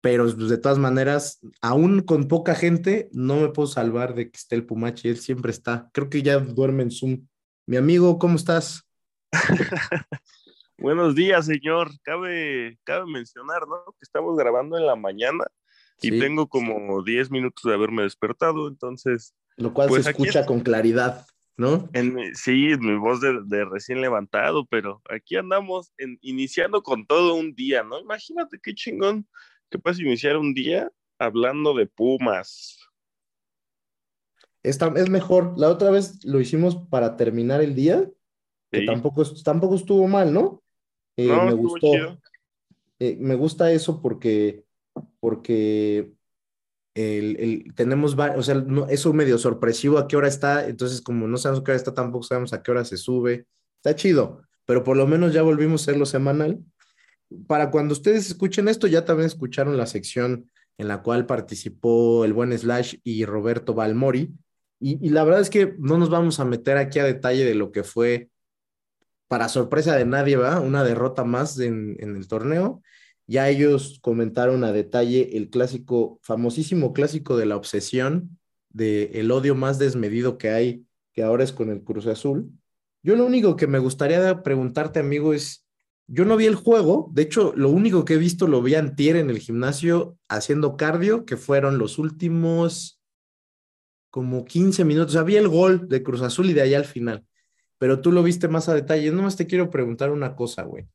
pero 0.00 0.24
pues, 0.24 0.48
de 0.48 0.56
todas 0.56 0.78
maneras, 0.78 1.38
aún 1.60 2.00
con 2.00 2.28
poca 2.28 2.54
gente, 2.54 3.10
no 3.12 3.42
me 3.42 3.50
puedo 3.50 3.68
salvar 3.68 4.14
de 4.14 4.30
que 4.30 4.38
esté 4.38 4.54
el 4.54 4.64
Pumachi, 4.64 5.10
él 5.10 5.18
siempre 5.18 5.50
está. 5.50 5.90
Creo 5.92 6.08
que 6.08 6.22
ya 6.22 6.38
duerme 6.38 6.84
en 6.84 6.90
Zoom. 6.90 7.26
Mi 7.66 7.76
amigo, 7.76 8.18
¿cómo 8.18 8.36
estás? 8.36 8.86
Buenos 10.78 11.14
días, 11.14 11.46
señor. 11.46 11.90
Cabe, 12.02 12.78
cabe 12.84 13.10
mencionar, 13.10 13.62
¿no? 13.68 13.84
Que 13.98 14.02
estamos 14.02 14.36
grabando 14.36 14.76
en 14.76 14.86
la 14.86 14.96
mañana 14.96 15.44
y 16.00 16.10
Sí, 16.10 16.18
tengo 16.18 16.48
como 16.48 17.02
10 17.02 17.30
minutos 17.30 17.62
de 17.64 17.74
haberme 17.74 18.02
despertado, 18.02 18.68
entonces, 18.68 19.34
lo 19.56 19.72
cual 19.72 19.88
pues 19.88 20.04
se 20.04 20.10
aquí 20.10 20.22
escucha 20.22 20.40
es- 20.40 20.46
con 20.46 20.60
claridad, 20.60 21.26
¿no? 21.56 21.88
en 21.92 22.14
mi- 22.14 22.34
sí, 22.34 22.70
mi 22.80 22.96
voz 22.98 23.20
de, 23.20 23.40
de 23.44 23.64
recién 23.64 24.00
levantado, 24.00 24.66
pero 24.66 25.00
aquí 25.08 25.36
andamos 25.36 25.92
en- 25.98 26.18
iniciando 26.22 26.82
con 26.82 27.06
todo 27.06 27.34
un 27.34 27.54
día, 27.54 27.84
¿no? 27.84 28.00
Imagínate 28.00 28.58
qué 28.60 28.74
chingón 28.74 29.28
que 29.70 29.78
puedes 29.78 30.00
iniciar 30.00 30.36
un 30.36 30.54
día 30.54 30.90
hablando 31.18 31.72
de 31.74 31.86
Pumas. 31.86 32.78
Esta, 34.64 34.92
es 34.96 35.08
mejor. 35.08 35.54
La 35.56 35.68
otra 35.68 35.90
vez 35.90 36.24
lo 36.24 36.40
hicimos 36.40 36.76
para 36.90 37.16
terminar 37.16 37.60
el 37.62 37.74
día, 37.74 38.08
que 38.72 38.80
Sí. 38.80 38.86
tampoco, 38.86 39.22
tampoco 39.44 39.76
estuvo 39.76 40.08
mal, 40.08 40.32
¿no? 40.32 40.62
Eh, 41.16 41.28
No, 41.28 41.44
me 41.44 41.52
gustó. 41.52 42.18
eh, 42.98 43.16
me 43.20 43.34
gusta 43.36 43.70
eso 43.70 44.00
porque, 44.00 44.64
porque 45.20 46.10
el, 46.94 47.36
el- 47.38 47.74
tenemos, 47.74 48.16
o 48.18 48.42
sea, 48.42 48.54
no, 48.56 48.88
es 48.88 49.04
un 49.06 49.16
medio 49.16 49.38
sorpresivo 49.38 49.98
a 49.98 50.08
qué 50.08 50.16
hora 50.16 50.28
está, 50.28 50.66
entonces 50.68 51.00
como 51.02 51.28
no 51.28 51.36
sabemos 51.36 51.60
a 51.60 51.64
qué 51.64 51.70
hora 51.72 51.76
está, 51.76 51.94
tampoco 51.94 52.24
sabemos 52.24 52.52
a 52.52 52.62
qué 52.62 52.70
hora 52.70 52.84
se 52.84 52.96
sube. 52.96 53.46
Está 53.76 53.94
chido, 53.94 54.42
pero 54.64 54.82
por 54.84 54.96
lo 54.96 55.06
menos 55.06 55.32
ya 55.32 55.42
volvimos 55.42 55.82
a 55.82 55.84
hacerlo 55.84 56.06
semanal. 56.06 56.60
Para 57.46 57.70
cuando 57.70 57.92
ustedes 57.92 58.26
escuchen 58.28 58.68
esto, 58.68 58.86
ya 58.86 59.04
también 59.04 59.26
escucharon 59.26 59.76
la 59.76 59.86
sección 59.86 60.50
en 60.78 60.88
la 60.88 61.02
cual 61.02 61.26
participó 61.26 62.24
el 62.24 62.32
buen 62.32 62.56
Slash 62.56 62.96
y 63.04 63.24
Roberto 63.24 63.74
Balmori. 63.74 64.32
Y, 64.80 64.98
y 65.06 65.10
la 65.10 65.24
verdad 65.24 65.40
es 65.40 65.48
que 65.50 65.74
no 65.78 65.96
nos 65.96 66.10
vamos 66.10 66.40
a 66.40 66.44
meter 66.44 66.76
aquí 66.76 66.98
a 66.98 67.04
detalle 67.04 67.44
de 67.44 67.54
lo 67.54 67.70
que 67.72 67.84
fue, 67.84 68.28
para 69.32 69.48
sorpresa 69.48 69.96
de 69.96 70.04
nadie, 70.04 70.36
¿va? 70.36 70.60
Una 70.60 70.84
derrota 70.84 71.24
más 71.24 71.58
en, 71.58 71.96
el 71.98 72.28
torneo. 72.28 72.82
Ya 73.26 73.48
ellos 73.48 73.98
comentaron 74.02 74.62
a 74.62 74.72
detalle 74.72 75.38
el 75.38 75.48
clásico, 75.48 76.20
famosísimo 76.22 76.92
clásico 76.92 77.38
de 77.38 77.46
la 77.46 77.56
obsesión, 77.56 78.38
de 78.68 79.04
el 79.14 79.30
odio 79.30 79.54
más 79.54 79.78
desmedido 79.78 80.36
que 80.36 80.50
hay, 80.50 80.84
que 81.14 81.22
ahora 81.22 81.44
es 81.44 81.52
con 81.54 81.70
el 81.70 81.82
Cruz 81.82 82.06
Azul. 82.08 82.50
Yo 83.02 83.16
lo 83.16 83.24
único 83.24 83.56
que 83.56 83.66
me 83.66 83.78
gustaría 83.78 84.42
preguntarte, 84.42 85.00
amigo, 85.00 85.32
es, 85.32 85.64
yo 86.08 86.26
no 86.26 86.36
vi 86.36 86.44
el 86.44 86.54
juego, 86.54 87.08
de 87.14 87.22
hecho, 87.22 87.54
lo 87.56 87.70
único 87.70 88.04
que 88.04 88.12
he 88.12 88.18
visto 88.18 88.46
lo 88.46 88.60
vi 88.60 88.74
antier 88.74 89.16
en 89.16 89.30
el 89.30 89.38
gimnasio 89.38 90.18
haciendo 90.28 90.76
cardio, 90.76 91.24
que 91.24 91.38
fueron 91.38 91.78
los 91.78 91.96
últimos 91.96 93.00
como 94.10 94.44
15 94.44 94.84
minutos. 94.84 95.12
O 95.12 95.14
sea, 95.14 95.22
vi 95.22 95.36
el 95.36 95.48
gol 95.48 95.88
de 95.88 96.02
Cruz 96.02 96.20
Azul 96.20 96.50
y 96.50 96.52
de 96.52 96.60
allá 96.60 96.76
al 96.76 96.84
final, 96.84 97.24
pero 97.82 98.00
tú 98.00 98.12
lo 98.12 98.22
viste 98.22 98.46
más 98.46 98.68
a 98.68 98.74
detalle. 98.74 99.10
Nomás 99.10 99.34
te 99.34 99.48
quiero 99.48 99.68
preguntar 99.68 100.12
una 100.12 100.36
cosa, 100.36 100.62
güey. 100.62 100.86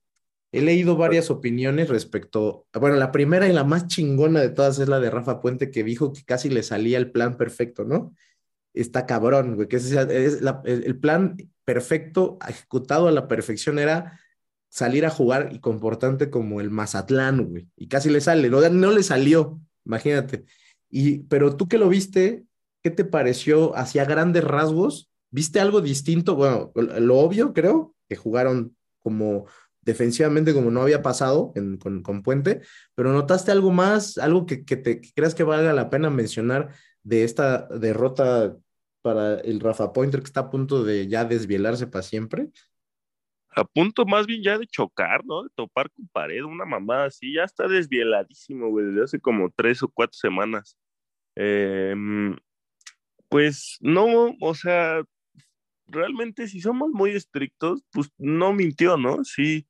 He 0.53 0.61
leído 0.61 0.95
varias 0.95 1.29
opiniones 1.29 1.89
respecto, 1.89 2.65
bueno, 2.71 2.95
la 2.95 3.11
primera 3.11 3.45
y 3.45 3.51
la 3.51 3.65
más 3.65 3.87
chingona 3.87 4.39
de 4.39 4.51
todas 4.51 4.79
es 4.79 4.87
la 4.87 5.01
de 5.01 5.09
Rafa 5.09 5.41
Puente, 5.41 5.69
que 5.69 5.83
dijo 5.83 6.13
que 6.13 6.23
casi 6.23 6.49
le 6.49 6.63
salía 6.63 6.97
el 6.97 7.11
plan 7.11 7.35
perfecto, 7.35 7.83
¿no? 7.83 8.15
Está 8.73 9.05
cabrón, 9.05 9.55
güey, 9.55 9.67
que 9.67 9.75
es, 9.75 9.91
el 9.91 10.97
plan 10.97 11.35
perfecto, 11.65 12.37
ejecutado 12.47 13.09
a 13.09 13.11
la 13.11 13.27
perfección, 13.27 13.79
era 13.79 14.21
salir 14.69 15.05
a 15.05 15.09
jugar 15.09 15.49
y 15.51 15.59
comportante 15.59 16.29
como 16.29 16.61
el 16.61 16.71
Mazatlán, 16.71 17.49
güey, 17.49 17.67
y 17.75 17.89
casi 17.89 18.09
le 18.09 18.21
sale, 18.21 18.49
no, 18.49 18.61
no 18.69 18.91
le 18.93 19.03
salió, 19.03 19.59
imagínate. 19.83 20.45
Y, 20.89 21.19
pero 21.23 21.57
tú 21.57 21.67
que 21.67 21.79
lo 21.79 21.89
viste, 21.89 22.45
¿qué 22.81 22.91
te 22.91 23.03
pareció 23.03 23.75
hacia 23.75 24.05
grandes 24.05 24.45
rasgos? 24.45 25.11
¿Viste 25.29 25.59
algo 25.59 25.81
distinto? 25.81 26.35
Bueno, 26.35 26.71
lo 26.75 27.17
obvio, 27.17 27.53
creo, 27.53 27.95
que 28.07 28.15
jugaron 28.15 28.75
como 28.99 29.45
defensivamente 29.81 30.53
como 30.53 30.69
no 30.69 30.81
había 30.81 31.01
pasado 31.01 31.53
con, 31.79 32.03
con 32.03 32.21
Puente, 32.21 32.61
pero 32.93 33.13
¿notaste 33.13 33.51
algo 33.51 33.71
más, 33.71 34.17
algo 34.17 34.45
que, 34.45 34.65
que 34.65 34.75
te 34.75 34.99
creas 35.15 35.33
que 35.33 35.43
valga 35.43 35.71
la 35.71 35.89
pena 35.89 36.09
mencionar 36.09 36.73
de 37.03 37.23
esta 37.23 37.67
derrota 37.69 38.57
para 39.01 39.39
el 39.39 39.61
Rafa 39.61 39.93
Pointer 39.93 40.19
que 40.19 40.25
está 40.25 40.41
a 40.41 40.49
punto 40.49 40.83
de 40.83 41.07
ya 41.07 41.23
desvielarse 41.23 41.87
para 41.87 42.03
siempre? 42.03 42.49
A 43.49 43.63
punto 43.63 44.05
más 44.05 44.27
bien 44.27 44.43
ya 44.43 44.57
de 44.57 44.67
chocar, 44.67 45.25
¿no? 45.25 45.43
De 45.43 45.49
topar 45.55 45.89
con 45.89 46.05
pared, 46.09 46.43
una 46.43 46.65
mamada 46.65 47.05
así, 47.05 47.33
ya 47.33 47.45
está 47.45 47.67
desvieladísimo, 47.69 48.69
güey, 48.69 48.87
desde 48.87 49.03
hace 49.03 49.19
como 49.21 49.49
tres 49.49 49.81
o 49.81 49.87
cuatro 49.87 50.17
semanas. 50.19 50.77
Eh, 51.35 51.95
pues 53.29 53.77
no, 53.79 54.35
o 54.41 54.53
sea, 54.53 55.01
realmente 55.87 56.47
si 56.47 56.61
somos 56.61 56.89
muy 56.91 57.11
estrictos, 57.11 57.83
pues 57.91 58.11
no 58.17 58.53
mintió, 58.53 58.97
¿no? 58.97 59.23
Sí, 59.23 59.67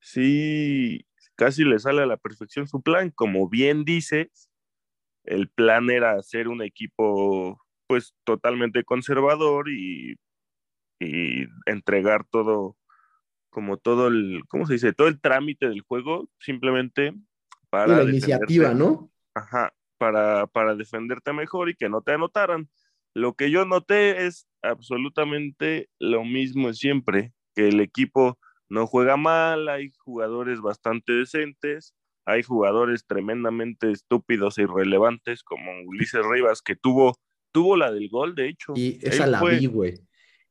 sí, 0.00 1.06
casi 1.34 1.64
le 1.64 1.78
sale 1.78 2.02
a 2.02 2.06
la 2.06 2.16
perfección 2.16 2.66
su 2.66 2.82
plan. 2.82 3.10
Como 3.10 3.48
bien 3.48 3.84
dices, 3.84 4.50
el 5.24 5.48
plan 5.48 5.90
era 5.90 6.12
hacer 6.12 6.48
un 6.48 6.62
equipo 6.62 7.60
pues 7.86 8.14
totalmente 8.24 8.84
conservador 8.84 9.70
y, 9.70 10.16
y 11.00 11.46
entregar 11.66 12.24
todo, 12.30 12.76
como 13.50 13.78
todo 13.78 14.08
el, 14.08 14.42
¿cómo 14.48 14.66
se 14.66 14.74
dice? 14.74 14.92
Todo 14.92 15.08
el 15.08 15.20
trámite 15.20 15.68
del 15.68 15.80
juego 15.80 16.28
simplemente 16.38 17.14
para... 17.70 18.02
la 18.02 18.10
iniciativa, 18.10 18.74
¿no? 18.74 19.10
Ajá, 19.34 19.72
para, 19.96 20.46
para 20.46 20.74
defenderte 20.74 21.32
mejor 21.32 21.70
y 21.70 21.74
que 21.74 21.88
no 21.88 22.02
te 22.02 22.12
anotaran. 22.12 22.68
Lo 23.18 23.34
que 23.34 23.50
yo 23.50 23.64
noté 23.64 24.26
es 24.26 24.46
absolutamente 24.62 25.88
lo 25.98 26.24
mismo 26.24 26.72
siempre, 26.72 27.32
que 27.54 27.68
el 27.68 27.80
equipo 27.80 28.38
no 28.68 28.86
juega 28.86 29.16
mal, 29.16 29.68
hay 29.68 29.92
jugadores 29.98 30.60
bastante 30.60 31.12
decentes, 31.12 31.94
hay 32.26 32.42
jugadores 32.42 33.06
tremendamente 33.06 33.90
estúpidos 33.90 34.58
e 34.58 34.62
irrelevantes 34.62 35.42
como 35.42 35.72
Ulises 35.86 36.24
Rivas 36.24 36.62
que 36.62 36.76
tuvo 36.76 37.16
tuvo 37.52 37.76
la 37.76 37.90
del 37.90 38.08
gol, 38.08 38.34
de 38.34 38.50
hecho. 38.50 38.72
Y 38.76 38.98
esa 39.02 39.26
la 39.26 39.42
vi, 39.42 39.66
güey. 39.66 39.94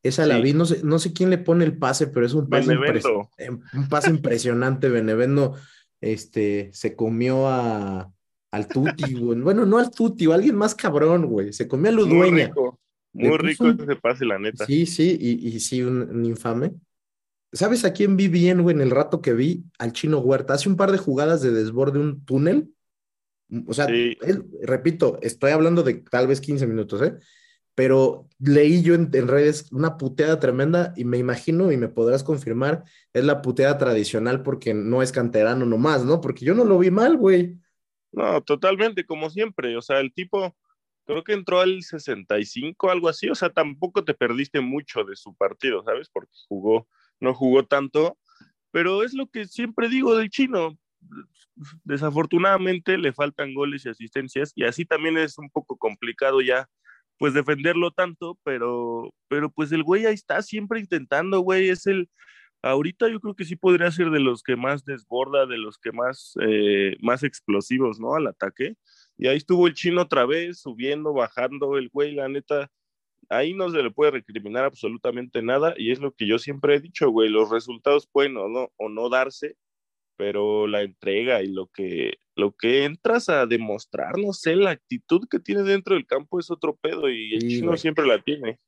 Esa 0.02 0.26
la 0.26 0.38
vi, 0.38 0.52
no 0.52 0.64
sé, 0.64 0.82
no 0.84 0.98
sé 0.98 1.12
quién 1.12 1.30
le 1.30 1.38
pone 1.38 1.64
el 1.64 1.78
pase, 1.78 2.06
pero 2.06 2.26
es 2.26 2.34
un 2.34 2.48
pase, 2.48 2.72
em, 3.38 3.60
un 3.72 3.88
pase 3.88 4.10
impresionante. 4.10 4.88
Benevendo 4.88 5.56
este, 6.00 6.70
se 6.72 6.94
comió 6.94 7.48
a, 7.48 8.12
al 8.50 8.66
Tuti, 8.66 9.14
güey. 9.14 9.40
Bueno, 9.40 9.66
no 9.66 9.78
al 9.78 9.90
Tuti, 9.90 10.26
o 10.26 10.32
alguien 10.32 10.56
más 10.56 10.74
cabrón, 10.74 11.26
güey. 11.26 11.52
Se 11.52 11.68
comió 11.68 11.90
a 11.90 11.92
Ludueña. 11.92 12.30
Muy 12.30 12.46
rico, 12.46 12.80
muy 13.12 13.38
rico 13.38 13.68
ese 13.68 13.96
pase, 13.96 14.24
la 14.24 14.38
neta. 14.38 14.66
Sí, 14.66 14.86
sí, 14.86 15.16
y, 15.20 15.48
y 15.48 15.60
sí, 15.60 15.82
un, 15.82 16.24
infame. 16.24 16.72
¿Sabes 17.52 17.84
a 17.84 17.92
quién 17.92 18.16
vi 18.16 18.28
bien, 18.28 18.62
güey, 18.62 18.74
en 18.74 18.82
el 18.82 18.90
rato 18.90 19.22
que 19.22 19.32
vi? 19.32 19.64
Al 19.78 19.92
Chino 19.92 20.18
Huerta. 20.18 20.54
Hace 20.54 20.68
un 20.68 20.76
par 20.76 20.92
de 20.92 20.98
jugadas 20.98 21.40
de 21.42 21.50
desborde 21.50 21.98
un 21.98 22.24
túnel. 22.24 22.70
O 23.66 23.72
sea, 23.72 23.86
repito, 24.62 25.18
estoy 25.22 25.52
hablando 25.52 25.82
de 25.82 25.94
tal 25.94 26.26
vez 26.26 26.40
15 26.40 26.66
minutos, 26.66 27.00
¿eh? 27.00 27.16
Pero 27.74 28.28
leí 28.40 28.82
yo 28.82 28.94
en, 28.94 29.10
redes 29.10 29.70
una 29.72 29.96
puteada 29.96 30.40
tremenda 30.40 30.92
y 30.96 31.04
me 31.04 31.16
imagino, 31.16 31.72
y 31.72 31.76
me 31.76 31.88
podrás 31.88 32.24
confirmar, 32.24 32.84
es 33.12 33.24
la 33.24 33.40
puteada 33.40 33.78
tradicional 33.78 34.42
porque 34.42 34.74
no 34.74 35.00
es 35.00 35.12
canterano 35.12 35.64
nomás, 35.64 36.04
¿no? 36.04 36.20
Porque 36.20 36.44
yo 36.44 36.54
no 36.54 36.64
lo 36.64 36.78
vi 36.78 36.90
mal, 36.90 37.16
güey. 37.16 37.56
No, 38.12 38.40
totalmente, 38.42 39.04
como 39.04 39.30
siempre. 39.30 39.76
O 39.76 39.82
sea, 39.82 40.00
el 40.00 40.12
tipo, 40.12 40.56
creo 41.04 41.24
que 41.24 41.32
entró 41.32 41.60
al 41.60 41.82
65, 41.82 42.90
algo 42.90 43.08
así. 43.08 43.28
O 43.28 43.34
sea, 43.34 43.50
tampoco 43.50 44.04
te 44.04 44.14
perdiste 44.14 44.60
mucho 44.60 45.04
de 45.04 45.16
su 45.16 45.34
partido, 45.34 45.82
¿sabes? 45.84 46.08
Porque 46.12 46.32
jugó, 46.48 46.88
no 47.20 47.34
jugó 47.34 47.64
tanto. 47.66 48.18
Pero 48.70 49.02
es 49.02 49.14
lo 49.14 49.26
que 49.28 49.46
siempre 49.46 49.88
digo 49.88 50.16
del 50.16 50.30
chino. 50.30 50.78
Desafortunadamente 51.84 52.98
le 52.98 53.12
faltan 53.12 53.54
goles 53.54 53.84
y 53.86 53.90
asistencias. 53.90 54.52
Y 54.54 54.64
así 54.64 54.84
también 54.84 55.18
es 55.18 55.38
un 55.38 55.50
poco 55.50 55.76
complicado 55.76 56.40
ya, 56.40 56.68
pues 57.18 57.34
defenderlo 57.34 57.90
tanto. 57.90 58.38
Pero, 58.44 59.14
pero 59.28 59.50
pues 59.50 59.72
el 59.72 59.82
güey 59.82 60.06
ahí 60.06 60.14
está 60.14 60.42
siempre 60.42 60.80
intentando, 60.80 61.40
güey. 61.40 61.68
Es 61.70 61.86
el, 61.86 62.08
ahorita 62.62 63.08
yo 63.08 63.20
creo 63.20 63.34
que 63.34 63.44
sí 63.44 63.56
podría 63.56 63.90
ser 63.90 64.10
de 64.10 64.20
los 64.20 64.42
que 64.42 64.56
más 64.56 64.84
desborda, 64.84 65.46
de 65.46 65.58
los 65.58 65.78
que 65.78 65.92
más, 65.92 66.34
eh, 66.40 66.96
más 67.00 67.22
explosivos, 67.22 68.00
¿no? 68.00 68.14
Al 68.14 68.26
ataque. 68.26 68.76
Y 69.16 69.26
ahí 69.28 69.36
estuvo 69.36 69.66
el 69.66 69.74
chino 69.74 70.02
otra 70.02 70.26
vez, 70.26 70.60
subiendo, 70.60 71.12
bajando, 71.12 71.76
el 71.76 71.88
güey, 71.88 72.14
la 72.14 72.28
neta, 72.28 72.70
ahí 73.28 73.54
no 73.54 73.70
se 73.70 73.82
le 73.82 73.90
puede 73.90 74.12
recriminar 74.12 74.64
absolutamente 74.64 75.42
nada. 75.42 75.74
Y 75.76 75.92
es 75.92 76.00
lo 76.00 76.12
que 76.12 76.26
yo 76.26 76.38
siempre 76.38 76.76
he 76.76 76.80
dicho, 76.80 77.10
güey, 77.10 77.28
los 77.28 77.50
resultados 77.50 78.06
pueden 78.06 78.36
o 78.36 78.48
no, 78.48 78.72
o 78.76 78.88
no 78.88 79.08
darse, 79.08 79.56
pero 80.16 80.66
la 80.66 80.82
entrega 80.82 81.42
y 81.42 81.48
lo 81.48 81.68
que, 81.68 82.18
lo 82.34 82.52
que 82.52 82.84
entras 82.84 83.28
a 83.28 83.46
demostrar, 83.46 84.18
no 84.18 84.32
sé, 84.32 84.56
la 84.56 84.70
actitud 84.70 85.28
que 85.30 85.38
tiene 85.38 85.62
dentro 85.62 85.94
del 85.94 86.06
campo 86.06 86.38
es 86.38 86.50
otro 86.50 86.76
pedo 86.76 87.08
y 87.08 87.34
el 87.34 87.40
chino 87.40 87.76
siempre 87.76 88.06
la 88.06 88.20
tiene. 88.20 88.58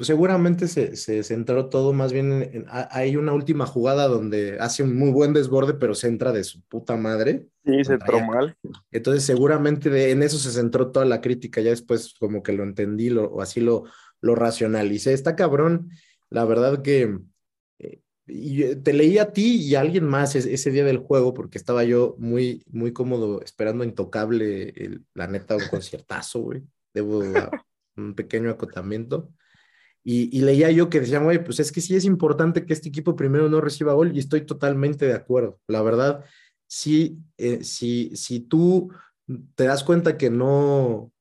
Seguramente 0.00 0.66
se, 0.66 0.96
se 0.96 1.22
centró 1.22 1.68
todo 1.68 1.92
más 1.92 2.12
bien 2.12 2.42
en, 2.42 2.66
Hay 2.68 3.14
una 3.14 3.32
última 3.32 3.66
jugada 3.66 4.08
donde 4.08 4.58
hace 4.58 4.82
un 4.82 4.98
muy 4.98 5.12
buen 5.12 5.32
desborde, 5.32 5.74
pero 5.74 5.94
se 5.94 6.08
entra 6.08 6.32
de 6.32 6.42
su 6.42 6.60
puta 6.62 6.96
madre. 6.96 7.46
Sí, 7.64 7.84
se 7.84 7.92
entró 7.92 8.20
mal. 8.20 8.56
Entonces, 8.90 9.22
seguramente 9.22 10.10
en 10.10 10.24
eso 10.24 10.38
se 10.38 10.50
centró 10.50 10.90
toda 10.90 11.06
la 11.06 11.20
crítica. 11.20 11.60
Ya 11.60 11.70
después, 11.70 12.14
como 12.18 12.42
que 12.42 12.52
lo 12.52 12.64
entendí 12.64 13.10
lo, 13.10 13.26
o 13.26 13.42
así 13.42 13.60
lo, 13.60 13.84
lo 14.20 14.34
racionalicé. 14.34 15.12
Está 15.12 15.36
cabrón. 15.36 15.90
La 16.30 16.44
verdad 16.44 16.82
que 16.82 17.20
eh, 17.78 18.00
y 18.26 18.74
te 18.74 18.92
leí 18.92 19.18
a 19.18 19.32
ti 19.32 19.62
y 19.62 19.76
a 19.76 19.82
alguien 19.82 20.04
más 20.04 20.34
ese, 20.34 20.70
día 20.72 20.84
del 20.84 20.98
juego, 20.98 21.32
porque 21.32 21.58
estaba 21.58 21.84
yo 21.84 22.16
muy, 22.18 22.64
muy 22.66 22.92
cómodo 22.92 23.40
esperando 23.40 23.84
Intocable, 23.84 24.70
el, 24.70 25.04
la 25.14 25.28
neta, 25.28 25.54
un 25.54 25.62
conciertazo, 25.70 26.40
güey. 26.40 26.64
Debo 26.92 27.22
un 27.96 28.14
pequeño 28.16 28.50
acotamiento. 28.50 29.30
Y, 30.08 30.40
leía 30.40 30.70
yo 30.70 30.88
que 30.88 31.00
decían, 31.00 31.24
güey, 31.24 31.42
pues 31.42 31.58
es 31.58 31.72
que 31.72 31.80
sí 31.80 31.96
es 31.96 32.04
importante 32.04 32.64
que 32.64 32.72
este 32.72 32.90
equipo 32.90 33.16
primero 33.16 33.48
no 33.48 33.60
reciba 33.60 33.92
gol 33.92 34.14
y 34.14 34.20
estoy 34.20 34.42
totalmente 34.42 35.04
de 35.04 35.14
acuerdo. 35.14 35.58
La 35.66 35.82
verdad, 35.82 36.24
sí, 36.68 37.18
eh, 37.38 37.64
si, 37.64 38.14
si 38.14 38.38
tú 38.38 38.92
te 39.56 39.64
das 39.64 39.82
cuenta 39.82 40.16
que 40.16 40.30
no, 40.30 41.12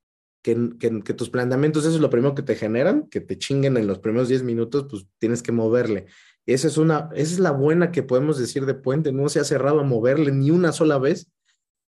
que, 0.43 0.77
que, 0.77 1.13
tus 1.15 1.31
planteamientos, 1.31 1.83
eso 1.83 1.95
es 1.95 1.99
lo 1.99 2.11
primero 2.11 2.35
que 2.35 2.43
te 2.43 2.53
generan, 2.53 3.07
que 3.07 3.21
te 3.21 3.39
chinguen 3.39 3.75
en 3.77 3.87
los 3.87 3.97
primeros 3.97 4.27
10 4.27 4.43
minutos, 4.43 4.85
pues 4.87 5.07
tienes 5.17 5.41
que 5.41 5.51
moverle. 5.51 6.05
Esa 6.45 6.67
es, 6.67 6.77
una, 6.77 7.09
esa 7.15 7.33
es 7.33 7.39
la 7.39 7.49
buena 7.49 7.91
que 7.91 8.03
podemos 8.03 8.37
decir 8.37 8.67
de 8.67 8.75
Puente, 8.75 9.11
no 9.11 9.29
se 9.29 9.39
ha 9.39 9.45
cerrado 9.45 9.79
a 9.79 9.83
moverle 9.83 10.31
ni 10.31 10.51
una 10.51 10.71
sola 10.71 10.99
vez. 10.99 11.31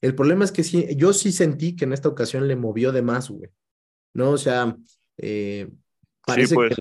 El 0.01 0.15
problema 0.15 0.45
es 0.45 0.51
que 0.51 0.63
sí, 0.63 0.87
yo 0.95 1.13
sí 1.13 1.31
sentí 1.31 1.75
que 1.75 1.85
en 1.85 1.93
esta 1.93 2.09
ocasión 2.09 2.47
le 2.47 2.55
movió 2.55 2.91
de 2.91 3.03
más, 3.03 3.29
güey. 3.29 3.51
¿No? 4.15 4.31
O 4.31 4.37
sea, 4.39 4.75
eh, 5.17 5.69
Parece 6.27 6.53
pues. 6.53 6.75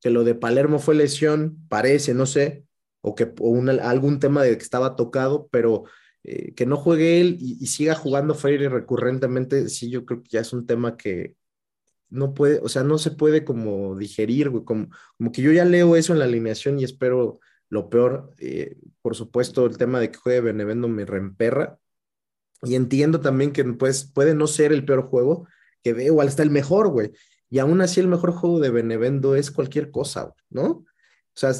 que, 0.00 0.10
lo 0.10 0.22
de 0.24 0.34
Palermo 0.34 0.78
fue 0.78 0.94
lesión, 0.94 1.58
parece, 1.68 2.14
no 2.14 2.26
sé, 2.26 2.64
o 3.00 3.14
que 3.14 3.34
algún 3.82 4.20
tema 4.20 4.42
de 4.42 4.56
que 4.56 4.62
estaba 4.62 4.94
tocado, 4.94 5.48
pero 5.50 5.84
eh, 6.22 6.54
que 6.54 6.64
no 6.64 6.76
juegue 6.76 7.20
él 7.20 7.36
y, 7.40 7.66
siga 7.66 7.94
jugando 7.96 8.34
Freire 8.34 8.68
recurrentemente, 8.68 9.68
sí, 9.68 9.90
yo 9.90 10.06
creo 10.06 10.22
que 10.22 10.28
ya 10.30 10.40
es 10.40 10.52
un 10.52 10.66
tema 10.66 10.96
que 10.96 11.36
no 12.08 12.32
puede, 12.32 12.60
o 12.62 12.68
sea, 12.68 12.84
no 12.84 12.98
se 12.98 13.10
puede 13.10 13.44
como 13.44 13.96
digerir, 13.96 14.52
como, 14.64 14.88
como 15.18 15.32
que 15.32 15.42
yo 15.42 15.50
ya 15.50 15.64
leo 15.64 15.96
eso 15.96 16.12
en 16.12 16.20
la 16.20 16.26
alineación 16.26 16.78
y 16.78 16.84
espero 16.84 17.40
lo 17.68 17.90
peor. 17.90 18.30
Eh, 18.38 18.78
por 19.02 19.16
supuesto, 19.16 19.66
el 19.66 19.76
tema 19.76 20.00
de 20.00 20.10
que 20.10 20.18
juegue 20.18 20.40
Benevendo 20.40 20.88
me 20.88 21.04
reemperra. 21.04 21.78
Y 22.62 22.76
entiendo 22.76 23.20
también 23.20 23.52
que 23.52 23.64
pues, 23.64 24.04
puede 24.04 24.34
no 24.34 24.46
ser 24.46 24.72
el 24.72 24.84
peor 24.84 25.02
juego 25.02 25.46
que 25.82 25.92
veo, 25.92 26.20
hasta 26.22 26.42
el 26.42 26.50
mejor, 26.50 26.88
güey. 26.88 27.12
Y 27.54 27.60
aún 27.60 27.80
así 27.82 28.00
el 28.00 28.08
mejor 28.08 28.32
juego 28.32 28.58
de 28.58 28.70
Benevendo 28.70 29.36
es 29.36 29.52
cualquier 29.52 29.92
cosa, 29.92 30.34
¿no? 30.50 30.64
O 30.64 30.86
sea, 31.34 31.52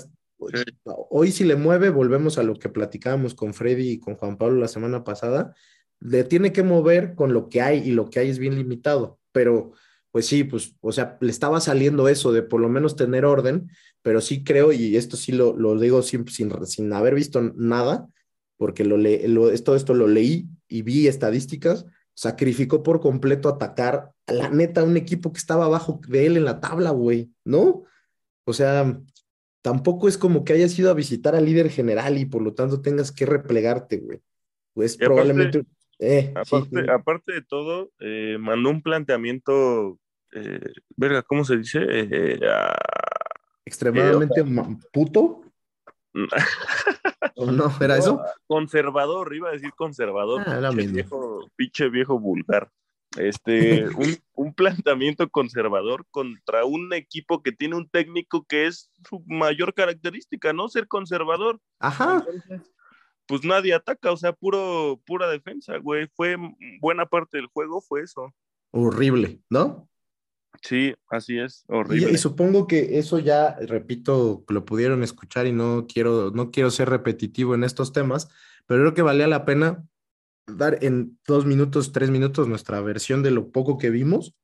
hoy 1.08 1.30
si 1.30 1.44
le 1.44 1.54
mueve, 1.54 1.88
volvemos 1.90 2.36
a 2.36 2.42
lo 2.42 2.58
que 2.58 2.68
platicábamos 2.68 3.36
con 3.36 3.54
Freddy 3.54 3.90
y 3.90 4.00
con 4.00 4.16
Juan 4.16 4.36
Pablo 4.36 4.58
la 4.58 4.66
semana 4.66 5.04
pasada, 5.04 5.54
le 6.00 6.24
tiene 6.24 6.52
que 6.52 6.64
mover 6.64 7.14
con 7.14 7.32
lo 7.32 7.48
que 7.48 7.60
hay 7.60 7.78
y 7.88 7.92
lo 7.92 8.10
que 8.10 8.18
hay 8.18 8.28
es 8.28 8.40
bien 8.40 8.56
limitado, 8.56 9.20
pero 9.30 9.70
pues 10.10 10.26
sí, 10.26 10.42
pues, 10.42 10.74
o 10.80 10.90
sea, 10.90 11.16
le 11.20 11.30
estaba 11.30 11.60
saliendo 11.60 12.08
eso 12.08 12.32
de 12.32 12.42
por 12.42 12.60
lo 12.60 12.68
menos 12.68 12.96
tener 12.96 13.24
orden, 13.24 13.70
pero 14.02 14.20
sí 14.20 14.42
creo, 14.42 14.72
y 14.72 14.96
esto 14.96 15.16
sí 15.16 15.30
lo, 15.30 15.56
lo 15.56 15.78
digo 15.78 16.02
sin, 16.02 16.26
sin, 16.26 16.50
sin, 16.66 16.92
haber 16.92 17.14
visto 17.14 17.40
nada, 17.54 18.08
porque 18.56 18.84
lo, 18.84 18.96
le, 18.96 19.28
lo, 19.28 19.56
todo 19.62 19.76
esto 19.76 19.94
lo 19.94 20.08
leí 20.08 20.48
y 20.66 20.82
vi 20.82 21.06
estadísticas, 21.06 21.86
sacrificó 22.14 22.82
por 22.82 23.00
completo 23.00 23.48
atacar 23.48 24.12
a 24.26 24.32
la 24.32 24.48
neta 24.48 24.84
un 24.84 24.96
equipo 24.96 25.32
que 25.32 25.38
estaba 25.38 25.66
abajo 25.66 26.00
de 26.08 26.26
él 26.26 26.36
en 26.36 26.44
la 26.44 26.60
tabla, 26.60 26.90
güey, 26.90 27.30
¿no? 27.44 27.84
O 28.44 28.52
sea, 28.52 28.98
tampoco 29.62 30.08
es 30.08 30.16
como 30.16 30.44
que 30.44 30.52
hayas 30.52 30.78
ido 30.78 30.90
a 30.90 30.94
visitar 30.94 31.34
al 31.34 31.44
líder 31.44 31.70
general 31.70 32.18
y 32.18 32.24
por 32.24 32.42
lo 32.42 32.54
tanto 32.54 32.80
tengas 32.80 33.12
que 33.12 33.26
replegarte, 33.26 33.98
güey. 33.98 34.20
Pues 34.72 34.96
probablemente... 34.96 35.64
Eh, 36.00 36.34
aparte, 36.36 37.32
de 37.32 37.42
todo, 37.42 37.92
eh, 38.00 38.36
mandó 38.38 38.68
un 38.70 38.82
planteamiento, 38.82 39.98
eh, 40.32 40.72
verga, 40.96 41.22
¿cómo 41.22 41.44
se 41.44 41.56
dice? 41.56 41.78
Extremadamente 43.64 44.44
puto. 44.92 45.43
¿O 47.36 47.50
no? 47.50 47.72
¿Era 47.80 47.98
eso? 47.98 48.22
Conservador, 48.46 49.34
iba 49.34 49.48
a 49.48 49.52
decir 49.52 49.72
conservador. 49.74 50.42
Ah, 50.46 50.70
pinche, 50.70 50.92
viejo, 50.92 51.50
pinche 51.56 51.88
viejo 51.88 52.18
vulgar. 52.18 52.70
Este, 53.16 53.84
un, 53.96 54.16
un, 54.34 54.54
planteamiento 54.54 55.28
conservador 55.28 56.06
contra 56.10 56.64
un 56.64 56.92
equipo 56.92 57.42
que 57.42 57.52
tiene 57.52 57.76
un 57.76 57.88
técnico 57.88 58.44
que 58.44 58.66
es 58.66 58.90
su 59.08 59.22
mayor 59.26 59.74
característica, 59.74 60.52
¿no? 60.52 60.68
Ser 60.68 60.88
conservador. 60.88 61.60
Ajá. 61.80 62.24
pues 63.26 63.44
nadie 63.44 63.74
ataca, 63.74 64.12
o 64.12 64.16
sea, 64.16 64.32
puro, 64.32 65.00
pura 65.04 65.28
defensa, 65.28 65.76
güey. 65.78 66.08
Fue 66.14 66.36
buena 66.80 67.06
parte 67.06 67.38
del 67.38 67.46
juego, 67.46 67.80
fue 67.80 68.02
eso. 68.02 68.32
Horrible, 68.70 69.40
¿no? 69.50 69.88
Sí, 70.62 70.94
así 71.10 71.38
es, 71.38 71.64
horrible. 71.68 72.12
y 72.12 72.16
supongo 72.16 72.66
que 72.66 72.98
eso 72.98 73.18
ya, 73.18 73.56
repito, 73.60 74.44
lo 74.48 74.64
pudieron 74.64 75.02
escuchar 75.02 75.46
y 75.46 75.52
no 75.52 75.86
quiero, 75.86 76.30
no 76.30 76.50
quiero 76.50 76.70
ser 76.70 76.88
repetitivo 76.88 77.54
en 77.54 77.64
estos 77.64 77.92
temas, 77.92 78.28
pero 78.66 78.80
creo 78.80 78.94
que 78.94 79.02
valía 79.02 79.26
la 79.26 79.44
pena 79.44 79.84
dar 80.46 80.78
en 80.82 81.18
dos 81.26 81.46
minutos, 81.46 81.92
tres 81.92 82.10
minutos 82.10 82.48
nuestra 82.48 82.80
versión 82.80 83.22
de 83.22 83.30
lo 83.30 83.50
poco 83.50 83.78
que 83.78 83.90
vimos, 83.90 84.34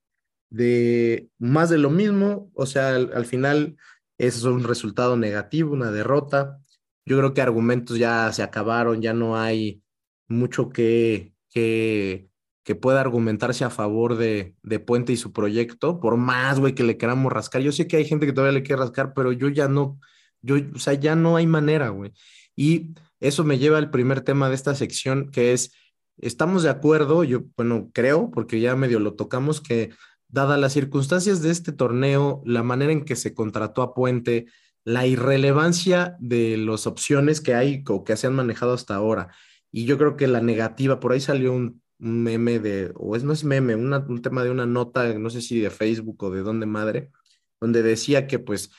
de 0.50 1.28
más 1.38 1.70
de 1.70 1.78
lo 1.78 1.90
mismo, 1.90 2.50
o 2.54 2.66
sea, 2.66 2.94
al, 2.94 3.12
al 3.14 3.26
final 3.26 3.76
es 4.18 4.42
un 4.42 4.64
resultado 4.64 5.16
negativo, 5.16 5.72
una 5.72 5.90
derrota. 5.90 6.60
Yo 7.06 7.16
creo 7.16 7.32
que 7.32 7.40
argumentos 7.40 7.98
ya 7.98 8.30
se 8.32 8.42
acabaron, 8.42 9.00
ya 9.00 9.14
no 9.14 9.38
hay 9.38 9.82
mucho 10.28 10.68
que, 10.68 11.32
que, 11.50 12.28
que 12.64 12.74
pueda 12.74 13.00
argumentarse 13.00 13.64
a 13.64 13.70
favor 13.70 14.16
de, 14.16 14.54
de 14.62 14.78
Puente 14.80 15.12
y 15.12 15.16
su 15.16 15.32
proyecto, 15.32 16.00
por 16.00 16.16
más, 16.16 16.60
güey, 16.60 16.74
que 16.74 16.84
le 16.84 16.98
queramos 16.98 17.32
rascar. 17.32 17.62
Yo 17.62 17.72
sé 17.72 17.86
que 17.86 17.96
hay 17.96 18.04
gente 18.04 18.26
que 18.26 18.32
todavía 18.32 18.58
le 18.58 18.62
quiere 18.62 18.82
rascar, 18.82 19.12
pero 19.14 19.32
yo 19.32 19.48
ya 19.48 19.68
no, 19.68 19.98
yo, 20.42 20.56
o 20.74 20.78
sea, 20.78 20.94
ya 20.94 21.16
no 21.16 21.36
hay 21.36 21.46
manera, 21.46 21.88
güey. 21.88 22.12
Y 22.54 22.94
eso 23.20 23.44
me 23.44 23.58
lleva 23.58 23.78
al 23.78 23.90
primer 23.90 24.20
tema 24.20 24.48
de 24.48 24.54
esta 24.54 24.74
sección, 24.74 25.30
que 25.30 25.52
es, 25.52 25.72
estamos 26.18 26.62
de 26.62 26.70
acuerdo, 26.70 27.24
yo, 27.24 27.42
bueno, 27.56 27.90
creo, 27.92 28.30
porque 28.30 28.60
ya 28.60 28.76
medio 28.76 29.00
lo 29.00 29.14
tocamos, 29.14 29.60
que 29.60 29.90
dadas 30.28 30.60
las 30.60 30.72
circunstancias 30.72 31.42
de 31.42 31.50
este 31.50 31.72
torneo, 31.72 32.42
la 32.44 32.62
manera 32.62 32.92
en 32.92 33.04
que 33.04 33.16
se 33.16 33.34
contrató 33.34 33.82
a 33.82 33.94
Puente, 33.94 34.46
la 34.84 35.06
irrelevancia 35.06 36.16
de 36.20 36.56
las 36.56 36.86
opciones 36.86 37.40
que 37.40 37.54
hay 37.54 37.82
o 37.88 38.04
que 38.04 38.16
se 38.16 38.26
han 38.26 38.34
manejado 38.34 38.74
hasta 38.74 38.94
ahora. 38.94 39.28
Y 39.72 39.84
yo 39.84 39.98
creo 39.98 40.16
que 40.16 40.26
la 40.26 40.40
negativa, 40.40 41.00
por 41.00 41.12
ahí 41.12 41.20
salió 41.20 41.52
un, 41.52 41.79
un 42.00 42.22
meme 42.22 42.58
de, 42.58 42.92
o 42.96 43.16
es 43.16 43.24
no 43.24 43.32
es 43.32 43.44
meme, 43.44 43.74
un 43.76 44.22
tema 44.22 44.42
de 44.42 44.50
una 44.50 44.66
nota, 44.66 45.12
no 45.18 45.30
sé 45.30 45.42
si 45.42 45.60
de 45.60 45.70
Facebook 45.70 46.22
o 46.22 46.30
de 46.30 46.42
dónde 46.42 46.66
madre, 46.66 47.10
donde 47.60 47.82
decía 47.82 48.26
que 48.26 48.38
pues 48.38 48.70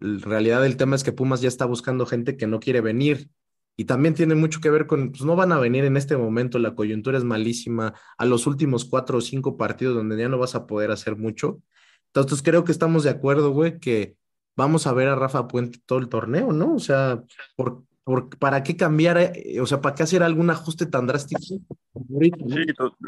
en 0.00 0.20
realidad 0.20 0.64
el 0.66 0.76
tema 0.76 0.96
es 0.96 1.04
que 1.04 1.12
Pumas 1.12 1.40
ya 1.40 1.48
está 1.48 1.64
buscando 1.64 2.06
gente 2.06 2.36
que 2.36 2.46
no 2.46 2.60
quiere 2.60 2.80
venir. 2.80 3.30
Y 3.78 3.84
también 3.84 4.14
tiene 4.14 4.34
mucho 4.34 4.60
que 4.60 4.70
ver 4.70 4.86
con, 4.86 5.10
pues 5.10 5.22
no 5.22 5.36
van 5.36 5.52
a 5.52 5.58
venir 5.58 5.84
en 5.84 5.98
este 5.98 6.16
momento, 6.16 6.58
la 6.58 6.74
coyuntura 6.74 7.18
es 7.18 7.24
malísima, 7.24 7.92
a 8.16 8.24
los 8.24 8.46
últimos 8.46 8.86
cuatro 8.86 9.18
o 9.18 9.20
cinco 9.20 9.58
partidos 9.58 9.94
donde 9.94 10.16
ya 10.16 10.28
no 10.30 10.38
vas 10.38 10.54
a 10.54 10.66
poder 10.66 10.90
hacer 10.90 11.16
mucho. 11.16 11.60
Entonces 12.06 12.42
creo 12.42 12.64
que 12.64 12.72
estamos 12.72 13.04
de 13.04 13.10
acuerdo, 13.10 13.50
güey, 13.50 13.78
que 13.78 14.16
vamos 14.56 14.86
a 14.86 14.94
ver 14.94 15.08
a 15.08 15.14
Rafa 15.14 15.46
Puente 15.46 15.78
todo 15.84 15.98
el 15.98 16.08
torneo, 16.08 16.52
¿no? 16.52 16.74
O 16.74 16.78
sea, 16.78 17.22
por, 17.54 17.84
por, 18.06 18.38
¿para 18.38 18.62
qué 18.62 18.76
cambiar? 18.76 19.18
eh, 19.18 19.60
O 19.60 19.66
sea, 19.66 19.80
¿para 19.80 19.96
qué 19.96 20.04
hacer 20.04 20.22
algún 20.22 20.48
ajuste 20.48 20.86
tan 20.86 21.08
drástico? 21.08 21.40
Sí, 21.40 22.30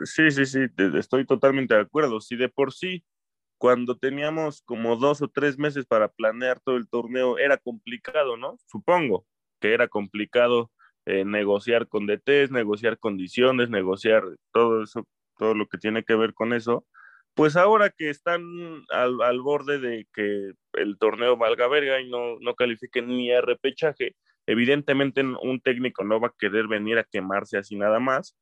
sí, 0.03 0.31
sí, 0.33 0.45
sí, 0.45 0.59
estoy 0.97 1.25
totalmente 1.25 1.73
de 1.77 1.83
acuerdo. 1.83 2.21
Si 2.21 2.35
de 2.35 2.49
por 2.49 2.73
sí, 2.73 3.05
cuando 3.59 3.97
teníamos 3.97 4.61
como 4.63 4.97
dos 4.97 5.23
o 5.23 5.29
tres 5.29 5.57
meses 5.57 5.87
para 5.87 6.09
planear 6.09 6.59
todo 6.59 6.77
el 6.77 6.89
torneo, 6.89 7.39
era 7.39 7.59
complicado, 7.59 8.37
¿no? 8.37 8.59
Supongo 8.67 9.25
que 9.61 9.73
era 9.73 9.87
complicado 9.87 10.73
eh, 11.07 11.25
negociar 11.25 11.87
con 11.87 12.09
DTs, 12.09 12.51
negociar 12.51 12.99
condiciones, 12.99 13.71
negociar 13.71 14.25
todo 14.53 14.83
eso, 14.83 15.07
todo 15.37 15.55
lo 15.55 15.69
que 15.69 15.79
tiene 15.79 16.03
que 16.03 16.17
ver 16.17 16.35
con 16.35 16.53
eso. 16.53 16.85
Pues 17.35 17.55
ahora 17.55 17.91
que 17.91 18.11
están 18.11 18.43
al, 18.91 19.23
al 19.23 19.41
borde 19.43 19.79
de 19.79 20.09
que 20.13 20.55
el 20.73 20.99
torneo 20.99 21.37
valga 21.37 21.69
verga 21.69 22.01
y 22.01 22.11
no, 22.11 22.41
no 22.41 22.57
califiquen 22.57 23.07
ni 23.07 23.31
a 23.31 23.41
repechaje, 23.41 24.17
evidentemente 24.49 25.23
un 25.23 25.61
técnico 25.61 26.05
no 26.05 26.21
va 26.21 26.29
a 26.29 26.35
querer 26.39 26.67
venir 26.67 26.99
a 26.99 27.05
quemarse 27.05 27.59
así 27.59 27.77
nada 27.77 28.01
más 28.01 28.37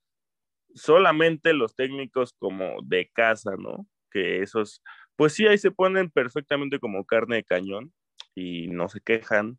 solamente 0.77 1.53
los 1.55 1.75
técnicos 1.75 2.35
como 2.39 2.83
de 2.83 3.11
casa, 3.13 3.53
¿no? 3.59 3.87
Que 4.11 4.43
esos, 4.43 4.83
pues 5.17 5.33
sí, 5.33 5.47
ahí 5.47 5.59
se 5.59 5.71
ponen 5.71 6.11
perfectamente 6.11 6.79
como 6.79 7.05
carne 7.05 7.37
de 7.37 7.45
cañón 7.45 7.93
y 8.35 8.69
no 8.69 8.89
se 8.89 9.01
quejan 9.01 9.59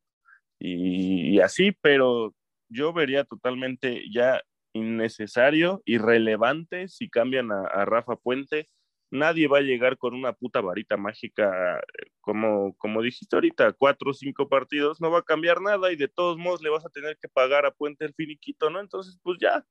y, 0.60 1.40
así, 1.40 1.72
pero 1.72 2.34
yo 2.70 2.94
vería 2.94 3.24
totalmente 3.26 4.04
ya 4.12 4.42
innecesario, 4.74 5.82
irrelevante 5.86 6.88
si 6.88 7.10
cambian 7.10 7.52
a, 7.52 7.62
a 7.62 7.86
Rafa 7.86 8.16
Puente. 8.16 8.70
Nadie 9.10 9.48
va 9.48 9.60
a 9.60 9.62
llegar 9.62 9.98
con 9.98 10.14
una 10.14 10.34
puta 10.34 10.62
varita 10.62 10.98
mágica, 10.98 11.80
eh, 11.80 12.12
como, 12.22 12.76
como 12.78 13.02
dijiste 13.02 13.36
ahorita, 13.36 13.74
cuatro 13.74 14.12
o 14.12 14.14
cinco 14.14 14.50
partidos, 14.50 15.00
no 15.00 15.10
va 15.12 15.20
a 15.20 15.24
cambiar 15.24 15.62
nada 15.62 15.92
y 15.92 15.96
de 15.96 16.08
todos 16.08 16.38
modos 16.38 16.62
le 16.62 16.70
vas 16.70 16.86
a 16.86 16.90
tener 16.90 17.18
que 17.22 17.30
pagar 17.30 17.66
a 17.66 17.72
Puente 17.72 18.06
el 18.06 18.14
finiquito, 18.14 18.70
¿no? 18.70 18.80
Entonces, 18.82 19.20
pues 19.24 19.38
ya, 19.42 19.66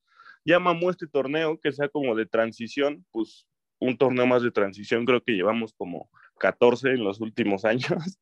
ya 0.45 0.59
mamó 0.59 0.91
este 0.91 1.07
torneo, 1.07 1.61
que 1.61 1.73
sea 1.73 1.89
como 1.89 2.15
de 2.15 2.27
transición, 2.27 3.05
pues 3.11 3.47
un 3.79 3.99
torneo 3.99 4.27
más 4.27 4.43
de 4.43 4.51
transición, 4.51 5.05
creo 5.05 5.23
que 5.23 5.33
llevamos 5.33 5.75
como 5.75 6.09
14 6.39 6.91
en 6.91 7.05
los 7.05 7.21
últimos 7.21 7.65
años. 7.67 8.19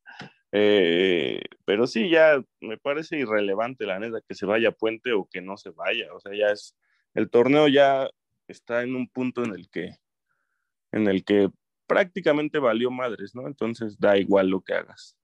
Eh, 0.52 1.42
pero 1.64 1.86
sí, 1.86 2.08
ya 2.10 2.40
me 2.60 2.78
parece 2.78 3.18
irrelevante 3.18 3.86
la 3.86 3.98
neta 3.98 4.20
que 4.26 4.34
se 4.34 4.46
vaya 4.46 4.68
a 4.68 4.72
Puente 4.72 5.12
o 5.12 5.28
que 5.30 5.40
no 5.40 5.56
se 5.56 5.70
vaya. 5.70 6.12
O 6.14 6.20
sea, 6.20 6.32
ya 6.36 6.50
es, 6.50 6.76
el 7.14 7.30
torneo 7.30 7.68
ya 7.68 8.08
está 8.46 8.82
en 8.82 8.94
un 8.94 9.08
punto 9.08 9.44
en 9.44 9.52
el 9.54 9.68
que, 9.68 9.96
en 10.94 11.08
el 11.08 11.24
que 11.24 11.50
prácticamente 11.86 12.58
valió 12.58 12.90
madres, 12.90 13.34
¿no? 13.34 13.46
Entonces 13.46 13.98
da 13.98 14.16
igual 14.16 14.48
lo 14.48 14.62
que 14.62 14.74
hagas. 14.74 15.16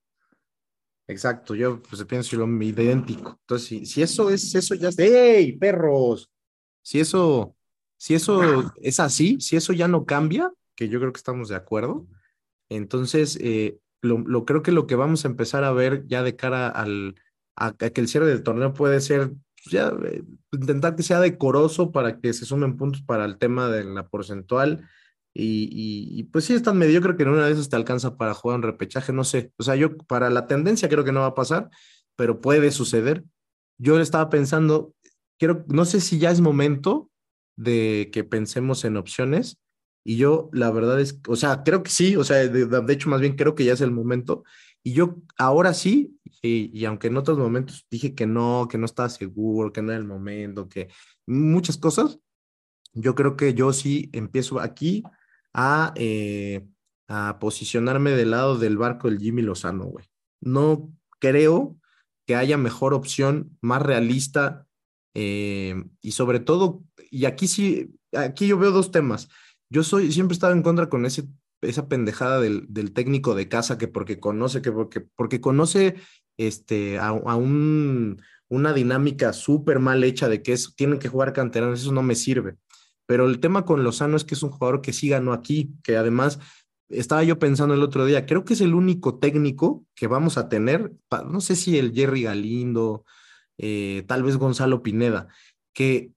Exacto, 1.09 1.55
yo 1.55 1.83
pues 1.83 2.05
pienso 2.05 2.37
lo 2.37 2.63
idéntico. 2.63 3.39
Entonces, 3.41 3.69
si, 3.69 3.87
si 3.87 4.03
eso 4.03 4.31
es, 4.31 4.55
eso 4.55 4.75
ya 4.75 4.91
¡Ey, 4.97 5.57
perros! 5.57 6.31
Si 6.83 7.01
eso, 7.01 7.57
si 7.97 8.15
eso 8.15 8.41
es 8.83 9.01
así, 9.01 9.41
si 9.41 9.57
eso 9.57 9.73
ya 9.73 9.89
no 9.89 10.05
cambia, 10.05 10.53
que 10.77 10.89
yo 10.89 11.01
creo 11.01 11.13
que 11.13 11.19
estamos 11.19 11.49
de 11.49 11.57
acuerdo, 11.57 12.07
entonces 12.69 13.39
eh, 13.41 13.79
lo, 14.03 14.19
lo 14.19 14.45
creo 14.45 14.63
que 14.63 14.73
lo 14.73 14.87
que 14.87 14.95
vamos 14.95 15.25
a 15.25 15.29
empezar 15.29 15.65
a 15.65 15.73
ver 15.73 16.07
ya 16.07 16.23
de 16.23 16.37
cara 16.37 16.69
al 16.69 17.17
a, 17.57 17.67
a 17.67 17.91
que 17.91 18.01
el 18.01 18.09
cierre 18.09 18.27
del 18.27 18.43
torneo 18.43 18.73
puede 18.73 19.01
ser 19.01 19.31
pues, 19.63 19.73
ya 19.73 19.93
eh, 20.05 20.23
intentar 20.53 20.97
que 20.97 21.03
sea 21.03 21.21
decoroso 21.21 21.93
para 21.93 22.21
que 22.21 22.33
se 22.33 22.47
sumen 22.47 22.77
puntos 22.77 23.03
para 23.03 23.25
el 23.25 23.39
tema 23.39 23.69
de 23.69 23.85
la 23.85 24.09
porcentual. 24.09 24.89
Y, 25.33 25.69
y, 25.71 26.21
y, 26.21 26.23
pues 26.25 26.45
sí, 26.45 26.55
es 26.55 26.63
tan 26.63 26.77
mediocre 26.77 27.17
que 27.17 27.23
en 27.23 27.29
una 27.29 27.47
de 27.47 27.53
esas 27.53 27.69
te 27.69 27.77
alcanza 27.77 28.17
para 28.17 28.35
jugar 28.35 28.59
un 28.59 28.63
repechaje, 28.65 29.13
no 29.13 29.25
sé. 29.25 29.53
O 29.59 29.63
sea, 29.63 29.77
yo 29.77 29.97
para 29.97 30.29
la 30.29 30.47
tendencia 30.47 30.89
creo 30.89 31.05
que 31.05 31.13
no 31.13 31.21
va 31.21 31.27
a 31.27 31.35
pasar, 31.35 31.71
pero 32.17 32.41
puede 32.41 32.71
suceder. 32.73 33.25
Yo 33.79 34.01
estaba 34.01 34.29
pensando, 34.29 34.95
quiero, 35.39 35.65
no 35.69 35.85
sé 35.85 36.01
si 36.01 36.19
ya 36.19 36.31
es 36.31 36.41
momento 36.41 37.11
de 37.57 38.11
que 38.13 38.25
pensemos 38.25 38.85
en 38.85 38.97
opciones. 38.97 39.59
Y 40.05 40.17
yo, 40.17 40.51
la 40.53 40.71
verdad 40.71 41.01
es, 41.01 41.21
o 41.29 41.37
sea, 41.37 41.63
creo 41.63 41.83
que 41.83 41.91
sí, 41.91 42.17
o 42.17 42.25
sea, 42.25 42.37
de, 42.37 42.67
de 42.67 42.93
hecho, 42.93 43.11
más 43.11 43.21
bien 43.21 43.37
creo 43.37 43.55
que 43.55 43.65
ya 43.65 43.75
es 43.75 43.83
el 43.83 43.91
momento. 43.93 44.45
Y 44.83 44.95
yo 44.95 45.17
ahora 45.37 45.75
sí, 45.75 46.19
y, 46.43 46.71
y, 46.77 46.87
aunque 46.87 47.09
en 47.09 47.19
otros 47.19 47.39
momentos 47.39 47.87
dije 47.91 48.15
que 48.15 48.27
no, 48.27 48.67
que 48.69 48.79
no 48.79 48.87
estaba 48.87 49.11
seguro, 49.11 49.73
que 49.73 49.83
no 49.83 49.93
era 49.93 49.99
el 50.01 50.07
momento, 50.07 50.69
que 50.69 50.89
muchas 51.27 51.77
cosas, 51.77 52.19
yo 52.95 53.15
creo 53.15 53.37
que 53.37 53.55
yo 53.55 53.73
sí 53.73 54.09
empiezo 54.13 54.59
aquí 54.59 55.05
a, 55.53 55.93
eh, 55.97 56.67
a 57.09 57.39
posicionarme 57.39 58.13
del 58.13 58.31
lado 58.33 58.59
del 58.59 58.79
barco 58.79 59.09
del 59.09 59.19
Jimmy 59.19 59.43
Lozano, 59.43 59.85
güey. 59.85 60.07
No 60.41 60.93
creo 61.19 61.77
que 62.27 62.37
haya 62.37 62.57
mejor 62.57 62.95
opción, 62.95 63.57
más 63.61 63.83
realista 63.83 64.67
eh, 65.15 65.75
y 66.01 66.13
sobre 66.13 66.41
todo, 66.41 66.83
y 67.11 67.25
aquí 67.25 67.49
sí, 67.49 67.95
aquí 68.13 68.47
yo 68.47 68.59
veo 68.59 68.71
dos 68.71 68.91
temas. 68.91 69.29
Yo 69.69 69.83
soy, 69.83 70.13
siempre 70.13 70.35
he 70.35 70.37
estado 70.37 70.53
en 70.53 70.63
contra 70.63 70.89
con 70.89 71.07
ese, 71.07 71.29
esa 71.61 71.89
pendejada 71.89 72.41
del, 72.41 72.67
del 72.69 72.93
técnico 72.93 73.35
de 73.35 73.49
casa 73.49 73.79
que 73.79 73.89
porque 73.89 74.21
conoce, 74.21 74.63
que 74.63 74.73
porque, 74.73 75.01
porque 75.01 75.41
conoce 75.41 75.97
este, 76.39 76.99
a, 76.99 77.13
un, 77.13 78.23
una 78.49 78.73
dinámica 78.73 79.33
súper 79.33 79.79
mal 79.79 80.03
hecha 80.05 80.29
de 80.29 80.43
que 80.43 80.57
tienen 80.77 80.99
que 80.99 81.09
jugar 81.09 81.33
canteranos, 81.33 81.81
eso 81.81 81.93
no 81.93 82.03
me 82.03 82.15
sirve. 82.15 82.57
Pero 83.11 83.27
el 83.27 83.41
tema 83.41 83.65
con 83.65 83.83
Lozano 83.83 84.17
es 84.17 84.23
que 84.23 84.37
es 84.37 84.43
un 84.45 84.51
jugador 84.51 84.83
que 84.83 84.93
sí 84.93 85.09
ganó 85.09 85.33
aquí, 85.33 85.75
que 85.83 85.97
además 85.97 86.39
estaba 86.89 87.25
yo 87.25 87.41
pensando 87.41 87.75
el 87.75 87.83
otro 87.83 88.07
día, 88.07 88.25
creo 88.25 88.45
que 88.45 88.55
es 88.55 88.61
el 88.61 88.73
único 88.73 89.19
técnico 89.19 89.85
que 89.97 90.07
vamos 90.07 90.39
a 90.39 90.49
tener, 90.49 90.93
no 91.29 91.41
sé 91.41 91.57
si 91.57 91.77
el 91.77 91.93
Jerry 91.93 92.23
Galindo, 92.23 93.05
eh, 93.59 94.05
tal 94.07 94.23
vez 94.23 94.37
Gonzalo 94.37 94.85
Pineda, 94.85 95.27
que 95.75 96.13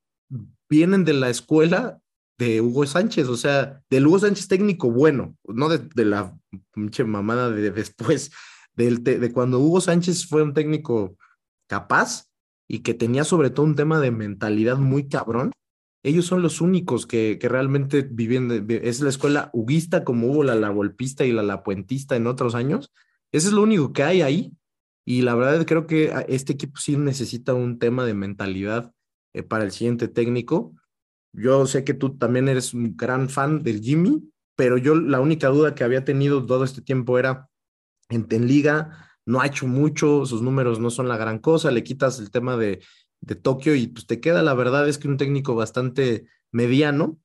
vienen 0.70 1.04
de 1.04 1.14
la 1.14 1.32
escuela 1.32 1.98
de 2.38 2.62
Hugo 2.62 2.86
Sánchez, 2.86 3.28
o 3.28 3.38
sea, 3.38 3.82
del 3.90 4.06
Hugo 4.06 4.20
Sánchez 4.20 4.48
técnico 4.48 4.92
bueno, 4.92 5.36
no 5.46 5.70
de, 5.70 6.06
la 6.06 6.38
pinche 6.76 7.06
mamada 7.06 7.50
de 7.50 7.72
después, 7.72 8.30
de 8.76 9.32
cuando 9.34 9.60
Hugo 9.60 9.82
Sánchez 9.82 10.28
fue 10.28 10.44
un 10.44 10.54
técnico 10.54 11.18
capaz 11.66 12.28
y 12.68 12.82
que 12.82 12.94
tenía 12.94 13.24
sobre 13.24 13.50
todo 13.50 13.66
un 13.66 13.76
tema 13.76 14.00
de 14.00 14.12
mentalidad 14.12 14.78
muy 14.78 15.08
cabrón 15.08 15.54
ellos 16.04 16.26
son 16.26 16.42
los 16.42 16.62
únicos 16.62 17.08
que, 17.08 17.38
que 17.40 17.50
realmente 17.50 18.02
viven, 18.02 18.68
es 18.70 19.02
la 19.02 19.10
escuela 19.10 19.50
huguista 19.54 20.04
como 20.04 20.28
hubo 20.28 20.44
la 20.44 20.56
lavolpista 20.56 21.26
y 21.26 21.32
la 21.32 21.44
lapuentista 21.44 22.16
en 22.16 22.28
otros 22.28 22.56
años. 22.56 22.92
Eso 23.32 23.48
es 23.48 23.54
lo 23.54 23.64
único 23.64 23.94
que 23.94 24.04
hay 24.04 24.22
ahí. 24.22 24.54
Y 25.06 25.22
la 25.22 25.36
verdad 25.36 25.66
creo 25.66 25.88
que 25.88 26.14
este 26.28 26.54
equipo 26.54 26.80
sí 26.80 26.98
necesita 26.98 27.54
un 27.54 27.80
tema 27.80 28.06
de 28.06 28.14
mentalidad 28.14 28.92
eh, 29.34 29.44
para 29.44 29.64
el 29.64 29.72
siguiente 29.72 30.08
técnico. 30.08 30.74
Yo 31.34 31.66
sé 31.66 31.84
que 31.84 31.94
tú 31.94 32.18
también 32.18 32.48
eres 32.48 32.74
un 32.74 32.96
gran 32.96 33.30
fan 33.30 33.64
del 33.64 33.82
Jimmy 33.82 34.34
pero 34.56 34.78
yo 34.78 34.96
la 34.96 35.20
única 35.20 35.48
duda 35.48 35.76
que 35.76 35.84
había 35.84 36.06
tenido 36.06 36.46
todo 36.46 36.64
este 36.64 36.82
tiempo 36.82 37.18
era 37.18 37.50
en, 38.10 38.28
en 38.30 38.48
liga, 38.48 39.10
no 39.26 39.42
ha 39.42 39.48
hecho 39.48 39.68
mucho, 39.68 40.26
sus 40.26 40.42
números 40.42 40.80
no 40.80 40.90
son 40.90 41.08
la 41.08 41.18
gran 41.18 41.40
cosa, 41.40 41.72
le 41.72 41.84
quitas 41.84 42.20
el 42.20 42.30
tema 42.30 42.58
de, 42.58 42.84
de 43.26 43.36
Tokio 43.36 43.76
y 43.76 43.88
pues 43.88 44.06
te 44.06 44.20
queda, 44.20 44.44
la 44.44 44.54
verdad 44.54 44.88
es 44.88 44.98
que 44.98 45.08
un 45.08 45.18
técnico 45.18 45.56
bastante 45.56 46.28
mediano, 46.52 47.18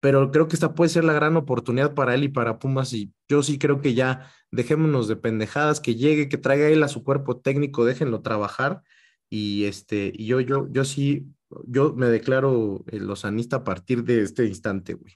pero 0.00 0.30
creo 0.30 0.48
que 0.48 0.56
esta 0.56 0.74
puede 0.74 0.90
ser 0.90 1.04
la 1.04 1.14
gran 1.14 1.36
oportunidad 1.36 1.94
para 1.94 2.14
él 2.14 2.24
y 2.24 2.28
para 2.28 2.58
Pumas 2.58 2.92
y 2.92 3.12
yo 3.28 3.42
sí 3.42 3.58
creo 3.58 3.80
que 3.80 3.94
ya 3.94 4.30
dejémonos 4.50 5.08
de 5.08 5.16
pendejadas, 5.16 5.80
que 5.80 5.94
llegue, 5.94 6.28
que 6.28 6.38
traiga 6.38 6.68
él 6.68 6.82
a 6.82 6.88
su 6.88 7.02
cuerpo 7.02 7.38
técnico, 7.38 7.84
déjenlo 7.84 8.20
trabajar 8.20 8.82
y 9.30 9.64
este, 9.64 10.12
y 10.14 10.26
yo, 10.26 10.40
yo, 10.40 10.68
yo 10.70 10.84
sí, 10.84 11.26
yo 11.66 11.94
me 11.94 12.06
declaro 12.06 12.84
el 12.88 13.06
losanista 13.06 13.56
a 13.56 13.64
partir 13.64 14.04
de 14.04 14.22
este 14.22 14.44
instante, 14.44 14.94
güey. 14.94 15.14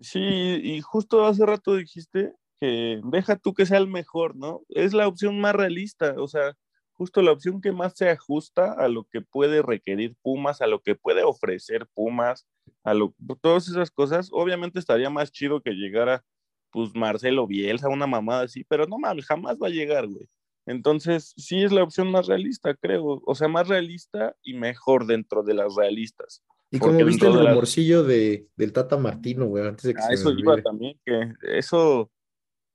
Sí, 0.00 0.20
y 0.20 0.80
justo 0.80 1.26
hace 1.26 1.46
rato 1.46 1.76
dijiste 1.76 2.32
que 2.58 3.00
deja 3.04 3.36
tú 3.36 3.54
que 3.54 3.66
sea 3.66 3.78
el 3.78 3.86
mejor, 3.86 4.34
¿no? 4.34 4.62
Es 4.68 4.94
la 4.94 5.06
opción 5.06 5.38
más 5.40 5.54
realista, 5.54 6.14
o 6.16 6.26
sea, 6.26 6.54
justo 6.94 7.22
la 7.22 7.32
opción 7.32 7.60
que 7.60 7.72
más 7.72 7.92
se 7.96 8.08
ajusta 8.10 8.72
a 8.72 8.88
lo 8.88 9.04
que 9.04 9.20
puede 9.20 9.62
requerir 9.62 10.14
Pumas, 10.22 10.60
a 10.60 10.66
lo 10.66 10.80
que 10.80 10.94
puede 10.94 11.22
ofrecer 11.22 11.86
Pumas, 11.94 12.46
a 12.84 12.94
lo, 12.94 13.14
todas 13.40 13.68
esas 13.68 13.90
cosas. 13.90 14.28
Obviamente 14.32 14.78
estaría 14.78 15.10
más 15.10 15.32
chido 15.32 15.60
que 15.60 15.72
llegara, 15.72 16.24
pues, 16.70 16.94
Marcelo 16.94 17.46
Bielsa, 17.46 17.88
una 17.88 18.06
mamada 18.06 18.42
así, 18.44 18.64
pero 18.64 18.86
no 18.86 18.98
mames, 18.98 19.26
jamás 19.26 19.56
va 19.60 19.66
a 19.66 19.70
llegar, 19.70 20.06
güey. 20.06 20.28
Entonces, 20.64 21.32
sí 21.36 21.62
es 21.64 21.72
la 21.72 21.82
opción 21.82 22.10
más 22.10 22.28
realista, 22.28 22.74
creo. 22.74 23.20
O 23.26 23.34
sea, 23.34 23.48
más 23.48 23.66
realista 23.66 24.36
y 24.44 24.54
mejor 24.54 25.06
dentro 25.06 25.42
de 25.42 25.54
las 25.54 25.74
realistas. 25.74 26.42
Y 26.70 26.78
como 26.78 27.04
viste 27.04 27.26
el 27.26 27.34
las- 27.34 27.48
rumorcillo 27.48 28.04
de, 28.04 28.46
del 28.56 28.72
Tata 28.72 28.96
Martino, 28.96 29.46
güey, 29.46 29.66
antes 29.66 29.82
de 29.82 29.94
que 29.94 30.00
Ah, 30.00 30.06
se 30.08 30.14
eso 30.14 30.30
iba 30.30 30.62
también, 30.62 30.98
que 31.04 31.32
eso, 31.58 32.10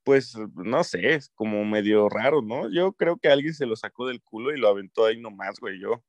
pues, 0.07 0.35
no 0.55 0.85
sé, 0.85 1.15
es 1.15 1.29
como 1.35 1.65
medio 1.65 2.07
raro, 2.07 2.41
¿no? 2.41 2.71
Yo 2.71 2.93
creo 2.93 3.17
que 3.17 3.27
alguien 3.27 3.53
se 3.53 3.65
lo 3.65 3.75
sacó 3.75 4.07
del 4.07 4.21
culo 4.23 4.55
y 4.55 4.57
lo 4.57 4.69
aventó 4.69 5.03
ahí 5.05 5.19
nomás, 5.19 5.59
güey. 5.59 5.81
Yo 5.81 6.01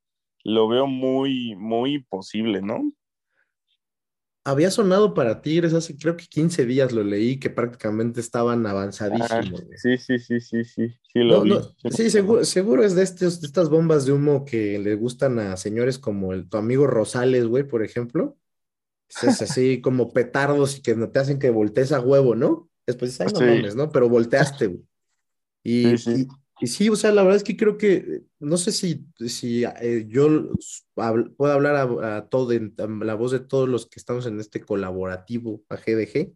lo 0.44 0.68
veo 0.68 0.86
muy, 0.86 1.56
muy 1.56 2.04
posible, 2.04 2.62
¿no? 2.62 2.92
Había 4.44 4.70
sonado 4.70 5.14
para 5.14 5.42
Tigres 5.42 5.74
hace 5.74 5.96
creo 5.98 6.16
que 6.16 6.26
15 6.26 6.64
días 6.64 6.92
lo 6.92 7.02
leí, 7.02 7.40
que 7.40 7.50
prácticamente 7.50 8.20
estaban 8.20 8.64
Ah, 8.66 8.70
avanzadísimos. 8.70 9.64
güey. 9.64 9.76
sí, 9.78 9.98
sí, 9.98 10.18
sí, 10.20 10.40
sí, 10.40 10.62
sí, 10.64 10.88
sí 11.12 11.18
lo 11.18 11.40
No, 11.40 11.44
vi. 11.44 11.50
no, 11.82 11.90
Sí 11.90 12.08
seguro, 12.08 12.44
seguro 12.44 12.84
es 12.84 12.94
de, 12.94 13.02
estos, 13.02 13.40
de 13.40 13.48
estas 13.48 13.68
bombas 13.68 14.06
de 14.06 14.12
humo 14.12 14.44
que 14.44 14.78
le 14.78 14.94
gustan 14.94 15.40
a 15.40 15.56
señores 15.56 15.98
como 15.98 16.32
el, 16.32 16.48
tu 16.48 16.56
amigo 16.56 16.86
Rosales, 16.86 17.46
güey, 17.48 17.64
por 17.64 17.82
ejemplo. 17.82 18.38
Es 19.08 19.42
así 19.42 19.80
como 19.80 20.12
petardos 20.12 20.78
y 20.78 20.82
que 20.82 20.94
te 20.94 21.18
hacen 21.18 21.38
que 21.38 21.50
voltees 21.50 21.92
a 21.92 22.00
huevo, 22.00 22.34
¿no? 22.34 22.67
Después 22.88 23.10
dices, 23.12 23.26
ay, 23.26 23.32
no 23.32 23.38
Sí. 23.38 23.44
mames, 23.58 23.76
¿no? 23.76 23.90
Pero 23.90 24.08
volteaste, 24.08 24.66
güey. 24.68 24.82
Y, 25.62 25.96
Sí, 25.98 25.98
sí. 25.98 26.22
y- 26.22 26.26
y 26.60 26.66
sí, 26.66 26.88
o 26.88 26.96
sea, 26.96 27.12
la 27.12 27.22
verdad 27.22 27.36
es 27.36 27.44
que 27.44 27.56
creo 27.56 27.78
que, 27.78 28.22
no 28.40 28.56
sé 28.56 28.72
si, 28.72 29.06
si 29.28 29.62
eh, 29.64 30.06
yo 30.08 30.50
puedo 31.36 31.52
hablar 31.52 31.76
a, 31.76 32.16
a 32.16 32.28
todo, 32.28 32.50
en 32.52 32.74
a 32.78 32.86
la 33.04 33.14
voz 33.14 33.30
de 33.30 33.38
todos 33.38 33.68
los 33.68 33.86
que 33.86 34.00
estamos 34.00 34.26
en 34.26 34.40
este 34.40 34.60
colaborativo 34.60 35.62
a 35.68 35.76
GDG, 35.76 36.32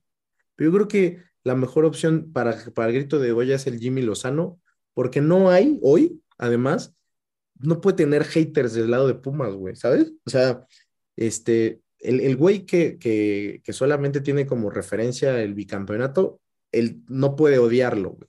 pero 0.54 0.70
yo 0.70 0.72
creo 0.72 0.86
que 0.88 1.18
la 1.42 1.56
mejor 1.56 1.84
opción 1.86 2.30
para, 2.32 2.56
para 2.72 2.90
el 2.90 2.94
grito 2.94 3.18
de 3.18 3.32
Goya 3.32 3.56
es 3.56 3.66
el 3.66 3.80
Jimmy 3.80 4.02
Lozano, 4.02 4.60
porque 4.94 5.20
no 5.20 5.50
hay 5.50 5.80
hoy, 5.82 6.22
además, 6.38 6.94
no 7.58 7.80
puede 7.80 7.96
tener 7.96 8.22
haters 8.24 8.74
del 8.74 8.92
lado 8.92 9.08
de 9.08 9.14
Pumas, 9.14 9.54
güey, 9.54 9.74
¿sabes? 9.74 10.12
O 10.24 10.30
sea, 10.30 10.64
este, 11.16 11.81
el, 12.02 12.20
el 12.20 12.36
güey 12.36 12.66
que, 12.66 12.98
que, 12.98 13.60
que 13.64 13.72
solamente 13.72 14.20
tiene 14.20 14.46
como 14.46 14.70
referencia 14.70 15.40
el 15.40 15.54
bicampeonato, 15.54 16.40
él 16.72 17.02
no 17.08 17.36
puede 17.36 17.58
odiarlo, 17.58 18.10
güey. 18.10 18.28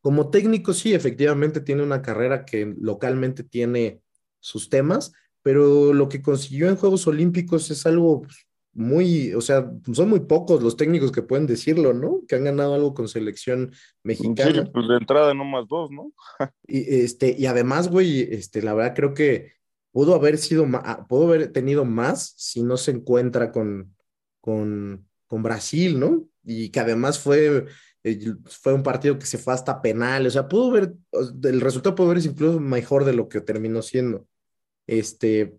Como 0.00 0.28
técnico, 0.30 0.74
sí, 0.74 0.92
efectivamente 0.92 1.60
tiene 1.60 1.82
una 1.82 2.02
carrera 2.02 2.44
que 2.44 2.74
localmente 2.78 3.42
tiene 3.42 4.00
sus 4.38 4.68
temas, 4.68 5.12
pero 5.42 5.94
lo 5.94 6.08
que 6.10 6.20
consiguió 6.20 6.68
en 6.68 6.76
Juegos 6.76 7.06
Olímpicos 7.06 7.70
es 7.70 7.86
algo 7.86 8.22
pues, 8.22 8.46
muy, 8.74 9.32
o 9.32 9.40
sea, 9.40 9.70
son 9.92 10.10
muy 10.10 10.20
pocos 10.20 10.62
los 10.62 10.76
técnicos 10.76 11.10
que 11.12 11.22
pueden 11.22 11.46
decirlo, 11.46 11.94
¿no? 11.94 12.20
Que 12.28 12.34
han 12.34 12.44
ganado 12.44 12.74
algo 12.74 12.92
con 12.92 13.08
selección 13.08 13.70
Sí, 13.72 13.78
mexicana. 14.02 14.70
pues 14.72 14.88
de 14.88 14.96
entrada 14.96 15.32
nomás 15.32 15.66
dos, 15.68 15.90
¿no? 15.90 16.12
Y, 16.66 17.02
este, 17.02 17.34
y 17.38 17.46
además, 17.46 17.88
güey, 17.88 18.22
este, 18.22 18.60
la 18.62 18.74
verdad 18.74 18.94
creo 18.94 19.14
que 19.14 19.52
pudo 19.94 20.16
haber 20.16 20.38
sido 20.38 20.66
ma- 20.66 21.06
pudo 21.08 21.28
haber 21.28 21.52
tenido 21.52 21.84
más 21.84 22.34
si 22.36 22.64
no 22.64 22.76
se 22.76 22.90
encuentra 22.90 23.52
con, 23.52 23.94
con, 24.40 25.08
con 25.28 25.42
Brasil, 25.44 26.00
¿no? 26.00 26.26
Y 26.44 26.70
que 26.70 26.80
además 26.80 27.20
fue, 27.20 27.66
eh, 28.02 28.34
fue 28.46 28.74
un 28.74 28.82
partido 28.82 29.20
que 29.20 29.26
se 29.26 29.38
fue 29.38 29.54
hasta 29.54 29.80
penal, 29.80 30.26
o 30.26 30.30
sea, 30.30 30.48
pudo 30.48 30.70
haber, 30.72 30.94
el 31.44 31.60
resultado 31.60 31.94
pudo 31.94 32.08
haber 32.10 32.20
sido 32.22 32.32
incluso 32.32 32.58
mejor 32.58 33.04
de 33.04 33.12
lo 33.14 33.28
que 33.28 33.40
terminó 33.40 33.82
siendo. 33.82 34.26
Este, 34.88 35.56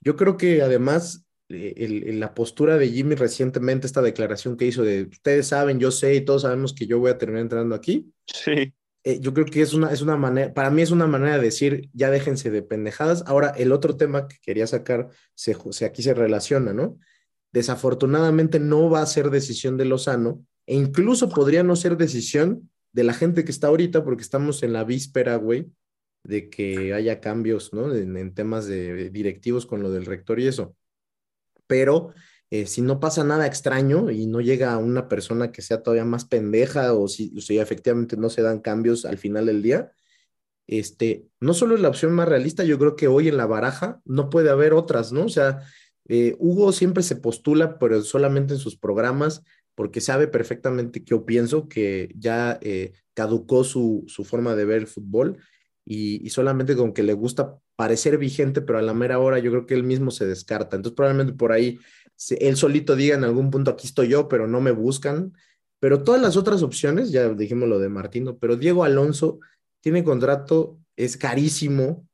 yo 0.00 0.16
creo 0.16 0.36
que 0.36 0.62
además 0.62 1.24
eh, 1.48 1.74
el- 1.76 2.08
el- 2.08 2.18
la 2.18 2.34
postura 2.34 2.78
de 2.78 2.88
Jimmy 2.88 3.14
recientemente, 3.14 3.86
esta 3.86 4.02
declaración 4.02 4.56
que 4.56 4.66
hizo 4.66 4.82
de 4.82 5.04
ustedes 5.04 5.46
saben, 5.46 5.78
yo 5.78 5.92
sé 5.92 6.16
y 6.16 6.24
todos 6.24 6.42
sabemos 6.42 6.74
que 6.74 6.88
yo 6.88 6.98
voy 6.98 7.12
a 7.12 7.18
terminar 7.18 7.42
entrando 7.42 7.76
aquí 7.76 8.12
Sí, 8.26 8.74
eh, 9.06 9.20
yo 9.20 9.32
creo 9.32 9.46
que 9.46 9.62
es 9.62 9.72
una, 9.72 9.92
es 9.92 10.02
una 10.02 10.16
manera, 10.16 10.52
para 10.52 10.68
mí 10.70 10.82
es 10.82 10.90
una 10.90 11.06
manera 11.06 11.36
de 11.38 11.44
decir, 11.44 11.88
ya 11.92 12.10
déjense 12.10 12.50
de 12.50 12.62
pendejadas. 12.62 13.22
Ahora, 13.26 13.50
el 13.56 13.70
otro 13.70 13.96
tema 13.96 14.26
que 14.26 14.36
quería 14.42 14.66
sacar, 14.66 15.08
se, 15.34 15.56
se- 15.70 15.84
aquí 15.84 16.02
se 16.02 16.12
relaciona, 16.12 16.72
¿no? 16.72 16.98
Desafortunadamente 17.52 18.58
no 18.58 18.90
va 18.90 19.02
a 19.02 19.06
ser 19.06 19.30
decisión 19.30 19.76
de 19.76 19.84
Lozano 19.84 20.44
e 20.66 20.74
incluso 20.74 21.28
podría 21.28 21.62
no 21.62 21.76
ser 21.76 21.96
decisión 21.96 22.68
de 22.92 23.04
la 23.04 23.14
gente 23.14 23.44
que 23.44 23.52
está 23.52 23.68
ahorita 23.68 24.02
porque 24.04 24.22
estamos 24.22 24.62
en 24.62 24.72
la 24.72 24.82
víspera, 24.84 25.36
güey, 25.36 25.70
de 26.24 26.50
que 26.50 26.92
haya 26.92 27.20
cambios, 27.20 27.72
¿no? 27.72 27.94
En, 27.94 28.16
en 28.16 28.34
temas 28.34 28.66
de 28.66 29.10
directivos 29.10 29.66
con 29.66 29.82
lo 29.82 29.90
del 29.92 30.04
rector 30.04 30.40
y 30.40 30.48
eso. 30.48 30.74
Pero 31.68 32.12
eh, 32.50 32.66
si 32.66 32.80
no 32.80 33.00
pasa 33.00 33.24
nada 33.24 33.46
extraño 33.46 34.10
y 34.10 34.26
no 34.26 34.40
llega 34.40 34.76
una 34.78 35.08
persona 35.08 35.50
que 35.50 35.62
sea 35.62 35.82
todavía 35.82 36.04
más 36.04 36.24
pendeja 36.24 36.92
o 36.92 37.08
si, 37.08 37.32
o 37.36 37.40
si 37.40 37.58
efectivamente 37.58 38.16
no 38.16 38.30
se 38.30 38.42
dan 38.42 38.60
cambios 38.60 39.04
al 39.04 39.18
final 39.18 39.46
del 39.46 39.62
día, 39.62 39.92
este, 40.68 41.26
no 41.40 41.54
solo 41.54 41.74
es 41.74 41.80
la 41.80 41.88
opción 41.88 42.12
más 42.12 42.28
realista, 42.28 42.64
yo 42.64 42.78
creo 42.78 42.96
que 42.96 43.08
hoy 43.08 43.28
en 43.28 43.36
la 43.36 43.46
baraja 43.46 44.00
no 44.04 44.30
puede 44.30 44.50
haber 44.50 44.74
otras, 44.74 45.12
¿no? 45.12 45.24
O 45.24 45.28
sea, 45.28 45.60
eh, 46.08 46.36
Hugo 46.38 46.72
siempre 46.72 47.02
se 47.02 47.16
postula, 47.16 47.78
pero 47.78 48.02
solamente 48.02 48.54
en 48.54 48.60
sus 48.60 48.76
programas, 48.76 49.42
porque 49.74 50.00
sabe 50.00 50.28
perfectamente 50.28 51.00
que 51.00 51.10
yo 51.10 51.26
pienso 51.26 51.68
que 51.68 52.12
ya 52.16 52.58
eh, 52.62 52.92
caducó 53.14 53.64
su, 53.64 54.04
su 54.06 54.24
forma 54.24 54.54
de 54.54 54.64
ver 54.64 54.78
el 54.78 54.86
fútbol 54.86 55.38
y, 55.84 56.24
y 56.26 56.30
solamente 56.30 56.76
con 56.76 56.92
que 56.92 57.02
le 57.02 57.12
gusta 57.12 57.58
parecer 57.76 58.18
vigente, 58.18 58.62
pero 58.62 58.78
a 58.78 58.82
la 58.82 58.94
mera 58.94 59.18
hora 59.18 59.38
yo 59.38 59.50
creo 59.50 59.66
que 59.66 59.74
él 59.74 59.82
mismo 59.82 60.10
se 60.10 60.26
descarta. 60.26 60.76
Entonces 60.76 60.96
probablemente 60.96 61.34
por 61.36 61.52
ahí 61.52 61.78
él 62.40 62.56
solito 62.56 62.96
diga 62.96 63.14
en 63.16 63.24
algún 63.24 63.50
punto 63.50 63.70
aquí 63.70 63.86
estoy 63.86 64.08
yo, 64.08 64.28
pero 64.28 64.46
no 64.46 64.60
me 64.60 64.70
buscan. 64.72 65.32
Pero 65.78 66.02
todas 66.02 66.20
las 66.22 66.36
otras 66.36 66.62
opciones, 66.62 67.10
ya 67.10 67.28
dijimos 67.28 67.68
lo 67.68 67.78
de 67.78 67.88
Martino, 67.90 68.38
pero 68.38 68.56
Diego 68.56 68.84
Alonso 68.84 69.38
tiene 69.82 70.02
contrato, 70.04 70.78
es 70.96 71.16
carísimo. 71.16 72.06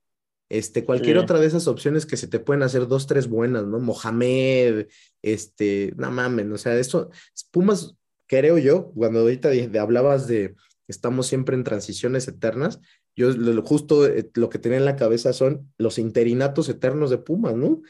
Este, 0.51 0.85
cualquier 0.85 1.17
Sí. 1.17 1.23
otra 1.23 1.39
de 1.41 1.47
esas 1.47 1.67
opciones 1.67 2.05
que 2.05 2.19
se 2.19 2.27
te 2.27 2.39
pueden 2.39 2.63
hacer 2.63 2.87
dos, 2.87 3.07
tres 3.07 3.27
buenas, 3.29 3.65
¿no? 3.65 3.79
Mohamed, 3.81 4.89
este, 5.23 5.95
no 5.97 6.11
mames, 6.11 6.47
o 6.51 6.59
sea, 6.59 6.77
eso, 6.79 7.11
Pumas, 7.51 7.95
creo 8.27 8.59
yo, 8.59 8.91
cuando 8.95 9.21
ahorita 9.21 9.49
de- 9.49 9.69
de- 9.69 9.79
hablabas 9.79 10.27
de 10.27 10.55
estamos 10.89 11.27
siempre 11.27 11.57
en 11.57 11.65
transiciones 11.65 12.29
eternas, 12.29 12.81
yo 13.17 13.31
lo- 13.31 13.53
lo- 13.55 13.63
justo 13.63 14.07
eh, 14.07 14.31
lo 14.35 14.51
que 14.51 14.59
tenía 14.59 14.77
en 14.79 14.85
la 14.85 14.97
cabeza 14.97 15.33
son 15.33 15.73
los 15.79 15.99
interinatos 15.99 16.69
eternos 16.69 17.09
de 17.11 17.19
Pumas, 17.19 17.55
¿no? 17.57 17.81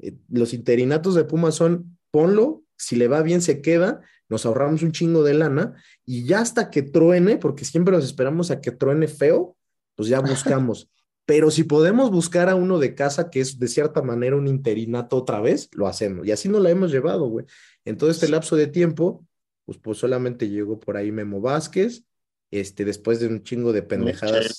Eh, 0.00 0.16
los 0.28 0.54
interinatos 0.54 1.14
de 1.14 1.24
Pumas 1.24 1.54
son, 1.54 1.98
ponlo, 2.10 2.62
si 2.76 2.96
le 2.96 3.08
va 3.08 3.22
bien 3.22 3.42
se 3.42 3.60
queda, 3.60 4.00
nos 4.28 4.46
ahorramos 4.46 4.82
un 4.82 4.92
chingo 4.92 5.22
de 5.22 5.34
lana 5.34 5.74
y 6.04 6.24
ya 6.24 6.40
hasta 6.40 6.70
que 6.70 6.82
truene, 6.82 7.36
porque 7.38 7.64
siempre 7.64 7.94
nos 7.94 8.04
esperamos 8.04 8.50
a 8.50 8.60
que 8.60 8.70
truene 8.70 9.08
feo, 9.08 9.56
pues 9.96 10.08
ya 10.08 10.20
buscamos. 10.20 10.90
Pero 11.26 11.50
si 11.50 11.64
podemos 11.64 12.10
buscar 12.10 12.48
a 12.48 12.54
uno 12.54 12.78
de 12.78 12.94
casa 12.94 13.28
que 13.28 13.40
es 13.40 13.58
de 13.58 13.68
cierta 13.68 14.00
manera 14.00 14.36
un 14.36 14.48
interinato 14.48 15.16
otra 15.16 15.40
vez, 15.40 15.68
lo 15.72 15.86
hacemos. 15.86 16.26
Y 16.26 16.32
así 16.32 16.48
nos 16.48 16.62
la 16.62 16.70
hemos 16.70 16.90
llevado, 16.90 17.28
güey. 17.28 17.44
En 17.84 17.98
todo 17.98 18.10
este 18.10 18.28
lapso 18.28 18.56
de 18.56 18.66
tiempo, 18.66 19.26
pues, 19.66 19.76
pues 19.78 19.98
solamente 19.98 20.48
llegó 20.48 20.80
por 20.80 20.96
ahí 20.96 21.12
Memo 21.12 21.42
Vázquez, 21.42 22.04
este, 22.50 22.86
después 22.86 23.20
de 23.20 23.26
un 23.26 23.42
chingo 23.42 23.74
de 23.74 23.82
pendejadas. 23.82 24.56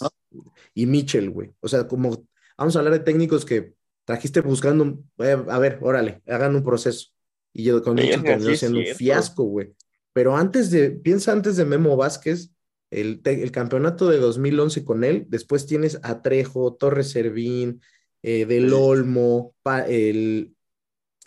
Y 0.75 0.85
Mitchell, 0.85 1.31
güey. 1.31 1.51
O 1.59 1.67
sea, 1.67 1.87
como 1.87 2.23
vamos 2.55 2.75
a 2.75 2.79
hablar 2.79 2.93
de 2.93 2.99
técnicos 2.99 3.45
que 3.45 3.73
trajiste 4.09 4.41
buscando, 4.41 4.97
eh, 5.19 5.37
a 5.47 5.59
ver, 5.59 5.77
órale, 5.83 6.23
hagan 6.25 6.55
un 6.55 6.63
proceso. 6.63 7.09
Y 7.53 7.63
yo 7.65 7.83
con 7.83 7.95
Verga, 7.95 8.23
terminó 8.23 8.55
siendo 8.55 8.79
un 8.79 8.85
fiasco, 8.95 9.43
güey. 9.43 9.75
Pero 10.13 10.35
antes 10.35 10.71
de, 10.71 10.89
piensa 10.89 11.31
antes 11.31 11.57
de 11.57 11.65
Memo 11.65 11.95
Vázquez, 11.95 12.49
el, 12.89 13.21
el 13.23 13.51
campeonato 13.51 14.09
de 14.09 14.17
2011 14.17 14.83
con 14.83 15.03
él, 15.03 15.25
después 15.29 15.67
tienes 15.67 15.99
a 16.01 16.23
Trejo, 16.23 16.73
Torres 16.73 17.11
Servín, 17.11 17.81
eh, 18.23 18.47
Del. 18.47 18.73
Olmo, 18.73 19.53
pa- 19.61 19.85
el, 19.87 20.55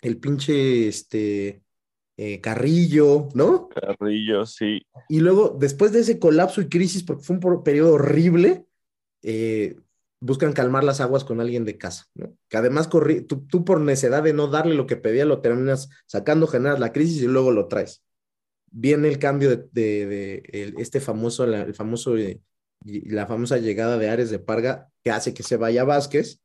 el 0.01 0.17
pinche, 0.17 0.89
este, 0.89 1.63
eh, 2.17 2.41
Carrillo, 2.41 3.29
¿no? 3.33 3.69
Carrillo, 3.69 4.45
sí. 4.45 4.81
Y 5.07 5.21
luego, 5.21 5.55
después 5.57 5.93
de 5.93 6.01
ese 6.01 6.19
colapso 6.19 6.59
y 6.59 6.67
crisis, 6.67 7.03
porque 7.03 7.23
fue 7.23 7.37
un 7.37 7.63
periodo 7.63 7.93
horrible, 7.93 8.65
eh, 9.21 9.77
buscan 10.23 10.53
calmar 10.53 10.85
las 10.85 11.01
aguas 11.01 11.25
con 11.25 11.41
alguien 11.41 11.65
de 11.65 11.77
casa, 11.77 12.05
¿no? 12.15 12.33
Que 12.47 12.55
además 12.55 12.89
tú, 12.89 13.01
tú, 13.45 13.65
por 13.65 13.81
necedad 13.81 14.23
de 14.23 14.31
no 14.31 14.47
darle 14.47 14.73
lo 14.73 14.87
que 14.87 14.95
pedía, 14.95 15.25
lo 15.25 15.41
terminas 15.41 15.89
sacando, 16.05 16.47
generas 16.47 16.79
la 16.79 16.93
crisis 16.93 17.21
y 17.23 17.27
luego 17.27 17.51
lo 17.51 17.67
traes. 17.67 18.05
Viene 18.71 19.09
el 19.09 19.19
cambio 19.19 19.49
de, 19.49 19.67
de, 19.73 20.73
este 20.77 21.01
famoso, 21.01 21.45
la, 21.45 21.63
el 21.63 21.75
famoso, 21.75 22.15
eh, 22.15 22.39
la 22.85 23.27
famosa 23.27 23.57
llegada 23.57 23.97
de 23.97 24.09
Ares 24.09 24.29
de 24.29 24.39
Parga 24.39 24.89
que 25.03 25.11
hace 25.11 25.33
que 25.33 25.43
se 25.43 25.57
vaya 25.57 25.83
Vázquez 25.83 26.41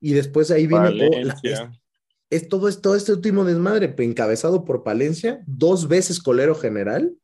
y 0.00 0.12
después 0.12 0.50
ahí 0.50 0.66
viene 0.66 1.24
es, 2.28 2.48
todo, 2.48 2.70
todo 2.78 2.94
este 2.94 3.12
último 3.12 3.44
desmadre 3.44 3.94
encabezado 3.98 4.66
por 4.66 4.84
Palencia, 4.84 5.42
dos 5.46 5.88
veces 5.88 6.20
colero 6.20 6.54
general, 6.54 7.16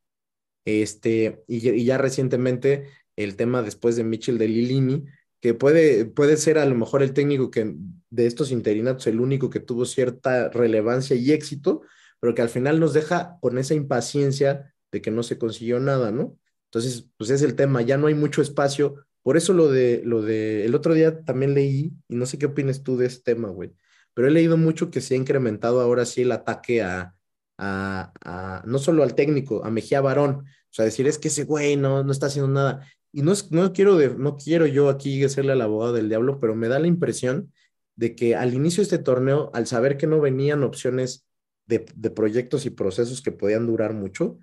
este, 0.64 1.42
y, 1.46 1.68
y 1.68 1.84
ya 1.84 1.98
recientemente 1.98 2.86
el 3.16 3.36
tema 3.36 3.62
después 3.62 3.96
de 3.96 4.04
Mitchell 4.04 4.38
de 4.38 4.48
Lilini, 4.48 5.04
que 5.40 5.54
puede, 5.54 6.04
puede 6.04 6.36
ser 6.36 6.58
a 6.58 6.66
lo 6.66 6.74
mejor 6.74 7.02
el 7.02 7.12
técnico 7.12 7.50
que 7.50 7.74
de 8.10 8.26
estos 8.26 8.50
interinatos 8.50 9.06
el 9.06 9.20
único 9.20 9.50
que 9.50 9.60
tuvo 9.60 9.86
cierta 9.86 10.50
relevancia 10.50 11.16
y 11.16 11.32
éxito, 11.32 11.82
pero 12.20 12.34
que 12.34 12.42
al 12.42 12.50
final 12.50 12.78
nos 12.78 12.92
deja 12.92 13.38
con 13.40 13.56
esa 13.58 13.74
impaciencia 13.74 14.74
de 14.92 15.00
que 15.00 15.10
no 15.10 15.22
se 15.22 15.38
consiguió 15.38 15.80
nada, 15.80 16.10
¿no? 16.10 16.36
Entonces, 16.66 17.06
pues 17.16 17.30
es 17.30 17.42
el 17.42 17.56
tema, 17.56 17.82
ya 17.82 17.96
no 17.96 18.06
hay 18.06 18.14
mucho 18.14 18.42
espacio. 18.42 19.06
Por 19.22 19.36
eso 19.36 19.52
lo 19.52 19.68
de, 19.68 20.02
lo 20.04 20.22
de, 20.22 20.64
el 20.66 20.74
otro 20.74 20.94
día 20.94 21.22
también 21.24 21.54
leí, 21.54 21.92
y 22.08 22.16
no 22.16 22.26
sé 22.26 22.38
qué 22.38 22.46
opinas 22.46 22.82
tú 22.82 22.96
de 22.96 23.06
este 23.06 23.34
tema, 23.34 23.48
güey, 23.48 23.72
pero 24.14 24.28
he 24.28 24.30
leído 24.30 24.56
mucho 24.56 24.90
que 24.90 25.00
se 25.00 25.14
ha 25.14 25.16
incrementado 25.16 25.80
ahora 25.80 26.04
sí 26.04 26.22
el 26.22 26.32
ataque 26.32 26.82
a, 26.82 27.14
a, 27.58 28.12
a 28.24 28.62
no 28.66 28.78
solo 28.78 29.02
al 29.02 29.14
técnico, 29.14 29.64
a 29.64 29.70
Mejía 29.70 30.00
Barón, 30.00 30.44
o 30.70 30.72
sea, 30.72 30.84
decir 30.84 31.06
es 31.06 31.18
que 31.18 31.28
ese 31.28 31.44
güey 31.44 31.76
no, 31.76 32.04
no 32.04 32.12
está 32.12 32.26
haciendo 32.26 32.50
nada 32.52 32.86
y 33.12 33.22
no, 33.22 33.32
no, 33.50 33.72
quiero 33.72 33.98
no 34.16 34.36
quiero 34.36 34.66
yo 34.66 34.88
aquí 34.88 35.28
serle 35.28 35.52
al 35.52 35.60
abogado 35.60 35.92
del 35.92 36.08
diablo, 36.08 36.38
pero 36.40 36.54
me 36.54 36.68
da 36.68 36.78
la 36.78 36.86
impresión 36.86 37.52
de 37.96 38.14
que 38.14 38.36
al 38.36 38.54
inicio 38.54 38.80
de 38.80 38.84
este 38.84 38.98
torneo, 38.98 39.50
al 39.52 39.66
saber 39.66 39.96
que 39.96 40.06
no 40.06 40.20
venían 40.20 40.62
opciones 40.62 41.26
de, 41.66 41.80
proyectos 42.10 42.66
y 42.66 42.70
procesos 42.70 43.22
que 43.22 43.32
podían 43.32 43.66
durar 43.66 43.94
mucho, 43.94 44.38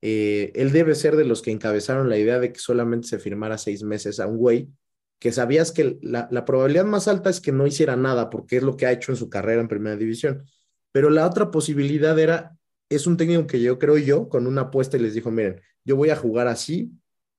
eh, 0.00 0.52
él 0.54 0.72
debe 0.72 0.94
ser 0.94 1.16
de 1.16 1.24
los 1.24 1.42
que 1.42 1.50
encabezaron 1.50 2.08
la 2.08 2.18
idea 2.18 2.38
de 2.38 2.52
que 2.52 2.60
solamente 2.60 3.08
se 3.08 3.18
firmara 3.18 3.58
seis 3.58 3.82
meses 3.82 4.20
a 4.20 4.26
un 4.26 4.36
güey 4.36 4.68
que 5.18 5.32
sabías 5.32 5.72
que 5.72 5.98
la, 6.02 6.28
la 6.30 6.44
probabilidad 6.44 6.84
más 6.84 7.08
alta 7.08 7.30
es 7.30 7.40
que 7.40 7.50
no 7.50 7.66
hiciera 7.66 7.96
nada 7.96 8.30
porque 8.30 8.58
es 8.58 8.62
lo 8.62 8.76
que 8.76 8.86
ha 8.86 8.92
hecho 8.92 9.10
en 9.10 9.16
su 9.16 9.28
carrera 9.28 9.60
en 9.60 9.68
primera 9.68 9.96
división. 9.96 10.44
Pero 10.92 11.10
la 11.10 11.26
otra 11.26 11.50
posibilidad 11.50 12.18
era, 12.18 12.56
es 12.88 13.06
un 13.06 13.16
técnico 13.16 13.46
que 13.46 13.60
yo 13.60 13.78
creo 13.78 13.98
yo, 13.98 14.28
con 14.28 14.46
una 14.46 14.62
apuesta 14.62 14.96
y 14.96 15.00
les 15.00 15.14
dijo, 15.14 15.30
miren, 15.30 15.60
yo 15.84 15.96
voy 15.96 16.10
a 16.10 16.16
jugar 16.16 16.46
así, 16.46 16.92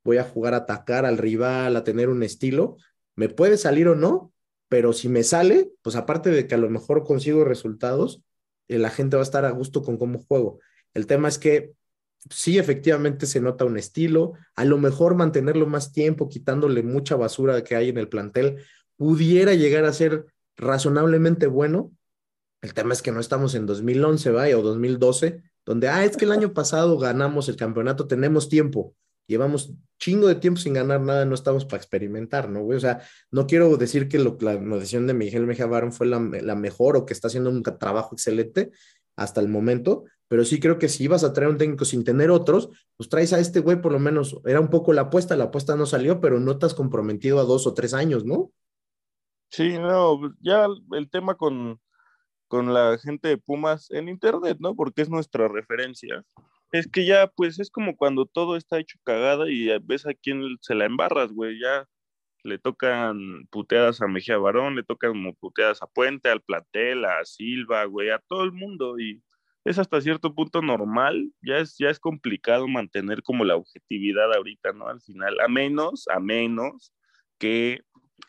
voy 0.03 0.17
a 0.17 0.23
jugar 0.23 0.53
a 0.53 0.57
atacar 0.57 1.05
al 1.05 1.17
rival, 1.17 1.75
a 1.75 1.83
tener 1.83 2.09
un 2.09 2.23
estilo, 2.23 2.77
me 3.15 3.29
puede 3.29 3.57
salir 3.57 3.87
o 3.87 3.95
no, 3.95 4.33
pero 4.69 4.93
si 4.93 5.09
me 5.09 5.23
sale, 5.23 5.71
pues 5.81 5.95
aparte 5.95 6.29
de 6.29 6.47
que 6.47 6.55
a 6.55 6.59
lo 6.59 6.69
mejor 6.69 7.03
consigo 7.03 7.43
resultados, 7.43 8.23
eh, 8.67 8.77
la 8.77 8.91
gente 8.91 9.17
va 9.17 9.21
a 9.21 9.23
estar 9.23 9.45
a 9.45 9.51
gusto 9.51 9.81
con 9.81 9.97
cómo 9.97 10.19
juego. 10.19 10.59
El 10.93 11.07
tema 11.07 11.27
es 11.27 11.37
que 11.37 11.73
sí, 12.29 12.57
efectivamente 12.57 13.25
se 13.25 13.41
nota 13.41 13.65
un 13.65 13.77
estilo, 13.77 14.33
a 14.55 14.65
lo 14.65 14.77
mejor 14.77 15.15
mantenerlo 15.15 15.65
más 15.65 15.91
tiempo, 15.91 16.29
quitándole 16.29 16.83
mucha 16.83 17.15
basura 17.15 17.63
que 17.63 17.75
hay 17.75 17.89
en 17.89 17.97
el 17.97 18.09
plantel, 18.09 18.63
pudiera 18.95 19.53
llegar 19.53 19.85
a 19.85 19.93
ser 19.93 20.27
razonablemente 20.55 21.47
bueno. 21.47 21.91
El 22.61 22.73
tema 22.73 22.93
es 22.93 23.01
que 23.01 23.11
no 23.11 23.19
estamos 23.19 23.55
en 23.55 23.65
2011, 23.65 24.31
vaya, 24.31 24.57
o 24.57 24.61
2012, 24.61 25.41
donde, 25.65 25.87
ah, 25.87 26.03
es 26.03 26.17
que 26.17 26.25
el 26.25 26.31
año 26.31 26.53
pasado 26.53 26.97
ganamos 26.97 27.49
el 27.49 27.55
campeonato, 27.55 28.07
tenemos 28.07 28.49
tiempo 28.49 28.95
llevamos 29.29 29.73
chingo 29.99 30.27
de 30.27 30.35
tiempo 30.35 30.59
sin 30.59 30.73
ganar 30.73 30.99
nada, 31.01 31.23
no 31.25 31.35
estamos 31.35 31.65
para 31.65 31.77
experimentar, 31.77 32.49
¿no, 32.49 32.61
güey? 32.61 32.77
O 32.77 32.81
sea, 32.81 33.01
no 33.31 33.45
quiero 33.45 33.77
decir 33.77 34.09
que 34.09 34.17
la 34.17 34.57
decisión 34.57 35.05
de 35.07 35.13
Miguel 35.13 35.45
Mejía 35.45 35.67
Barón 35.67 35.93
fue 35.93 36.07
la, 36.07 36.19
la, 36.19 36.55
mejor 36.55 36.97
o 36.97 37.05
que 37.05 37.13
está 37.13 37.27
haciendo 37.27 37.49
un 37.49 37.61
trabajo 37.61 38.15
excelente 38.15 38.71
hasta 39.15 39.39
el 39.39 39.49
momento, 39.49 40.05
pero 40.27 40.45
sí 40.45 40.59
creo 40.59 40.79
que 40.79 40.89
si 40.89 41.03
ibas 41.03 41.23
a 41.23 41.33
traer 41.33 41.51
un 41.51 41.57
técnico 41.57 41.85
sin 41.85 42.03
tener 42.03 42.31
otros, 42.31 42.69
pues 42.97 43.07
traes 43.09 43.33
a 43.33 43.39
este 43.39 43.59
güey 43.59 43.81
por 43.81 43.91
lo 43.91 43.99
menos, 43.99 44.39
era 44.45 44.59
un 44.59 44.69
poco 44.69 44.93
la 44.93 45.01
apuesta, 45.01 45.35
la 45.35 45.45
apuesta 45.45 45.75
no 45.75 45.85
salió, 45.85 46.19
pero 46.19 46.39
no 46.39 46.57
te 46.57 46.65
has 46.65 46.73
comprometido 46.73 47.39
a 47.39 47.43
dos 47.43 47.67
o 47.67 47.73
tres 47.73 47.93
años, 47.93 48.25
¿no? 48.25 48.51
Sí, 49.51 49.77
no, 49.77 50.33
ya 50.41 50.67
el 50.91 51.09
tema 51.09 51.35
con, 51.35 51.79
con 52.47 52.73
la 52.73 52.97
gente 52.97 53.27
de 53.27 53.37
Pumas 53.37 53.91
en 53.91 54.09
Internet, 54.09 54.57
¿no? 54.59 54.75
Porque 54.75 55.01
es 55.01 55.09
nuestra 55.09 55.47
referencia 55.47 56.23
es 56.71 56.87
que 56.87 57.05
ya, 57.05 57.27
pues 57.27 57.59
es 57.59 57.69
como 57.71 57.95
cuando 57.95 58.25
todo 58.25 58.55
está 58.55 58.79
hecho 58.79 58.97
cagada 59.03 59.49
y 59.49 59.69
ves 59.83 60.05
a 60.05 60.13
quién 60.13 60.57
se 60.61 60.75
la 60.75 60.85
embarras, 60.85 61.31
güey. 61.31 61.59
Ya 61.59 61.87
le 62.43 62.59
tocan 62.59 63.47
puteadas 63.51 64.01
a 64.01 64.07
Mejía 64.07 64.37
Barón, 64.37 64.75
le 64.75 64.83
tocan 64.83 65.33
puteadas 65.39 65.81
a 65.81 65.87
Puente, 65.87 66.29
al 66.29 66.41
Platel, 66.41 67.05
a 67.05 67.25
Silva, 67.25 67.85
güey, 67.85 68.09
a 68.11 68.19
todo 68.19 68.43
el 68.43 68.51
mundo. 68.51 68.99
Y 68.99 69.23
es 69.65 69.79
hasta 69.79 70.01
cierto 70.01 70.35
punto 70.35 70.61
normal. 70.61 71.31
Ya 71.41 71.57
es, 71.57 71.77
ya 71.77 71.89
es 71.89 71.99
complicado 71.99 72.67
mantener 72.67 73.23
como 73.23 73.45
la 73.45 73.55
objetividad 73.55 74.33
ahorita, 74.33 74.73
¿no? 74.73 74.87
Al 74.87 75.01
final, 75.01 75.39
a 75.39 75.47
menos, 75.47 76.07
a 76.07 76.19
menos 76.19 76.93
que 77.39 77.81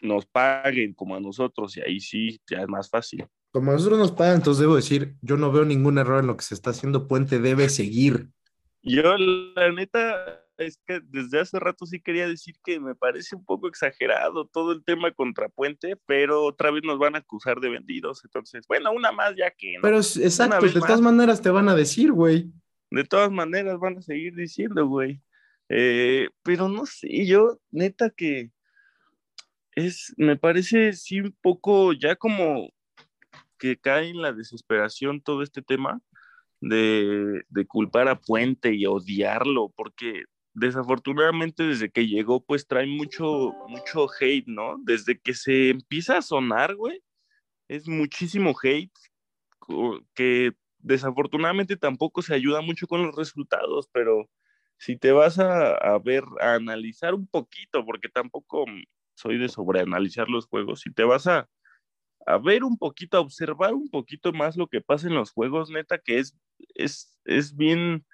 nos 0.03 0.27
paguen 0.27 0.95
como 0.95 1.17
a 1.17 1.21
nosotros, 1.21 1.77
y 1.77 1.81
ahí 1.83 2.01
sí, 2.01 2.41
ya 2.49 2.63
es 2.63 2.69
más 2.69 2.89
fácil 2.89 3.27
como 3.53 3.73
nosotros 3.73 3.99
nos 3.99 4.13
pagan, 4.13 4.37
entonces 4.37 4.61
debo 4.61 4.77
decir, 4.77 5.17
yo 5.23 5.37
no 5.37 5.51
veo 5.51 5.65
ningún 5.65 5.99
error 5.99 6.21
en 6.21 6.27
lo 6.29 6.37
que 6.37 6.45
se 6.45 6.55
está 6.55 6.71
haciendo. 6.71 7.09
Puente 7.09 7.39
debe 7.39 7.69
seguir. 7.69 8.29
Yo, 8.83 9.17
la 9.19 9.73
neta, 9.73 10.45
es 10.57 10.79
que 10.87 11.01
desde 11.05 11.41
hace 11.41 11.59
rato 11.59 11.87
sí 11.87 12.01
quería 12.01 12.29
decir 12.29 12.55
que 12.65 12.79
me 12.81 12.95
parece 12.95 13.35
un 13.35 13.45
poco 13.45 13.69
exagerado 13.69 14.47
todo 14.47 14.73
el 14.73 14.85
tema 14.85 15.11
contra 15.13 15.49
Puente, 15.49 15.97
pero 16.07 16.45
otra 16.45 16.71
vez 16.71 16.83
nos 16.85 16.99
van 16.99 17.15
a 17.15 17.19
acusar 17.19 17.61
de 17.61 17.71
vendidos. 17.71 18.25
Entonces, 18.25 18.67
bueno, 18.69 18.93
una 18.93 19.13
más 19.13 19.35
ya 19.37 19.51
que. 19.51 19.75
Pero 19.83 19.99
exacto, 19.99 20.67
de 20.67 20.73
todas 20.73 21.01
maneras 21.01 21.43
te 21.43 21.51
van 21.51 21.69
a 21.69 21.75
decir, 21.75 22.13
güey. 22.13 22.51
De 22.91 23.05
todas 23.05 23.31
maneras 23.31 23.79
van 23.79 23.99
a 23.99 24.03
seguir 24.03 24.35
diciendo, 24.35 24.87
güey. 24.87 25.23
Eh, 25.69 26.29
pero 26.43 26.69
no 26.69 26.85
sé, 26.87 27.27
yo, 27.27 27.61
neta 27.71 28.11
que 28.11 28.51
es, 29.73 30.13
me 30.17 30.37
parece 30.37 30.93
sí 30.93 31.21
un 31.21 31.37
poco 31.41 31.93
ya 31.93 32.17
como 32.17 32.71
que 33.61 33.79
cae 33.79 34.09
en 34.09 34.23
la 34.23 34.33
desesperación 34.33 35.21
todo 35.21 35.43
este 35.43 35.63
tema 35.63 36.01
de, 36.61 37.45
culpar 37.69 38.09
a 38.09 38.19
Puente 38.21 38.75
y 38.75 38.87
odiarlo, 38.87 39.73
porque 39.77 40.25
desafortunadamente 40.55 41.63
desde 41.63 41.91
que 41.91 42.09
llegó 42.09 42.45
pues 42.45 42.67
trae 42.67 42.87
mucho, 42.87 43.53
mucho 43.69 44.09
hate, 44.19 44.49
¿no? 44.49 44.79
Desde 44.83 45.21
que 45.21 45.35
se 45.35 45.71
empieza 45.71 46.19
a 46.19 46.23
sonar, 46.23 46.75
güey, 46.75 47.03
es 47.69 47.87
muchísimo 47.89 48.55
hate 48.63 48.93
que 50.15 50.53
desafortunadamente 50.79 51.77
tampoco 51.77 52.23
se 52.23 52.35
ayuda 52.35 52.63
mucho 52.63 52.87
con 52.89 53.07
los 53.07 53.15
resultados, 53.15 53.89
pero 53.93 54.29
si 54.79 54.97
te 54.97 55.13
vas 55.13 55.39
a, 55.39 55.75
a 55.75 55.99
ver, 55.99 56.25
a 56.41 56.55
analizar 56.55 57.15
un 57.15 57.27
poquito, 57.29 57.85
porque 57.85 58.09
tampoco 58.09 58.65
soy 59.15 59.39
de 59.39 59.49
sobreanalizar 59.49 60.29
los 60.29 60.47
juegos, 60.47 60.81
si 60.81 60.93
te 60.93 61.05
vas 61.05 61.27
a, 61.27 61.49
a 62.27 62.39
ver 62.39 62.65
un 62.65 62.77
poquito, 62.77 63.17
a 63.17 63.21
observar 63.21 63.75
un 63.75 63.89
poquito 63.89 64.33
más 64.33 64.57
lo 64.57 64.67
que 64.67 64.81
pasa 64.81 65.07
en 65.07 65.15
los 65.15 65.33
juegos, 65.33 65.71
neta, 65.71 65.99
que 65.99 66.19
es, 66.19 66.37
es, 66.75 67.19
es 67.25 67.57
bien, 67.57 68.05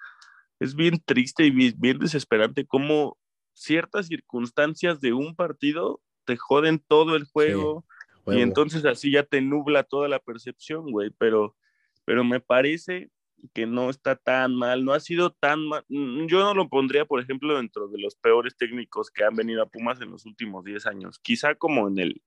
es 0.59 0.75
bien 0.75 1.01
triste 1.03 1.45
y 1.45 1.51
bien, 1.51 1.99
desesperante 1.99 2.65
cómo 2.65 3.17
ciertas 3.53 4.07
circunstancias 4.07 5.01
de 5.01 5.13
un 5.13 5.35
partido 5.35 6.01
te 6.25 6.37
joden 6.37 6.83
todo 6.87 7.15
el 7.15 7.25
juego 7.25 7.85
y 8.27 8.41
entonces 8.41 8.83
así 8.85 9.11
ya 9.11 9.23
te 9.23 9.41
nubla 9.41 9.83
toda 9.83 10.09
la 10.09 10.19
percepción, 10.19 10.91
güey, 10.91 11.11
pero, 11.17 11.55
pero 12.03 12.23
me 12.23 12.41
parece 12.41 13.09
que 13.53 13.65
no 13.65 13.89
está 13.89 14.15
tan 14.15 14.53
mal, 14.55 14.83
no 14.83 14.93
ha 14.93 14.99
sido 14.99 15.31
tan 15.31 15.65
mal, 15.65 15.85
mm, 15.87 16.25
yo 16.25 16.39
no 16.39 16.53
lo 16.53 16.67
pondría, 16.67 17.05
por 17.05 17.21
ejemplo, 17.21 17.55
dentro 17.55 17.87
de 17.87 17.99
los 17.99 18.15
peores 18.15 18.57
técnicos 18.57 19.11
que 19.11 19.23
han 19.23 19.35
venido 19.35 19.61
a 19.63 19.69
Pumas 19.69 20.01
en 20.01 20.11
los 20.11 20.25
últimos 20.25 20.65
10 20.65 20.85
años, 20.87 21.19
quizá 21.19 21.55
como 21.55 21.87
en 21.87 21.99
el 21.99 22.21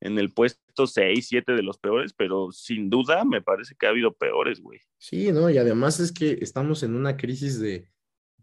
en 0.00 0.18
el 0.18 0.32
puesto 0.32 0.86
6, 0.86 1.26
7 1.28 1.52
de 1.52 1.62
los 1.62 1.78
peores, 1.78 2.12
pero 2.14 2.50
sin 2.52 2.88
duda 2.88 3.24
me 3.24 3.42
parece 3.42 3.74
que 3.78 3.86
ha 3.86 3.90
habido 3.90 4.14
peores, 4.14 4.60
güey. 4.60 4.80
Sí, 4.98 5.30
no, 5.32 5.50
y 5.50 5.58
además 5.58 6.00
es 6.00 6.12
que 6.12 6.38
estamos 6.40 6.82
en 6.82 6.94
una 6.94 7.16
crisis 7.16 7.60
de, 7.60 7.88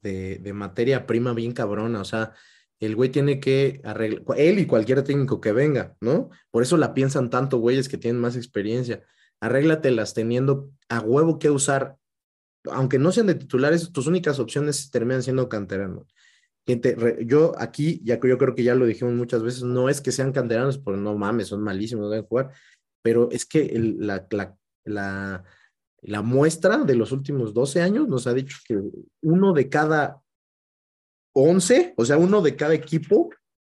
de, 0.01 0.53
materia 0.53 1.05
prima 1.07 1.33
bien 1.33 1.51
cabrona, 1.51 2.01
o 2.01 2.05
sea, 2.05 2.33
el 2.79 2.95
güey 2.95 3.09
tiene 3.09 3.39
que 3.39 3.81
arreglar, 3.83 4.23
él 4.37 4.59
y 4.59 4.67
cualquier 4.67 5.03
técnico 5.03 5.41
que 5.41 5.51
venga, 5.51 5.97
¿no? 5.99 6.29
Por 6.51 6.61
eso 6.61 6.77
la 6.77 6.93
piensan 6.93 7.29
tanto 7.31 7.57
güeyes 7.57 7.89
que 7.89 7.97
tienen 7.97 8.21
más 8.21 8.35
experiencia. 8.35 9.03
Arréglatelas 9.39 10.13
teniendo 10.13 10.71
a 10.87 10.99
huevo 10.99 11.39
que 11.39 11.49
usar, 11.49 11.97
aunque 12.65 12.99
no 12.99 13.11
sean 13.11 13.27
de 13.27 13.35
titulares, 13.35 13.91
tus 13.91 14.05
únicas 14.05 14.37
opciones 14.39 14.91
terminan 14.91 15.23
siendo 15.23 15.49
canteranos 15.49 16.13
yo 17.25 17.53
aquí, 17.57 18.01
ya 18.03 18.19
yo 18.19 18.37
creo 18.37 18.53
que 18.53 18.63
ya 18.63 18.75
lo 18.75 18.85
dijimos 18.85 19.13
muchas 19.13 19.41
veces, 19.41 19.63
no 19.63 19.89
es 19.89 20.01
que 20.01 20.11
sean 20.11 20.33
canteranos, 20.33 20.77
porque 20.77 20.99
no 20.99 21.17
mames, 21.17 21.47
son 21.47 21.61
malísimos, 21.61 22.03
no 22.03 22.09
deben 22.09 22.25
jugar, 22.25 22.51
pero 23.01 23.29
es 23.31 23.45
que 23.45 23.71
la, 23.99 24.27
la, 24.83 25.43
la 26.01 26.21
muestra 26.21 26.79
de 26.79 26.95
los 26.95 27.11
últimos 27.11 27.53
12 27.53 27.81
años 27.81 28.07
nos 28.07 28.27
ha 28.27 28.33
dicho 28.33 28.57
que 28.67 28.81
uno 29.21 29.53
de 29.53 29.69
cada 29.69 30.21
11, 31.33 31.93
o 31.95 32.05
sea, 32.05 32.17
uno 32.17 32.41
de 32.41 32.55
cada 32.55 32.73
equipo 32.73 33.29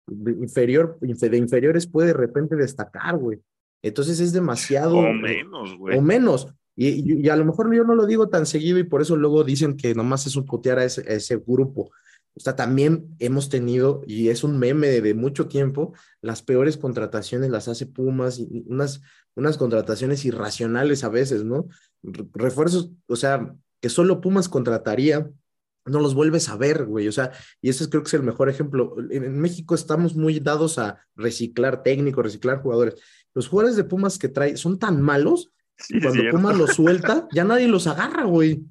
de 0.06 0.32
inferior, 0.32 0.98
de 1.00 1.36
inferiores 1.38 1.86
puede 1.86 2.08
de 2.08 2.14
repente 2.14 2.56
destacar, 2.56 3.16
güey. 3.16 3.40
Entonces 3.82 4.20
es 4.20 4.32
demasiado. 4.32 4.98
O 4.98 5.12
menos, 5.12 5.76
güey. 5.78 5.98
O 5.98 6.02
menos. 6.02 6.48
Y, 6.76 6.88
y, 6.88 7.26
y, 7.26 7.28
a 7.28 7.36
lo 7.36 7.44
mejor 7.44 7.74
yo 7.74 7.84
no 7.84 7.94
lo 7.94 8.06
digo 8.06 8.28
tan 8.28 8.46
seguido 8.46 8.78
y 8.78 8.84
por 8.84 9.02
eso 9.02 9.16
luego 9.16 9.44
dicen 9.44 9.76
que 9.76 9.94
nomás 9.94 10.26
es 10.26 10.36
un 10.36 10.44
putear 10.44 10.78
a 10.78 10.84
ese, 10.84 11.02
a 11.02 11.14
ese 11.14 11.36
grupo. 11.36 11.90
O 12.34 12.40
sea, 12.40 12.56
también 12.56 13.14
hemos 13.18 13.48
tenido, 13.48 14.02
y 14.06 14.28
es 14.28 14.42
un 14.42 14.58
meme 14.58 14.88
de, 14.88 15.14
mucho 15.14 15.48
tiempo, 15.48 15.94
las 16.20 16.42
peores 16.42 16.76
contrataciones 16.76 17.50
las 17.50 17.68
hace 17.68 17.86
Pumas, 17.86 18.38
y 18.38 18.64
unas, 18.66 19.02
unas 19.34 19.58
contrataciones 19.58 20.24
irracionales 20.24 21.04
a 21.04 21.08
veces, 21.08 21.44
¿no? 21.44 21.68
Refuerzos, 22.02 22.90
o 23.06 23.16
sea, 23.16 23.54
que 23.80 23.88
solo 23.88 24.20
Pumas 24.20 24.48
contrataría, 24.48 25.30
no 25.84 26.00
los 26.00 26.14
vuelves 26.14 26.48
a 26.48 26.56
ver, 26.56 26.84
güey. 26.84 27.08
O 27.08 27.12
sea, 27.12 27.32
y 27.60 27.68
ese 27.68 27.88
creo 27.88 28.02
que 28.02 28.08
es 28.08 28.14
el 28.14 28.22
mejor 28.22 28.48
ejemplo. 28.48 28.96
En 29.10 29.40
México 29.40 29.74
estamos 29.74 30.14
muy 30.14 30.38
dados 30.40 30.78
a 30.78 30.98
reciclar 31.16 31.82
técnicos, 31.82 32.24
reciclar 32.24 32.62
jugadores. 32.62 32.94
Los 33.34 33.48
jugadores 33.48 33.76
de 33.76 33.84
Pumas 33.84 34.18
que 34.18 34.28
trae 34.28 34.56
son 34.56 34.78
tan 34.78 35.00
malos 35.02 35.50
Sí, 35.78 36.00
Cuando 36.00 36.22
Pumas 36.30 36.56
los 36.56 36.74
suelta, 36.74 37.26
ya 37.32 37.44
nadie 37.44 37.66
los 37.66 37.86
agarra, 37.86 38.24
güey. 38.24 38.62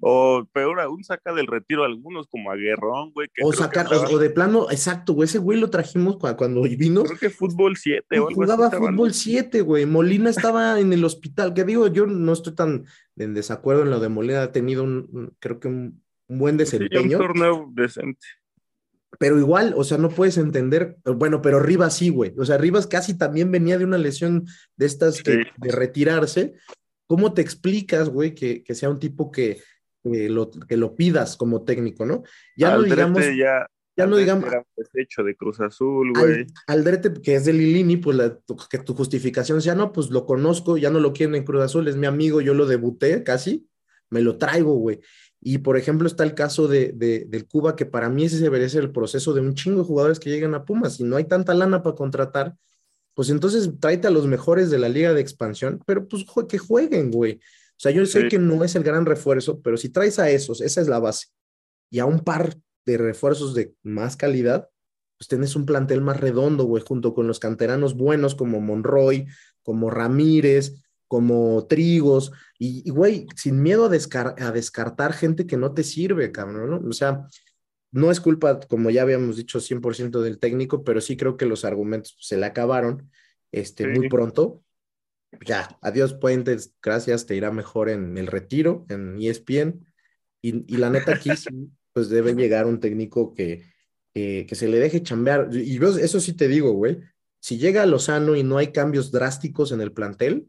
o 0.00 0.44
peor 0.52 0.80
aún, 0.80 1.02
saca 1.02 1.32
del 1.32 1.46
retiro 1.46 1.82
a 1.82 1.86
algunos, 1.86 2.28
como 2.28 2.50
a 2.50 2.56
Guerrón, 2.56 3.12
güey. 3.12 3.28
O, 3.42 3.52
sacar, 3.52 3.92
o, 3.92 4.14
o, 4.14 4.18
de 4.18 4.30
plano, 4.30 4.70
exacto, 4.70 5.14
güey. 5.14 5.26
Ese 5.26 5.38
güey 5.38 5.58
lo 5.58 5.70
trajimos 5.70 6.16
cuando, 6.16 6.36
cuando 6.36 6.62
vino. 6.62 7.02
Creo 7.02 7.18
que 7.18 7.30
fútbol 7.30 7.76
7 7.76 8.20
o 8.20 8.28
Jugaba 8.32 8.68
así 8.68 8.76
fútbol 8.76 9.12
7, 9.12 9.60
güey. 9.62 9.86
Molina 9.86 10.30
estaba 10.30 10.78
en 10.78 10.92
el 10.92 11.04
hospital. 11.04 11.54
Que 11.54 11.64
digo, 11.64 11.88
yo 11.88 12.06
no 12.06 12.32
estoy 12.32 12.54
tan 12.54 12.84
en 13.16 13.34
desacuerdo 13.34 13.82
en 13.82 13.90
lo 13.90 14.00
de 14.00 14.08
Molina. 14.08 14.42
Ha 14.42 14.52
tenido 14.52 14.84
un, 14.84 15.34
creo 15.40 15.58
que 15.58 15.68
un, 15.68 16.02
un 16.28 16.38
buen 16.38 16.56
desempeño. 16.56 17.08
Sí, 17.08 17.14
un 17.14 17.20
torneo 17.20 17.70
decente 17.72 18.26
pero 19.18 19.38
igual, 19.38 19.74
o 19.76 19.84
sea, 19.84 19.98
no 19.98 20.08
puedes 20.08 20.36
entender, 20.36 20.96
bueno, 21.04 21.40
pero 21.40 21.60
Rivas 21.60 21.96
sí, 21.96 22.10
güey, 22.10 22.34
o 22.36 22.44
sea, 22.44 22.58
Rivas 22.58 22.86
casi 22.86 23.16
también 23.16 23.50
venía 23.50 23.78
de 23.78 23.84
una 23.84 23.98
lesión 23.98 24.46
de 24.76 24.86
estas 24.86 25.22
que, 25.22 25.44
de 25.56 25.72
retirarse. 25.72 26.54
¿Cómo 27.06 27.32
te 27.32 27.40
explicas, 27.40 28.08
güey, 28.08 28.34
que, 28.34 28.64
que 28.64 28.74
sea 28.74 28.90
un 28.90 28.98
tipo 28.98 29.30
que, 29.30 29.58
que 30.02 30.28
lo, 30.28 30.50
que 30.50 30.76
lo 30.76 30.96
pidas 30.96 31.36
como 31.36 31.64
técnico, 31.64 32.04
no? 32.04 32.24
Ya 32.56 32.76
no 32.76 32.82
digamos, 32.82 33.22
ya, 33.36 33.68
ya 33.96 34.06
no 34.06 34.16
digamos, 34.16 34.48
era 34.48 34.64
desecho 34.76 35.22
de 35.22 35.36
Cruz 35.36 35.60
Azul, 35.60 36.12
güey. 36.12 36.40
al, 36.40 36.46
Aldrete, 36.66 37.12
que 37.22 37.36
es 37.36 37.44
de 37.44 37.52
Lilini, 37.52 37.96
pues 37.96 38.16
la- 38.16 38.38
que 38.68 38.78
tu 38.78 38.94
justificación 38.94 39.62
sea, 39.62 39.74
no, 39.74 39.92
pues 39.92 40.10
lo 40.10 40.26
conozco, 40.26 40.76
ya 40.76 40.90
no 40.90 40.98
lo 41.00 41.12
quieren 41.12 41.36
en 41.36 41.44
Cruz 41.44 41.62
Azul, 41.62 41.86
es 41.88 41.96
mi 41.96 42.06
amigo, 42.06 42.40
yo 42.40 42.54
lo 42.54 42.66
debuté 42.66 43.22
casi, 43.22 43.68
me 44.10 44.20
lo 44.20 44.36
traigo, 44.36 44.74
güey. 44.74 45.00
Y 45.48 45.58
por 45.58 45.76
ejemplo 45.76 46.08
está 46.08 46.24
el 46.24 46.34
caso 46.34 46.66
de, 46.66 46.90
de- 46.92 47.24
del 47.28 47.46
Cuba, 47.46 47.76
que 47.76 47.86
para 47.86 48.08
mí 48.08 48.24
ese 48.24 48.40
debería 48.40 48.68
ser 48.68 48.82
el 48.82 48.90
proceso 48.90 49.32
de 49.32 49.40
un 49.40 49.54
chingo 49.54 49.78
de 49.82 49.86
jugadores 49.86 50.18
que 50.18 50.28
llegan 50.28 50.54
a 50.56 50.64
Pumas. 50.64 50.94
Si 50.96 51.04
no 51.04 51.14
hay 51.14 51.22
tanta 51.24 51.54
lana 51.54 51.84
para 51.84 51.94
contratar, 51.94 52.56
pues 53.14 53.30
entonces 53.30 53.70
tráete 53.78 54.08
a 54.08 54.10
los 54.10 54.26
mejores 54.26 54.72
de 54.72 54.80
la 54.80 54.88
liga 54.88 55.14
de 55.14 55.20
expansión, 55.20 55.80
pero 55.86 56.08
pues 56.08 56.24
que 56.48 56.58
jueguen, 56.58 57.12
güey. 57.12 57.34
O 57.34 57.78
sea, 57.78 57.92
yo 57.92 58.04
sé 58.06 58.22
Sí. 58.22 58.28
que 58.28 58.38
no 58.40 58.64
es 58.64 58.74
el 58.74 58.82
gran 58.82 59.06
refuerzo, 59.06 59.60
pero 59.60 59.76
si 59.76 59.88
traes 59.88 60.18
a 60.18 60.28
esos, 60.30 60.60
esa 60.60 60.80
es 60.80 60.88
la 60.88 60.98
base, 60.98 61.28
y 61.90 62.00
a 62.00 62.06
un 62.06 62.18
par 62.20 62.56
de 62.84 62.98
refuerzos 62.98 63.54
de 63.54 63.72
más 63.84 64.16
calidad, 64.16 64.68
pues 65.16 65.28
tenés 65.28 65.54
un 65.54 65.64
plantel 65.64 66.00
más 66.00 66.18
redondo, 66.18 66.64
güey, 66.64 66.82
junto 66.84 67.14
con 67.14 67.28
los 67.28 67.38
canteranos 67.38 67.94
buenos 67.94 68.34
como 68.34 68.60
Monroy, 68.60 69.26
como 69.62 69.90
Ramírez, 69.90 70.74
como 71.08 71.66
Trigos, 71.66 72.32
y, 72.58 72.88
güey, 72.90 73.26
sin 73.36 73.62
miedo 73.62 73.86
a, 73.86 73.90
descar- 73.90 74.34
a 74.42 74.50
descartar 74.52 75.12
gente 75.12 75.46
que 75.46 75.56
no 75.56 75.72
te 75.74 75.84
sirve, 75.84 76.32
cabrón, 76.32 76.70
¿no? 76.82 76.88
O 76.88 76.92
sea, 76.92 77.26
no 77.92 78.10
es 78.10 78.20
culpa, 78.20 78.60
como 78.60 78.90
ya 78.90 79.02
habíamos 79.02 79.36
dicho, 79.36 79.60
100% 79.60 80.20
del 80.20 80.38
técnico, 80.38 80.82
pero 80.84 81.00
sí 81.00 81.16
creo 81.16 81.36
que 81.36 81.46
los 81.46 81.64
argumentos 81.64 82.16
se 82.20 82.36
le 82.36 82.46
acabaron 82.46 83.10
este, 83.52 83.84
Sí. 83.84 83.90
muy 83.98 84.08
pronto. 84.08 84.62
Ya, 85.44 85.76
adiós 85.82 86.14
Puentes, 86.14 86.74
gracias, 86.82 87.26
te 87.26 87.36
irá 87.36 87.50
mejor 87.50 87.88
en 87.90 88.16
el 88.18 88.26
retiro, 88.26 88.86
en 88.88 89.16
ESPN. 89.20 89.84
Y, 90.42 90.72
y 90.72 90.76
la 90.78 90.90
neta 90.90 91.12
aquí 91.14 91.30
sí, 91.36 91.48
pues 91.92 92.08
debe 92.08 92.34
llegar 92.34 92.66
un 92.66 92.80
técnico 92.80 93.34
que, 93.34 93.64
que, 94.14 94.46
que 94.48 94.54
se 94.54 94.68
le 94.68 94.78
deje 94.78 95.02
chambear. 95.02 95.48
Y 95.52 95.78
yo 95.78 95.88
eso 95.96 96.20
sí 96.20 96.32
te 96.34 96.48
digo, 96.48 96.72
güey, 96.72 96.98
si 97.40 97.58
llega 97.58 97.82
a 97.82 97.86
Lozano 97.86 98.34
y 98.36 98.42
no 98.42 98.58
hay 98.58 98.68
cambios 98.72 99.10
drásticos 99.12 99.72
en 99.72 99.80
el 99.80 99.92
plantel, 99.92 100.48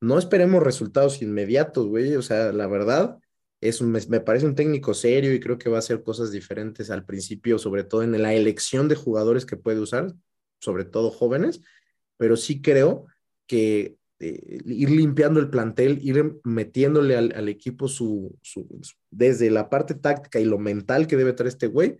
no 0.00 0.18
esperemos 0.18 0.62
resultados 0.62 1.22
inmediatos, 1.22 1.86
güey. 1.86 2.14
O 2.16 2.22
sea, 2.22 2.52
la 2.52 2.66
verdad, 2.66 3.18
es 3.60 3.80
un- 3.80 3.90
me, 3.90 4.20
parece 4.20 4.46
un 4.46 4.54
técnico 4.54 4.94
serio 4.94 5.34
y 5.34 5.40
creo 5.40 5.58
que 5.58 5.68
va 5.70 5.76
a 5.76 5.80
hacer 5.80 6.02
cosas 6.02 6.30
diferentes 6.30 6.90
al 6.90 7.04
principio, 7.04 7.58
sobre 7.58 7.84
todo 7.84 8.02
en 8.02 8.20
la 8.20 8.34
elección 8.34 8.88
de 8.88 8.94
jugadores 8.94 9.44
que 9.44 9.56
puede 9.56 9.80
usar, 9.80 10.12
sobre 10.60 10.84
todo 10.84 11.10
jóvenes, 11.10 11.60
pero 12.16 12.36
sí 12.36 12.60
creo 12.62 13.06
que 13.46 13.96
eh, 14.20 14.58
ir 14.66 14.90
limpiando 14.90 15.38
el 15.40 15.48
plantel, 15.50 15.98
ir 16.02 16.34
metiéndole 16.44 17.16
al, 17.16 17.48
equipo 17.48 17.86
su- 17.88 18.36
desde 19.10 19.50
la 19.50 19.68
parte 19.70 19.94
táctica 19.94 20.40
y 20.40 20.44
lo 20.44 20.58
mental 20.58 21.06
que 21.06 21.16
debe 21.16 21.32
traer 21.32 21.48
este 21.48 21.68
güey, 21.68 21.98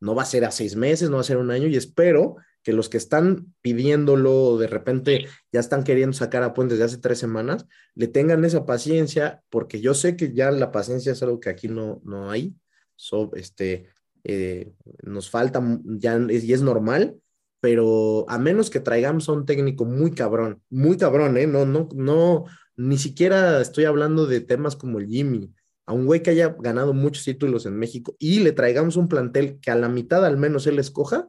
no 0.00 0.14
va 0.14 0.22
a 0.22 0.26
ser 0.26 0.44
a 0.44 0.50
seis 0.50 0.74
meses, 0.76 1.10
no 1.10 1.16
va 1.16 1.20
a 1.20 1.24
ser 1.24 1.36
un 1.36 1.50
año 1.50 1.68
y 1.68 1.76
espero 1.76 2.36
que 2.62 2.72
los 2.72 2.88
que 2.88 2.98
están 2.98 3.54
pidiéndolo 3.62 4.58
de 4.58 4.66
repente 4.66 5.26
ya 5.52 5.60
están 5.60 5.84
queriendo 5.84 6.12
sacar 6.12 6.42
a 6.42 6.52
Puentes 6.52 6.78
de 6.78 6.84
hace 6.84 6.98
tres 6.98 7.18
semanas, 7.18 7.66
le 7.94 8.08
tengan 8.08 8.44
esa 8.44 8.66
paciencia, 8.66 9.42
porque 9.48 9.80
yo 9.80 9.94
sé 9.94 10.16
que 10.16 10.32
ya 10.32 10.50
la 10.50 10.72
paciencia 10.72 11.12
es 11.12 11.22
algo 11.22 11.40
que 11.40 11.50
aquí 11.50 11.68
no, 11.68 12.00
no 12.04 12.30
hay, 12.30 12.54
so, 12.96 13.30
este, 13.34 13.88
eh, 14.24 14.72
nos 15.02 15.30
falta, 15.30 15.62
ya 15.84 16.16
es, 16.28 16.44
y 16.44 16.52
es 16.52 16.62
normal, 16.62 17.16
pero 17.60 18.24
a 18.28 18.38
menos 18.38 18.70
que 18.70 18.80
traigamos 18.80 19.28
a 19.28 19.32
un 19.32 19.46
técnico 19.46 19.84
muy 19.84 20.12
cabrón, 20.12 20.62
muy 20.70 20.96
cabrón, 20.96 21.36
¿eh? 21.36 21.46
No, 21.46 21.66
no, 21.66 21.88
no, 21.94 22.44
ni 22.76 22.98
siquiera 22.98 23.60
estoy 23.60 23.84
hablando 23.84 24.26
de 24.26 24.40
temas 24.40 24.76
como 24.76 24.98
el 24.98 25.06
Jimmy, 25.08 25.52
a 25.86 25.92
un 25.92 26.06
güey 26.06 26.22
que 26.22 26.30
haya 26.30 26.56
ganado 26.58 26.94
muchos 26.94 27.24
títulos 27.24 27.66
en 27.66 27.76
México 27.76 28.14
y 28.18 28.40
le 28.40 28.52
traigamos 28.52 28.96
un 28.96 29.08
plantel 29.08 29.58
que 29.60 29.70
a 29.70 29.74
la 29.74 29.88
mitad 29.88 30.24
al 30.24 30.36
menos 30.36 30.66
él 30.66 30.78
escoja, 30.78 31.28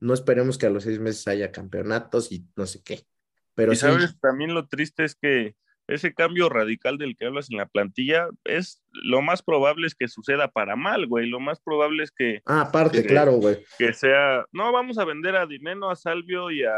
no 0.00 0.14
esperemos 0.14 0.58
que 0.58 0.66
a 0.66 0.70
los 0.70 0.84
seis 0.84 0.98
meses 0.98 1.26
haya 1.28 1.52
campeonatos 1.52 2.30
y 2.32 2.46
no 2.56 2.66
sé 2.66 2.82
qué. 2.84 3.02
Pero 3.54 3.72
y 3.72 3.76
sí, 3.76 3.82
sabes, 3.82 4.18
también 4.20 4.54
lo 4.54 4.66
triste 4.68 5.04
es 5.04 5.14
que 5.14 5.54
ese 5.88 6.12
cambio 6.12 6.50
radical 6.50 6.98
del 6.98 7.16
que 7.16 7.26
hablas 7.26 7.50
en 7.50 7.56
la 7.56 7.66
plantilla 7.66 8.28
es 8.44 8.82
lo 8.92 9.22
más 9.22 9.42
probable 9.42 9.86
es 9.86 9.94
que 9.94 10.06
suceda 10.06 10.48
para 10.48 10.76
mal, 10.76 11.06
güey. 11.06 11.26
Lo 11.28 11.40
más 11.40 11.60
probable 11.60 12.04
es 12.04 12.10
que, 12.10 12.42
ah, 12.44 12.60
aparte, 12.60 13.04
claro, 13.06 13.32
güey. 13.32 13.64
que 13.78 13.94
sea, 13.94 14.44
no, 14.52 14.70
vamos 14.70 14.98
a 14.98 15.06
vender 15.06 15.34
a 15.34 15.46
Dineno, 15.46 15.90
a 15.90 15.96
Salvio 15.96 16.50
y 16.50 16.62
a 16.62 16.76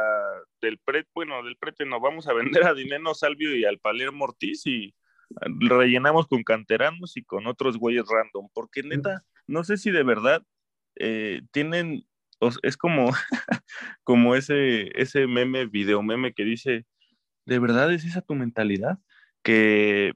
Del 0.62 0.78
Prete, 0.78 1.10
bueno, 1.12 1.42
Del 1.42 1.56
Prete 1.56 1.84
no, 1.84 2.00
vamos 2.00 2.28
a 2.28 2.32
vender 2.32 2.64
a 2.64 2.72
Dineno, 2.72 3.14
Salvio 3.14 3.54
y 3.56 3.64
al 3.64 3.80
Palermo 3.80 4.26
Ortiz 4.26 4.64
y 4.66 4.94
rellenamos 5.44 6.26
con 6.26 6.42
canteranos 6.44 7.16
y 7.16 7.24
con 7.24 7.46
otros 7.46 7.78
güeyes 7.78 8.04
random, 8.08 8.48
porque 8.52 8.82
neta, 8.82 9.22
no 9.46 9.64
sé 9.64 9.76
si 9.76 9.90
de 9.90 10.02
verdad 10.02 10.42
eh, 10.96 11.42
tienen, 11.50 12.06
es 12.62 12.76
como, 12.76 13.10
como 14.04 14.34
ese, 14.34 14.90
ese 15.00 15.26
meme, 15.26 15.66
video 15.66 16.02
meme 16.02 16.32
que 16.32 16.44
dice, 16.44 16.86
¿de 17.46 17.58
verdad 17.58 17.92
es 17.92 18.04
esa 18.04 18.22
tu 18.22 18.34
mentalidad? 18.34 18.98
Que 19.42 20.12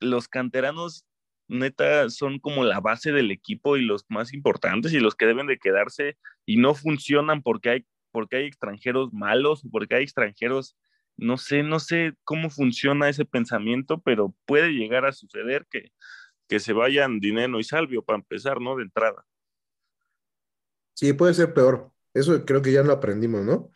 los 0.00 0.28
canteranos 0.28 1.06
neta 1.48 2.10
son 2.10 2.38
como 2.38 2.64
la 2.64 2.80
base 2.80 3.12
del 3.12 3.30
equipo 3.30 3.76
y 3.76 3.84
los 3.84 4.04
más 4.08 4.34
importantes 4.34 4.92
y 4.92 5.00
los 5.00 5.14
que 5.14 5.26
deben 5.26 5.46
de 5.46 5.58
quedarse 5.58 6.16
y 6.44 6.56
no 6.56 6.74
funcionan 6.74 7.42
porque 7.42 7.70
hay, 7.70 7.86
porque 8.10 8.36
hay 8.36 8.46
extranjeros 8.46 9.12
malos, 9.12 9.62
porque 9.70 9.96
hay 9.96 10.02
extranjeros, 10.02 10.76
no 11.16 11.36
sé, 11.36 11.62
no 11.62 11.80
sé 11.80 12.14
cómo 12.24 12.50
funciona 12.50 13.08
ese 13.08 13.24
pensamiento, 13.24 14.00
pero 14.00 14.34
puede 14.44 14.70
llegar 14.70 15.06
a 15.06 15.12
suceder 15.12 15.66
que, 15.70 15.92
que 16.48 16.60
se 16.60 16.72
vayan 16.72 17.20
Dineno 17.20 17.58
y 17.58 17.64
Salvio 17.64 18.02
para 18.02 18.18
empezar, 18.18 18.60
¿no? 18.60 18.76
De 18.76 18.84
entrada. 18.84 19.24
Sí, 20.96 21.12
puede 21.12 21.34
ser 21.34 21.52
peor. 21.52 21.90
Eso 22.14 22.44
creo 22.46 22.62
que 22.62 22.72
ya 22.72 22.82
lo 22.82 22.94
aprendimos, 22.94 23.44
¿no? 23.44 23.70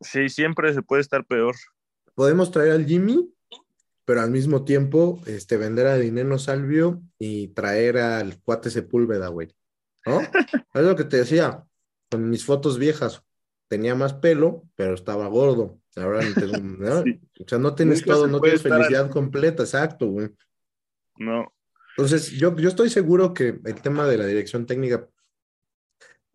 Sí, 0.00 0.28
siempre 0.28 0.74
se 0.74 0.82
puede 0.82 1.00
estar 1.00 1.24
peor. 1.24 1.54
Podemos 2.14 2.50
traer 2.50 2.72
al 2.72 2.86
Jimmy, 2.86 3.32
pero 4.04 4.20
al 4.20 4.30
mismo 4.32 4.64
tiempo 4.64 5.22
este, 5.26 5.56
vender 5.56 5.86
a 5.86 5.96
Dineno 5.96 6.38
Salvio 6.38 7.02
y 7.18 7.48
traer 7.48 7.98
al 7.98 8.40
cuate 8.40 8.70
Sepúlveda, 8.70 9.28
güey. 9.28 9.54
¿No? 10.04 10.20
es 10.74 10.82
lo 10.82 10.96
que 10.96 11.04
te 11.04 11.18
decía, 11.18 11.64
con 12.10 12.28
mis 12.28 12.44
fotos 12.44 12.78
viejas. 12.78 13.22
Tenía 13.68 13.94
más 13.94 14.14
pelo, 14.14 14.64
pero 14.74 14.94
estaba 14.94 15.28
gordo. 15.28 15.78
Ahora 15.94 16.20
no 16.22 16.34
tengo, 16.34 16.58
¿no? 16.58 17.02
Sí. 17.04 17.20
O 17.44 17.48
sea, 17.48 17.58
no 17.58 17.74
tienes 17.76 18.00
Nunca 18.00 18.12
todo, 18.12 18.26
no 18.26 18.40
tienes 18.40 18.62
felicidad 18.62 19.04
al- 19.04 19.10
completa, 19.10 19.62
exacto, 19.62 20.06
güey. 20.08 20.30
No, 21.18 21.52
Entonces, 21.96 22.32
yo, 22.32 22.54
yo 22.56 22.68
estoy 22.68 22.90
seguro 22.90 23.32
que 23.32 23.60
el 23.64 23.80
tema 23.80 24.06
de 24.06 24.18
la 24.18 24.26
dirección 24.26 24.66
técnica, 24.66 25.08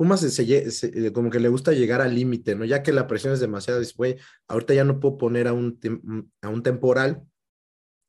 Pumas 0.02 0.40
eh, 0.40 1.12
como 1.14 1.30
que 1.30 1.40
le 1.40 1.48
gusta 1.50 1.74
llegar 1.74 2.02
al 2.02 2.16
límite, 2.16 2.56
¿no? 2.56 2.66
Ya 2.66 2.82
que 2.82 2.92
la 2.92 3.06
presión 3.06 3.34
es 3.34 3.40
demasiado, 3.40 3.80
dice, 3.80 4.18
ahorita 4.48 4.74
ya 4.74 4.84
no 4.84 5.00
puedo 5.00 5.20
poner 5.20 5.48
a 5.48 5.54
un, 5.54 5.80
tem- 5.80 6.28
a 6.42 6.50
un 6.50 6.64
temporal, 6.64 7.22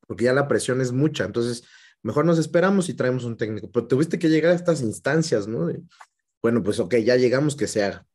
porque 0.07 0.25
ya 0.25 0.33
la 0.33 0.47
presión 0.47 0.81
es 0.81 0.91
mucha. 0.91 1.25
Entonces, 1.25 1.63
mejor 2.01 2.25
nos 2.25 2.39
esperamos 2.39 2.89
y 2.89 2.95
traemos 2.95 3.25
un 3.25 3.37
técnico. 3.37 3.71
Pero 3.71 3.87
tuviste 3.87 4.19
que 4.19 4.29
llegar 4.29 4.51
a 4.53 4.55
estas 4.55 4.81
instancias, 4.81 5.47
¿no? 5.47 5.69
Bueno, 6.41 6.63
pues 6.63 6.79
ok, 6.79 6.95
ya 6.97 7.15
llegamos 7.15 7.55
que 7.55 7.67
se 7.67 7.83
haga. 7.83 8.07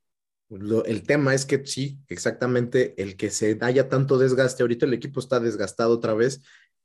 Lo- 0.50 0.84
el 0.84 1.04
tema 1.04 1.34
es 1.34 1.46
que 1.46 1.64
sí, 1.66 2.00
exactamente, 2.08 3.00
el 3.02 3.16
que 3.16 3.30
se 3.30 3.58
haya 3.62 3.88
tanto 3.88 4.18
desgaste, 4.18 4.62
ahorita 4.64 4.86
el 4.86 4.94
equipo 4.94 5.20
está 5.20 5.40
desgastado 5.40 5.94
otra 5.94 6.14
vez, 6.14 6.42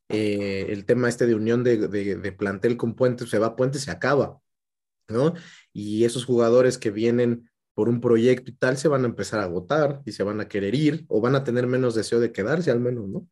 eh, 0.09 0.67
el 0.69 0.85
tema 0.85 1.09
este 1.09 1.27
de 1.27 1.35
unión 1.35 1.63
de, 1.63 1.89
de- 1.89 2.17
plantel 2.33 2.77
con 2.77 2.95
Puente, 2.95 3.27
se 3.27 3.39
va 3.39 3.55
Puente, 3.55 3.79
se 3.79 3.91
acaba, 3.91 4.39
¿no? 5.13 5.33
Y 5.71 6.03
esos 6.03 6.25
jugadores 6.25 6.77
que 6.77 6.91
vienen 6.91 7.49
por 7.75 7.87
un 7.89 8.01
proyecto 8.01 8.51
y 8.51 8.55
tal, 8.55 8.77
se 8.77 8.87
van 8.87 9.03
a 9.03 9.07
empezar 9.07 9.39
a 9.39 9.43
agotar 9.43 10.01
y 10.05 10.11
se 10.11 10.23
van 10.23 10.39
a 10.41 10.47
querer 10.47 10.75
ir 10.75 11.05
o 11.07 11.21
van 11.21 11.35
a 11.35 11.43
tener 11.43 11.65
menos 11.67 11.95
deseo 11.95 12.19
de 12.19 12.31
quedarse 12.31 12.69
al 12.71 12.79
menos, 12.79 13.07
¿no? 13.07 13.27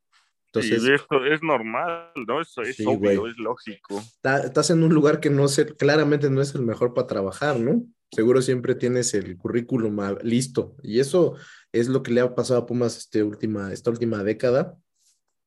Entonces, 0.48 0.84
y 0.84 0.92
esto 0.94 1.26
es 1.26 1.42
normal, 1.44 2.12
¿no? 2.28 2.42
Eso 2.42 2.62
es 2.62 2.76
Sí, 2.76 2.84
obvio, 2.86 3.28
es 3.28 3.38
lógico. 3.38 4.00
está- 4.00 4.44
estás 4.44 4.70
en 4.70 4.84
un 4.84 4.94
lugar 4.94 5.20
que 5.20 5.30
no 5.30 5.48
sé, 5.48 5.66
claramente 5.76 6.30
no 6.30 6.42
es 6.42 6.56
el 6.56 6.62
mejor 6.64 6.94
para 6.94 7.08
trabajar, 7.08 7.60
¿no? 7.60 7.86
Seguro 8.12 8.42
siempre 8.42 8.76
tienes 8.76 9.14
el 9.14 9.38
currículum 9.38 9.98
listo. 10.24 10.76
Y 10.84 11.00
eso 11.00 11.36
es 11.72 11.88
lo 11.88 12.04
que 12.04 12.12
le 12.12 12.20
ha 12.20 12.36
pasado 12.36 12.60
a 12.60 12.66
Pumas 12.66 12.98
este 12.98 13.24
última, 13.24 13.72
esta 13.72 13.90
última 13.90 14.24
década. 14.24 14.76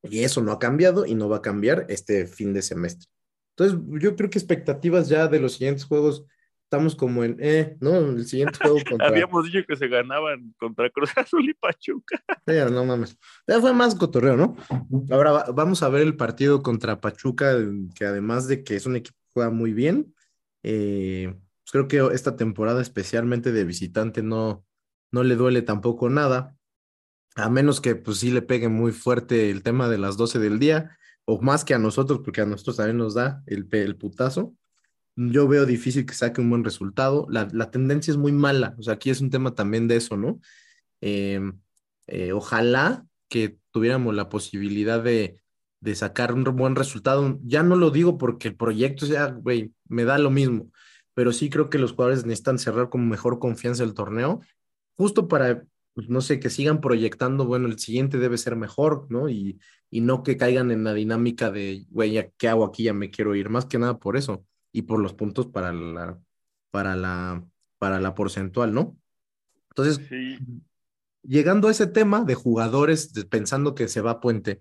Y 0.02 0.20
eso 0.20 0.40
no 0.40 0.52
ha 0.52 0.58
cambiado 0.58 1.04
y 1.04 1.14
no 1.14 1.28
va 1.28 1.38
a 1.38 1.42
cambiar 1.42 1.84
este 1.90 2.26
fin 2.26 2.54
de 2.54 2.62
semestre. 2.62 3.08
Entonces, 3.56 3.78
yo 4.00 4.16
creo 4.16 4.30
que 4.30 4.38
expectativas 4.38 5.08
ya 5.08 5.28
de 5.28 5.40
los 5.40 5.52
siguientes 5.54 5.84
juegos, 5.84 6.24
estamos 6.64 6.96
como 6.96 7.22
en, 7.22 7.36
eh, 7.40 7.76
¿no? 7.80 7.96
El 7.96 8.26
siguiente 8.26 8.58
juego 8.58 8.78
contra... 8.90 9.08
Habíamos 9.08 9.44
dicho 9.44 9.60
que 9.66 9.76
se 9.76 9.86
ganaban 9.88 10.54
contra 10.58 10.90
Cruz 10.90 11.10
Azul 11.16 11.48
y 11.48 11.54
Pachuca. 11.54 12.20
Ya, 12.46 12.68
no 12.68 12.84
mames. 12.84 13.16
Ya 13.46 13.60
fue 13.60 13.72
más 13.72 13.94
cotorreo, 13.94 14.36
¿no? 14.36 14.56
Ahora 15.10 15.30
va- 15.32 15.46
vamos 15.54 15.82
a 15.82 15.88
ver 15.88 16.02
el 16.02 16.16
partido 16.16 16.62
contra 16.62 17.00
Pachuca, 17.00 17.56
que 17.94 18.04
además 18.04 18.48
de 18.48 18.64
que 18.64 18.76
es 18.76 18.86
un 18.86 18.96
equipo 18.96 19.16
que 19.16 19.30
juega 19.34 19.50
muy 19.50 19.72
bien, 19.72 20.14
eh, 20.64 21.32
pues 21.32 21.70
creo 21.72 21.88
que 21.88 22.14
esta 22.14 22.36
temporada, 22.36 22.82
especialmente 22.82 23.52
de 23.52 23.64
visitante, 23.64 24.22
no, 24.22 24.64
no 25.12 25.22
le 25.22 25.36
duele 25.36 25.62
tampoco 25.62 26.10
nada, 26.10 26.56
a 27.36 27.48
menos 27.50 27.80
que 27.80 27.94
pues 27.94 28.18
sí 28.18 28.30
le 28.30 28.42
pegue 28.42 28.68
muy 28.68 28.92
fuerte 28.92 29.50
el 29.50 29.62
tema 29.62 29.88
de 29.88 29.98
las 29.98 30.16
12 30.16 30.38
del 30.38 30.58
día, 30.58 30.96
o 31.26 31.40
más 31.40 31.64
que 31.64 31.74
a 31.74 31.78
nosotros, 31.78 32.20
porque 32.24 32.40
a 32.40 32.46
nosotros 32.46 32.76
también 32.76 32.98
nos 32.98 33.14
da 33.14 33.42
el, 33.46 33.66
el 33.70 33.96
putazo. 33.96 34.54
Yo 35.16 35.46
veo 35.48 35.64
difícil 35.64 36.06
que 36.06 36.14
saque 36.14 36.40
un 36.40 36.50
buen 36.50 36.64
resultado. 36.64 37.26
La, 37.30 37.48
la 37.52 37.70
tendencia 37.70 38.10
es 38.10 38.16
muy 38.16 38.32
mala, 38.32 38.74
o 38.78 38.82
sea, 38.82 38.94
aquí 38.94 39.10
es 39.10 39.20
un 39.20 39.30
tema 39.30 39.54
también 39.54 39.88
de 39.88 39.96
eso, 39.96 40.16
¿no? 40.16 40.40
Em, 41.00 41.58
eh, 42.06 42.32
ojalá 42.32 43.06
que 43.28 43.58
tuviéramos 43.70 44.14
la 44.14 44.28
posibilidad 44.28 45.02
de, 45.02 45.38
de 45.80 45.94
sacar 45.94 46.32
un 46.32 46.44
buen 46.44 46.76
resultado. 46.76 47.38
Ya 47.42 47.62
no 47.62 47.76
lo 47.76 47.90
digo 47.90 48.18
porque 48.18 48.48
el 48.48 48.56
proyecto 48.56 49.06
sea, 49.06 49.26
güey, 49.26 49.72
me 49.88 50.04
da 50.04 50.18
lo 50.18 50.30
mismo, 50.30 50.70
pero 51.14 51.32
sí 51.32 51.50
creo 51.50 51.70
que 51.70 51.78
los 51.78 51.92
jugadores 51.92 52.24
necesitan 52.24 52.58
cerrar 52.58 52.90
con 52.90 53.08
mejor 53.08 53.38
confianza 53.38 53.84
el 53.84 53.94
torneo, 53.94 54.40
justo 54.96 55.28
para, 55.28 55.64
pues, 55.94 56.08
no 56.08 56.20
sé, 56.20 56.40
que 56.40 56.50
sigan 56.50 56.80
proyectando, 56.80 57.46
bueno, 57.46 57.66
el 57.68 57.78
siguiente 57.78 58.18
debe 58.18 58.38
ser 58.38 58.56
mejor, 58.56 59.06
¿no? 59.10 59.28
Y, 59.28 59.60
y 59.90 60.00
no 60.00 60.22
que 60.22 60.36
caigan 60.36 60.70
en 60.70 60.84
la 60.84 60.94
dinámica 60.94 61.50
de, 61.50 61.86
güey, 61.90 62.12
ya, 62.12 62.30
¿qué 62.38 62.48
hago 62.48 62.64
aquí? 62.64 62.84
Ya 62.84 62.94
me 62.94 63.10
quiero 63.10 63.34
ir, 63.34 63.48
más 63.50 63.66
que 63.66 63.78
nada 63.78 63.98
por 63.98 64.16
eso, 64.16 64.44
y 64.72 64.82
por 64.82 65.00
los 65.00 65.14
puntos 65.14 65.46
para 65.48 65.72
la, 65.72 66.18
para 66.70 66.96
la, 66.96 67.44
para 67.78 68.00
la 68.00 68.14
porcentual, 68.14 68.74
¿no? 68.74 68.96
Entonces, 69.70 70.00
Sí, 70.08 70.38
llegando 71.22 71.68
a 71.68 71.70
ese 71.70 71.86
tema 71.86 72.24
de 72.24 72.34
jugadores 72.34 73.12
pensando 73.30 73.74
que 73.74 73.88
se 73.88 74.00
va 74.00 74.12
a 74.12 74.20
Puente, 74.20 74.60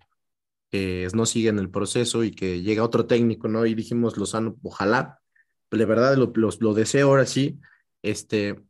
que 0.71 1.07
no 1.15 1.25
siguen 1.25 1.59
el 1.59 1.69
proceso 1.71 2.23
y 2.23 2.31
que 2.31 2.61
llega 2.61 2.84
otro 2.84 3.07
técnico, 3.07 3.47
¿no? 3.47 3.65
Y 3.65 3.75
dijimos, 3.75 4.17
Lozano, 4.17 4.57
ojalá, 4.63 5.21
de 5.71 5.86
verdad 5.86 6.17
lo, 6.17 6.31
lo- 6.36 6.49
lo 6.59 6.73
deseo 6.73 7.09
ahora 7.09 7.25
sí. 7.25 7.59
Este, 8.03 8.61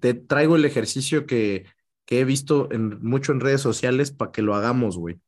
te 0.00 0.14
traigo 0.14 0.56
el 0.56 0.64
ejercicio 0.64 1.26
que, 1.26 1.66
que 2.06 2.20
he 2.20 2.24
visto 2.24 2.70
en, 2.72 3.02
mucho 3.02 3.32
en 3.32 3.40
redes 3.40 3.60
sociales 3.60 4.10
para 4.12 4.32
que 4.32 4.42
lo 4.42 4.54
hagamos, 4.54 4.98
güey. 4.98 5.20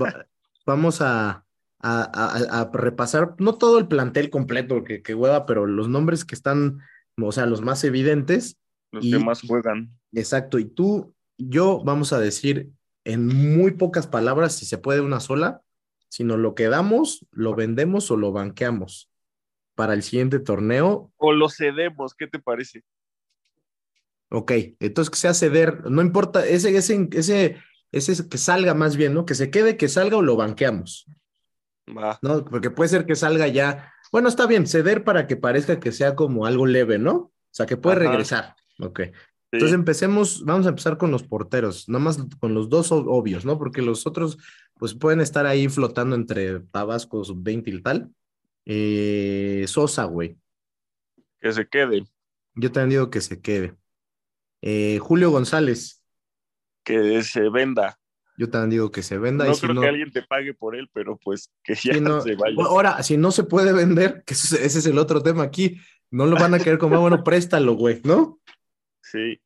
Va- 0.00 0.26
vamos 0.66 1.00
a, 1.00 1.44
a, 1.80 2.02
a- 2.02 2.60
a 2.60 2.70
repasar, 2.72 3.34
no 3.38 3.54
todo 3.56 3.78
el 3.78 3.88
plantel 3.88 4.30
completo, 4.30 4.84
que, 4.84 5.02
que 5.02 5.14
hueva, 5.14 5.46
pero 5.46 5.66
los 5.66 5.88
nombres 5.88 6.24
que 6.24 6.34
están, 6.34 6.80
o 7.20 7.32
sea, 7.32 7.46
los 7.46 7.62
más 7.62 7.82
evidentes. 7.84 8.58
los 8.92 9.04
Y- 9.04 9.12
que 9.12 9.18
más 9.18 9.42
juegan. 9.42 9.90
Exacto, 10.12 10.58
y 10.58 10.64
tú, 10.64 11.14
yo 11.36 11.82
vamos 11.84 12.12
a 12.12 12.18
decir 12.18 12.70
en 13.04 13.26
muy 13.26 13.72
pocas 13.72 14.06
palabras, 14.06 14.54
si 14.54 14.66
se 14.66 14.78
puede 14.78 15.00
una 15.00 15.20
sola, 15.20 15.62
si 16.08 16.24
nos 16.24 16.38
lo 16.38 16.54
quedamos, 16.54 17.26
lo 17.30 17.54
vendemos 17.54 18.10
o 18.10 18.16
lo 18.16 18.32
banqueamos 18.32 19.10
para 19.74 19.92
el 19.94 20.02
siguiente 20.02 20.40
torneo. 20.40 21.12
O 21.18 21.32
lo 21.32 21.48
cedemos, 21.50 22.14
¿qué 22.14 22.26
te 22.26 22.38
parece? 22.38 22.82
Ok, 24.30 24.52
entonces 24.80 25.10
que 25.10 25.18
sea 25.18 25.32
ceder, 25.34 25.90
no 25.90 26.02
importa, 26.02 26.46
ese, 26.46 26.76
ese, 26.76 27.08
ese, 27.12 27.56
ese 27.92 28.28
que 28.28 28.36
salga 28.38 28.74
más 28.74 28.96
bien, 28.96 29.14
¿no? 29.14 29.24
Que 29.24 29.34
se 29.34 29.50
quede, 29.50 29.76
que 29.78 29.88
salga 29.88 30.18
o 30.18 30.22
lo 30.22 30.36
banqueamos, 30.36 31.06
Va. 31.96 32.18
¿no? 32.20 32.44
Porque 32.44 32.70
puede 32.70 32.90
ser 32.90 33.06
que 33.06 33.16
salga 33.16 33.48
ya, 33.48 33.92
bueno, 34.12 34.28
está 34.28 34.46
bien, 34.46 34.66
ceder 34.66 35.02
para 35.04 35.26
que 35.26 35.36
parezca 35.36 35.80
que 35.80 35.92
sea 35.92 36.14
como 36.14 36.44
algo 36.44 36.66
leve, 36.66 36.98
¿no? 36.98 37.14
O 37.16 37.32
sea, 37.50 37.64
que 37.66 37.78
puede 37.78 37.96
Ajá. 37.96 38.08
regresar. 38.10 38.56
Ok. 38.80 39.00
Sí. 39.04 39.12
Entonces 39.52 39.74
empecemos, 39.74 40.44
vamos 40.44 40.66
a 40.66 40.68
empezar 40.68 40.98
con 40.98 41.10
los 41.10 41.22
porteros, 41.22 41.88
nada 41.88 42.04
más 42.04 42.18
con 42.38 42.52
los 42.52 42.68
dos 42.68 42.92
ob- 42.92 43.06
obvios, 43.08 43.46
¿no? 43.46 43.56
Porque 43.56 43.80
los 43.80 44.06
otros, 44.06 44.36
pues 44.74 44.92
pueden 44.92 45.22
estar 45.22 45.46
ahí 45.46 45.68
flotando 45.70 46.14
entre 46.16 46.60
Tabasco, 46.60 47.24
sub-20 47.24 47.62
y 47.68 47.82
tal. 47.82 48.10
Eh, 48.66 49.64
Sosa, 49.66 50.04
güey. 50.04 50.36
que 51.40 51.50
se 51.52 51.66
quede, 51.66 52.04
Yo 52.54 52.70
también 52.70 52.90
digo 52.90 53.08
que 53.10 53.22
se 53.22 53.40
quede. 53.40 53.74
Eh, 54.62 54.98
Julio 55.00 55.30
González. 55.30 56.02
que 56.84 57.22
se 57.22 57.50
venda. 57.50 57.98
Yo 58.38 58.48
también 58.48 58.70
digo 58.70 58.90
que 58.90 59.02
se 59.02 59.18
venda. 59.18 59.44
No 59.44 59.50
y 59.50 59.54
si 59.54 59.60
creo 59.62 59.74
no, 59.74 59.80
que 59.82 59.88
alguien 59.88 60.10
te 60.10 60.22
pague 60.22 60.54
por 60.54 60.74
él, 60.74 60.88
pero 60.92 61.18
pues 61.18 61.50
que 61.62 61.74
ya 61.74 61.92
si 61.94 62.00
no- 62.00 62.20
se 62.22 62.34
vaya. 62.34 62.54
ahora, 62.64 63.02
si 63.02 63.16
no 63.18 63.30
se 63.30 63.44
puede 63.44 63.72
vender, 63.74 64.22
que 64.24 64.32
ese, 64.34 64.64
es 64.64 64.86
el 64.86 64.96
otro 64.98 65.22
tema 65.22 65.42
aquí, 65.42 65.78
no 66.10 66.24
lo 66.24 66.36
van 66.36 66.54
a 66.54 66.58
querer 66.58 66.78
como, 66.78 66.96
"Ah, 66.96 67.00
bueno, 67.00 67.22
préstalo, 67.24 67.74
güey, 67.74 68.00
¿no? 68.04 68.40
Sí, 69.02 69.40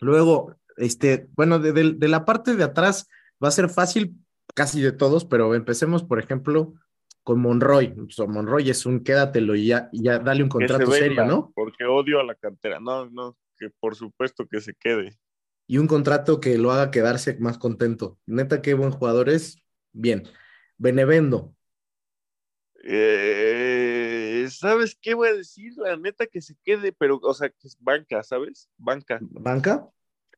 Luego, 0.00 0.56
este, 0.76 1.28
bueno, 1.36 1.58
de, 1.60 1.72
de- 1.72 1.92
de 1.92 2.08
la 2.08 2.24
parte 2.24 2.56
de 2.56 2.64
atrás 2.64 3.08
va 3.42 3.48
a 3.48 3.52
ser 3.52 3.68
fácil 3.68 4.14
casi 4.54 4.80
de 4.80 4.92
todos, 4.92 5.24
pero 5.24 5.54
empecemos, 5.54 6.02
por 6.02 6.18
ejemplo, 6.18 6.74
con 7.22 7.40
Monroy. 7.40 7.88
Pues, 7.94 8.18
Monroy 8.28 8.68
es 8.68 8.84
un 8.84 9.04
quédatelo 9.04 9.54
y 9.54 9.66
ya, 9.68 9.88
y 9.92 10.02
ya 10.02 10.18
dale 10.18 10.42
un 10.42 10.48
contrato 10.48 10.90
serio, 10.90 11.24
¿no? 11.24 11.52
Porque 11.54 11.84
odio 11.84 12.18
a 12.20 12.24
la 12.24 12.34
cantera. 12.34 12.80
No, 12.80 13.08
no, 13.10 13.36
que 13.62 13.70
por 13.78 13.94
supuesto 13.94 14.46
que 14.48 14.60
se 14.60 14.74
quede. 14.74 15.16
Y 15.68 15.78
un 15.78 15.86
contrato 15.86 16.40
que 16.40 16.58
lo 16.58 16.72
haga 16.72 16.90
quedarse 16.90 17.36
más 17.38 17.58
contento. 17.58 18.18
Neta, 18.26 18.60
qué 18.60 18.74
buen 18.74 18.90
jugador 18.90 19.28
es. 19.28 19.56
Bien. 19.92 20.24
Benevendo. 20.76 21.54
Eh, 22.84 24.48
¿Sabes 24.50 24.98
qué 25.00 25.14
voy 25.14 25.28
a 25.28 25.34
decir? 25.34 25.74
La 25.76 25.96
neta 25.96 26.26
que 26.26 26.40
se 26.40 26.56
quede, 26.64 26.92
pero, 26.92 27.20
o 27.22 27.34
sea, 27.34 27.48
que 27.50 27.68
es 27.68 27.76
banca, 27.78 28.22
¿sabes? 28.24 28.68
Banca. 28.76 29.18
¿Banca? 29.22 29.88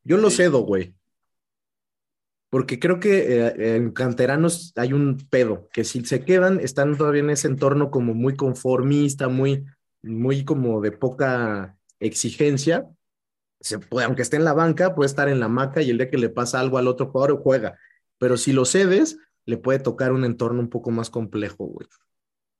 Yo 0.03 0.19
lo 0.19 0.29
Sí. 0.29 0.37
cedo, 0.37 0.61
güey. 0.61 0.95
Porque 2.51 2.79
creo 2.79 3.01
que 3.01 3.39
eh, 3.39 3.77
en 3.77 3.91
canteranos 3.93 4.73
hay 4.77 4.93
un 4.93 5.17
pedo, 5.31 5.69
que 5.73 5.83
si 5.83 6.05
se 6.05 6.25
quedan, 6.25 6.61
están 6.61 6.97
todavía 6.97 7.23
en 7.23 7.31
ese 7.31 7.49
entorno 7.49 7.91
como 7.91 8.13
muy 8.15 8.37
conformista, 8.37 9.29
muy, 9.29 9.65
muy 10.03 10.45
como 10.45 10.81
de 10.83 10.93
poca 10.93 11.77
exigencia. 11.99 12.87
Se 13.65 13.79
puede, 13.79 14.05
aunque 14.05 14.21
esté 14.21 14.37
en 14.37 14.45
la 14.45 14.53
banca, 14.53 14.95
puede 14.95 15.07
estar 15.07 15.27
en 15.31 15.41
la 15.41 15.49
maca 15.49 15.81
y 15.81 15.89
el 15.89 15.97
día 15.97 16.11
que 16.11 16.19
le 16.19 16.29
pasa 16.29 16.61
algo 16.61 16.77
al 16.77 16.87
otro 16.87 17.07
jugador 17.07 17.41
juega. 17.43 17.79
Pero 18.19 18.37
si 18.37 18.53
lo 18.53 18.67
cedes, 18.67 19.17
le 19.47 19.57
puede 19.57 19.79
tocar 19.79 20.13
un 20.13 20.27
entorno 20.27 20.61
un 20.61 20.69
poco 20.69 20.91
más 20.91 21.09
complejo, 21.09 21.65
güey. 21.65 21.89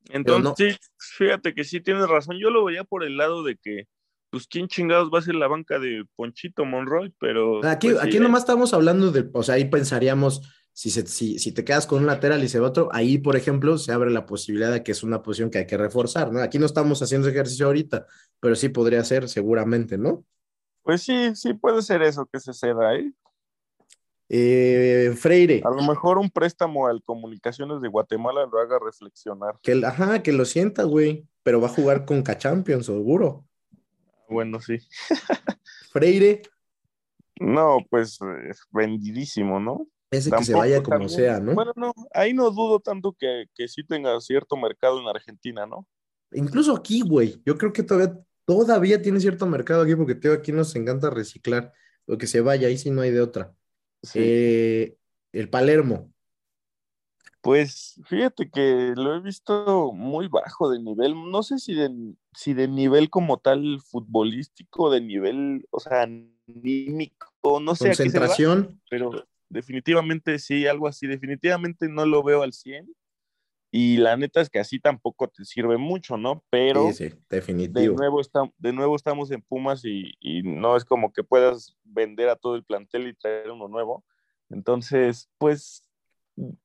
Entonces, 0.09 0.79
sí, 0.97 1.15
fíjate 1.19 1.53
que 1.53 1.65
sí 1.65 1.83
tienes 1.83 2.09
razón. 2.09 2.39
Yo 2.39 2.49
lo 2.49 2.65
veía 2.65 2.85
por 2.85 3.05
el 3.05 3.19
lado 3.19 3.43
de 3.43 3.59
que, 3.59 3.87
pues, 4.31 4.47
¿quién 4.47 4.67
chingados 4.67 5.11
va 5.13 5.19
a 5.19 5.23
ser 5.23 5.35
la 5.35 5.47
banca 5.47 5.79
de 5.79 6.07
Ponchito 6.17 6.65
Monroy? 6.65 7.13
Pero. 7.21 7.63
Aquí, 7.67 7.89
pues, 7.89 8.01
sí, 8.01 8.09
aquí 8.09 8.17
eh, 8.17 8.21
nomás 8.21 8.45
estamos 8.45 8.73
hablando 8.73 9.13
de, 9.13 9.29
o 9.31 9.43
sea, 9.43 9.57
ahí 9.57 9.67
pensaríamos, 9.67 10.41
si, 10.73 10.89
se, 10.89 11.07
si, 11.07 11.39
si 11.39 11.53
te 11.53 11.67
quedas 11.67 11.87
con 11.87 12.01
un 12.01 12.07
lateral 12.07 12.43
y 12.43 12.49
se 12.49 12.61
va 12.61 12.69
otro, 12.69 12.89
ahí, 12.93 13.19
por 13.19 13.37
ejemplo, 13.37 13.77
se 13.77 13.93
abre 13.93 14.11
la 14.11 14.25
posibilidad 14.25 14.73
de 14.73 14.83
que 14.83 14.93
es 14.93 15.03
una 15.03 15.23
posición 15.23 15.51
que 15.51 15.59
hay 15.59 15.67
que 15.67 15.77
reforzar, 15.77 16.33
¿no? 16.33 16.41
Aquí 16.41 16.59
no 16.59 16.65
estamos 16.65 17.03
haciendo 17.03 17.29
ejercicio 17.29 17.67
ahorita, 17.67 18.07
pero 18.41 18.57
sí 18.57 18.71
podría 18.71 19.05
ser 19.05 19.29
seguramente, 19.29 19.99
¿no? 19.99 20.25
Pues 20.85 21.03
sí, 21.03 21.35
sí 21.35 21.55
puede 21.55 21.83
ser 21.83 22.03
eso 22.03 22.27
que 22.27 22.39
se 22.39 22.53
ceda, 22.53 22.95
¿eh? 22.95 23.11
Eh, 24.29 25.13
Freire, 25.17 25.61
A 25.65 25.71
lo 25.71 25.83
mejor 25.83 26.19
un 26.19 26.31
préstamo 26.31 26.87
al 26.87 27.03
Comunicaciones 27.03 27.81
de 27.83 27.89
Guatemala 27.89 28.47
lo 28.51 28.59
haga 28.59 28.79
reflexionar. 28.79 29.59
que, 29.63 29.83
ajá, 29.85 30.23
que 30.23 30.33
lo 30.33 30.45
sienta, 30.45 30.85
güey, 30.85 31.27
pero 31.43 31.61
va 31.61 31.67
a 31.67 31.71
jugar 31.71 32.05
con 32.05 32.23
K-Champions, 32.23 32.87
seguro. 32.87 33.45
Bueno, 34.29 34.61
sí. 34.61 34.79
Freire, 35.93 36.43
No, 37.39 37.79
pues 37.91 38.19
eh, 38.23 38.53
vendidísimo, 38.71 39.61
¿no? 39.61 39.87
Ese 40.11 40.31
que 40.31 40.45
se 40.45 40.55
vaya 40.55 40.83
como 40.83 40.99
también- 41.01 41.11
sea, 41.11 41.41
¿no? 41.41 41.55
Bueno, 41.55 41.73
no, 41.77 41.93
ahí 42.13 42.33
no 42.33 42.51
dudo 42.51 42.81
tanto 42.81 43.13
que, 43.19 43.47
que 43.55 43.69
sí 43.69 43.85
tenga 43.85 44.19
cierto 44.21 44.57
mercado 44.57 45.01
en 45.01 45.09
Argentina, 45.09 45.67
¿no? 45.67 45.87
Incluso 46.33 46.75
aquí, 46.75 47.01
güey, 47.03 47.43
yo 47.45 47.57
creo 47.59 47.73
que 47.73 47.83
todavía, 47.83 48.17
todavía 48.45 49.03
tiene 49.03 49.21
cierto 49.21 49.47
mercado 49.47 49.83
aquí 49.83 49.95
porque 49.95 50.15
tío, 50.15 50.33
aquí 50.33 50.53
nos 50.53 50.75
encanta 50.77 51.11
reciclar. 51.11 51.73
Lo 52.07 52.19
que 52.19 52.27
se 52.27 52.41
vaya, 52.41 52.69
ahí 52.69 52.77
sí 52.77 52.91
no 52.91 53.01
hay 53.01 53.11
de 53.11 53.21
otra. 53.21 53.55
Sí. 54.03 54.19
Eh, 54.23 54.97
el 55.33 55.49
Palermo. 55.49 56.13
Pues 57.41 58.01
fíjate 58.07 58.49
que 58.51 58.95
lo 58.97 59.15
he 59.15 59.21
visto 59.21 59.93
muy 59.93 60.29
bajo 60.29 60.71
de 60.71 60.81
nivel, 60.81 61.15
no 61.31 61.43
sé 61.43 61.59
si 61.59 61.75
de, 61.75 61.91
si 62.33 62.55
de 62.55 62.69
nivel 62.69 63.11
como 63.11 63.37
tal 63.37 63.83
futbolístico, 63.83 64.91
de 64.91 65.03
nivel, 65.03 65.67
o 65.71 65.79
sea, 65.79 66.09
anímico, 66.47 67.61
no 67.61 67.75
sé 67.75 67.89
a 67.89 67.91
qué 67.91 67.97
se 67.97 68.19
va, 68.19 68.27
Concentración. 68.29 68.81
pero 68.89 69.11
definitivamente 69.51 70.39
sí, 70.39 70.67
algo 70.67 70.89
así, 70.89 71.07
definitivamente 71.07 71.87
no 71.87 72.07
lo 72.07 72.23
veo 72.23 72.43
al 72.43 72.55
100 72.55 72.91
y 73.77 73.97
la 73.97 74.17
neta 74.17 74.41
es 74.41 74.49
que 74.51 74.61
así 74.61 74.79
tampoco 74.79 75.27
te 75.27 75.45
sirve 75.45 75.79
mucho, 75.79 76.17
¿no? 76.17 76.45
Pero 76.49 76.93
Sí, 76.93 77.09
sí, 77.11 77.15
de 77.17 77.17
definitivo. 77.29 77.97
nuevo, 77.97 78.21
está, 78.21 78.43
de 78.57 78.73
nuevo 78.73 78.95
estamos 78.95 79.33
en 79.33 79.43
Pumas 79.43 79.85
y, 79.85 80.13
y 80.21 80.45
no 80.45 80.77
es 80.77 80.85
como 80.85 81.13
que 81.13 81.25
puedas 81.25 81.77
vender 81.83 82.29
a 82.29 82.37
todo 82.37 82.55
el 82.55 82.63
plantel 82.63 83.09
y 83.09 83.15
traer 83.15 83.51
uno 83.51 83.67
nuevo. 83.67 84.05
Entonces, 84.49 85.29
pues, 85.39 85.83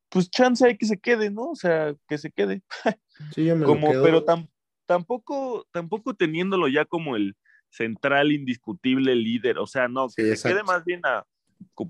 pues 0.09 0.29
chance 0.29 0.63
hay 0.63 0.77
que 0.77 0.85
se 0.85 0.99
quede, 0.99 1.31
¿no? 1.31 1.49
O 1.49 1.55
sea, 1.55 1.95
que 2.07 2.19
se 2.19 2.29
quede. 2.31 2.61
Sí, 3.33 3.43
yo 3.43 3.55
me 3.55 3.65
lo 3.65 3.79
quedo. 3.79 4.03
pero 4.03 4.23
tam- 4.23 4.47
tampoco, 4.85 5.65
tampoco 5.71 6.13
teniéndolo 6.13 6.67
ya 6.67 6.85
como 6.85 7.15
el 7.15 7.35
central 7.71 8.31
indiscutible 8.31 9.15
líder. 9.15 9.57
O 9.57 9.65
sea, 9.65 9.87
no, 9.87 10.09
que 10.15 10.35
Sí, 10.35 10.35
se 10.35 10.49
quede 10.49 10.61
más 10.63 10.85
bien 10.85 11.01
a, 11.03 11.25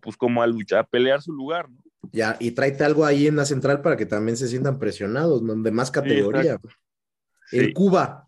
pues 0.02 0.16
como 0.16 0.42
a 0.42 0.48
luchar, 0.48 0.80
a 0.80 0.88
pelear 0.88 1.22
su 1.22 1.34
lugar, 1.34 1.70
¿no? 1.70 1.84
Ya, 2.12 2.38
y 2.40 2.52
tráete 2.52 2.84
algo 2.84 3.06
ahí 3.06 3.28
en 3.28 3.36
la 3.36 3.46
central 3.46 3.82
para 3.82 3.98
que 3.98 4.06
también 4.06 4.38
se 4.38 4.48
sientan 4.48 4.80
presionados, 4.80 5.42
¿no? 5.42 5.56
De 5.56 5.72
más 5.72 5.92
categoría. 5.92 6.60
El 7.52 7.68
Sí. 7.68 7.74
Cuba. 7.74 8.28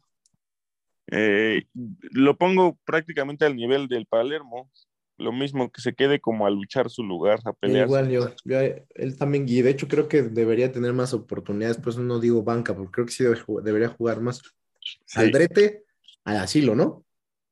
Eh, 1.11 1.67
lo 2.11 2.37
pongo 2.37 2.79
prácticamente 2.85 3.45
al 3.45 3.55
nivel 3.55 3.87
del 3.87 4.05
Palermo. 4.05 4.71
Lo 5.17 5.31
mismo 5.31 5.71
que 5.71 5.81
se 5.81 5.93
quede 5.93 6.19
como 6.19 6.47
a 6.47 6.49
luchar 6.49 6.89
su 6.89 7.03
lugar, 7.03 7.39
a 7.45 7.53
pelear. 7.53 7.85
Igual 7.85 8.09
yo, 8.09 8.33
yo, 8.43 8.59
él 8.59 9.17
también, 9.17 9.47
y 9.47 9.61
de 9.61 9.69
hecho 9.69 9.87
creo 9.87 10.07
que 10.07 10.23
debería 10.23 10.71
tener 10.71 10.93
más 10.93 11.13
oportunidades, 11.13 11.77
pues 11.77 11.97
no 11.97 12.19
digo 12.19 12.43
banca, 12.43 12.75
porque 12.75 12.91
creo 12.91 13.05
que 13.05 13.11
sí 13.11 13.23
debería 13.63 13.89
jugar 13.89 14.19
más. 14.19 14.41
Sí. 14.79 15.19
Aldrete 15.19 15.83
al 16.23 16.37
asilo, 16.37 16.73
¿no? 16.73 17.05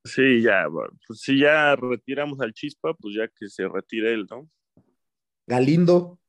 Sí, 0.03 0.41
ya, 0.41 0.65
pues 1.05 1.19
si 1.21 1.39
ya 1.39 1.75
retiramos 1.75 2.39
al 2.39 2.53
Chispa, 2.53 2.95
pues 2.95 3.15
ya 3.15 3.27
que 3.27 3.49
se 3.49 3.67
retire 3.67 4.13
él, 4.13 4.25
¿no? 4.29 4.49
Galindo, 5.49 6.19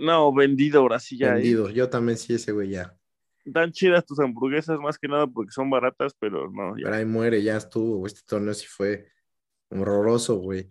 No, 0.00 0.34
vendido, 0.34 0.80
ahora 0.80 0.98
sí 0.98 1.16
ya. 1.16 1.28
¿eh? 1.28 1.34
vendido. 1.34 1.70
Yo 1.70 1.88
también 1.88 2.18
sí, 2.18 2.34
ese 2.34 2.50
güey 2.50 2.70
ya. 2.70 2.92
Dan 3.44 3.70
chidas 3.70 4.04
tus 4.04 4.18
hamburguesas 4.18 4.80
más 4.80 4.98
que 4.98 5.06
nada 5.06 5.28
porque 5.28 5.52
son 5.52 5.70
baratas, 5.70 6.12
pero 6.18 6.50
no, 6.50 6.76
ya. 6.76 6.84
Pero 6.84 6.96
ahí 6.96 7.04
muere, 7.04 7.40
ya 7.42 7.56
estuvo. 7.56 7.98
güey, 7.98 8.12
Este 8.12 8.22
torneo 8.26 8.52
sí 8.52 8.66
fue 8.66 9.06
horroroso, 9.70 10.36
güey. 10.36 10.68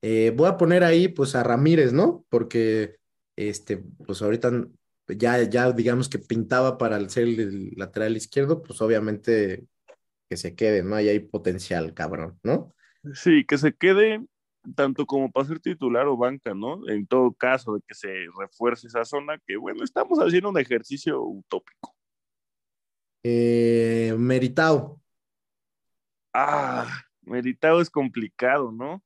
Eh, 0.00 0.32
voy 0.34 0.48
a 0.48 0.56
poner 0.56 0.82
ahí, 0.82 1.08
pues, 1.08 1.34
a 1.34 1.42
Ramírez, 1.42 1.92
¿no? 1.92 2.24
Porque, 2.30 2.96
este, 3.36 3.84
pues 4.06 4.22
ahorita 4.22 4.50
ya, 5.08 5.42
ya 5.42 5.72
digamos 5.72 6.08
que 6.08 6.18
pintaba 6.18 6.78
para 6.78 6.96
el 6.96 7.10
ser 7.10 7.24
el 7.28 7.72
lateral 7.76 8.16
izquierdo, 8.16 8.62
pues 8.62 8.80
obviamente 8.80 9.66
que 10.30 10.36
se 10.38 10.54
quede, 10.54 10.82
¿no? 10.82 10.96
Ahí 10.96 11.08
hay 11.10 11.20
potencial, 11.20 11.92
cabrón, 11.92 12.38
¿no? 12.42 12.72
Sí, 13.14 13.44
que 13.46 13.58
se 13.58 13.74
quede 13.74 14.24
tanto 14.76 15.06
como 15.06 15.30
para 15.30 15.46
ser 15.46 15.60
titular 15.60 16.06
o 16.06 16.16
banca, 16.16 16.54
¿no? 16.54 16.88
En 16.88 17.06
todo 17.06 17.32
caso, 17.32 17.74
de 17.74 17.80
que 17.86 17.94
se 17.94 18.12
refuerce 18.38 18.86
esa 18.86 19.04
zona, 19.04 19.38
que 19.46 19.56
bueno, 19.56 19.82
estamos 19.84 20.18
haciendo 20.18 20.50
un 20.50 20.58
ejercicio 20.58 21.20
utópico. 21.22 21.94
Eh, 23.24 24.14
Meritao, 24.18 25.00
Ah, 26.34 26.86
Meritado 27.22 27.80
es 27.80 27.90
complicado, 27.90 28.72
¿no? 28.72 29.02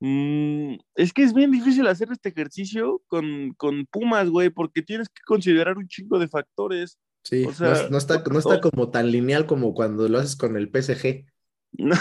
Mm, 0.00 0.76
es 0.94 1.12
que 1.12 1.22
es 1.22 1.34
bien 1.34 1.50
difícil 1.50 1.86
hacer 1.86 2.08
este 2.10 2.30
ejercicio 2.30 3.02
con, 3.08 3.52
con 3.56 3.84
Pumas, 3.86 4.30
güey, 4.30 4.48
porque 4.50 4.82
tienes 4.82 5.08
que 5.08 5.22
considerar 5.26 5.76
un 5.76 5.88
chingo 5.88 6.18
de 6.18 6.28
factores. 6.28 6.98
sí, 7.22 7.44
O 7.44 7.48
no, 7.48 7.54
sea, 7.54 7.88
no 7.90 7.98
está, 7.98 8.22
no 8.30 8.38
está 8.38 8.60
como 8.60 8.90
tan 8.90 9.10
lineal 9.10 9.46
como 9.46 9.74
cuando 9.74 10.08
lo 10.08 10.18
haces 10.18 10.36
con 10.36 10.56
el 10.56 10.70
PSG. 10.70 11.26
No, 11.70 11.94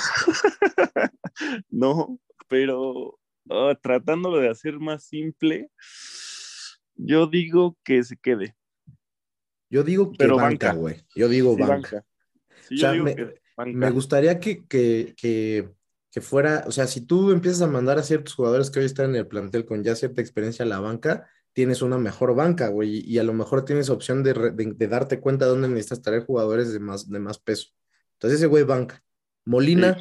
no, 1.70 2.20
pero 2.48 3.19
ah, 3.49 3.78
tratándolo 3.82 4.38
de 4.40 4.49
hacer 4.49 4.80
más 4.80 5.03
simple, 5.06 5.69
yo 6.95 7.28
digo 7.28 7.78
que 7.84 8.03
se 8.03 8.18
quede. 8.18 8.56
Yo 9.69 9.84
digo 9.84 10.11
que 10.11 10.18
Pero 10.18 10.38
banca, 10.38 10.74
güey. 10.74 11.03
Yo 11.15 11.28
digo 11.28 11.53
Sí, 11.56 11.61
banca. 11.61 11.74
banca. 11.76 12.06
Sí, 12.68 12.76
O 12.76 12.78
yo 12.78 12.82
sea, 12.82 12.91
digo 12.94 13.06
me- 13.06 13.15
que 13.15 13.24
banca. 13.56 13.78
Me 13.78 13.91
gustaría 13.91 14.40
que, 14.40 14.65
que, 14.65 15.14
que, 15.18 15.69
que 16.11 16.22
fuera, 16.22 16.64
o 16.68 16.72
sea, 16.72 16.88
si 16.88 17.02
tú 17.02 17.32
empiezas 17.32 17.61
a 17.61 17.68
mandar 17.68 17.98
a 17.98 18.03
ciertos 18.03 18.34
jugadores 18.34 18.72
que 18.72 18.80
hoy 18.80 18.86
están 18.86 19.10
en 19.11 19.18
el 19.18 19.28
plantel 19.28 19.65
con 19.65 19.84
ya 19.84 19.95
cierta 19.95 20.22
experiencia 20.22 20.64
a 20.64 20.68
la 20.68 20.80
banca, 20.80 21.30
tienes 21.53 21.82
una 21.82 21.98
mejor 21.98 22.36
banca, 22.36 22.69
güey, 22.69 22.99
y 23.06 23.18
a 23.18 23.24
lo 23.24 23.34
mejor 23.34 23.65
tienes 23.65 23.90
opción 23.90 24.24
de, 24.24 24.34
re- 24.34 24.52
de, 24.52 24.74
de 24.74 24.88
darte 24.88 25.19
cuenta 25.19 25.45
de 25.45 25.52
dónde 25.52 25.68
necesitas 25.68 26.02
traer 26.02 26.24
jugadores 26.26 26.72
de 26.72 26.80
más, 26.80 27.10
de 27.10 27.19
más 27.19 27.40
peso. 27.40 27.69
Entonces 28.14 28.40
ese 28.40 28.48
güey 28.48 28.64
banca. 28.64 29.03
Molina, 29.44 29.98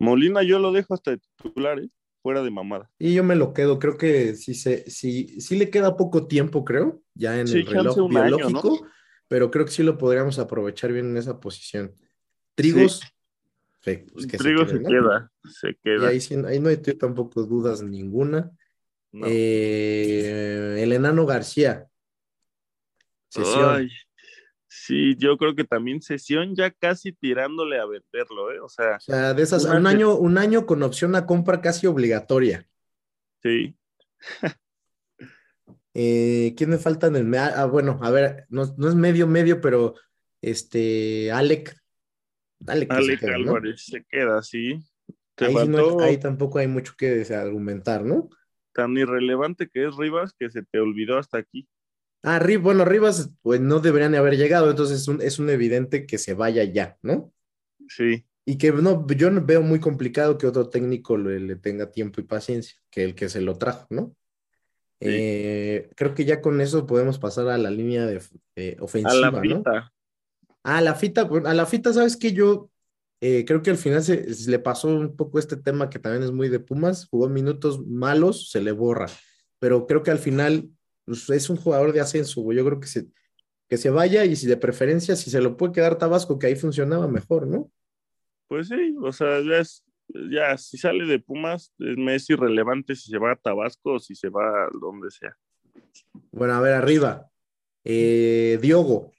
Molina 0.00 0.42
yo 0.42 0.58
lo 0.58 0.72
dejo 0.72 0.94
hasta 0.94 1.12
de 1.12 1.18
titular, 1.18 1.78
¿eh? 1.78 1.88
Fuera 2.22 2.42
de 2.42 2.50
mamada. 2.50 2.90
y 2.98 3.14
yo 3.14 3.24
me 3.24 3.34
lo 3.36 3.54
quedo, 3.54 3.78
creo 3.78 3.96
que 3.96 4.34
sí, 4.34 4.54
se, 4.54 4.90
sí, 4.90 5.40
sí 5.40 5.56
le 5.56 5.70
queda 5.70 5.96
poco 5.96 6.26
tiempo, 6.26 6.64
creo, 6.64 7.00
ya 7.14 7.38
en 7.40 7.46
Sí, 7.46 7.58
el 7.58 7.66
reloj 7.66 7.96
año, 7.96 8.08
biológico, 8.08 8.86
pero 9.28 9.50
creo 9.50 9.64
que 9.64 9.70
sí 9.70 9.82
lo 9.82 9.96
podríamos 9.96 10.38
aprovechar 10.38 10.92
bien 10.92 11.06
en 11.06 11.16
esa 11.16 11.40
posición. 11.40 11.94
Trigos, 12.54 13.00
sí, 13.80 14.04
pues 14.12 14.26
que 14.26 14.36
se 14.36 14.44
Trigo 14.44 14.66
quede, 14.66 14.76
se 14.76 14.80
¿no? 14.82 14.88
queda, 14.90 15.32
se 15.44 15.74
queda. 15.82 16.08
ahí, 16.08 16.18
ahí 16.46 16.60
no 16.60 16.68
hay 16.68 16.76
tampoco 16.76 17.44
dudas 17.44 17.82
ninguna. 17.82 18.50
No. 19.12 19.26
Eh, 19.28 20.76
el 20.82 20.92
enano 20.92 21.24
García. 21.24 21.86
Sesión. 23.28 23.76
Ay, 23.76 23.88
sí, 24.86 25.14
yo 25.16 25.36
creo 25.36 25.54
que 25.54 25.64
también 25.64 26.00
sesión 26.02 26.54
ya 26.54 26.70
casi 26.70 27.12
tirándole 27.12 27.78
a 27.78 27.86
venderlo, 27.86 28.52
¿eh? 28.52 28.60
O 28.60 28.68
sea, 28.68 28.96
O 28.96 29.00
sea, 29.00 29.34
de 29.34 29.42
esas, 29.42 29.64
un 29.64 29.82
se- 29.82 29.88
año, 29.88 30.14
un 30.16 30.38
año 30.38 30.66
con 30.66 30.82
opción 30.82 31.14
a 31.14 31.26
compra 31.26 31.60
casi 31.60 31.86
obligatoria. 31.86 32.66
sí. 33.42 33.76
Eh, 35.92 36.54
¿quién 36.56 36.70
me 36.70 36.78
falta 36.78 37.08
en 37.08 37.16
el 37.16 37.24
Ah, 37.56 37.64
bueno, 37.64 37.98
a 38.00 38.10
ver, 38.10 38.46
no, 38.48 38.62
no 38.78 38.88
es 38.88 38.94
medio, 38.94 39.26
medio, 39.26 39.60
pero 39.60 39.96
este, 40.40 41.32
Alec. 41.32 41.76
Alec 42.64 42.88
se 42.92 42.96
Alec 42.96 43.22
¿no? 43.22 43.28
Álvarez 43.34 43.84
se 43.86 44.04
queda, 44.04 44.40
sí. 44.40 44.78
No- 45.96 45.98
ahí 46.00 46.18
tampoco 46.18 46.58
hay 46.60 46.68
mucho 46.68 46.94
que 46.96 47.26
argumentar, 47.34 48.04
¿no? 48.04 48.28
tan 48.72 48.96
irrelevante 48.96 49.68
que 49.68 49.88
es 49.88 49.96
Rivas 49.96 50.32
que 50.38 50.48
se 50.48 50.62
te 50.62 50.78
olvidó 50.78 51.18
hasta 51.18 51.38
aquí. 51.38 51.68
Ah, 52.22 52.38
Ri- 52.38 52.60
bueno, 52.60 52.84
Rivas, 52.84 53.30
pues 53.42 53.60
no 53.60 53.80
deberían 53.80 54.14
haber 54.14 54.36
llegado, 54.36 54.70
entonces 54.70 55.00
es 55.00 55.08
un, 55.08 55.22
es 55.22 55.38
un 55.38 55.48
evidente 55.50 56.06
que 56.06 56.18
se 56.18 56.34
vaya 56.34 56.64
ya, 56.64 56.98
¿no? 57.02 57.32
Sí, 57.88 58.24
Y 58.44 58.58
que 58.58 58.72
no, 58.72 59.06
yo 59.08 59.30
no 59.30 59.44
veo 59.44 59.62
muy 59.62 59.80
complicado 59.80 60.36
que 60.36 60.46
otro 60.46 60.68
técnico 60.68 61.16
le, 61.16 61.40
le 61.40 61.56
tenga 61.56 61.90
tiempo 61.90 62.20
y 62.20 62.24
paciencia, 62.24 62.76
que 62.90 63.04
el 63.04 63.14
que 63.14 63.28
se 63.28 63.40
lo 63.40 63.56
trajo, 63.56 63.86
¿no? 63.90 64.14
Sí. 65.00 65.06
Eh, 65.08 65.90
creo 65.96 66.14
que 66.14 66.24
ya 66.26 66.42
con 66.42 66.60
eso 66.60 66.86
podemos 66.86 67.18
pasar 67.18 67.48
a 67.48 67.56
la 67.56 67.70
línea 67.70 68.04
de, 68.06 68.20
eh, 68.56 68.76
a 68.78 68.84
ofensiva, 68.84 69.30
la 69.30 69.40
¿no? 69.42 69.58
pita. 69.58 69.92
Ah, 70.62 70.80
la 70.82 70.94
fita, 70.94 71.22
a 71.22 71.54
la 71.54 71.64
fita, 71.66 71.92
¿sabes 71.92 72.16
qué? 72.18 72.32
Yo 72.32 72.70
eh, 73.22 73.44
creo 73.46 73.62
que 73.62 73.70
al 73.70 73.78
final 73.78 74.02
se, 74.02 74.34
se 74.34 74.50
le 74.50 74.58
pasó 74.58 74.88
un 74.88 75.16
poco 75.16 75.38
este 75.38 75.56
tema 75.56 75.88
que 75.88 75.98
también 75.98 76.22
es 76.22 76.32
muy 76.32 76.48
de 76.50 76.60
Pumas, 76.60 77.06
jugó 77.10 77.28
minutos 77.30 77.86
malos, 77.86 78.50
se 78.50 78.60
le 78.60 78.72
borra, 78.72 79.06
pero 79.58 79.86
creo 79.86 80.02
que 80.02 80.10
al 80.10 80.18
final 80.18 80.68
pues, 81.10 81.28
es 81.30 81.50
un 81.50 81.56
jugador 81.56 81.92
de 81.92 82.00
ascenso, 82.00 82.40
güey. 82.40 82.56
Yo 82.56 82.64
creo 82.64 82.78
que 82.78 82.86
se, 82.86 83.08
que 83.68 83.76
se 83.76 83.90
vaya 83.90 84.24
y 84.24 84.36
si 84.36 84.46
de 84.46 84.56
preferencia, 84.56 85.16
si 85.16 85.28
se 85.28 85.40
lo 85.40 85.56
puede 85.56 85.72
quedar 85.72 85.98
Tabasco, 85.98 86.38
que 86.38 86.46
ahí 86.46 86.54
funcionaba 86.54 87.08
mejor, 87.08 87.48
¿no? 87.48 87.70
Pues 88.46 88.68
sí, 88.68 88.94
o 89.02 89.12
sea, 89.12 89.40
ya 89.40 89.58
es, 89.58 89.84
ya 90.30 90.56
si 90.56 90.78
sale 90.78 91.04
de 91.06 91.18
Pumas, 91.18 91.72
me 91.78 92.14
es 92.14 92.30
irrelevante 92.30 92.94
si 92.94 93.10
se 93.10 93.18
va 93.18 93.32
a 93.32 93.36
Tabasco 93.36 93.94
o 93.94 93.98
si 93.98 94.14
se 94.14 94.28
va 94.28 94.64
a 94.64 94.68
donde 94.80 95.10
sea. 95.10 95.36
Bueno, 96.30 96.54
a 96.54 96.60
ver, 96.60 96.74
arriba. 96.74 97.28
Eh, 97.84 98.58
Diogo. 98.62 99.12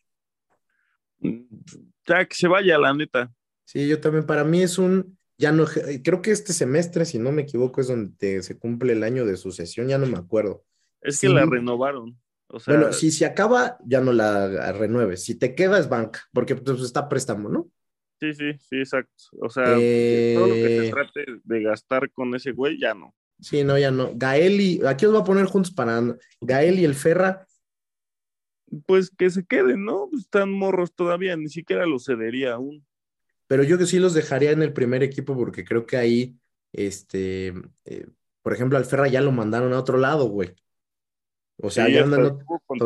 Ya 1.20 2.26
que 2.26 2.36
se 2.36 2.48
vaya, 2.48 2.78
la 2.78 2.94
neta. 2.94 3.32
Sí, 3.66 3.88
yo 3.88 4.00
también, 4.00 4.26
para 4.26 4.44
mí 4.44 4.64
es 4.64 4.78
un, 4.78 5.18
ya 5.38 5.52
no, 5.52 5.66
creo 6.04 6.22
que 6.22 6.32
este 6.32 6.54
semestre, 6.54 7.06
si 7.06 7.20
no 7.20 7.32
me 7.32 7.44
equivoco, 7.44 7.82
es 7.82 7.88
donde 7.88 8.14
te- 8.18 8.44
se 8.44 8.58
cumple 8.58 8.94
el 8.94 9.04
año 9.04 9.26
de 9.26 9.38
sucesión, 9.38 9.88
ya 9.88 9.98
no 9.98 10.08
me 10.08 10.18
acuerdo. 10.18 10.64
Es 11.02 11.20
que 11.20 11.28
Sí. 11.28 11.34
la 11.34 11.46
renovaron. 11.46 12.18
O 12.48 12.60
sea, 12.60 12.76
Bueno, 12.76 12.94
si 12.94 13.12
se 13.12 13.26
acaba, 13.26 13.78
ya 13.86 14.02
no 14.02 14.12
la 14.14 14.72
renueves. 14.74 15.24
Si 15.24 15.36
te 15.36 15.56
queda, 15.56 15.80
es 15.80 15.88
banca, 15.90 16.22
porque 16.34 16.56
pues, 16.56 16.82
está 16.82 17.08
préstamo, 17.10 17.50
¿no? 17.50 17.70
sí, 18.20 18.34
sí, 18.36 18.54
sí, 18.60 18.78
exacto. 18.78 19.24
O 19.40 19.50
sea, 19.50 19.76
Eh, 19.80 20.34
todo 20.38 20.48
lo 20.48 20.54
que 20.54 20.80
se 20.86 20.92
trate 20.92 21.26
de 21.44 21.64
gastar 21.64 22.12
con 22.12 22.36
ese 22.36 22.52
güey, 22.52 22.78
ya 22.80 22.94
no. 22.94 23.16
Sí, 23.40 23.64
no, 23.64 23.76
ya 23.80 23.90
no. 23.90 24.12
Gael 24.14 24.62
y. 24.62 24.82
Aquí 24.86 25.08
os 25.08 25.12
voy 25.12 25.22
a 25.22 25.26
poner 25.26 25.46
juntos 25.46 25.72
para. 25.72 26.00
Gael 26.42 26.78
y 26.80 26.86
el 26.86 26.94
Ferra. 26.94 27.48
Pues 28.86 29.10
que 29.10 29.30
se 29.32 29.44
queden, 29.46 29.84
¿no? 29.86 30.10
Están 30.18 30.52
morros 30.52 30.94
todavía, 30.94 31.36
ni 31.36 31.50
siquiera 31.50 31.86
los 31.88 32.06
cedería 32.06 32.54
aún. 32.54 32.86
Pero 33.48 33.64
yo 33.64 33.78
que 33.78 33.86
sí 33.86 33.98
los 34.00 34.14
dejaría 34.14 34.52
en 34.52 34.62
el 34.62 34.72
primer 34.72 35.02
equipo 35.04 35.36
porque 35.36 35.66
creo 35.66 35.86
que 35.86 35.98
ahí, 35.98 36.36
este, 36.72 37.54
eh, 37.86 38.08
por 38.44 38.54
ejemplo, 38.54 38.78
al 38.78 38.86
Ferra 38.86 39.08
ya 39.08 39.20
lo 39.22 39.32
mandaron 39.32 39.74
a 39.74 39.80
otro 39.80 39.98
lado, 39.98 40.26
güey. 40.30 40.54
O 41.62 41.70
sea, 41.70 41.86
Sí, 41.86 41.94
ya 41.94 42.04
andan. 42.04 42.26
estuvo 42.26 42.60
con 42.66 42.80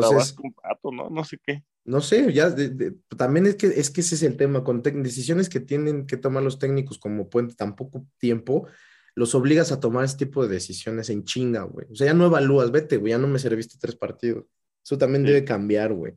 rato, 0.62 0.92
¿no? 0.92 1.08
No 1.10 1.24
sé 1.24 1.38
qué. 1.44 1.62
No 1.84 2.00
sé, 2.00 2.32
ya 2.32 2.50
de- 2.50 2.68
de- 2.70 2.94
también 3.16 3.46
es 3.46 3.54
que 3.56 3.66
es 3.68 3.90
que 3.90 4.00
ese 4.00 4.16
es 4.16 4.22
el 4.22 4.36
tema, 4.36 4.64
con 4.64 4.82
decisiones 4.82 5.48
que 5.48 5.60
tienen 5.60 6.06
que 6.06 6.16
tomar 6.16 6.42
los 6.42 6.58
técnicos 6.58 6.98
como 6.98 7.28
puente 7.30 7.54
tan 7.54 7.76
poco 7.76 8.04
tiempo, 8.18 8.66
los 9.14 9.34
obligas 9.34 9.72
a 9.72 9.80
tomar 9.80 10.04
ese 10.04 10.16
tipo 10.18 10.42
de 10.46 10.52
decisiones 10.52 11.08
en 11.10 11.24
chinga, 11.24 11.62
güey. 11.62 11.86
O 11.90 11.94
sea, 11.94 12.08
ya 12.08 12.14
no 12.14 12.26
evalúas, 12.26 12.70
vete, 12.70 12.96
güey, 12.98 13.10
ya 13.12 13.18
no 13.18 13.28
me 13.28 13.38
serviste 13.38 13.76
tres 13.80 13.96
partidos. 13.96 14.44
Eso 14.84 14.98
también 14.98 15.22
Sí. 15.24 15.28
debe 15.32 15.44
cambiar, 15.44 15.92
güey. 15.94 16.14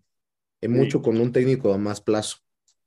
Eh, 0.61 0.67
mucho 0.67 1.01
con 1.01 1.19
un 1.21 1.31
técnico 1.31 1.73
a 1.73 1.77
más 1.77 2.01
plazo. 2.01 2.37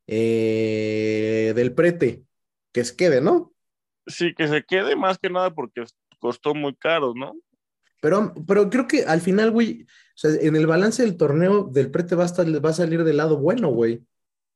Eh, 0.07 1.53
del 1.55 1.73
prete, 1.75 2.25
que 2.73 2.85
se 2.85 2.97
quede, 2.97 3.21
¿no? 3.21 3.53
Sí, 4.07 4.35
que 4.35 4.49
se 4.49 4.63
quede 4.65 4.97
más 4.97 5.19
que 5.19 5.31
nada 5.31 5.55
porque 5.55 5.85
costó 6.19 6.55
muy 6.55 6.75
caro, 6.75 7.15
¿no? 7.15 7.35
Pero, 8.03 8.35
pero 8.49 8.69
creo 8.69 8.89
que 8.89 9.05
al 9.05 9.21
final, 9.21 9.53
güey, 9.53 9.85
o 9.85 9.87
sea, 10.17 10.33
en 10.41 10.57
el 10.57 10.67
balance 10.67 11.05
del 11.05 11.17
torneo 11.17 11.69
del 11.73 11.93
prete 11.93 12.17
va 12.17 12.25
a, 12.25 12.27
estar- 12.27 12.65
va 12.65 12.71
a 12.71 12.73
salir 12.73 13.05
del 13.05 13.17
lado 13.17 13.39
bueno, 13.39 13.69
güey. 13.69 14.03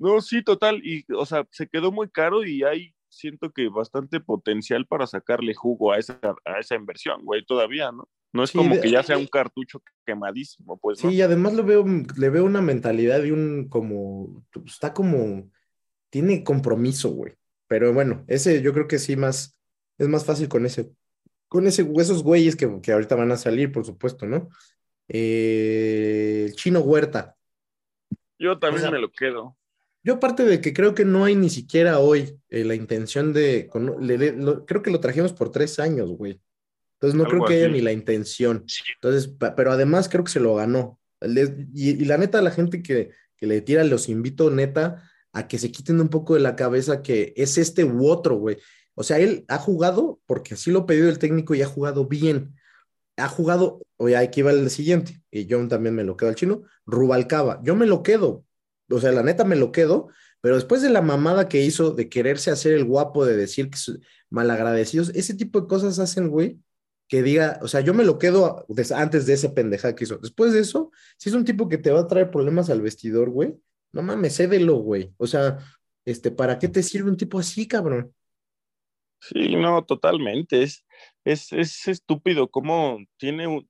No, 0.00 0.20
sí, 0.20 0.42
total. 0.42 0.80
Y, 0.84 1.04
o 1.14 1.24
sea, 1.24 1.46
se 1.52 1.68
quedó 1.68 1.92
muy 1.92 2.10
caro 2.10 2.44
y 2.44 2.64
hay, 2.64 2.92
siento 3.08 3.52
que 3.52 3.68
bastante 3.68 4.18
potencial 4.18 4.84
para 4.86 5.06
sacarle 5.06 5.54
jugo 5.54 5.92
a 5.92 5.98
esa, 5.98 6.18
a 6.44 6.58
esa 6.58 6.74
inversión, 6.74 7.24
güey, 7.24 7.44
todavía, 7.46 7.92
¿no? 7.92 8.08
No 8.32 8.42
es 8.42 8.50
Sí, 8.50 8.58
como 8.58 8.74
de- 8.74 8.80
que 8.80 8.90
ya 8.90 9.04
sea 9.04 9.16
un 9.16 9.28
cartucho 9.28 9.80
quemadísimo, 10.04 10.76
pues, 10.78 11.02
¿no? 11.04 11.08
Sí, 11.08 11.16
y 11.16 11.22
además 11.22 11.54
lo 11.54 11.62
veo, 11.62 11.84
le 12.18 12.28
veo 12.30 12.44
una 12.44 12.60
mentalidad 12.60 13.22
y 13.22 13.30
un 13.30 13.68
como, 13.68 14.44
está 14.66 14.92
como, 14.92 15.48
tiene 16.10 16.42
compromiso, 16.42 17.10
güey. 17.10 17.34
Pero 17.68 17.94
bueno, 17.94 18.24
ese 18.26 18.60
yo 18.60 18.72
creo 18.72 18.88
que 18.88 18.98
sí 18.98 19.14
más, 19.16 19.56
es 19.98 20.08
más 20.08 20.24
fácil 20.24 20.48
con 20.48 20.66
ese, 20.66 20.90
con 21.48 21.66
ese, 21.66 21.88
esos 21.98 22.22
güeyes 22.22 22.56
que, 22.56 22.80
que 22.80 22.92
ahorita 22.92 23.14
van 23.14 23.32
a 23.32 23.36
salir, 23.36 23.72
por 23.72 23.84
supuesto, 23.84 24.26
¿no? 24.26 24.48
Eh, 25.08 26.50
Chino 26.54 26.80
Huerta. 26.80 27.36
Yo 28.38 28.58
también 28.58 28.80
O 28.80 28.82
sea, 28.82 28.90
me 28.90 28.98
lo 29.00 29.10
quedo. 29.10 29.56
Yo 30.02 30.14
aparte 30.14 30.44
de 30.44 30.60
que 30.60 30.72
creo 30.72 30.94
que 30.94 31.04
no 31.04 31.24
hay 31.24 31.34
ni 31.34 31.50
siquiera 31.50 31.98
hoy 31.98 32.38
eh, 32.48 32.64
la 32.64 32.74
intención 32.74 33.32
de, 33.32 33.66
con- 33.68 34.06
le- 34.06 34.18
le- 34.18 34.32
lo- 34.36 34.64
creo 34.64 34.82
que 34.82 34.90
lo 34.90 35.00
trajimos 35.00 35.32
por 35.32 35.50
tres 35.50 35.78
años, 35.78 36.10
güey. 36.10 36.40
Entonces 36.94 37.16
no 37.16 37.24
Algo 37.24 37.30
creo 37.30 37.44
que 37.46 37.54
haya 37.64 37.68
ni 37.68 37.80
la 37.80 37.92
intención. 37.92 38.64
Entonces, 38.94 39.28
pa- 39.28 39.54
pero 39.54 39.72
además 39.72 40.08
creo 40.08 40.22
que 40.24 40.30
se 40.30 40.40
lo 40.40 40.54
ganó. 40.54 41.00
Le- 41.20 41.66
y, 41.74 41.90
y 41.90 42.04
la 42.04 42.18
neta, 42.18 42.40
la 42.42 42.50
gente 42.50 42.82
que, 42.82 43.10
que 43.36 43.46
le 43.46 43.60
tira, 43.62 43.82
los 43.84 44.08
invito 44.08 44.50
neta 44.50 45.02
a 45.32 45.48
que 45.48 45.58
se 45.58 45.70
quiten 45.72 46.00
un 46.00 46.08
poco 46.08 46.34
de 46.34 46.40
la 46.40 46.56
cabeza 46.56 47.02
que 47.02 47.32
es 47.36 47.58
este 47.58 47.84
u 47.84 48.08
otro, 48.08 48.36
güey. 48.36 48.58
O 48.96 49.02
sea, 49.04 49.18
él 49.18 49.44
ha 49.48 49.58
jugado 49.58 50.20
porque 50.26 50.54
así 50.54 50.72
lo 50.72 50.80
ha 50.80 50.86
pedido 50.86 51.08
el 51.08 51.18
técnico 51.18 51.54
y 51.54 51.62
ha 51.62 51.66
jugado 51.66 52.06
bien. 52.06 52.56
Ha 53.16 53.28
jugado, 53.28 53.82
oye, 53.96 54.16
aquí 54.16 54.42
va 54.42 54.50
el 54.50 54.68
siguiente, 54.70 55.22
y 55.30 55.46
yo 55.46 55.66
también 55.68 55.94
me 55.94 56.04
lo 56.04 56.16
quedo 56.16 56.30
al 56.30 56.34
chino, 56.34 56.64
Rubalcaba. 56.86 57.60
Yo 57.62 57.76
me 57.76 57.86
lo 57.86 58.02
quedo, 58.02 58.44
o 58.90 59.00
sea, 59.00 59.12
la 59.12 59.22
neta 59.22 59.44
me 59.44 59.56
lo 59.56 59.72
quedo, 59.72 60.08
pero 60.40 60.56
después 60.56 60.82
de 60.82 60.90
la 60.90 61.02
mamada 61.02 61.48
que 61.48 61.62
hizo 61.62 61.92
de 61.92 62.08
quererse 62.08 62.50
hacer 62.50 62.72
el 62.72 62.84
guapo, 62.84 63.24
de 63.24 63.36
decir 63.36 63.70
que 63.70 63.78
malagradecidos, 64.30 65.10
ese 65.14 65.34
tipo 65.34 65.60
de 65.60 65.66
cosas 65.66 65.98
hacen, 65.98 66.28
güey, 66.28 66.60
que 67.08 67.22
diga, 67.22 67.58
o 67.62 67.68
sea, 67.68 67.80
yo 67.80 67.94
me 67.94 68.04
lo 68.04 68.18
quedo 68.18 68.66
antes 68.94 69.26
de 69.26 69.34
ese 69.34 69.50
pendejada 69.50 69.94
que 69.94 70.04
hizo. 70.04 70.18
Después 70.18 70.52
de 70.52 70.60
eso, 70.60 70.90
si 71.18 71.28
es 71.28 71.34
un 71.34 71.44
tipo 71.44 71.68
que 71.68 71.78
te 71.78 71.90
va 71.90 72.00
a 72.00 72.06
traer 72.06 72.30
problemas 72.30 72.68
al 72.70 72.82
vestidor, 72.82 73.30
güey, 73.30 73.56
no 73.92 74.02
mames, 74.02 74.36
cédelo, 74.36 74.76
güey. 74.76 75.12
O 75.16 75.26
sea, 75.26 75.58
este, 76.04 76.30
¿para 76.30 76.58
qué 76.58 76.68
te 76.68 76.82
sirve 76.82 77.10
un 77.10 77.16
tipo 77.16 77.38
así, 77.38 77.66
cabrón? 77.68 78.12
Sí, 79.20 79.56
no, 79.56 79.84
totalmente. 79.84 80.62
Es, 80.62 80.84
es, 81.24 81.52
es 81.52 81.88
estúpido 81.88 82.48
cómo 82.50 82.98
tiene 83.16 83.46
un- 83.46 83.68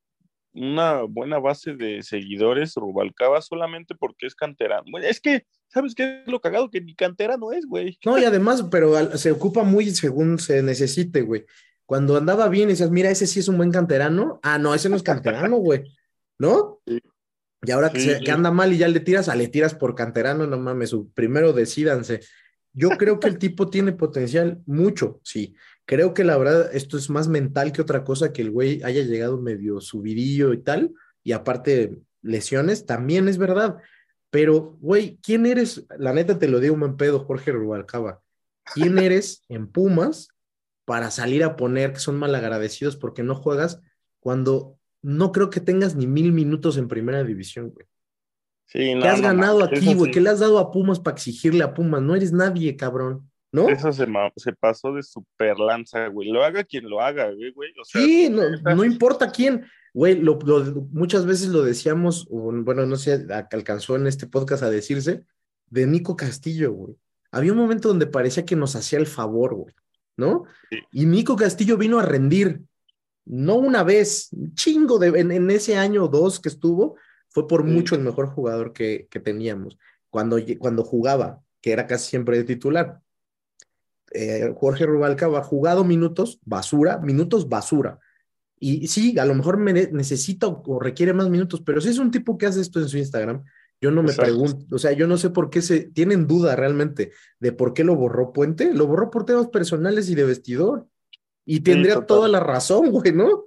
una 0.52 1.02
buena 1.02 1.38
base 1.38 1.74
de 1.74 2.02
seguidores 2.02 2.74
Rubalcaba 2.76 3.42
solamente 3.42 3.94
porque 3.94 4.26
es 4.26 4.34
canterano. 4.34 4.84
Bueno, 4.90 5.06
es 5.06 5.20
que, 5.20 5.44
¿sabes 5.68 5.94
qué 5.94 6.22
es 6.24 6.32
lo 6.32 6.40
cagado? 6.40 6.70
Que 6.70 6.80
ni 6.80 6.94
canterano 6.94 7.52
es, 7.52 7.66
güey. 7.66 7.98
No, 8.06 8.18
y 8.18 8.24
además, 8.24 8.64
pero 8.70 8.94
se 9.18 9.32
ocupa 9.32 9.64
muy 9.64 9.90
según 9.90 10.38
se 10.38 10.62
necesite, 10.62 11.20
güey. 11.22 11.44
Cuando 11.84 12.16
andaba 12.16 12.48
bien 12.48 12.68
y 12.68 12.72
decías, 12.72 12.90
mira, 12.90 13.10
ese 13.10 13.26
sí 13.26 13.40
es 13.40 13.48
un 13.48 13.58
buen 13.58 13.70
canterano. 13.70 14.40
Ah, 14.42 14.58
no, 14.58 14.74
ese 14.74 14.88
no 14.88 14.96
es 14.96 15.02
canterano, 15.02 15.56
güey. 15.58 15.84
¿No? 16.38 16.80
Sí. 16.86 17.00
Y 17.62 17.70
ahora 17.70 17.90
que, 17.90 18.00
Sí, 18.00 18.08
se- 18.08 18.18
sí. 18.18 18.24
que 18.24 18.30
anda 18.30 18.50
mal 18.50 18.72
y 18.72 18.78
ya 18.78 18.88
le 18.88 19.00
tiras, 19.00 19.28
a 19.28 19.36
le 19.36 19.48
tiras 19.48 19.74
por 19.74 19.94
canterano, 19.94 20.46
no 20.46 20.58
mames, 20.58 20.90
su- 20.90 21.10
primero 21.12 21.52
decídanse. 21.52 22.20
Yo 22.76 22.90
creo 22.90 23.18
que 23.18 23.28
el 23.28 23.38
tipo 23.38 23.70
tiene 23.70 23.92
potencial 23.92 24.62
mucho, 24.66 25.18
sí. 25.24 25.54
Creo 25.86 26.12
que 26.12 26.24
la 26.24 26.36
verdad 26.36 26.68
esto 26.74 26.98
es 26.98 27.08
más 27.08 27.26
mental 27.26 27.72
que 27.72 27.80
otra 27.80 28.04
cosa, 28.04 28.34
que 28.34 28.42
el 28.42 28.50
güey 28.50 28.82
haya 28.82 29.02
llegado 29.02 29.40
medio 29.40 29.80
subidillo 29.80 30.52
y 30.52 30.58
tal, 30.58 30.92
y 31.24 31.32
aparte 31.32 31.98
lesiones, 32.20 32.84
también 32.84 33.28
es 33.28 33.38
verdad. 33.38 33.78
Pero, 34.28 34.76
güey, 34.80 35.18
¿quién 35.22 35.46
eres? 35.46 35.86
La 35.98 36.12
neta 36.12 36.38
te 36.38 36.48
lo 36.48 36.60
digo, 36.60 36.74
un 36.74 36.96
pedo, 36.98 37.20
Jorge 37.20 37.50
Rubalcaba. 37.50 38.20
¿Quién 38.74 38.98
eres 38.98 39.42
en 39.48 39.68
Pumas 39.68 40.28
para 40.84 41.10
salir 41.10 41.44
a 41.44 41.56
poner 41.56 41.94
que 41.94 42.00
son 42.00 42.18
malagradecidos 42.18 42.96
porque 42.96 43.22
no 43.22 43.36
juegas 43.36 43.80
cuando 44.20 44.78
no 45.00 45.32
creo 45.32 45.48
que 45.48 45.60
tengas 45.60 45.96
ni 45.96 46.06
mil 46.06 46.32
minutos 46.32 46.76
en 46.76 46.88
primera 46.88 47.24
división, 47.24 47.70
güey? 47.70 47.86
Sí, 48.66 48.94
no, 48.94 49.02
¿Qué 49.02 49.08
has 49.08 49.20
no 49.20 49.28
ganado 49.28 49.60
mames, 49.60 49.78
aquí, 49.78 49.94
güey? 49.94 50.10
sí. 50.10 50.14
¿Qué 50.14 50.20
le 50.20 50.30
has 50.30 50.40
dado 50.40 50.58
a 50.58 50.70
Pumas 50.70 51.00
para 51.00 51.14
exigirle 51.14 51.62
a 51.64 51.72
Pumas? 51.74 52.02
No 52.02 52.14
eres 52.16 52.32
nadie, 52.32 52.76
cabrón, 52.76 53.30
¿no? 53.52 53.68
Eso 53.68 53.92
se, 53.92 54.06
se 54.36 54.52
pasó 54.52 54.92
de 54.92 55.02
super 55.02 55.58
lanza, 55.58 56.08
güey. 56.08 56.30
Lo 56.30 56.42
haga 56.44 56.64
quien 56.64 56.88
lo 56.88 57.00
haga, 57.00 57.30
güey. 57.30 57.72
O 57.80 57.84
sea, 57.84 58.00
Sí, 58.00 58.28
no, 58.30 58.42
no 58.74 58.84
importa 58.84 59.30
quién. 59.30 59.64
Güey, 59.94 60.20
lo, 60.20 60.38
lo- 60.44 60.82
muchas 60.90 61.24
veces 61.24 61.48
lo 61.48 61.62
decíamos, 61.62 62.26
bueno, 62.28 62.84
no 62.84 62.96
sé, 62.96 63.26
alcanzó 63.52 63.96
en 63.96 64.06
este 64.06 64.26
podcast 64.26 64.62
a 64.62 64.68
decirse, 64.70 65.24
de 65.70 65.86
Nico 65.86 66.16
Castillo, 66.16 66.72
güey. 66.72 66.94
Había 67.32 67.52
un 67.52 67.58
momento 67.58 67.88
donde 67.88 68.06
parecía 68.06 68.44
que 68.44 68.56
nos 68.56 68.76
hacía 68.76 68.98
el 68.98 69.06
favor, 69.06 69.54
güey, 69.54 69.74
¿no? 70.16 70.44
Sí. 70.70 70.78
Y 70.92 71.06
Nico 71.06 71.34
Castillo 71.36 71.76
vino 71.78 71.98
a 71.98 72.02
rendir, 72.04 72.60
no 73.24 73.54
una 73.54 73.82
vez, 73.84 74.28
un 74.32 74.54
chingo 74.54 74.98
de, 74.98 75.08
en, 75.18 75.30
en 75.32 75.50
ese 75.50 75.76
año 75.78 76.04
o 76.04 76.08
dos 76.08 76.40
que 76.40 76.48
estuvo, 76.50 76.96
fue 77.36 77.46
por 77.46 77.64
mucho 77.64 77.94
el 77.94 78.00
mejor 78.00 78.28
jugador 78.28 78.72
que, 78.72 79.08
que 79.10 79.20
teníamos. 79.20 79.76
Cuando, 80.08 80.38
cuando 80.58 80.84
jugaba, 80.84 81.42
que 81.60 81.70
era 81.70 81.86
casi 81.86 82.08
siempre 82.08 82.38
de 82.38 82.44
titular. 82.44 83.02
Eh, 84.14 84.54
Jorge 84.56 84.86
Rubalcaba 84.86 85.40
ha 85.40 85.42
jugado 85.42 85.84
minutos, 85.84 86.40
basura, 86.46 86.96
minutos 86.96 87.50
basura. 87.50 87.98
Y 88.58 88.86
sí, 88.86 89.18
a 89.18 89.26
lo 89.26 89.34
mejor 89.34 89.58
necesita 89.58 90.46
o, 90.46 90.80
requiere 90.80 91.12
más 91.12 91.28
minutos, 91.28 91.60
pero 91.60 91.82
si 91.82 91.90
es 91.90 91.98
un 91.98 92.10
tipo 92.10 92.38
que 92.38 92.46
hace 92.46 92.62
esto 92.62 92.80
en 92.80 92.88
su 92.88 92.96
Instagram, 92.96 93.44
yo 93.82 93.90
no 93.90 94.02
me 94.02 94.12
Exacto. 94.12 94.32
pregunto, 94.32 94.74
o 94.74 94.78
sea, 94.78 94.92
yo 94.92 95.06
no 95.06 95.18
sé 95.18 95.28
por 95.28 95.50
qué 95.50 95.60
se 95.60 95.90
tienen 95.90 96.26
duda 96.26 96.56
realmente 96.56 97.12
de 97.38 97.52
por 97.52 97.74
qué 97.74 97.84
lo 97.84 97.96
borró 97.96 98.32
Puente. 98.32 98.72
Lo 98.72 98.86
borró 98.86 99.10
por 99.10 99.26
temas 99.26 99.48
personales 99.48 100.08
y 100.08 100.14
de 100.14 100.24
vestidor. 100.24 100.86
Y 101.44 101.60
tendría 101.60 102.00
toda 102.00 102.28
la 102.28 102.40
razón, 102.40 102.90
güey, 102.90 103.12
¿no? 103.12 103.44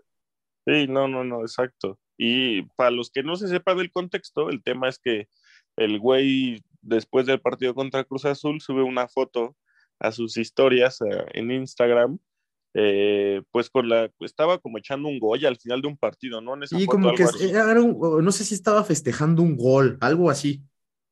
Sí, 0.67 0.85
no, 0.87 1.07
no, 1.07 1.23
no, 1.23 1.41
exacto. 1.41 1.97
Y 2.21 2.63
para 2.75 2.91
los 2.91 3.09
que 3.11 3.23
no 3.23 3.37
se 3.37 3.47
sepa 3.47 3.73
del 3.75 3.91
contexto, 3.91 4.49
el 4.49 4.61
tema 4.61 4.89
es 4.89 4.99
que 4.99 5.29
el 5.77 5.99
güey, 5.99 6.61
después 6.81 7.25
del 7.25 7.39
partido 7.39 7.73
contra 7.73 8.03
Cruz 8.03 8.25
Azul, 8.25 8.59
sube 8.59 8.83
una 8.83 9.07
foto 9.07 9.55
a 9.99 10.11
sus 10.11 10.35
historias 10.35 10.99
eh, 10.99 11.25
en 11.33 11.49
Instagram, 11.49 12.19
eh, 12.73 13.41
pues 13.51 13.69
con 13.69 13.87
la, 13.87 14.11
estaba 14.19 14.57
como 14.59 14.77
echando 14.77 15.07
un 15.07 15.17
Goya 15.17 15.47
al 15.47 15.57
final 15.57 15.81
de 15.81 15.87
un 15.87 15.97
partido, 15.97 16.41
¿no? 16.41 16.55
En 16.55 16.63
esa 16.63 16.77
Y 16.77 16.85
foto, 16.85 16.97
como 16.97 17.13
que 17.15 17.23
era 17.49 17.81
un- 17.81 18.23
no 18.23 18.31
sé 18.33 18.43
si 18.43 18.53
estaba 18.53 18.83
festejando 18.83 19.41
un 19.41 19.55
gol, 19.55 19.97
algo 20.01 20.29
así. 20.29 20.61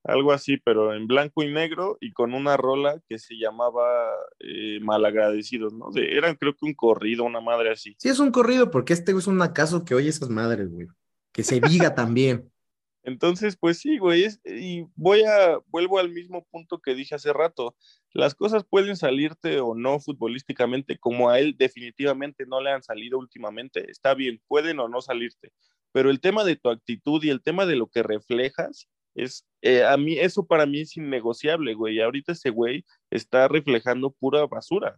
Algo 0.07 0.31
así, 0.31 0.57
pero 0.57 0.93
en 0.93 1.05
blanco 1.05 1.43
y 1.43 1.51
negro 1.51 1.97
y 1.99 2.13
con 2.13 2.33
una 2.33 2.55
rola 2.55 3.01
que 3.07 3.19
se 3.19 3.35
llamaba 3.35 4.09
eh, 4.39 4.79
Malagradecidos, 4.81 5.73
¿no? 5.73 5.91
De, 5.91 6.15
eran 6.17 6.35
creo 6.35 6.53
que 6.53 6.65
un 6.65 6.73
corrido, 6.73 7.25
una 7.25 7.41
madre 7.41 7.71
así. 7.71 7.95
Sí, 7.99 8.09
es 8.09 8.19
un 8.19 8.31
corrido, 8.31 8.71
porque 8.71 8.93
este 8.93 9.11
es 9.11 9.27
un 9.27 9.41
acaso 9.41 9.83
que 9.83 9.95
oye 9.95 10.09
esas 10.09 10.29
madres, 10.29 10.69
güey. 10.69 10.87
Que 11.33 11.43
se 11.43 11.59
diga 11.59 11.93
también. 11.93 12.49
Entonces, 13.03 13.55
pues 13.57 13.79
sí, 13.79 13.97
güey, 13.99 14.23
es- 14.23 14.41
y 14.45 14.85
voy 14.95 15.23
a, 15.23 15.59
vuelvo 15.67 15.99
al 15.99 16.09
mismo 16.09 16.45
punto 16.51 16.79
que 16.79 16.95
dije 16.95 17.15
hace 17.15 17.31
rato. 17.31 17.75
Las 18.11 18.33
cosas 18.35 18.65
pueden 18.69 18.97
salirte 18.97 19.59
o 19.59 19.75
no 19.75 19.99
futbolísticamente, 19.99 20.97
como 20.97 21.29
a 21.29 21.39
él 21.39 21.55
definitivamente 21.57 22.45
no 22.45 22.59
le 22.61 22.71
han 22.71 22.83
salido 22.83 23.17
últimamente. 23.17 23.89
Está 23.91 24.13
bien, 24.13 24.41
pueden 24.47 24.79
o 24.79 24.87
no 24.87 25.01
salirte. 25.01 25.51
Pero 25.93 26.09
el 26.09 26.19
tema 26.19 26.43
de 26.43 26.55
tu 26.55 26.69
actitud 26.69 27.23
y 27.23 27.29
el 27.29 27.41
tema 27.41 27.65
de 27.65 27.75
lo 27.75 27.87
que 27.87 28.03
reflejas, 28.03 28.89
es, 29.17 29.45
eh, 29.61 29.83
a 29.83 29.97
mí, 29.97 30.17
eso 30.17 30.45
para 30.45 30.65
mí 30.65 30.81
es 30.81 30.95
innegociable, 30.95 31.73
güey. 31.73 31.95
Y 31.95 32.01
ahorita 32.01 32.31
ese 32.31 32.49
güey 32.51 32.85
está 33.11 33.47
reflejando 33.47 34.11
pura 34.11 34.45
basura. 34.45 34.97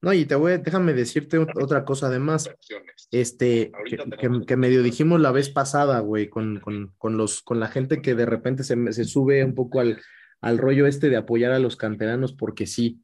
No, 0.00 0.12
y 0.12 0.24
te 0.26 0.36
voy, 0.36 0.52
a- 0.52 0.58
déjame 0.58 0.92
decirte 0.94 1.38
ot- 1.38 1.60
otra 1.62 1.84
cosa 1.84 2.06
además. 2.06 2.48
Este, 3.10 3.72
que, 3.84 3.96
que- 3.96 4.46
que 4.46 4.56
medio 4.56 4.82
dijimos 4.82 5.20
la 5.20 5.32
vez 5.32 5.50
pasada, 5.50 5.98
güey, 6.00 6.28
con, 6.28 6.60
con, 6.60 6.94
con 6.98 7.16
los, 7.16 7.42
con 7.42 7.58
la 7.58 7.66
gente 7.68 8.00
que 8.00 8.14
de 8.14 8.24
repente 8.26 8.62
se, 8.62 8.92
se 8.92 9.04
sube 9.04 9.44
un 9.44 9.54
poco 9.56 9.80
al, 9.80 10.00
al 10.40 10.58
rollo 10.58 10.86
este 10.86 11.10
de 11.10 11.16
apoyar 11.16 11.50
a 11.50 11.58
los 11.58 11.76
canteranos, 11.76 12.32
porque 12.32 12.66
sí. 12.66 13.00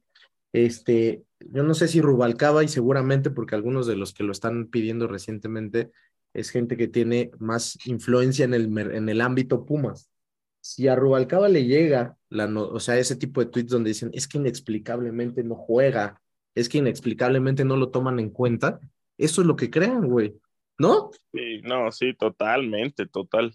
Este, 0.53 1.23
yo 1.41 1.63
no 1.63 1.73
sé 1.73 1.89
si 1.89 1.99
Rubalcaba, 1.99 2.63
y 2.63 2.69
seguramente 2.69 3.29
porque 3.29 3.55
algunos 3.55 3.87
de 3.87 3.97
los 3.97 4.13
que 4.13 4.23
lo 4.23 4.31
están 4.31 4.67
pidiendo 4.67 5.05
recientemente 5.07 5.91
es 6.35 6.49
gente 6.49 6.77
que 6.77 6.87
tiene 6.87 7.31
más 7.39 7.77
influencia 7.85 8.45
en 8.45 8.53
el, 8.53 8.77
en 8.77 9.09
el 9.09 9.21
ámbito 9.21 9.65
Pumas. 9.65 10.09
Si 10.61 10.87
a 10.87 10.95
Rubalcaba 10.95 11.47
le 11.47 11.65
llega, 11.65 12.17
la 12.29 12.47
no- 12.47 12.67
o 12.67 12.79
sea, 12.79 12.97
ese 12.97 13.15
tipo 13.15 13.39
de 13.39 13.47
tweets 13.47 13.71
donde 13.71 13.89
dicen, 13.89 14.09
es 14.13 14.27
que 14.27 14.37
inexplicablemente 14.37 15.43
no 15.43 15.55
juega, 15.55 16.21
es 16.55 16.69
que 16.69 16.79
inexplicablemente 16.79 17.63
no 17.65 17.75
lo 17.77 17.89
toman 17.89 18.19
en 18.19 18.29
cuenta, 18.29 18.79
eso 19.17 19.41
es 19.41 19.47
lo 19.47 19.55
que 19.55 19.69
crean, 19.69 20.07
güey, 20.07 20.35
¿no? 20.77 21.11
Sí, 21.33 21.61
no, 21.63 21.91
sí, 21.91 22.13
totalmente, 22.13 23.05
total. 23.05 23.53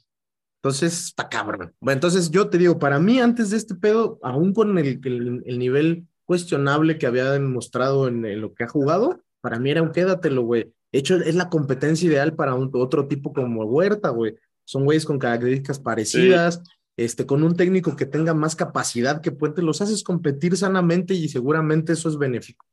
Entonces, 0.63 1.07
está 1.07 1.29
cabrón. 1.29 1.73
Bueno, 1.81 1.97
entonces 1.97 2.31
yo 2.31 2.49
te 2.51 2.59
digo, 2.59 2.79
para 2.79 2.99
mí, 2.99 3.19
antes 3.19 3.51
de 3.51 3.57
este 3.57 3.75
pedo, 3.75 4.19
aún 4.23 4.53
con 4.53 4.77
el, 4.79 5.01
el, 5.05 5.43
el 5.47 5.59
nivel 5.59 6.07
cuestionable 6.27 6.99
que 6.99 7.07
había 7.07 7.31
demostrado 7.33 8.07
en, 8.09 8.25
en 8.25 8.41
lo 8.41 8.55
que 8.55 8.65
ha 8.65 8.69
jugado, 8.69 9.23
para 9.41 9.59
mí 9.59 9.71
era 9.71 9.83
un 9.83 9.91
quédatelo, 9.93 10.43
güey. 10.43 10.73
De 10.93 10.99
hecho, 10.99 11.17
es 11.17 11.35
la 11.35 11.49
competencia 11.49 12.09
ideal 12.09 12.35
para 12.35 12.55
un, 12.55 12.71
otro 12.75 13.07
tipo 13.07 13.33
como 13.33 13.65
Huerta, 13.65 14.11
güey. 14.11 14.37
Son 14.65 14.85
güeyes 14.85 15.05
con 15.05 15.19
características 15.19 15.79
parecidas, 15.79 16.63
este, 16.97 17.27
con 17.27 17.43
un 17.43 17.57
técnico 17.57 17.97
que 17.97 18.07
tenga 18.07 18.35
más 18.35 18.57
capacidad 18.57 19.21
que 19.21 19.33
Puente, 19.33 19.63
los 19.63 19.81
haces 19.81 20.03
competir 20.03 20.57
sanamente 20.57 21.15
y 21.15 21.29
seguramente 21.29 21.93
eso 21.93 22.09
es 22.09 22.19
benéfico. 22.19 22.67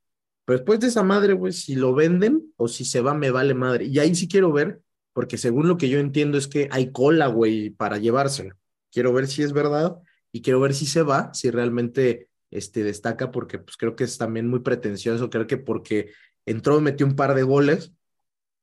Pero 0.46 0.60
después 0.60 0.80
de 0.80 0.88
esa 0.88 1.04
madre, 1.04 1.34
güey, 1.34 1.54
si 1.54 1.76
lo 1.76 1.94
venden 1.94 2.54
o 2.56 2.68
si 2.68 2.86
se 2.86 3.02
va, 3.02 3.14
me 3.14 3.32
vale 3.32 3.54
madre. 3.54 3.86
Y 3.86 4.00
ahí 4.00 4.16
sí 4.16 4.28
quiero 4.28 4.52
ver, 4.52 4.82
porque 5.14 5.38
según 5.38 5.68
lo 5.68 5.78
que 5.78 5.90
yo 5.90 6.00
entiendo 6.00 6.38
es 6.38 6.48
que 6.48 6.70
hay 6.72 6.92
cola, 6.92 7.28
güey, 7.28 7.70
para 7.70 7.98
llevárselo. 7.98 8.56
Quiero 8.92 9.14
ver 9.14 9.28
si 9.28 9.44
es 9.44 9.54
verdad 9.54 9.98
y 10.32 10.42
quiero 10.42 10.60
ver 10.60 10.74
si 10.74 10.86
se 10.86 11.04
va, 11.04 11.34
si 11.34 11.52
realmente 11.52 12.30
este, 12.50 12.84
destaca, 12.84 13.32
porque 13.32 13.60
pues 13.60 13.78
creo 13.78 13.96
que 13.96 14.06
es 14.06 14.18
también 14.18 14.48
muy 14.48 14.60
pretencioso, 14.60 15.30
creo 15.30 15.48
que 15.48 15.58
porque 15.58 16.12
entró, 16.46 16.80
metió 16.80 17.06
un 17.06 17.16
par 17.16 17.36
de 17.36 17.44
goles 17.44 17.94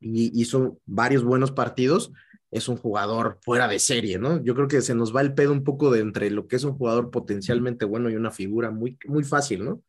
y 0.05 0.31
hizo 0.41 0.79
varios 0.85 1.25
buenos 1.25 1.51
partidos, 1.53 2.13
es 2.51 2.69
un 2.69 2.77
jugador 2.77 3.39
fuera 3.43 3.67
de 3.67 3.79
serie, 3.79 4.19
¿no? 4.19 4.43
Yo 4.45 4.55
creo 4.55 4.69
que 4.69 4.81
se 4.81 4.95
nos 4.95 5.15
va 5.15 5.23
el 5.23 5.35
pedo 5.35 5.51
un 5.51 5.65
poco 5.65 5.91
de 5.91 6.01
entre 6.01 6.31
lo 6.31 6.47
que 6.47 6.57
es 6.57 6.65
un 6.65 6.75
jugador 6.77 7.11
potencialmente 7.11 7.85
bueno 7.85 8.11
y 8.11 8.17
una 8.17 8.31
figura 8.31 8.71
muy, 8.71 8.97
muy 9.07 9.25
fácil, 9.25 9.65
¿no? 9.65 9.83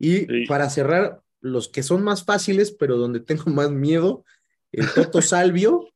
Y 0.00 0.26
Sí. 0.26 0.46
para 0.48 0.68
cerrar, 0.70 1.20
los 1.40 1.68
que 1.68 1.84
son 1.84 2.02
más 2.02 2.24
fáciles, 2.24 2.72
pero 2.72 2.96
donde 2.96 3.20
tengo 3.20 3.44
más 3.54 3.70
miedo, 3.70 4.24
el 4.72 4.86
Toto 4.92 5.22
Salvio, 5.22 5.88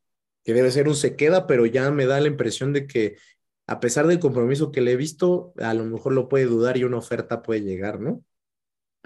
que 0.45 0.55
debe 0.55 0.71
ser 0.71 0.89
un 0.89 0.95
se 0.95 1.17
queda, 1.17 1.47
pero 1.47 1.67
ya 1.67 1.91
me 1.91 2.07
da 2.07 2.21
la 2.21 2.29
impresión 2.29 2.73
de 2.73 2.87
que 2.87 3.17
a 3.67 3.81
pesar 3.81 4.07
del 4.07 4.19
compromiso 4.21 4.71
que 4.71 4.81
le 4.81 4.93
he 4.93 4.97
visto, 4.97 5.53
a 5.59 5.73
lo 5.75 5.85
mejor 5.85 6.13
lo 6.13 6.29
puede 6.29 6.47
dudar 6.47 6.77
y 6.77 6.85
una 6.85 6.99
oferta 6.99 7.43
puede 7.43 7.63
llegar, 7.63 8.01
¿no? 8.01 8.23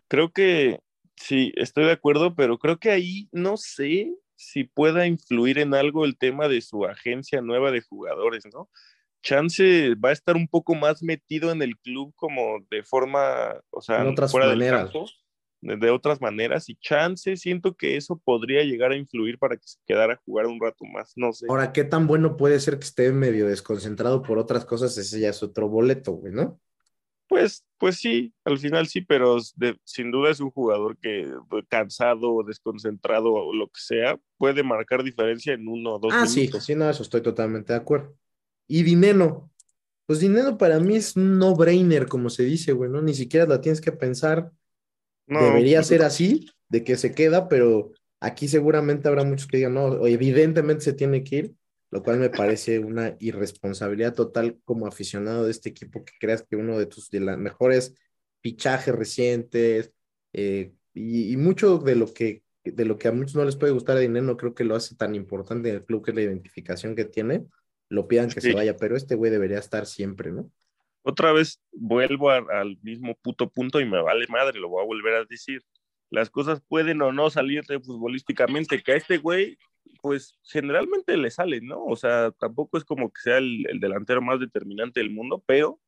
Creo 0.08 0.32
que 0.32 0.80
sí, 1.14 1.52
estoy 1.56 1.84
de 1.84 1.92
acuerdo, 1.92 2.34
pero 2.34 2.58
creo 2.58 2.78
que 2.78 2.90
ahí 2.90 3.28
no 3.32 3.56
sé 3.56 4.14
si 4.36 4.64
pueda 4.64 5.06
influir 5.06 5.58
en 5.58 5.74
algo 5.74 6.04
el 6.04 6.16
tema 6.16 6.48
de 6.48 6.60
su 6.60 6.84
agencia 6.84 7.40
nueva 7.40 7.70
de 7.70 7.80
jugadores, 7.80 8.44
¿no? 8.52 8.68
Chance 9.22 9.94
va 9.96 10.10
a 10.10 10.12
estar 10.12 10.36
un 10.36 10.46
poco 10.46 10.74
más 10.74 11.02
metido 11.02 11.50
en 11.50 11.60
el 11.62 11.76
club 11.78 12.12
como 12.14 12.58
de 12.70 12.84
forma, 12.84 13.60
o 13.70 13.80
sea, 13.80 14.02
En 14.02 14.08
otras 14.08 14.30
fuera 14.30 14.46
del 14.48 14.58
maneras. 14.58 14.84
campo, 14.84 15.06
de, 15.62 15.76
de 15.76 15.90
otras 15.90 16.20
maneras, 16.20 16.68
y 16.68 16.76
chance 16.76 17.36
siento 17.36 17.74
que 17.74 17.96
eso 17.96 18.20
podría 18.24 18.62
llegar 18.62 18.92
a 18.92 18.96
influir 18.96 19.38
para 19.38 19.56
que 19.56 19.66
se 19.66 19.78
quedara 19.86 20.14
a 20.14 20.20
jugar 20.24 20.46
un 20.46 20.60
rato 20.60 20.84
más, 20.84 21.12
no 21.16 21.32
sé. 21.32 21.46
Ahora, 21.48 21.72
¿qué 21.72 21.82
tan 21.82 22.06
bueno 22.06 22.36
puede 22.36 22.60
ser 22.60 22.78
que 22.78 22.84
esté 22.84 23.10
medio 23.10 23.48
desconcentrado 23.48 24.22
por 24.22 24.38
otras 24.38 24.64
cosas? 24.64 24.96
Ese 24.96 25.18
ya 25.18 25.30
es 25.30 25.42
otro 25.42 25.68
boleto, 25.68 26.12
güey, 26.12 26.32
¿no? 26.32 26.60
Pues, 27.28 27.64
pues 27.78 27.96
sí, 27.96 28.32
al 28.44 28.58
final 28.58 28.86
sí, 28.86 29.00
pero 29.00 29.36
de- 29.56 29.76
sin 29.84 30.10
duda 30.12 30.30
es 30.30 30.40
un 30.40 30.50
jugador 30.50 30.96
que 30.98 31.28
pues, 31.50 31.64
cansado 31.68 32.32
o 32.32 32.44
desconcentrado 32.44 33.32
o 33.32 33.52
lo 33.54 33.66
que 33.68 33.80
sea, 33.80 34.18
puede 34.38 34.62
marcar 34.62 35.02
diferencia 35.02 35.52
en 35.54 35.66
uno 35.68 35.94
o 35.94 35.98
dos 35.98 36.14
Ah, 36.14 36.26
sí, 36.26 36.46
minutos. 36.46 36.64
sí, 36.64 36.74
no, 36.74 36.88
eso 36.88 37.02
estoy 37.02 37.22
totalmente 37.22 37.72
de 37.72 37.78
acuerdo. 37.80 38.16
Y 38.68 38.82
Dineno, 38.84 39.50
pues 40.06 40.20
Dineno 40.20 40.58
para 40.58 40.80
mí 40.80 40.96
es 40.96 41.16
un 41.16 41.38
no-brainer, 41.38 42.06
como 42.08 42.30
se 42.30 42.44
dice, 42.44 42.72
güey, 42.72 42.90
¿no? 42.90 43.02
Ni 43.02 43.14
siquiera 43.14 43.46
la 43.46 43.60
tienes 43.60 43.80
que 43.80 43.92
pensar. 43.92 44.52
No, 45.26 45.38
Debería 45.40 45.78
pues, 45.78 45.86
ser 45.88 46.02
así, 46.02 46.48
de 46.68 46.84
que 46.84 46.96
se 46.96 47.14
queda, 47.14 47.48
pero 47.48 47.92
aquí 48.20 48.48
seguramente 48.48 49.08
habrá 49.08 49.24
muchos 49.24 49.46
que 49.48 49.58
digan, 49.58 49.74
no, 49.74 50.06
evidentemente 50.06 50.84
se 50.84 50.92
tiene 50.94 51.24
que 51.24 51.36
ir, 51.36 51.54
lo 51.96 52.02
cual 52.02 52.18
me 52.18 52.28
parece 52.30 52.78
una 52.78 53.16
irresponsabilidad 53.20 54.14
total 54.14 54.58
como 54.64 54.86
aficionado 54.86 55.44
de 55.44 55.50
este 55.50 55.70
equipo 55.70 56.04
que 56.04 56.12
creas 56.20 56.42
que 56.42 56.56
uno 56.56 56.78
de 56.78 56.86
tus 56.86 57.08
de 57.10 57.20
las 57.20 57.38
mejores 57.38 57.94
fichajes 58.42 58.94
recientes 58.94 59.92
eh, 60.32 60.72
y, 60.92 61.32
y 61.32 61.36
mucho 61.36 61.78
de 61.78 61.96
lo 61.96 62.12
que 62.12 62.42
de 62.64 62.84
lo 62.84 62.98
que 62.98 63.08
a 63.08 63.12
muchos 63.12 63.36
no 63.36 63.44
les 63.44 63.56
puede 63.56 63.72
gustar 63.72 63.96
a 63.96 64.00
Dinero, 64.00 64.26
no 64.26 64.36
creo 64.36 64.52
que 64.54 64.64
lo 64.64 64.74
hace 64.74 64.96
tan 64.96 65.14
importante 65.14 65.68
en 65.70 65.76
el 65.76 65.84
club 65.84 66.04
que 66.04 66.10
es 66.10 66.16
la 66.16 66.22
identificación 66.22 66.96
que 66.96 67.04
tiene, 67.04 67.46
lo 67.88 68.08
pidan 68.08 68.28
que 68.28 68.40
Sí. 68.40 68.48
se 68.48 68.54
vaya, 68.54 68.76
pero 68.76 68.96
este 68.96 69.14
güey 69.14 69.30
debería 69.30 69.58
estar 69.60 69.86
siempre, 69.86 70.32
¿no? 70.32 70.50
Otra 71.02 71.32
vez 71.32 71.62
vuelvo 71.72 72.30
a- 72.30 72.44
al 72.60 72.76
mismo 72.82 73.14
puto 73.22 73.48
punto 73.48 73.80
y 73.80 73.84
me 73.84 74.02
vale 74.02 74.26
madre, 74.28 74.58
lo 74.58 74.68
voy 74.68 74.82
a 74.82 74.86
volver 74.86 75.14
a 75.14 75.24
decir. 75.24 75.62
Las 76.10 76.28
cosas 76.28 76.60
pueden 76.68 77.00
o 77.02 77.12
no 77.12 77.30
salirte 77.30 77.78
futbolísticamente, 77.78 78.82
que 78.82 78.92
a 78.92 78.96
este 78.96 79.18
güey, 79.18 79.56
pues 80.00 80.38
generalmente 80.42 81.16
le 81.16 81.30
salen, 81.30 81.66
¿no? 81.66 81.84
O 81.84 81.96
sea, 81.96 82.30
tampoco 82.32 82.78
es 82.78 82.84
como 82.84 83.10
que 83.12 83.20
sea 83.22 83.38
el, 83.38 83.66
el 83.68 83.80
delantero 83.80 84.22
más 84.22 84.40
determinante 84.40 85.00
del 85.00 85.10
mundo, 85.10 85.42
pero 85.46 85.80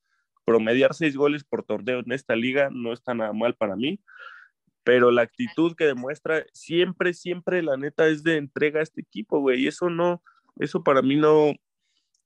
promediar 0.45 0.95
seis 0.95 1.17
goles 1.17 1.45
por 1.45 1.63
torneo 1.65 2.01
en 2.01 2.13
esta 2.13 2.35
liga 2.37 2.71
no 2.73 2.93
está 2.93 3.15
nada 3.15 3.33
mal 3.33 3.55
para 3.55 3.77
mí. 3.77 4.01
Pero 4.85 5.11
la 5.11 5.23
actitud 5.23 5.75
que 5.77 5.85
demuestra 5.85 6.47
siempre, 6.53 7.13
siempre, 7.13 7.63
la 7.63 7.77
neta, 7.77 8.09
es 8.09 8.23
de 8.23 8.37
entrega 8.37 8.81
a 8.81 8.83
este 8.83 9.03
equipo, 9.03 9.41
güey. 9.41 9.63
Y 9.65 9.67
eso 9.69 9.91
no, 9.91 10.23
eso 10.59 10.83
para 10.83 11.03
mí 11.03 11.17
no, 11.17 11.53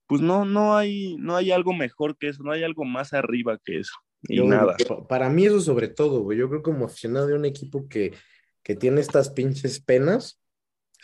pues 0.07 0.21
no, 0.21 0.45
no 0.45 0.77
hay, 0.77 1.17
no 1.19 1.35
hay 1.35 1.51
algo 1.51 1.73
mejor 1.73 2.17
que 2.17 2.29
eso, 2.29 2.43
no 2.45 2.53
hay 2.53 2.63
algo 2.63 2.85
más 2.85 3.13
arriba 3.15 3.59
que 3.65 3.79
eso. 3.81 3.95
Y 4.29 4.37
Yo- 4.37 4.45
nada. 4.45 4.77
pa- 4.89 5.07
Para 5.09 5.29
mí 5.29 5.47
eso 5.47 5.61
sobre 5.61 5.89
todo, 5.89 6.21
güey. 6.21 6.39
Yo 6.39 6.49
creo 6.49 6.63
como 6.63 6.85
aficionado 6.85 7.27
de 7.27 7.35
un 7.35 7.45
equipo 7.45 7.89
que, 7.89 8.15
que 8.63 8.77
tiene 8.77 9.01
estas 9.01 9.31
pinches 9.31 9.81
penas, 9.81 10.41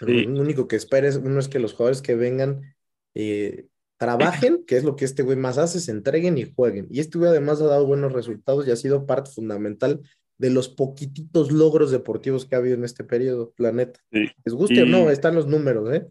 Sí. 0.06 0.24
lo 0.24 0.40
único 0.40 0.68
que 0.68 0.76
espera 0.76 1.08
es, 1.08 1.16
uno 1.16 1.38
es 1.40 1.48
que 1.48 1.58
los 1.58 1.72
jugadores 1.72 2.02
que 2.02 2.14
vengan 2.14 2.74
eh, 3.14 3.66
trabajen, 3.98 4.64
que 4.64 4.76
es 4.76 4.84
lo 4.84 4.94
que 4.96 5.04
este 5.04 5.22
güey 5.24 5.36
más 5.36 5.58
hace, 5.58 5.80
se 5.80 5.90
entreguen 5.90 6.38
y 6.38 6.44
jueguen. 6.54 6.86
Y 6.90 7.00
este 7.00 7.18
güey 7.18 7.30
además 7.30 7.60
ha 7.60 7.66
dado 7.66 7.84
buenos 7.86 8.12
resultados 8.12 8.66
y 8.66 8.70
ha 8.70 8.76
sido 8.76 9.06
parte 9.06 9.30
fundamental 9.30 10.00
de 10.38 10.50
los 10.50 10.68
poquititos 10.68 11.50
logros 11.50 11.90
deportivos 11.90 12.46
que 12.46 12.54
ha 12.54 12.58
habido 12.58 12.76
en 12.76 12.84
este 12.84 13.02
periodo, 13.02 13.52
la 13.58 13.72
neta. 13.72 13.98
Sí. 14.12 14.28
Les 14.44 14.54
guste 14.54 14.82
o 14.82 14.86
no, 14.86 15.10
están 15.10 15.34
los 15.34 15.48
números, 15.48 15.92
¿eh? 15.92 16.06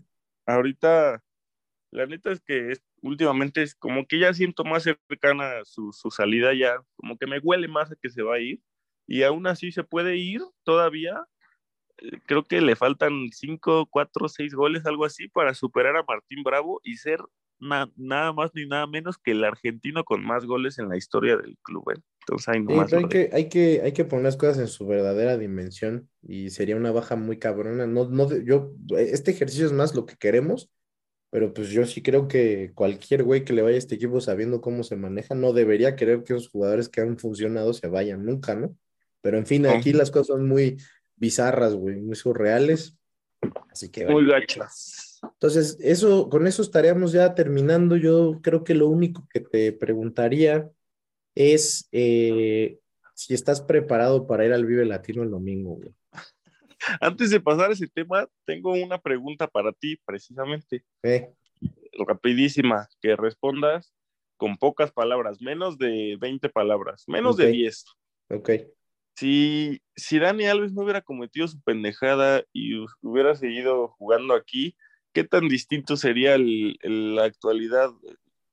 Ahorita, 0.46 1.24
la 1.92 2.06
neta 2.08 2.32
es 2.32 2.42
que 2.42 2.72
es- 2.74 2.84
últimamente 3.02 3.62
es 3.64 3.74
como 3.76 4.06
que 4.06 4.20
ya 4.20 4.34
siento 4.34 4.66
más 4.66 4.84
cercana 4.84 5.64
su, 5.64 5.94
su 5.94 6.12
salida, 6.12 6.54
ya 6.54 6.82
como 6.96 7.18
que 7.18 7.28
me 7.28 7.40
huele 7.40 7.68
más 7.70 7.92
a 7.92 7.96
que 7.96 8.10
se 8.10 8.22
va 8.22 8.36
a 8.36 8.40
ir. 8.40 8.60
Y 9.08 9.24
aún 9.24 9.48
así 9.48 9.72
se 9.72 9.84
puede 9.86 10.18
ir 10.18 10.42
todavía. 10.64 11.24
Creo 12.26 12.44
que 12.44 12.62
le 12.62 12.76
faltan 12.76 13.30
cinco, 13.32 13.88
cuatro, 13.90 14.28
seis 14.30 14.54
goles, 14.54 14.86
algo 14.86 15.06
así, 15.06 15.28
para 15.30 15.54
superar 15.54 15.96
a 15.98 16.04
Martín 16.04 16.44
Bravo 16.44 16.80
y 16.84 16.98
ser 16.98 17.20
na- 17.60 17.92
nada 17.96 18.34
más 18.34 18.52
ni 18.54 18.68
nada 18.68 18.86
menos 18.88 19.18
que 19.18 19.32
el 19.32 19.44
argentino 19.44 20.04
con 20.04 20.24
más 20.24 20.46
goles 20.46 20.78
en 20.80 20.90
la 20.90 20.98
historia 20.98 21.38
del 21.38 21.58
club. 21.64 21.92
¿eh? 21.96 22.00
Entonces, 22.22 22.48
ahí 22.50 22.62
Sí, 22.68 22.74
nomás 22.74 22.94
hay 22.94 23.08
que, 23.08 23.30
hay 23.32 23.48
que, 23.50 23.82
hay 23.82 23.94
que 23.94 24.04
poner 24.04 24.26
las 24.26 24.36
cosas 24.36 24.58
en 24.58 24.68
su 24.68 24.86
verdadera 24.86 25.38
dimensión 25.38 26.10
y 26.22 26.50
sería 26.50 26.76
una 26.76 26.92
baja 26.92 27.16
muy 27.16 27.40
cabrona. 27.40 27.88
No, 27.88 28.10
no, 28.10 28.28
yo, 28.44 28.74
este 28.98 29.32
ejercicio 29.32 29.66
es 29.66 29.72
más 29.72 29.96
lo 29.96 30.06
que 30.06 30.18
queremos, 30.18 30.70
pero 31.30 31.54
pues 31.54 31.70
yo 31.70 31.86
sí 31.86 32.02
creo 32.04 32.28
que 32.28 32.72
cualquier 32.76 33.24
güey 33.24 33.46
que 33.46 33.54
le 33.54 33.62
vaya 33.62 33.76
a 33.76 33.80
este 33.80 33.96
equipo 33.96 34.22
sabiendo 34.22 34.62
cómo 34.62 34.84
se 34.84 34.98
maneja, 34.98 35.36
no 35.36 35.54
debería 35.54 35.96
querer 35.96 36.24
que 36.26 36.34
esos 36.34 36.50
jugadores 36.50 36.90
que 36.90 37.02
han 37.02 37.18
funcionado 37.18 37.74
se 37.74 37.88
vayan 37.88 38.26
nunca, 38.26 38.56
¿no? 38.56 38.76
Pero 39.22 39.38
en 39.38 39.46
fin, 39.46 39.66
aquí 39.68 39.94
las 39.94 40.12
cosas 40.12 40.28
son 40.28 40.48
muy 40.48 40.78
bizarras, 41.18 41.76
güey, 41.76 41.98
muy 41.98 42.16
surreales. 42.16 42.98
Así 43.70 43.90
que 43.92 44.06
Muy 44.08 44.26
gachas. 44.26 45.20
Entonces, 45.22 45.78
eso, 45.82 46.30
con 46.30 46.48
eso 46.48 46.62
estaríamos 46.62 47.12
ya 47.12 47.36
terminando. 47.36 47.96
Yo 47.96 48.40
creo 48.42 48.64
que 48.64 48.74
lo 48.74 48.88
único 48.88 49.28
que 49.32 49.42
te 49.42 49.74
preguntaría 49.74 50.70
es 51.36 51.88
eh, 51.92 52.80
si 53.14 53.34
estás 53.34 53.62
preparado 53.62 54.26
para 54.28 54.46
ir 54.46 54.54
al 54.54 54.66
Vive 54.66 54.86
Latino 54.86 55.24
el 55.24 55.32
domingo, 55.32 55.76
güey. 55.76 55.94
Antes 57.02 57.32
de 57.32 57.40
pasar 57.40 57.70
a 57.70 57.74
ese 57.74 57.88
tema, 57.88 58.28
tengo 58.46 58.72
una 58.74 59.00
pregunta 59.00 59.48
para 59.48 59.72
ti, 59.74 59.98
precisamente. 60.06 60.84
Eh, 61.04 61.34
rapidísima, 62.06 62.88
que 63.02 63.16
respondas 63.16 63.94
con 64.38 64.58
pocas 64.58 64.92
palabras, 64.92 65.42
menos 65.42 65.78
de 65.78 66.16
20 66.20 66.50
palabras, 66.50 67.04
menos 67.08 67.38
de 67.38 67.46
Ok. 67.46 67.52
10. 67.52 67.86
ok. 68.30 68.50
Si, 69.18 69.82
si 69.96 70.20
Dani 70.20 70.46
Alves 70.46 70.74
no 70.74 70.84
hubiera 70.84 71.02
cometido 71.02 71.48
su 71.48 71.60
pendejada 71.62 72.44
y 72.54 72.76
hubiera 73.02 73.36
seguido 73.36 73.90
jugando 73.98 74.34
aquí, 74.36 74.76
¿qué 75.14 75.24
tan 75.24 75.48
distinto 75.50 75.98
sería 75.98 76.36
el, 76.36 76.78
el- 76.82 77.16
la 77.16 77.24
actualidad? 77.26 77.90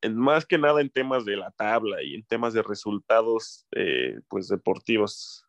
En, 0.00 0.16
más 0.16 0.46
que 0.46 0.58
nada 0.58 0.80
en 0.80 0.90
temas 0.90 1.24
de 1.24 1.36
la 1.36 1.50
tabla 1.52 2.02
y 2.02 2.14
en 2.14 2.24
temas 2.24 2.52
de 2.54 2.62
resultados 2.62 3.66
eh, 3.72 4.20
pues 4.28 4.48
deportivos. 4.48 5.44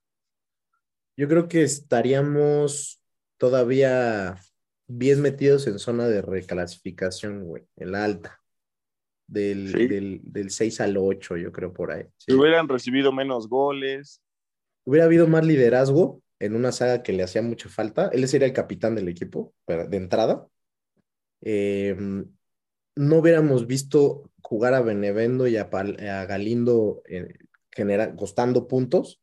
Yo 1.18 1.28
creo 1.28 1.48
que 1.48 1.64
estaríamos 1.64 3.02
todavía 3.38 4.36
bien 4.88 5.22
metidos 5.22 5.66
en 5.68 5.80
zona 5.80 6.08
de 6.08 6.22
reclasificación, 6.22 7.44
güey, 7.46 7.64
en 7.78 7.92
la 7.94 8.04
alta. 8.04 8.42
Del, 9.28 9.72
Sí. 9.72 9.88
del, 9.88 10.20
del 10.24 10.52
6 10.52 10.80
al 10.82 10.98
8, 10.98 11.36
yo 11.38 11.52
creo 11.52 11.74
por 11.74 11.92
ahí. 11.92 12.06
sí. 12.18 12.32
Hubieran 12.34 12.68
recibido 12.70 13.12
menos 13.12 13.50
goles. 13.50 14.22
Hubiera 14.86 15.06
habido 15.06 15.28
más 15.28 15.46
liderazgo 15.46 16.22
en 16.40 16.56
una 16.56 16.72
saga 16.72 17.04
que 17.04 17.14
le 17.14 17.24
hacía 17.24 17.42
mucha 17.42 17.70
falta. 17.70 18.10
Él 18.14 18.28
sería 18.28 18.48
el 18.48 18.54
capitán 18.54 18.96
del 18.96 19.08
equipo, 19.08 19.54
de 19.68 19.98
entrada. 19.98 20.48
Eh, 21.42 21.96
no 22.96 23.18
hubiéramos 23.18 23.68
visto 23.68 24.32
jugar 24.42 24.74
a 24.74 24.82
Benevendo 24.82 25.48
y 25.48 25.58
a, 25.58 25.66
Galindo 26.26 27.02
eh, 27.08 27.34
costando 28.16 28.68
puntos. 28.68 29.22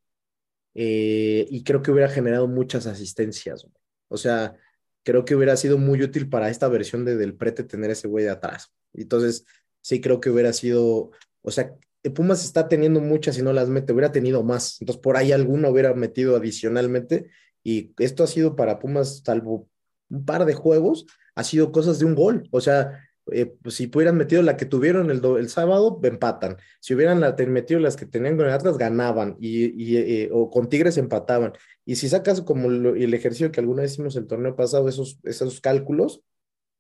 Eh, 0.75 1.47
y 1.51 1.65
creo 1.65 1.83
que 1.83 1.91
hubiera 1.91 2.09
generado 2.09 2.49
muchas 2.49 2.87
asistencias. 2.87 3.67
O 4.09 4.17
sea, 4.17 4.57
creo 5.03 5.25
que 5.25 5.35
hubiera 5.35 5.57
sido 5.57 5.79
muy 5.79 6.03
útil 6.03 6.29
para 6.29 6.51
esta 6.51 6.69
versión 6.69 7.05
de 7.05 7.17
Del 7.17 7.35
Prete 7.35 7.65
tener 7.65 7.91
ese 7.91 8.09
güey 8.09 8.25
de 8.25 8.31
atrás. 8.31 8.73
Entonces, 8.95 9.45
sí 9.81 10.01
creo 10.01 10.21
que 10.21 10.31
hubiera 10.31 10.53
sido, 10.53 11.11
o 11.43 11.51
sea, 11.51 11.75
Pumas 12.11 12.45
está 12.45 12.69
teniendo 12.69 13.01
muchas 13.01 13.39
y 13.39 13.43
no 13.43 13.53
las 13.53 13.69
mete, 13.69 13.93
hubiera 13.93 14.13
tenido 14.13 14.43
más. 14.43 14.81
Entonces, 14.81 15.01
por 15.03 15.17
ahí 15.17 15.33
alguno 15.33 15.71
hubiera 15.71 15.95
metido 15.95 16.37
adicionalmente. 16.37 17.31
Y 17.63 17.93
esto 17.99 18.25
ha 18.25 18.27
sido 18.27 18.57
para 18.57 18.79
Pumas, 18.79 19.23
salvo 19.25 19.69
un 20.11 20.25
par 20.25 20.45
de 20.45 20.55
juegos, 20.55 21.07
ha 21.35 21.45
sido 21.45 21.71
cosas 21.73 21.99
de 21.99 22.05
un 22.05 22.15
gol. 22.15 22.49
O 22.51 22.61
sea, 22.61 22.99
eh, 23.31 23.47
pues, 23.47 23.77
si 23.77 23.91
hubieran 23.95 24.17
metido 24.17 24.43
la 24.43 24.57
que 24.57 24.67
tuvieron 24.67 25.11
el, 25.11 25.25
el 25.25 25.49
sábado, 25.49 26.01
empatan. 26.03 26.57
Si 26.81 26.95
hubieran 26.95 27.21
la, 27.21 27.37
metido 27.47 27.79
las 27.79 27.97
que 27.97 28.07
tenían 28.07 28.37
con 28.37 28.47
el 28.47 28.53
Atlas, 28.53 28.79
ganaban. 28.79 29.37
Y, 29.39 29.97
eh, 29.97 30.29
o 30.33 30.51
con 30.51 30.69
Tigres 30.69 30.99
empataban. 30.99 31.53
Y 31.85 31.97
si 31.97 32.09
sacas 32.09 32.41
como 32.43 32.69
el 32.69 33.15
ejercicio 33.15 33.53
que 33.53 33.61
alguna 33.61 33.83
vez 33.83 33.93
hicimos 33.93 34.17
el 34.17 34.27
torneo 34.27 34.57
pasado, 34.57 34.89
esos, 34.89 35.19
esos 35.23 35.61
cálculos, 35.61 36.23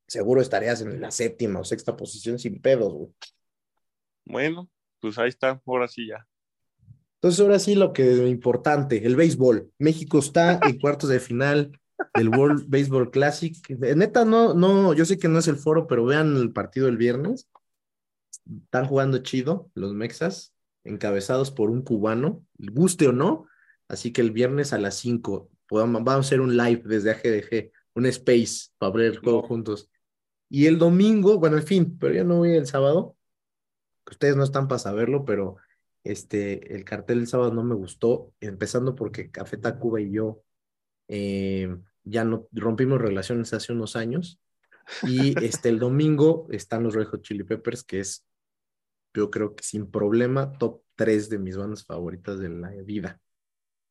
seguro 0.06 0.40
estarías 0.40 0.80
en 0.80 1.00
la 1.00 1.10
séptima 1.10 1.60
o 1.60 1.64
sexta 1.64 1.96
posición 1.96 2.38
sin 2.38 2.60
pedos, 2.60 2.92
güey. 2.92 3.10
Bueno, 4.24 4.68
pues 5.02 5.18
ahí 5.18 5.28
está, 5.28 5.60
ahora 5.66 5.88
sí 5.88 6.06
ya. 6.06 6.26
Entonces, 7.16 7.40
ahora 7.40 7.58
sí, 7.58 7.74
lo 7.74 7.92
que 7.92 8.12
es 8.12 8.30
importante, 8.30 9.04
el 9.04 9.16
béisbol. 9.16 9.70
México 9.78 10.20
está 10.20 10.58
en 10.62 10.78
cuartos 10.78 11.10
de 11.10 11.20
final 11.20 11.78
del 12.14 12.28
World 12.28 12.68
Baseball 12.68 13.10
Classic. 13.10 13.56
Eh, 13.68 13.94
Neta, 13.96 14.24
no, 14.24 14.54
no, 14.54 14.94
yo 14.94 15.04
sé 15.04 15.18
que 15.18 15.28
no 15.28 15.40
es 15.40 15.48
el 15.48 15.56
foro, 15.56 15.86
pero 15.86 16.04
vean 16.04 16.36
el 16.36 16.52
partido 16.52 16.88
el 16.88 16.96
viernes. 16.96 17.48
Están 18.64 18.86
jugando 18.86 19.18
chido 19.18 19.70
los 19.74 19.92
Mexas, 19.92 20.54
encabezados 20.84 21.50
por 21.50 21.70
un 21.70 21.82
cubano, 21.82 22.44
guste 22.58 23.08
o 23.08 23.12
no. 23.12 23.46
Así 23.88 24.12
que 24.12 24.20
el 24.20 24.30
viernes 24.30 24.72
a 24.72 24.78
las 24.78 24.96
5 24.96 25.50
podamos, 25.68 26.04
vamos 26.04 26.26
a 26.26 26.28
hacer 26.28 26.40
un 26.40 26.56
live 26.56 26.82
desde 26.84 27.10
AGDG, 27.10 27.72
un 27.94 28.06
space 28.06 28.70
para 28.78 28.92
ver 28.92 29.06
el 29.06 29.18
juego 29.18 29.42
juntos. 29.42 29.90
Y 30.48 30.66
el 30.66 30.78
domingo, 30.78 31.38
bueno, 31.38 31.56
en 31.56 31.66
fin, 31.66 31.98
pero 31.98 32.14
yo 32.14 32.24
no 32.24 32.38
voy 32.38 32.52
el 32.52 32.66
sábado. 32.66 33.16
Ustedes 34.10 34.36
no 34.36 34.44
están 34.44 34.68
para 34.68 34.78
saberlo, 34.78 35.24
pero 35.24 35.56
este, 36.04 36.74
el 36.74 36.84
cartel 36.84 37.18
del 37.18 37.28
sábado 37.28 37.52
no 37.52 37.62
me 37.62 37.74
gustó, 37.74 38.32
empezando 38.40 38.94
porque 38.94 39.30
Café 39.30 39.56
Tacuba 39.56 40.00
y 40.00 40.10
yo 40.10 40.42
eh, 41.08 41.74
ya 42.04 42.24
no 42.24 42.48
rompimos 42.52 43.00
relaciones 43.00 43.52
hace 43.52 43.72
unos 43.72 43.96
años. 43.96 44.40
Y 45.04 45.38
este, 45.44 45.68
el 45.68 45.78
domingo 45.78 46.46
están 46.50 46.82
los 46.82 46.94
Red 46.94 47.06
Hot 47.06 47.22
Chili 47.22 47.44
Peppers, 47.44 47.84
que 47.84 48.00
es, 48.00 48.26
yo 49.14 49.30
creo 49.30 49.54
que 49.54 49.62
sin 49.62 49.90
problema, 49.90 50.52
top 50.52 50.82
3 50.96 51.28
de 51.28 51.38
mis 51.38 51.56
bandas 51.56 51.84
favoritas 51.84 52.38
de 52.38 52.48
la 52.48 52.70
vida. 52.82 53.20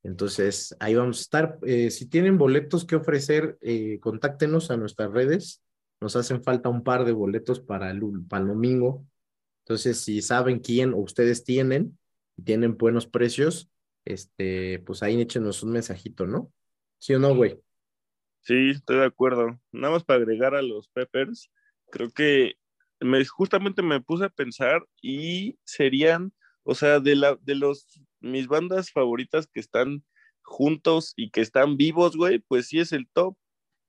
Entonces, 0.04 0.76
ahí 0.80 0.96
vamos 0.96 1.20
a 1.20 1.22
estar. 1.22 1.60
Eh, 1.64 1.92
si 1.92 2.08
tienen 2.08 2.38
boletos 2.38 2.86
que 2.86 2.96
ofrecer, 2.96 3.58
eh, 3.62 4.00
contáctenos 4.00 4.72
a 4.72 4.78
nuestras 4.78 5.12
redes. 5.12 5.62
Nos 6.00 6.16
hacen 6.16 6.44
falta 6.44 6.70
un 6.70 6.84
par 6.84 7.06
de 7.06 7.12
boletos 7.12 7.60
para 7.60 7.92
el, 7.92 8.02
para 8.28 8.42
el 8.42 8.48
domingo. 8.48 9.06
Entonces, 9.72 10.02
si 10.02 10.22
saben 10.22 10.60
quién 10.60 10.94
o 10.94 10.98
ustedes 10.98 11.46
tienen, 11.46 11.98
tienen 12.44 12.78
buenos 12.78 13.08
precios, 13.08 13.72
este, 14.04 14.80
pues 14.80 15.02
ahí 15.02 15.22
échenos 15.22 15.64
un 15.64 15.72
mensajito, 15.72 16.28
¿no? 16.28 16.52
¿Sí 16.98 17.14
o 17.14 17.20
no, 17.20 17.34
güey? 17.34 17.58
Sí, 18.42 18.72
estoy 18.72 18.98
de 18.98 19.06
acuerdo. 19.06 19.62
Nada 19.72 19.94
más 19.94 20.04
para 20.04 20.20
agregar 20.20 20.56
a 20.56 20.62
los 20.62 20.90
Peppers, 20.90 21.50
creo 21.90 22.12
que 22.12 22.56
me, 23.00 23.24
justamente 23.24 23.82
me 23.82 24.02
puse 24.02 24.26
a 24.26 24.30
pensar 24.30 24.86
y 25.02 25.58
serían, 25.64 26.34
o 26.64 26.76
sea, 26.76 27.00
de, 27.00 27.16
la, 27.16 27.38
de 27.42 27.56
los, 27.56 28.04
mis 28.20 28.48
bandas 28.48 28.92
favoritas 28.92 29.48
que 29.48 29.62
están 29.62 30.04
juntos 30.42 31.14
y 31.16 31.30
que 31.32 31.40
están 31.40 31.78
vivos, 31.78 32.18
güey, 32.18 32.40
pues 32.40 32.68
sí 32.68 32.82
es 32.82 32.92
el 32.92 33.08
top. 33.08 33.38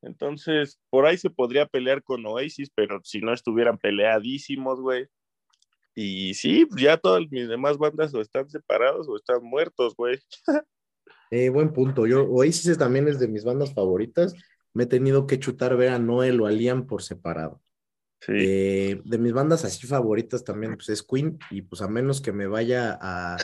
Entonces, 0.01 0.79
por 0.91 1.07
ahí 1.07 1.19
se 1.19 1.31
podría 1.31 1.67
pelear 1.67 2.05
con 2.05 2.25
Oasis, 2.25 2.71
pero 2.73 3.01
si 3.03 3.21
no 3.21 3.33
estuvieran 3.33 3.79
peleadísimos, 3.79 4.81
güey. 4.81 5.09
Y 5.95 6.35
sí, 6.35 6.67
ya 6.77 6.97
todas 6.97 7.23
mis 7.31 7.49
demás 7.49 7.77
bandas 7.77 8.15
o 8.15 8.21
están 8.21 8.49
separados 8.49 9.09
o 9.09 9.17
están 9.17 9.43
muertos, 9.43 9.95
güey. 9.97 10.19
Eh, 11.31 11.49
buen 11.49 11.73
punto. 11.73 12.07
Yo, 12.07 12.25
Oasis 12.25 12.77
también 12.77 13.09
es 13.09 13.19
de 13.19 13.27
mis 13.27 13.43
bandas 13.43 13.73
favoritas. 13.73 14.35
Me 14.75 14.85
he 14.85 14.87
tenido 14.87 15.27
que 15.27 15.39
chutar 15.39 15.77
ver 15.79 15.89
a 15.89 15.99
Noel 15.99 16.39
o 16.41 16.47
a 16.47 16.51
Liam 16.51 16.87
por 16.87 17.03
separado. 17.03 17.63
Sí. 18.21 18.33
Eh, 18.37 19.01
de 19.05 19.19
mis 19.19 19.33
bandas 19.33 19.65
así 19.65 19.87
favoritas 19.87 20.45
también, 20.45 20.75
pues 20.77 20.91
es 20.91 21.03
Queen, 21.03 21.39
y 21.51 21.63
pues 21.63 21.83
a 21.83 21.89
menos 21.89 22.21
que 22.21 22.33
me 22.33 22.47
vaya 22.47 22.99
a, 23.01 23.37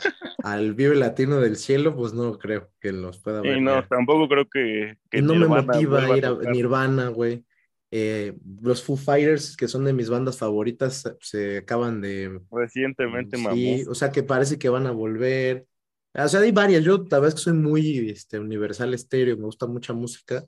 al 0.43 0.73
Vive 0.73 0.95
Latino 0.95 1.41
del 1.41 1.57
Cielo, 1.57 1.95
pues 1.95 2.13
no 2.13 2.37
creo 2.37 2.69
que 2.79 2.91
los 2.91 3.19
pueda 3.19 3.41
ver. 3.41 3.57
y 3.57 3.61
no, 3.61 3.83
tampoco 3.87 4.29
creo 4.29 4.47
que, 4.47 4.97
no 5.21 5.35
me 5.35 5.47
motiva 5.47 6.05
vuelva 6.05 6.17
ir 6.17 6.25
a. 6.25 6.51
Nirvana, 6.51 7.09
güey. 7.09 7.43
Eh, 7.91 8.37
los 8.61 8.83
Foo 8.83 8.95
Fighters, 8.95 9.57
que 9.57 9.67
son 9.67 9.83
de 9.83 9.93
mis 9.93 10.09
bandas 10.09 10.37
favoritas, 10.37 11.11
se 11.21 11.57
acaban 11.57 12.01
de... 12.01 12.39
Recientemente. 12.51 13.37
Sí, 13.37 13.83
o 13.87 13.95
sea 13.95 14.11
que 14.11 14.21
parece 14.21 14.59
que 14.59 14.69
van 14.69 14.85
a 14.85 14.91
volver. 14.91 15.65
O 16.13 16.27
sea, 16.27 16.41
hay 16.41 16.51
varias. 16.51 16.83
Yo, 16.83 17.05
es 17.25 17.33
que 17.33 17.41
soy 17.41 17.53
muy 17.53 18.09
este, 18.09 18.39
universal 18.39 18.93
estéreo, 18.93 19.37
me 19.37 19.45
gusta 19.45 19.65
mucha 19.65 19.93
música, 19.93 20.45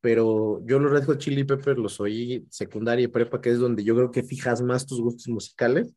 pero 0.00 0.62
yo 0.66 0.78
los 0.78 0.92
Red 0.92 1.04
Hot 1.04 1.18
Chili 1.18 1.44
Peppers 1.44 1.78
los 1.78 2.00
oí 2.00 2.46
secundaria 2.50 3.04
y 3.04 3.08
prepa, 3.08 3.40
que 3.40 3.50
es 3.50 3.58
donde 3.58 3.84
yo 3.84 3.94
creo 3.94 4.10
que 4.10 4.22
fijas 4.22 4.60
más 4.60 4.86
tus 4.86 5.00
gustos 5.00 5.28
musicales. 5.28 5.94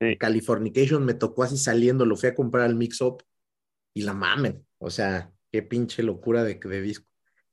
Sí. 0.00 0.16
Californication 0.16 1.04
me 1.04 1.14
tocó 1.14 1.42
así 1.42 1.56
saliendo, 1.56 2.06
lo 2.06 2.16
fui 2.16 2.28
a 2.28 2.34
comprar 2.34 2.64
al 2.66 2.76
Mix 2.76 3.00
Up 3.00 3.24
y 3.94 4.02
la 4.02 4.14
mamen. 4.14 4.64
O 4.78 4.90
sea, 4.90 5.32
qué 5.50 5.62
pinche 5.62 6.04
locura 6.04 6.44
de, 6.44 6.54
de 6.54 6.82
disco. 6.82 7.07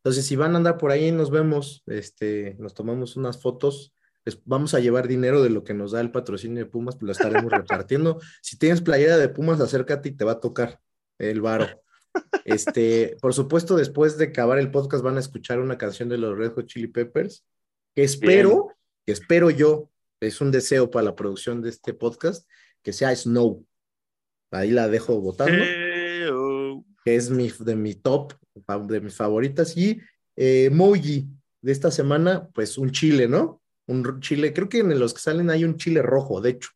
Entonces, 0.05 0.27
si 0.27 0.35
van 0.35 0.53
a 0.53 0.57
andar 0.57 0.77
por 0.77 0.91
ahí, 0.91 1.11
nos 1.11 1.31
vemos, 1.31 1.81
este, 1.87 2.55
nos 2.59 2.75
tomamos 2.75 3.15
unas 3.15 3.41
fotos. 3.41 3.91
Les 4.23 4.39
vamos 4.45 4.75
a 4.75 4.79
llevar 4.79 5.07
dinero 5.07 5.41
de 5.41 5.49
lo 5.49 5.63
que 5.63 5.73
nos 5.73 5.93
da 5.93 5.99
el 5.99 6.11
patrocinio 6.11 6.63
de 6.63 6.69
Pumas, 6.69 6.95
pues 6.95 7.07
lo 7.07 7.11
estaremos 7.11 7.51
repartiendo. 7.51 8.19
Si 8.43 8.59
tienes 8.59 8.81
playera 8.81 9.17
de 9.17 9.29
Pumas, 9.29 9.59
acércate 9.59 10.09
y 10.09 10.11
te 10.11 10.23
va 10.23 10.33
a 10.33 10.39
tocar 10.39 10.79
el 11.17 11.41
varo. 11.41 11.81
Este, 12.43 13.17
por 13.19 13.33
supuesto, 13.33 13.75
después 13.75 14.15
de 14.19 14.25
acabar 14.25 14.59
el 14.59 14.69
podcast 14.69 15.03
van 15.03 15.17
a 15.17 15.21
escuchar 15.21 15.59
una 15.59 15.79
canción 15.79 16.07
de 16.07 16.19
los 16.19 16.37
Red 16.37 16.53
Hot 16.53 16.67
Chili 16.67 16.87
Peppers, 16.87 17.43
que 17.95 18.03
espero, 18.03 18.67
que 19.07 19.11
espero 19.11 19.49
yo, 19.49 19.89
es 20.19 20.39
un 20.39 20.51
deseo 20.51 20.91
para 20.91 21.05
la 21.05 21.15
producción 21.15 21.63
de 21.63 21.69
este 21.69 21.95
podcast, 21.95 22.47
que 22.83 22.93
sea 22.93 23.15
Snow. 23.15 23.65
Ahí 24.51 24.69
la 24.69 24.87
dejo 24.87 25.19
votando 25.19 25.63
que 27.05 27.15
es 27.15 27.29
mi, 27.29 27.51
de 27.59 27.75
mi 27.75 27.93
top, 27.93 28.33
de 28.87 29.01
mis 29.01 29.15
favoritas. 29.15 29.75
Y 29.77 29.99
eh, 30.35 30.69
Moji 30.71 31.27
de 31.61 31.71
esta 31.71 31.91
semana, 31.91 32.49
pues 32.53 32.77
un 32.77 32.91
chile, 32.91 33.27
¿no? 33.27 33.61
Un 33.87 34.19
chile, 34.19 34.53
creo 34.53 34.69
que 34.69 34.79
en 34.79 34.99
los 34.99 35.13
que 35.13 35.19
salen 35.19 35.49
hay 35.49 35.63
un 35.63 35.77
chile 35.77 36.01
rojo, 36.01 36.41
de 36.41 36.51
hecho. 36.51 36.69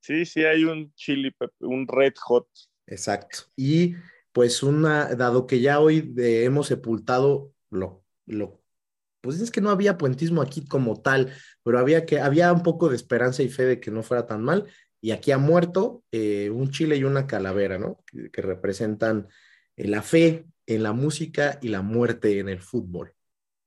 Sí, 0.00 0.26
sí, 0.26 0.44
hay 0.44 0.64
un 0.64 0.92
chili, 0.94 1.34
un 1.60 1.88
red 1.88 2.14
hot. 2.22 2.46
Exacto. 2.86 3.38
Y 3.56 3.94
pues 4.32 4.62
una, 4.62 5.14
dado 5.14 5.46
que 5.46 5.60
ya 5.60 5.80
hoy 5.80 6.00
de- 6.02 6.44
hemos 6.44 6.66
sepultado 6.66 7.52
lo, 7.70 8.04
lo, 8.26 8.62
pues 9.20 9.40
es 9.40 9.50
que 9.50 9.60
no 9.60 9.70
había 9.70 9.96
puentismo 9.96 10.42
aquí 10.42 10.66
como 10.66 11.00
tal, 11.00 11.32
pero 11.62 11.78
había 11.78 12.04
que, 12.04 12.20
había 12.20 12.52
un 12.52 12.62
poco 12.62 12.88
de 12.90 12.96
esperanza 12.96 13.42
y 13.42 13.48
fe 13.48 13.64
de 13.64 13.80
que 13.80 13.90
no 13.90 14.02
fuera 14.02 14.26
tan 14.26 14.42
mal. 14.42 14.66
Y 15.00 15.12
aquí 15.12 15.32
ha 15.32 15.38
muerto 15.38 16.02
eh, 16.12 16.50
un 16.50 16.70
chile 16.70 16.96
y 16.96 17.04
una 17.04 17.26
calavera, 17.26 17.78
¿no? 17.78 17.98
Que, 18.06 18.30
que 18.30 18.42
representan 18.42 19.28
eh, 19.76 19.88
la 19.88 20.02
fe 20.02 20.46
en 20.66 20.82
la 20.82 20.92
música 20.92 21.58
y 21.62 21.68
la 21.68 21.82
muerte 21.82 22.38
en 22.38 22.48
el 22.48 22.60
fútbol, 22.60 23.08
Un 23.08 23.14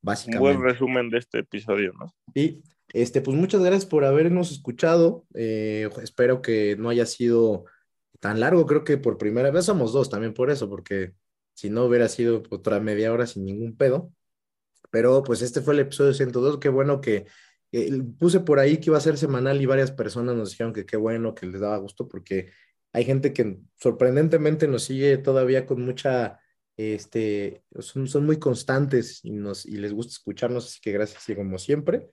básicamente. 0.01 0.39
buen 0.39 0.61
resumen 0.63 1.09
de 1.09 1.19
este 1.19 1.39
episodio, 1.39 1.93
¿no? 1.93 2.13
Y 2.33 2.61
este, 2.93 3.21
pues 3.21 3.35
muchas 3.37 3.61
gracias 3.61 3.85
por 3.85 4.05
habernos 4.05 4.51
escuchado. 4.51 5.25
Eh, 5.33 5.89
espero 6.01 6.41
que 6.41 6.75
no 6.77 6.89
haya 6.89 7.05
sido 7.05 7.65
tan 8.19 8.39
largo. 8.39 8.65
Creo 8.65 8.83
que 8.83 8.97
por 8.97 9.17
primera 9.17 9.51
vez 9.51 9.65
somos 9.65 9.93
dos 9.93 10.09
también 10.09 10.33
por 10.33 10.49
eso, 10.49 10.69
porque 10.69 11.13
Si 11.53 11.69
no, 11.71 11.85
hubiera 11.85 12.07
sido 12.07 12.43
otra 12.51 12.79
media 12.79 13.11
hora 13.11 13.25
sin 13.25 13.43
ningún 13.45 13.75
pedo. 13.75 14.11
Pero 14.91 15.23
pues 15.23 15.41
este 15.41 15.61
fue 15.61 15.73
el 15.73 15.81
episodio 15.81 16.13
102. 16.13 16.59
Qué 16.59 16.69
bueno 16.69 17.01
que 17.01 17.25
eh, 17.71 17.89
puse 18.19 18.39
por 18.39 18.59
ahí 18.59 18.77
que 18.77 18.89
iba 18.89 18.97
a 18.97 19.01
ser 19.01 19.17
semanal 19.17 19.61
y 19.61 19.65
varias 19.65 19.91
personas 19.91 20.35
nos 20.35 20.51
dijeron 20.51 20.71
que 20.71 20.85
qué 20.85 20.97
bueno, 20.97 21.35
que 21.35 21.45
les 21.47 21.59
daba 21.59 21.77
gusto 21.77 22.07
porque 22.07 22.51
hay 22.93 23.03
gente 23.05 23.33
que 23.33 23.59
sorprendentemente 23.75 24.67
nos 24.67 24.83
sigue 24.83 25.17
todavía 25.17 25.65
con 25.65 25.81
mucha, 25.81 26.39
este, 26.77 27.63
son, 27.79 28.07
son 28.07 28.25
muy 28.25 28.37
constantes 28.37 29.19
y, 29.23 29.31
nos, 29.31 29.65
y 29.65 29.77
les 29.77 29.93
gusta 29.93 30.11
escucharnos, 30.11 30.67
así 30.67 30.79
que 30.81 30.91
gracias 30.91 31.27
y 31.27 31.35
como 31.35 31.57
siempre. 31.57 32.07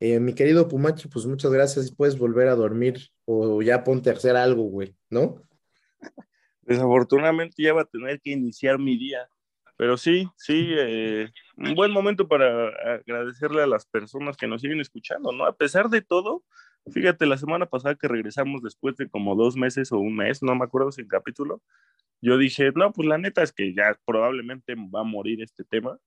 Eh, 0.00 0.20
mi 0.20 0.34
querido 0.34 0.68
Pumachi, 0.68 1.08
pues 1.08 1.26
muchas 1.26 1.50
gracias 1.52 1.88
y 1.88 1.94
puedes 1.94 2.18
volver 2.18 2.48
a 2.48 2.54
dormir 2.54 3.08
o 3.24 3.62
ya 3.62 3.84
ponte 3.84 4.10
a 4.10 4.14
hacer 4.14 4.36
algo, 4.36 4.64
güey, 4.64 4.94
¿no? 5.10 5.42
Desafortunadamente 6.62 7.62
ya 7.62 7.72
va 7.72 7.82
a 7.82 7.86
tener 7.86 8.20
que 8.20 8.30
iniciar 8.30 8.78
mi 8.78 8.98
día, 8.98 9.28
pero 9.82 9.96
sí, 9.96 10.28
sí, 10.36 10.68
eh, 10.78 11.28
un 11.56 11.74
buen 11.74 11.90
momento 11.90 12.28
para 12.28 12.68
agradecerle 12.68 13.64
a 13.64 13.66
las 13.66 13.84
personas 13.84 14.36
que 14.36 14.46
nos 14.46 14.62
siguen 14.62 14.80
escuchando, 14.80 15.32
¿no? 15.32 15.44
A 15.44 15.56
pesar 15.56 15.88
de 15.88 16.02
todo, 16.02 16.44
fíjate, 16.92 17.26
la 17.26 17.36
semana 17.36 17.66
pasada 17.66 17.96
que 17.96 18.06
regresamos 18.06 18.62
después 18.62 18.96
de 18.96 19.10
como 19.10 19.34
dos 19.34 19.56
meses 19.56 19.90
o 19.90 19.98
un 19.98 20.14
mes, 20.14 20.40
no 20.40 20.54
me 20.54 20.64
acuerdo 20.64 20.92
si 20.92 21.00
el 21.00 21.08
capítulo, 21.08 21.62
yo 22.20 22.38
dije, 22.38 22.70
no, 22.76 22.92
pues 22.92 23.08
la 23.08 23.18
neta 23.18 23.42
es 23.42 23.52
que 23.52 23.74
ya 23.74 23.98
probablemente 24.04 24.76
va 24.76 25.00
a 25.00 25.02
morir 25.02 25.42
este 25.42 25.64
tema, 25.64 25.98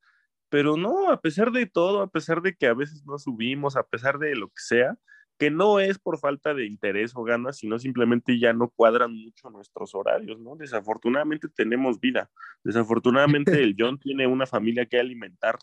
pero 0.48 0.78
no, 0.78 1.12
a 1.12 1.20
pesar 1.20 1.52
de 1.52 1.66
todo, 1.66 2.02
a 2.02 2.08
pesar 2.08 2.42
de 2.42 2.56
que 2.56 2.68
a 2.68 2.74
veces 2.74 3.04
no 3.06 3.18
subimos, 3.18 3.76
a 3.76 3.84
pesar 3.84 4.20
de 4.20 4.38
lo 4.38 4.48
que 4.48 4.62
sea, 4.62 4.96
que 5.38 5.52
no 5.52 5.80
es 5.80 6.00
por 6.00 6.18
falta 6.18 6.54
de 6.54 6.66
interés 6.66 7.12
o 7.16 7.24
ganas, 7.24 7.58
sino 7.58 7.78
simplemente 7.78 8.40
ya 8.40 8.54
no 8.54 8.70
cuadran 8.70 9.14
mucho 9.14 9.50
nuestros 9.50 9.94
horarios, 9.94 10.40
¿no? 10.40 10.56
Desafortunadamente 10.56 11.50
tenemos 11.50 12.00
vida. 12.00 12.30
Desafortunadamente 12.64 13.62
el 13.62 13.76
John 13.78 14.00
tiene 14.00 14.28
una 14.28 14.46
familia 14.46 14.86
que 14.86 15.00
alimentar. 15.00 15.58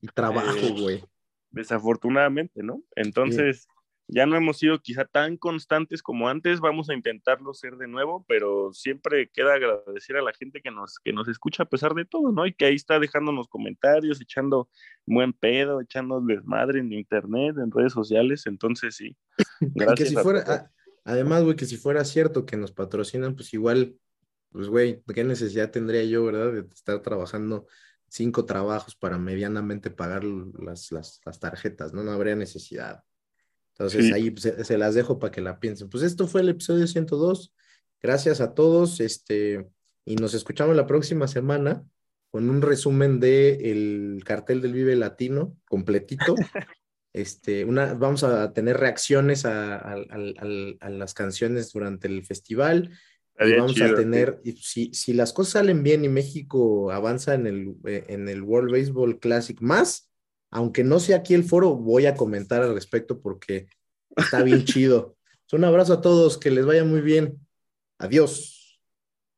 Y 0.00 0.08
trabajo, 0.08 0.56
Eh, 0.56 0.74
güey. 0.78 1.04
Desafortunadamente, 1.50 2.62
¿no? 2.62 2.82
Entonces, 2.94 3.68
ya 4.12 4.26
no 4.26 4.36
hemos 4.36 4.58
sido 4.58 4.80
quizá 4.80 5.04
tan 5.04 5.36
constantes 5.36 6.02
como 6.02 6.28
antes, 6.28 6.60
vamos 6.60 6.90
a 6.90 6.94
intentarlo 6.94 7.54
ser 7.54 7.76
de 7.76 7.86
nuevo, 7.86 8.24
pero 8.28 8.72
siempre 8.72 9.30
queda 9.30 9.54
agradecer 9.54 10.16
a 10.16 10.22
la 10.22 10.32
gente 10.32 10.60
que 10.60 10.70
nos, 10.70 10.98
que 10.98 11.12
nos 11.12 11.28
escucha 11.28 11.62
a 11.62 11.68
pesar 11.68 11.94
de 11.94 12.04
todo, 12.04 12.32
¿no? 12.32 12.46
Y 12.46 12.52
que 12.52 12.64
ahí 12.66 12.74
está 12.74 12.98
dejándonos 12.98 13.48
comentarios, 13.48 14.20
echando 14.20 14.68
buen 15.06 15.32
pedo, 15.32 15.80
echando 15.80 16.20
desmadre 16.20 16.80
en 16.80 16.92
internet, 16.92 17.56
en 17.58 17.70
redes 17.70 17.92
sociales, 17.92 18.46
entonces 18.46 18.96
sí. 18.96 19.16
Que 19.60 19.84
Gracias 19.84 20.08
si 20.08 20.16
fuera, 20.16 20.40
a- 20.40 20.70
además, 21.04 21.44
güey, 21.44 21.56
que 21.56 21.66
si 21.66 21.76
fuera 21.76 22.04
cierto 22.04 22.44
que 22.44 22.56
nos 22.56 22.72
patrocinan, 22.72 23.36
pues 23.36 23.54
igual, 23.54 23.96
pues 24.50 24.68
güey, 24.68 25.02
¿qué 25.14 25.22
necesidad 25.24 25.70
tendría 25.70 26.02
yo, 26.04 26.24
verdad, 26.24 26.52
de 26.52 26.60
estar 26.74 27.00
trabajando 27.00 27.66
cinco 28.08 28.44
trabajos 28.44 28.96
para 28.96 29.18
medianamente 29.18 29.90
pagar 29.90 30.24
las, 30.24 30.90
las, 30.90 31.20
las 31.24 31.38
tarjetas, 31.38 31.92
¿no? 31.92 32.02
No 32.02 32.10
habría 32.10 32.34
necesidad. 32.34 33.04
Entonces 33.80 34.06
Sí. 34.08 34.12
ahí 34.12 34.30
pues, 34.30 34.42
se, 34.42 34.62
se 34.64 34.76
las 34.76 34.94
dejo 34.94 35.18
para 35.18 35.30
que 35.30 35.40
la 35.40 35.58
piensen. 35.58 35.88
Pues 35.88 36.02
esto 36.02 36.26
fue 36.26 36.42
el 36.42 36.50
episodio 36.50 36.86
102. 36.86 37.54
Gracias 38.02 38.42
a 38.42 38.52
todos, 38.54 39.00
este, 39.00 39.66
y 40.04 40.16
nos 40.16 40.34
escuchamos 40.34 40.76
la 40.76 40.86
próxima 40.86 41.26
semana 41.28 41.82
con 42.30 42.48
un 42.50 42.60
resumen 42.62 43.20
de 43.20 43.70
el 43.72 44.22
cartel 44.24 44.60
del 44.60 44.74
Vive 44.74 44.96
Latino 44.96 45.56
completito. 45.68 46.34
Este, 47.12 47.64
una, 47.64 47.94
vamos 47.94 48.22
a 48.22 48.52
tener 48.52 48.76
reacciones 48.76 49.44
a, 49.44 49.74
a- 49.74 49.94
al- 49.94 50.76
a 50.78 50.90
las 50.90 51.12
canciones 51.12 51.72
durante 51.72 52.06
el 52.06 52.24
festival 52.24 52.90
y 53.40 53.52
vamos 53.56 53.74
chido, 53.74 53.86
a 53.88 53.94
tener, 53.96 54.40
y 54.44 54.52
si, 54.52 54.92
si 54.94 55.12
las 55.14 55.32
cosas 55.32 55.54
salen 55.54 55.82
bien 55.82 56.04
y 56.04 56.08
México 56.08 56.92
avanza 56.92 57.34
en 57.34 57.46
el, 57.48 57.74
en 57.84 58.28
el 58.28 58.42
World 58.42 58.70
Baseball 58.70 59.18
Classic 59.18 59.60
más, 59.60 60.09
aunque 60.50 60.84
no 60.84 60.98
sea 60.98 61.16
aquí 61.16 61.34
el 61.34 61.44
foro, 61.44 61.76
voy 61.76 62.06
a 62.06 62.14
comentar 62.14 62.62
al 62.62 62.74
respecto 62.74 63.20
porque 63.20 63.68
está 64.16 64.42
bien 64.42 64.64
chido. 64.64 65.16
Un 65.52 65.64
abrazo 65.64 65.94
a 65.94 66.00
todos, 66.00 66.38
que 66.38 66.50
les 66.50 66.64
vaya 66.64 66.84
muy 66.84 67.00
bien. 67.00 67.40
Adiós. 67.98 68.80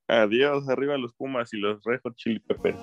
Adiós, 0.08 0.68
arriba 0.68 0.98
los 0.98 1.14
Pumas 1.14 1.54
y 1.54 1.56
los 1.56 1.82
Red 1.84 2.00
Hot 2.04 2.14
Chili 2.16 2.38
Peppers. 2.38 2.76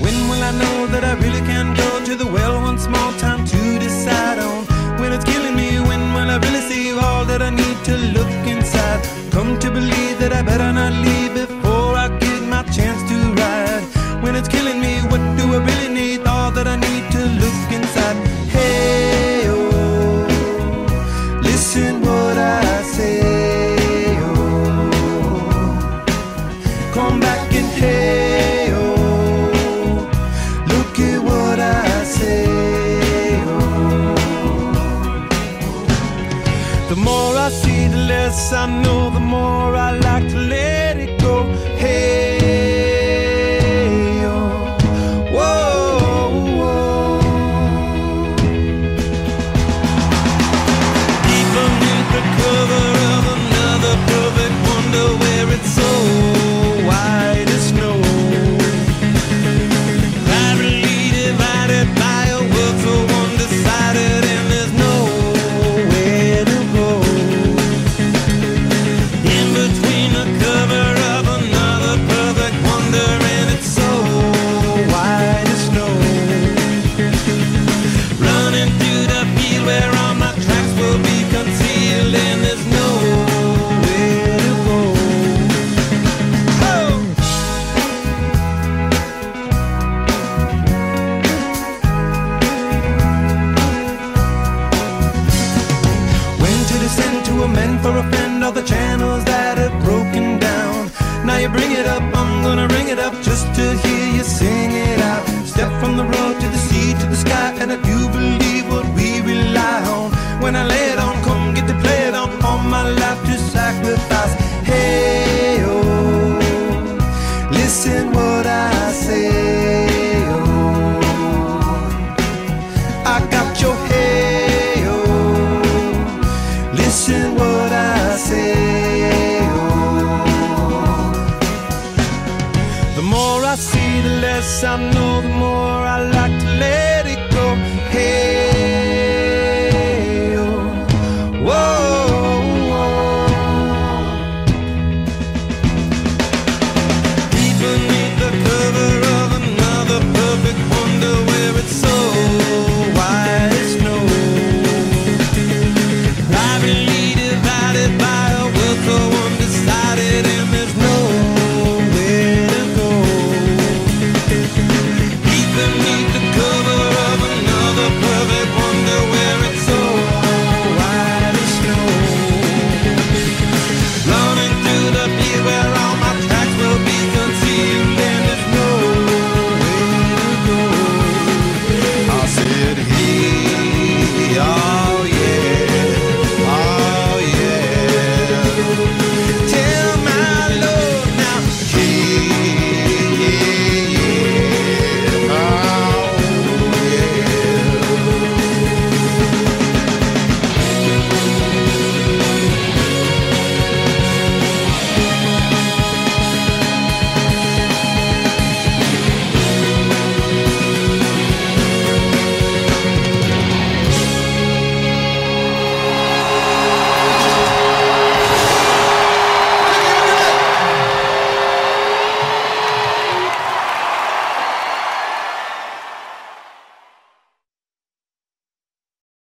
When 0.00 0.28
will 0.28 0.42
I 0.42 0.52
know 0.52 0.86
that 0.92 1.04
I 1.04 1.14
really 1.20 1.42
can 1.42 1.74
go 1.74 2.04
to 2.06 2.16
the 2.16 2.24
well 2.24 2.62
one 2.62 2.78
small 2.78 3.12
time 3.18 3.44
to 3.44 3.78
decide 3.78 4.38
on? 4.38 4.64
When 4.98 5.12
it's 5.12 5.24
killing 5.24 5.54
me, 5.54 5.78
when 5.80 6.14
will 6.14 6.30
I 6.30 6.38
really 6.38 6.62
see 6.62 6.92
all 6.98 7.26
that 7.26 7.42
I 7.42 7.50
need 7.50 7.84
to 7.84 7.96
look 8.16 8.46
inside? 8.46 9.04
Come 9.30 9.58
to 9.58 9.70
believe 9.70 10.18
that 10.20 10.32
I 10.32 10.40
better 10.40 10.72
not 10.72 10.92
leave 11.04 11.34
chance 12.74 13.02
to 13.08 13.16
ride. 13.40 13.84
When 14.22 14.34
it's 14.34 14.48
killing 14.48 14.80
me, 14.80 14.94
what 15.10 15.20
do 15.38 15.44
I 15.54 15.58
really 15.68 15.88
need? 15.94 16.26
All 16.26 16.50
that 16.56 16.66
I 16.66 16.76
need 16.76 17.04
to 17.12 17.22
look 17.42 17.70
inside. 17.70 18.16
Hey, 18.48 19.44
oh, 19.46 20.26
listen 21.40 22.00
what 22.00 22.36
I 22.36 22.82
say. 22.82 24.18
Oh, 24.18 24.90
come 26.92 27.20
back 27.20 27.52
and 27.60 27.68
hey, 27.80 28.72
oh, 28.72 30.10
look 30.72 30.98
at 30.98 31.18
what 31.22 31.58
I 31.60 32.04
say. 32.04 33.40
Oh. 33.46 34.14
The 36.88 36.96
more 36.96 37.36
I 37.36 37.50
see, 37.50 37.86
the 37.86 37.98
less 37.98 38.52
I 38.52 38.66
know, 38.82 39.10
the 39.10 39.20
more 39.20 39.76
I 39.76 40.03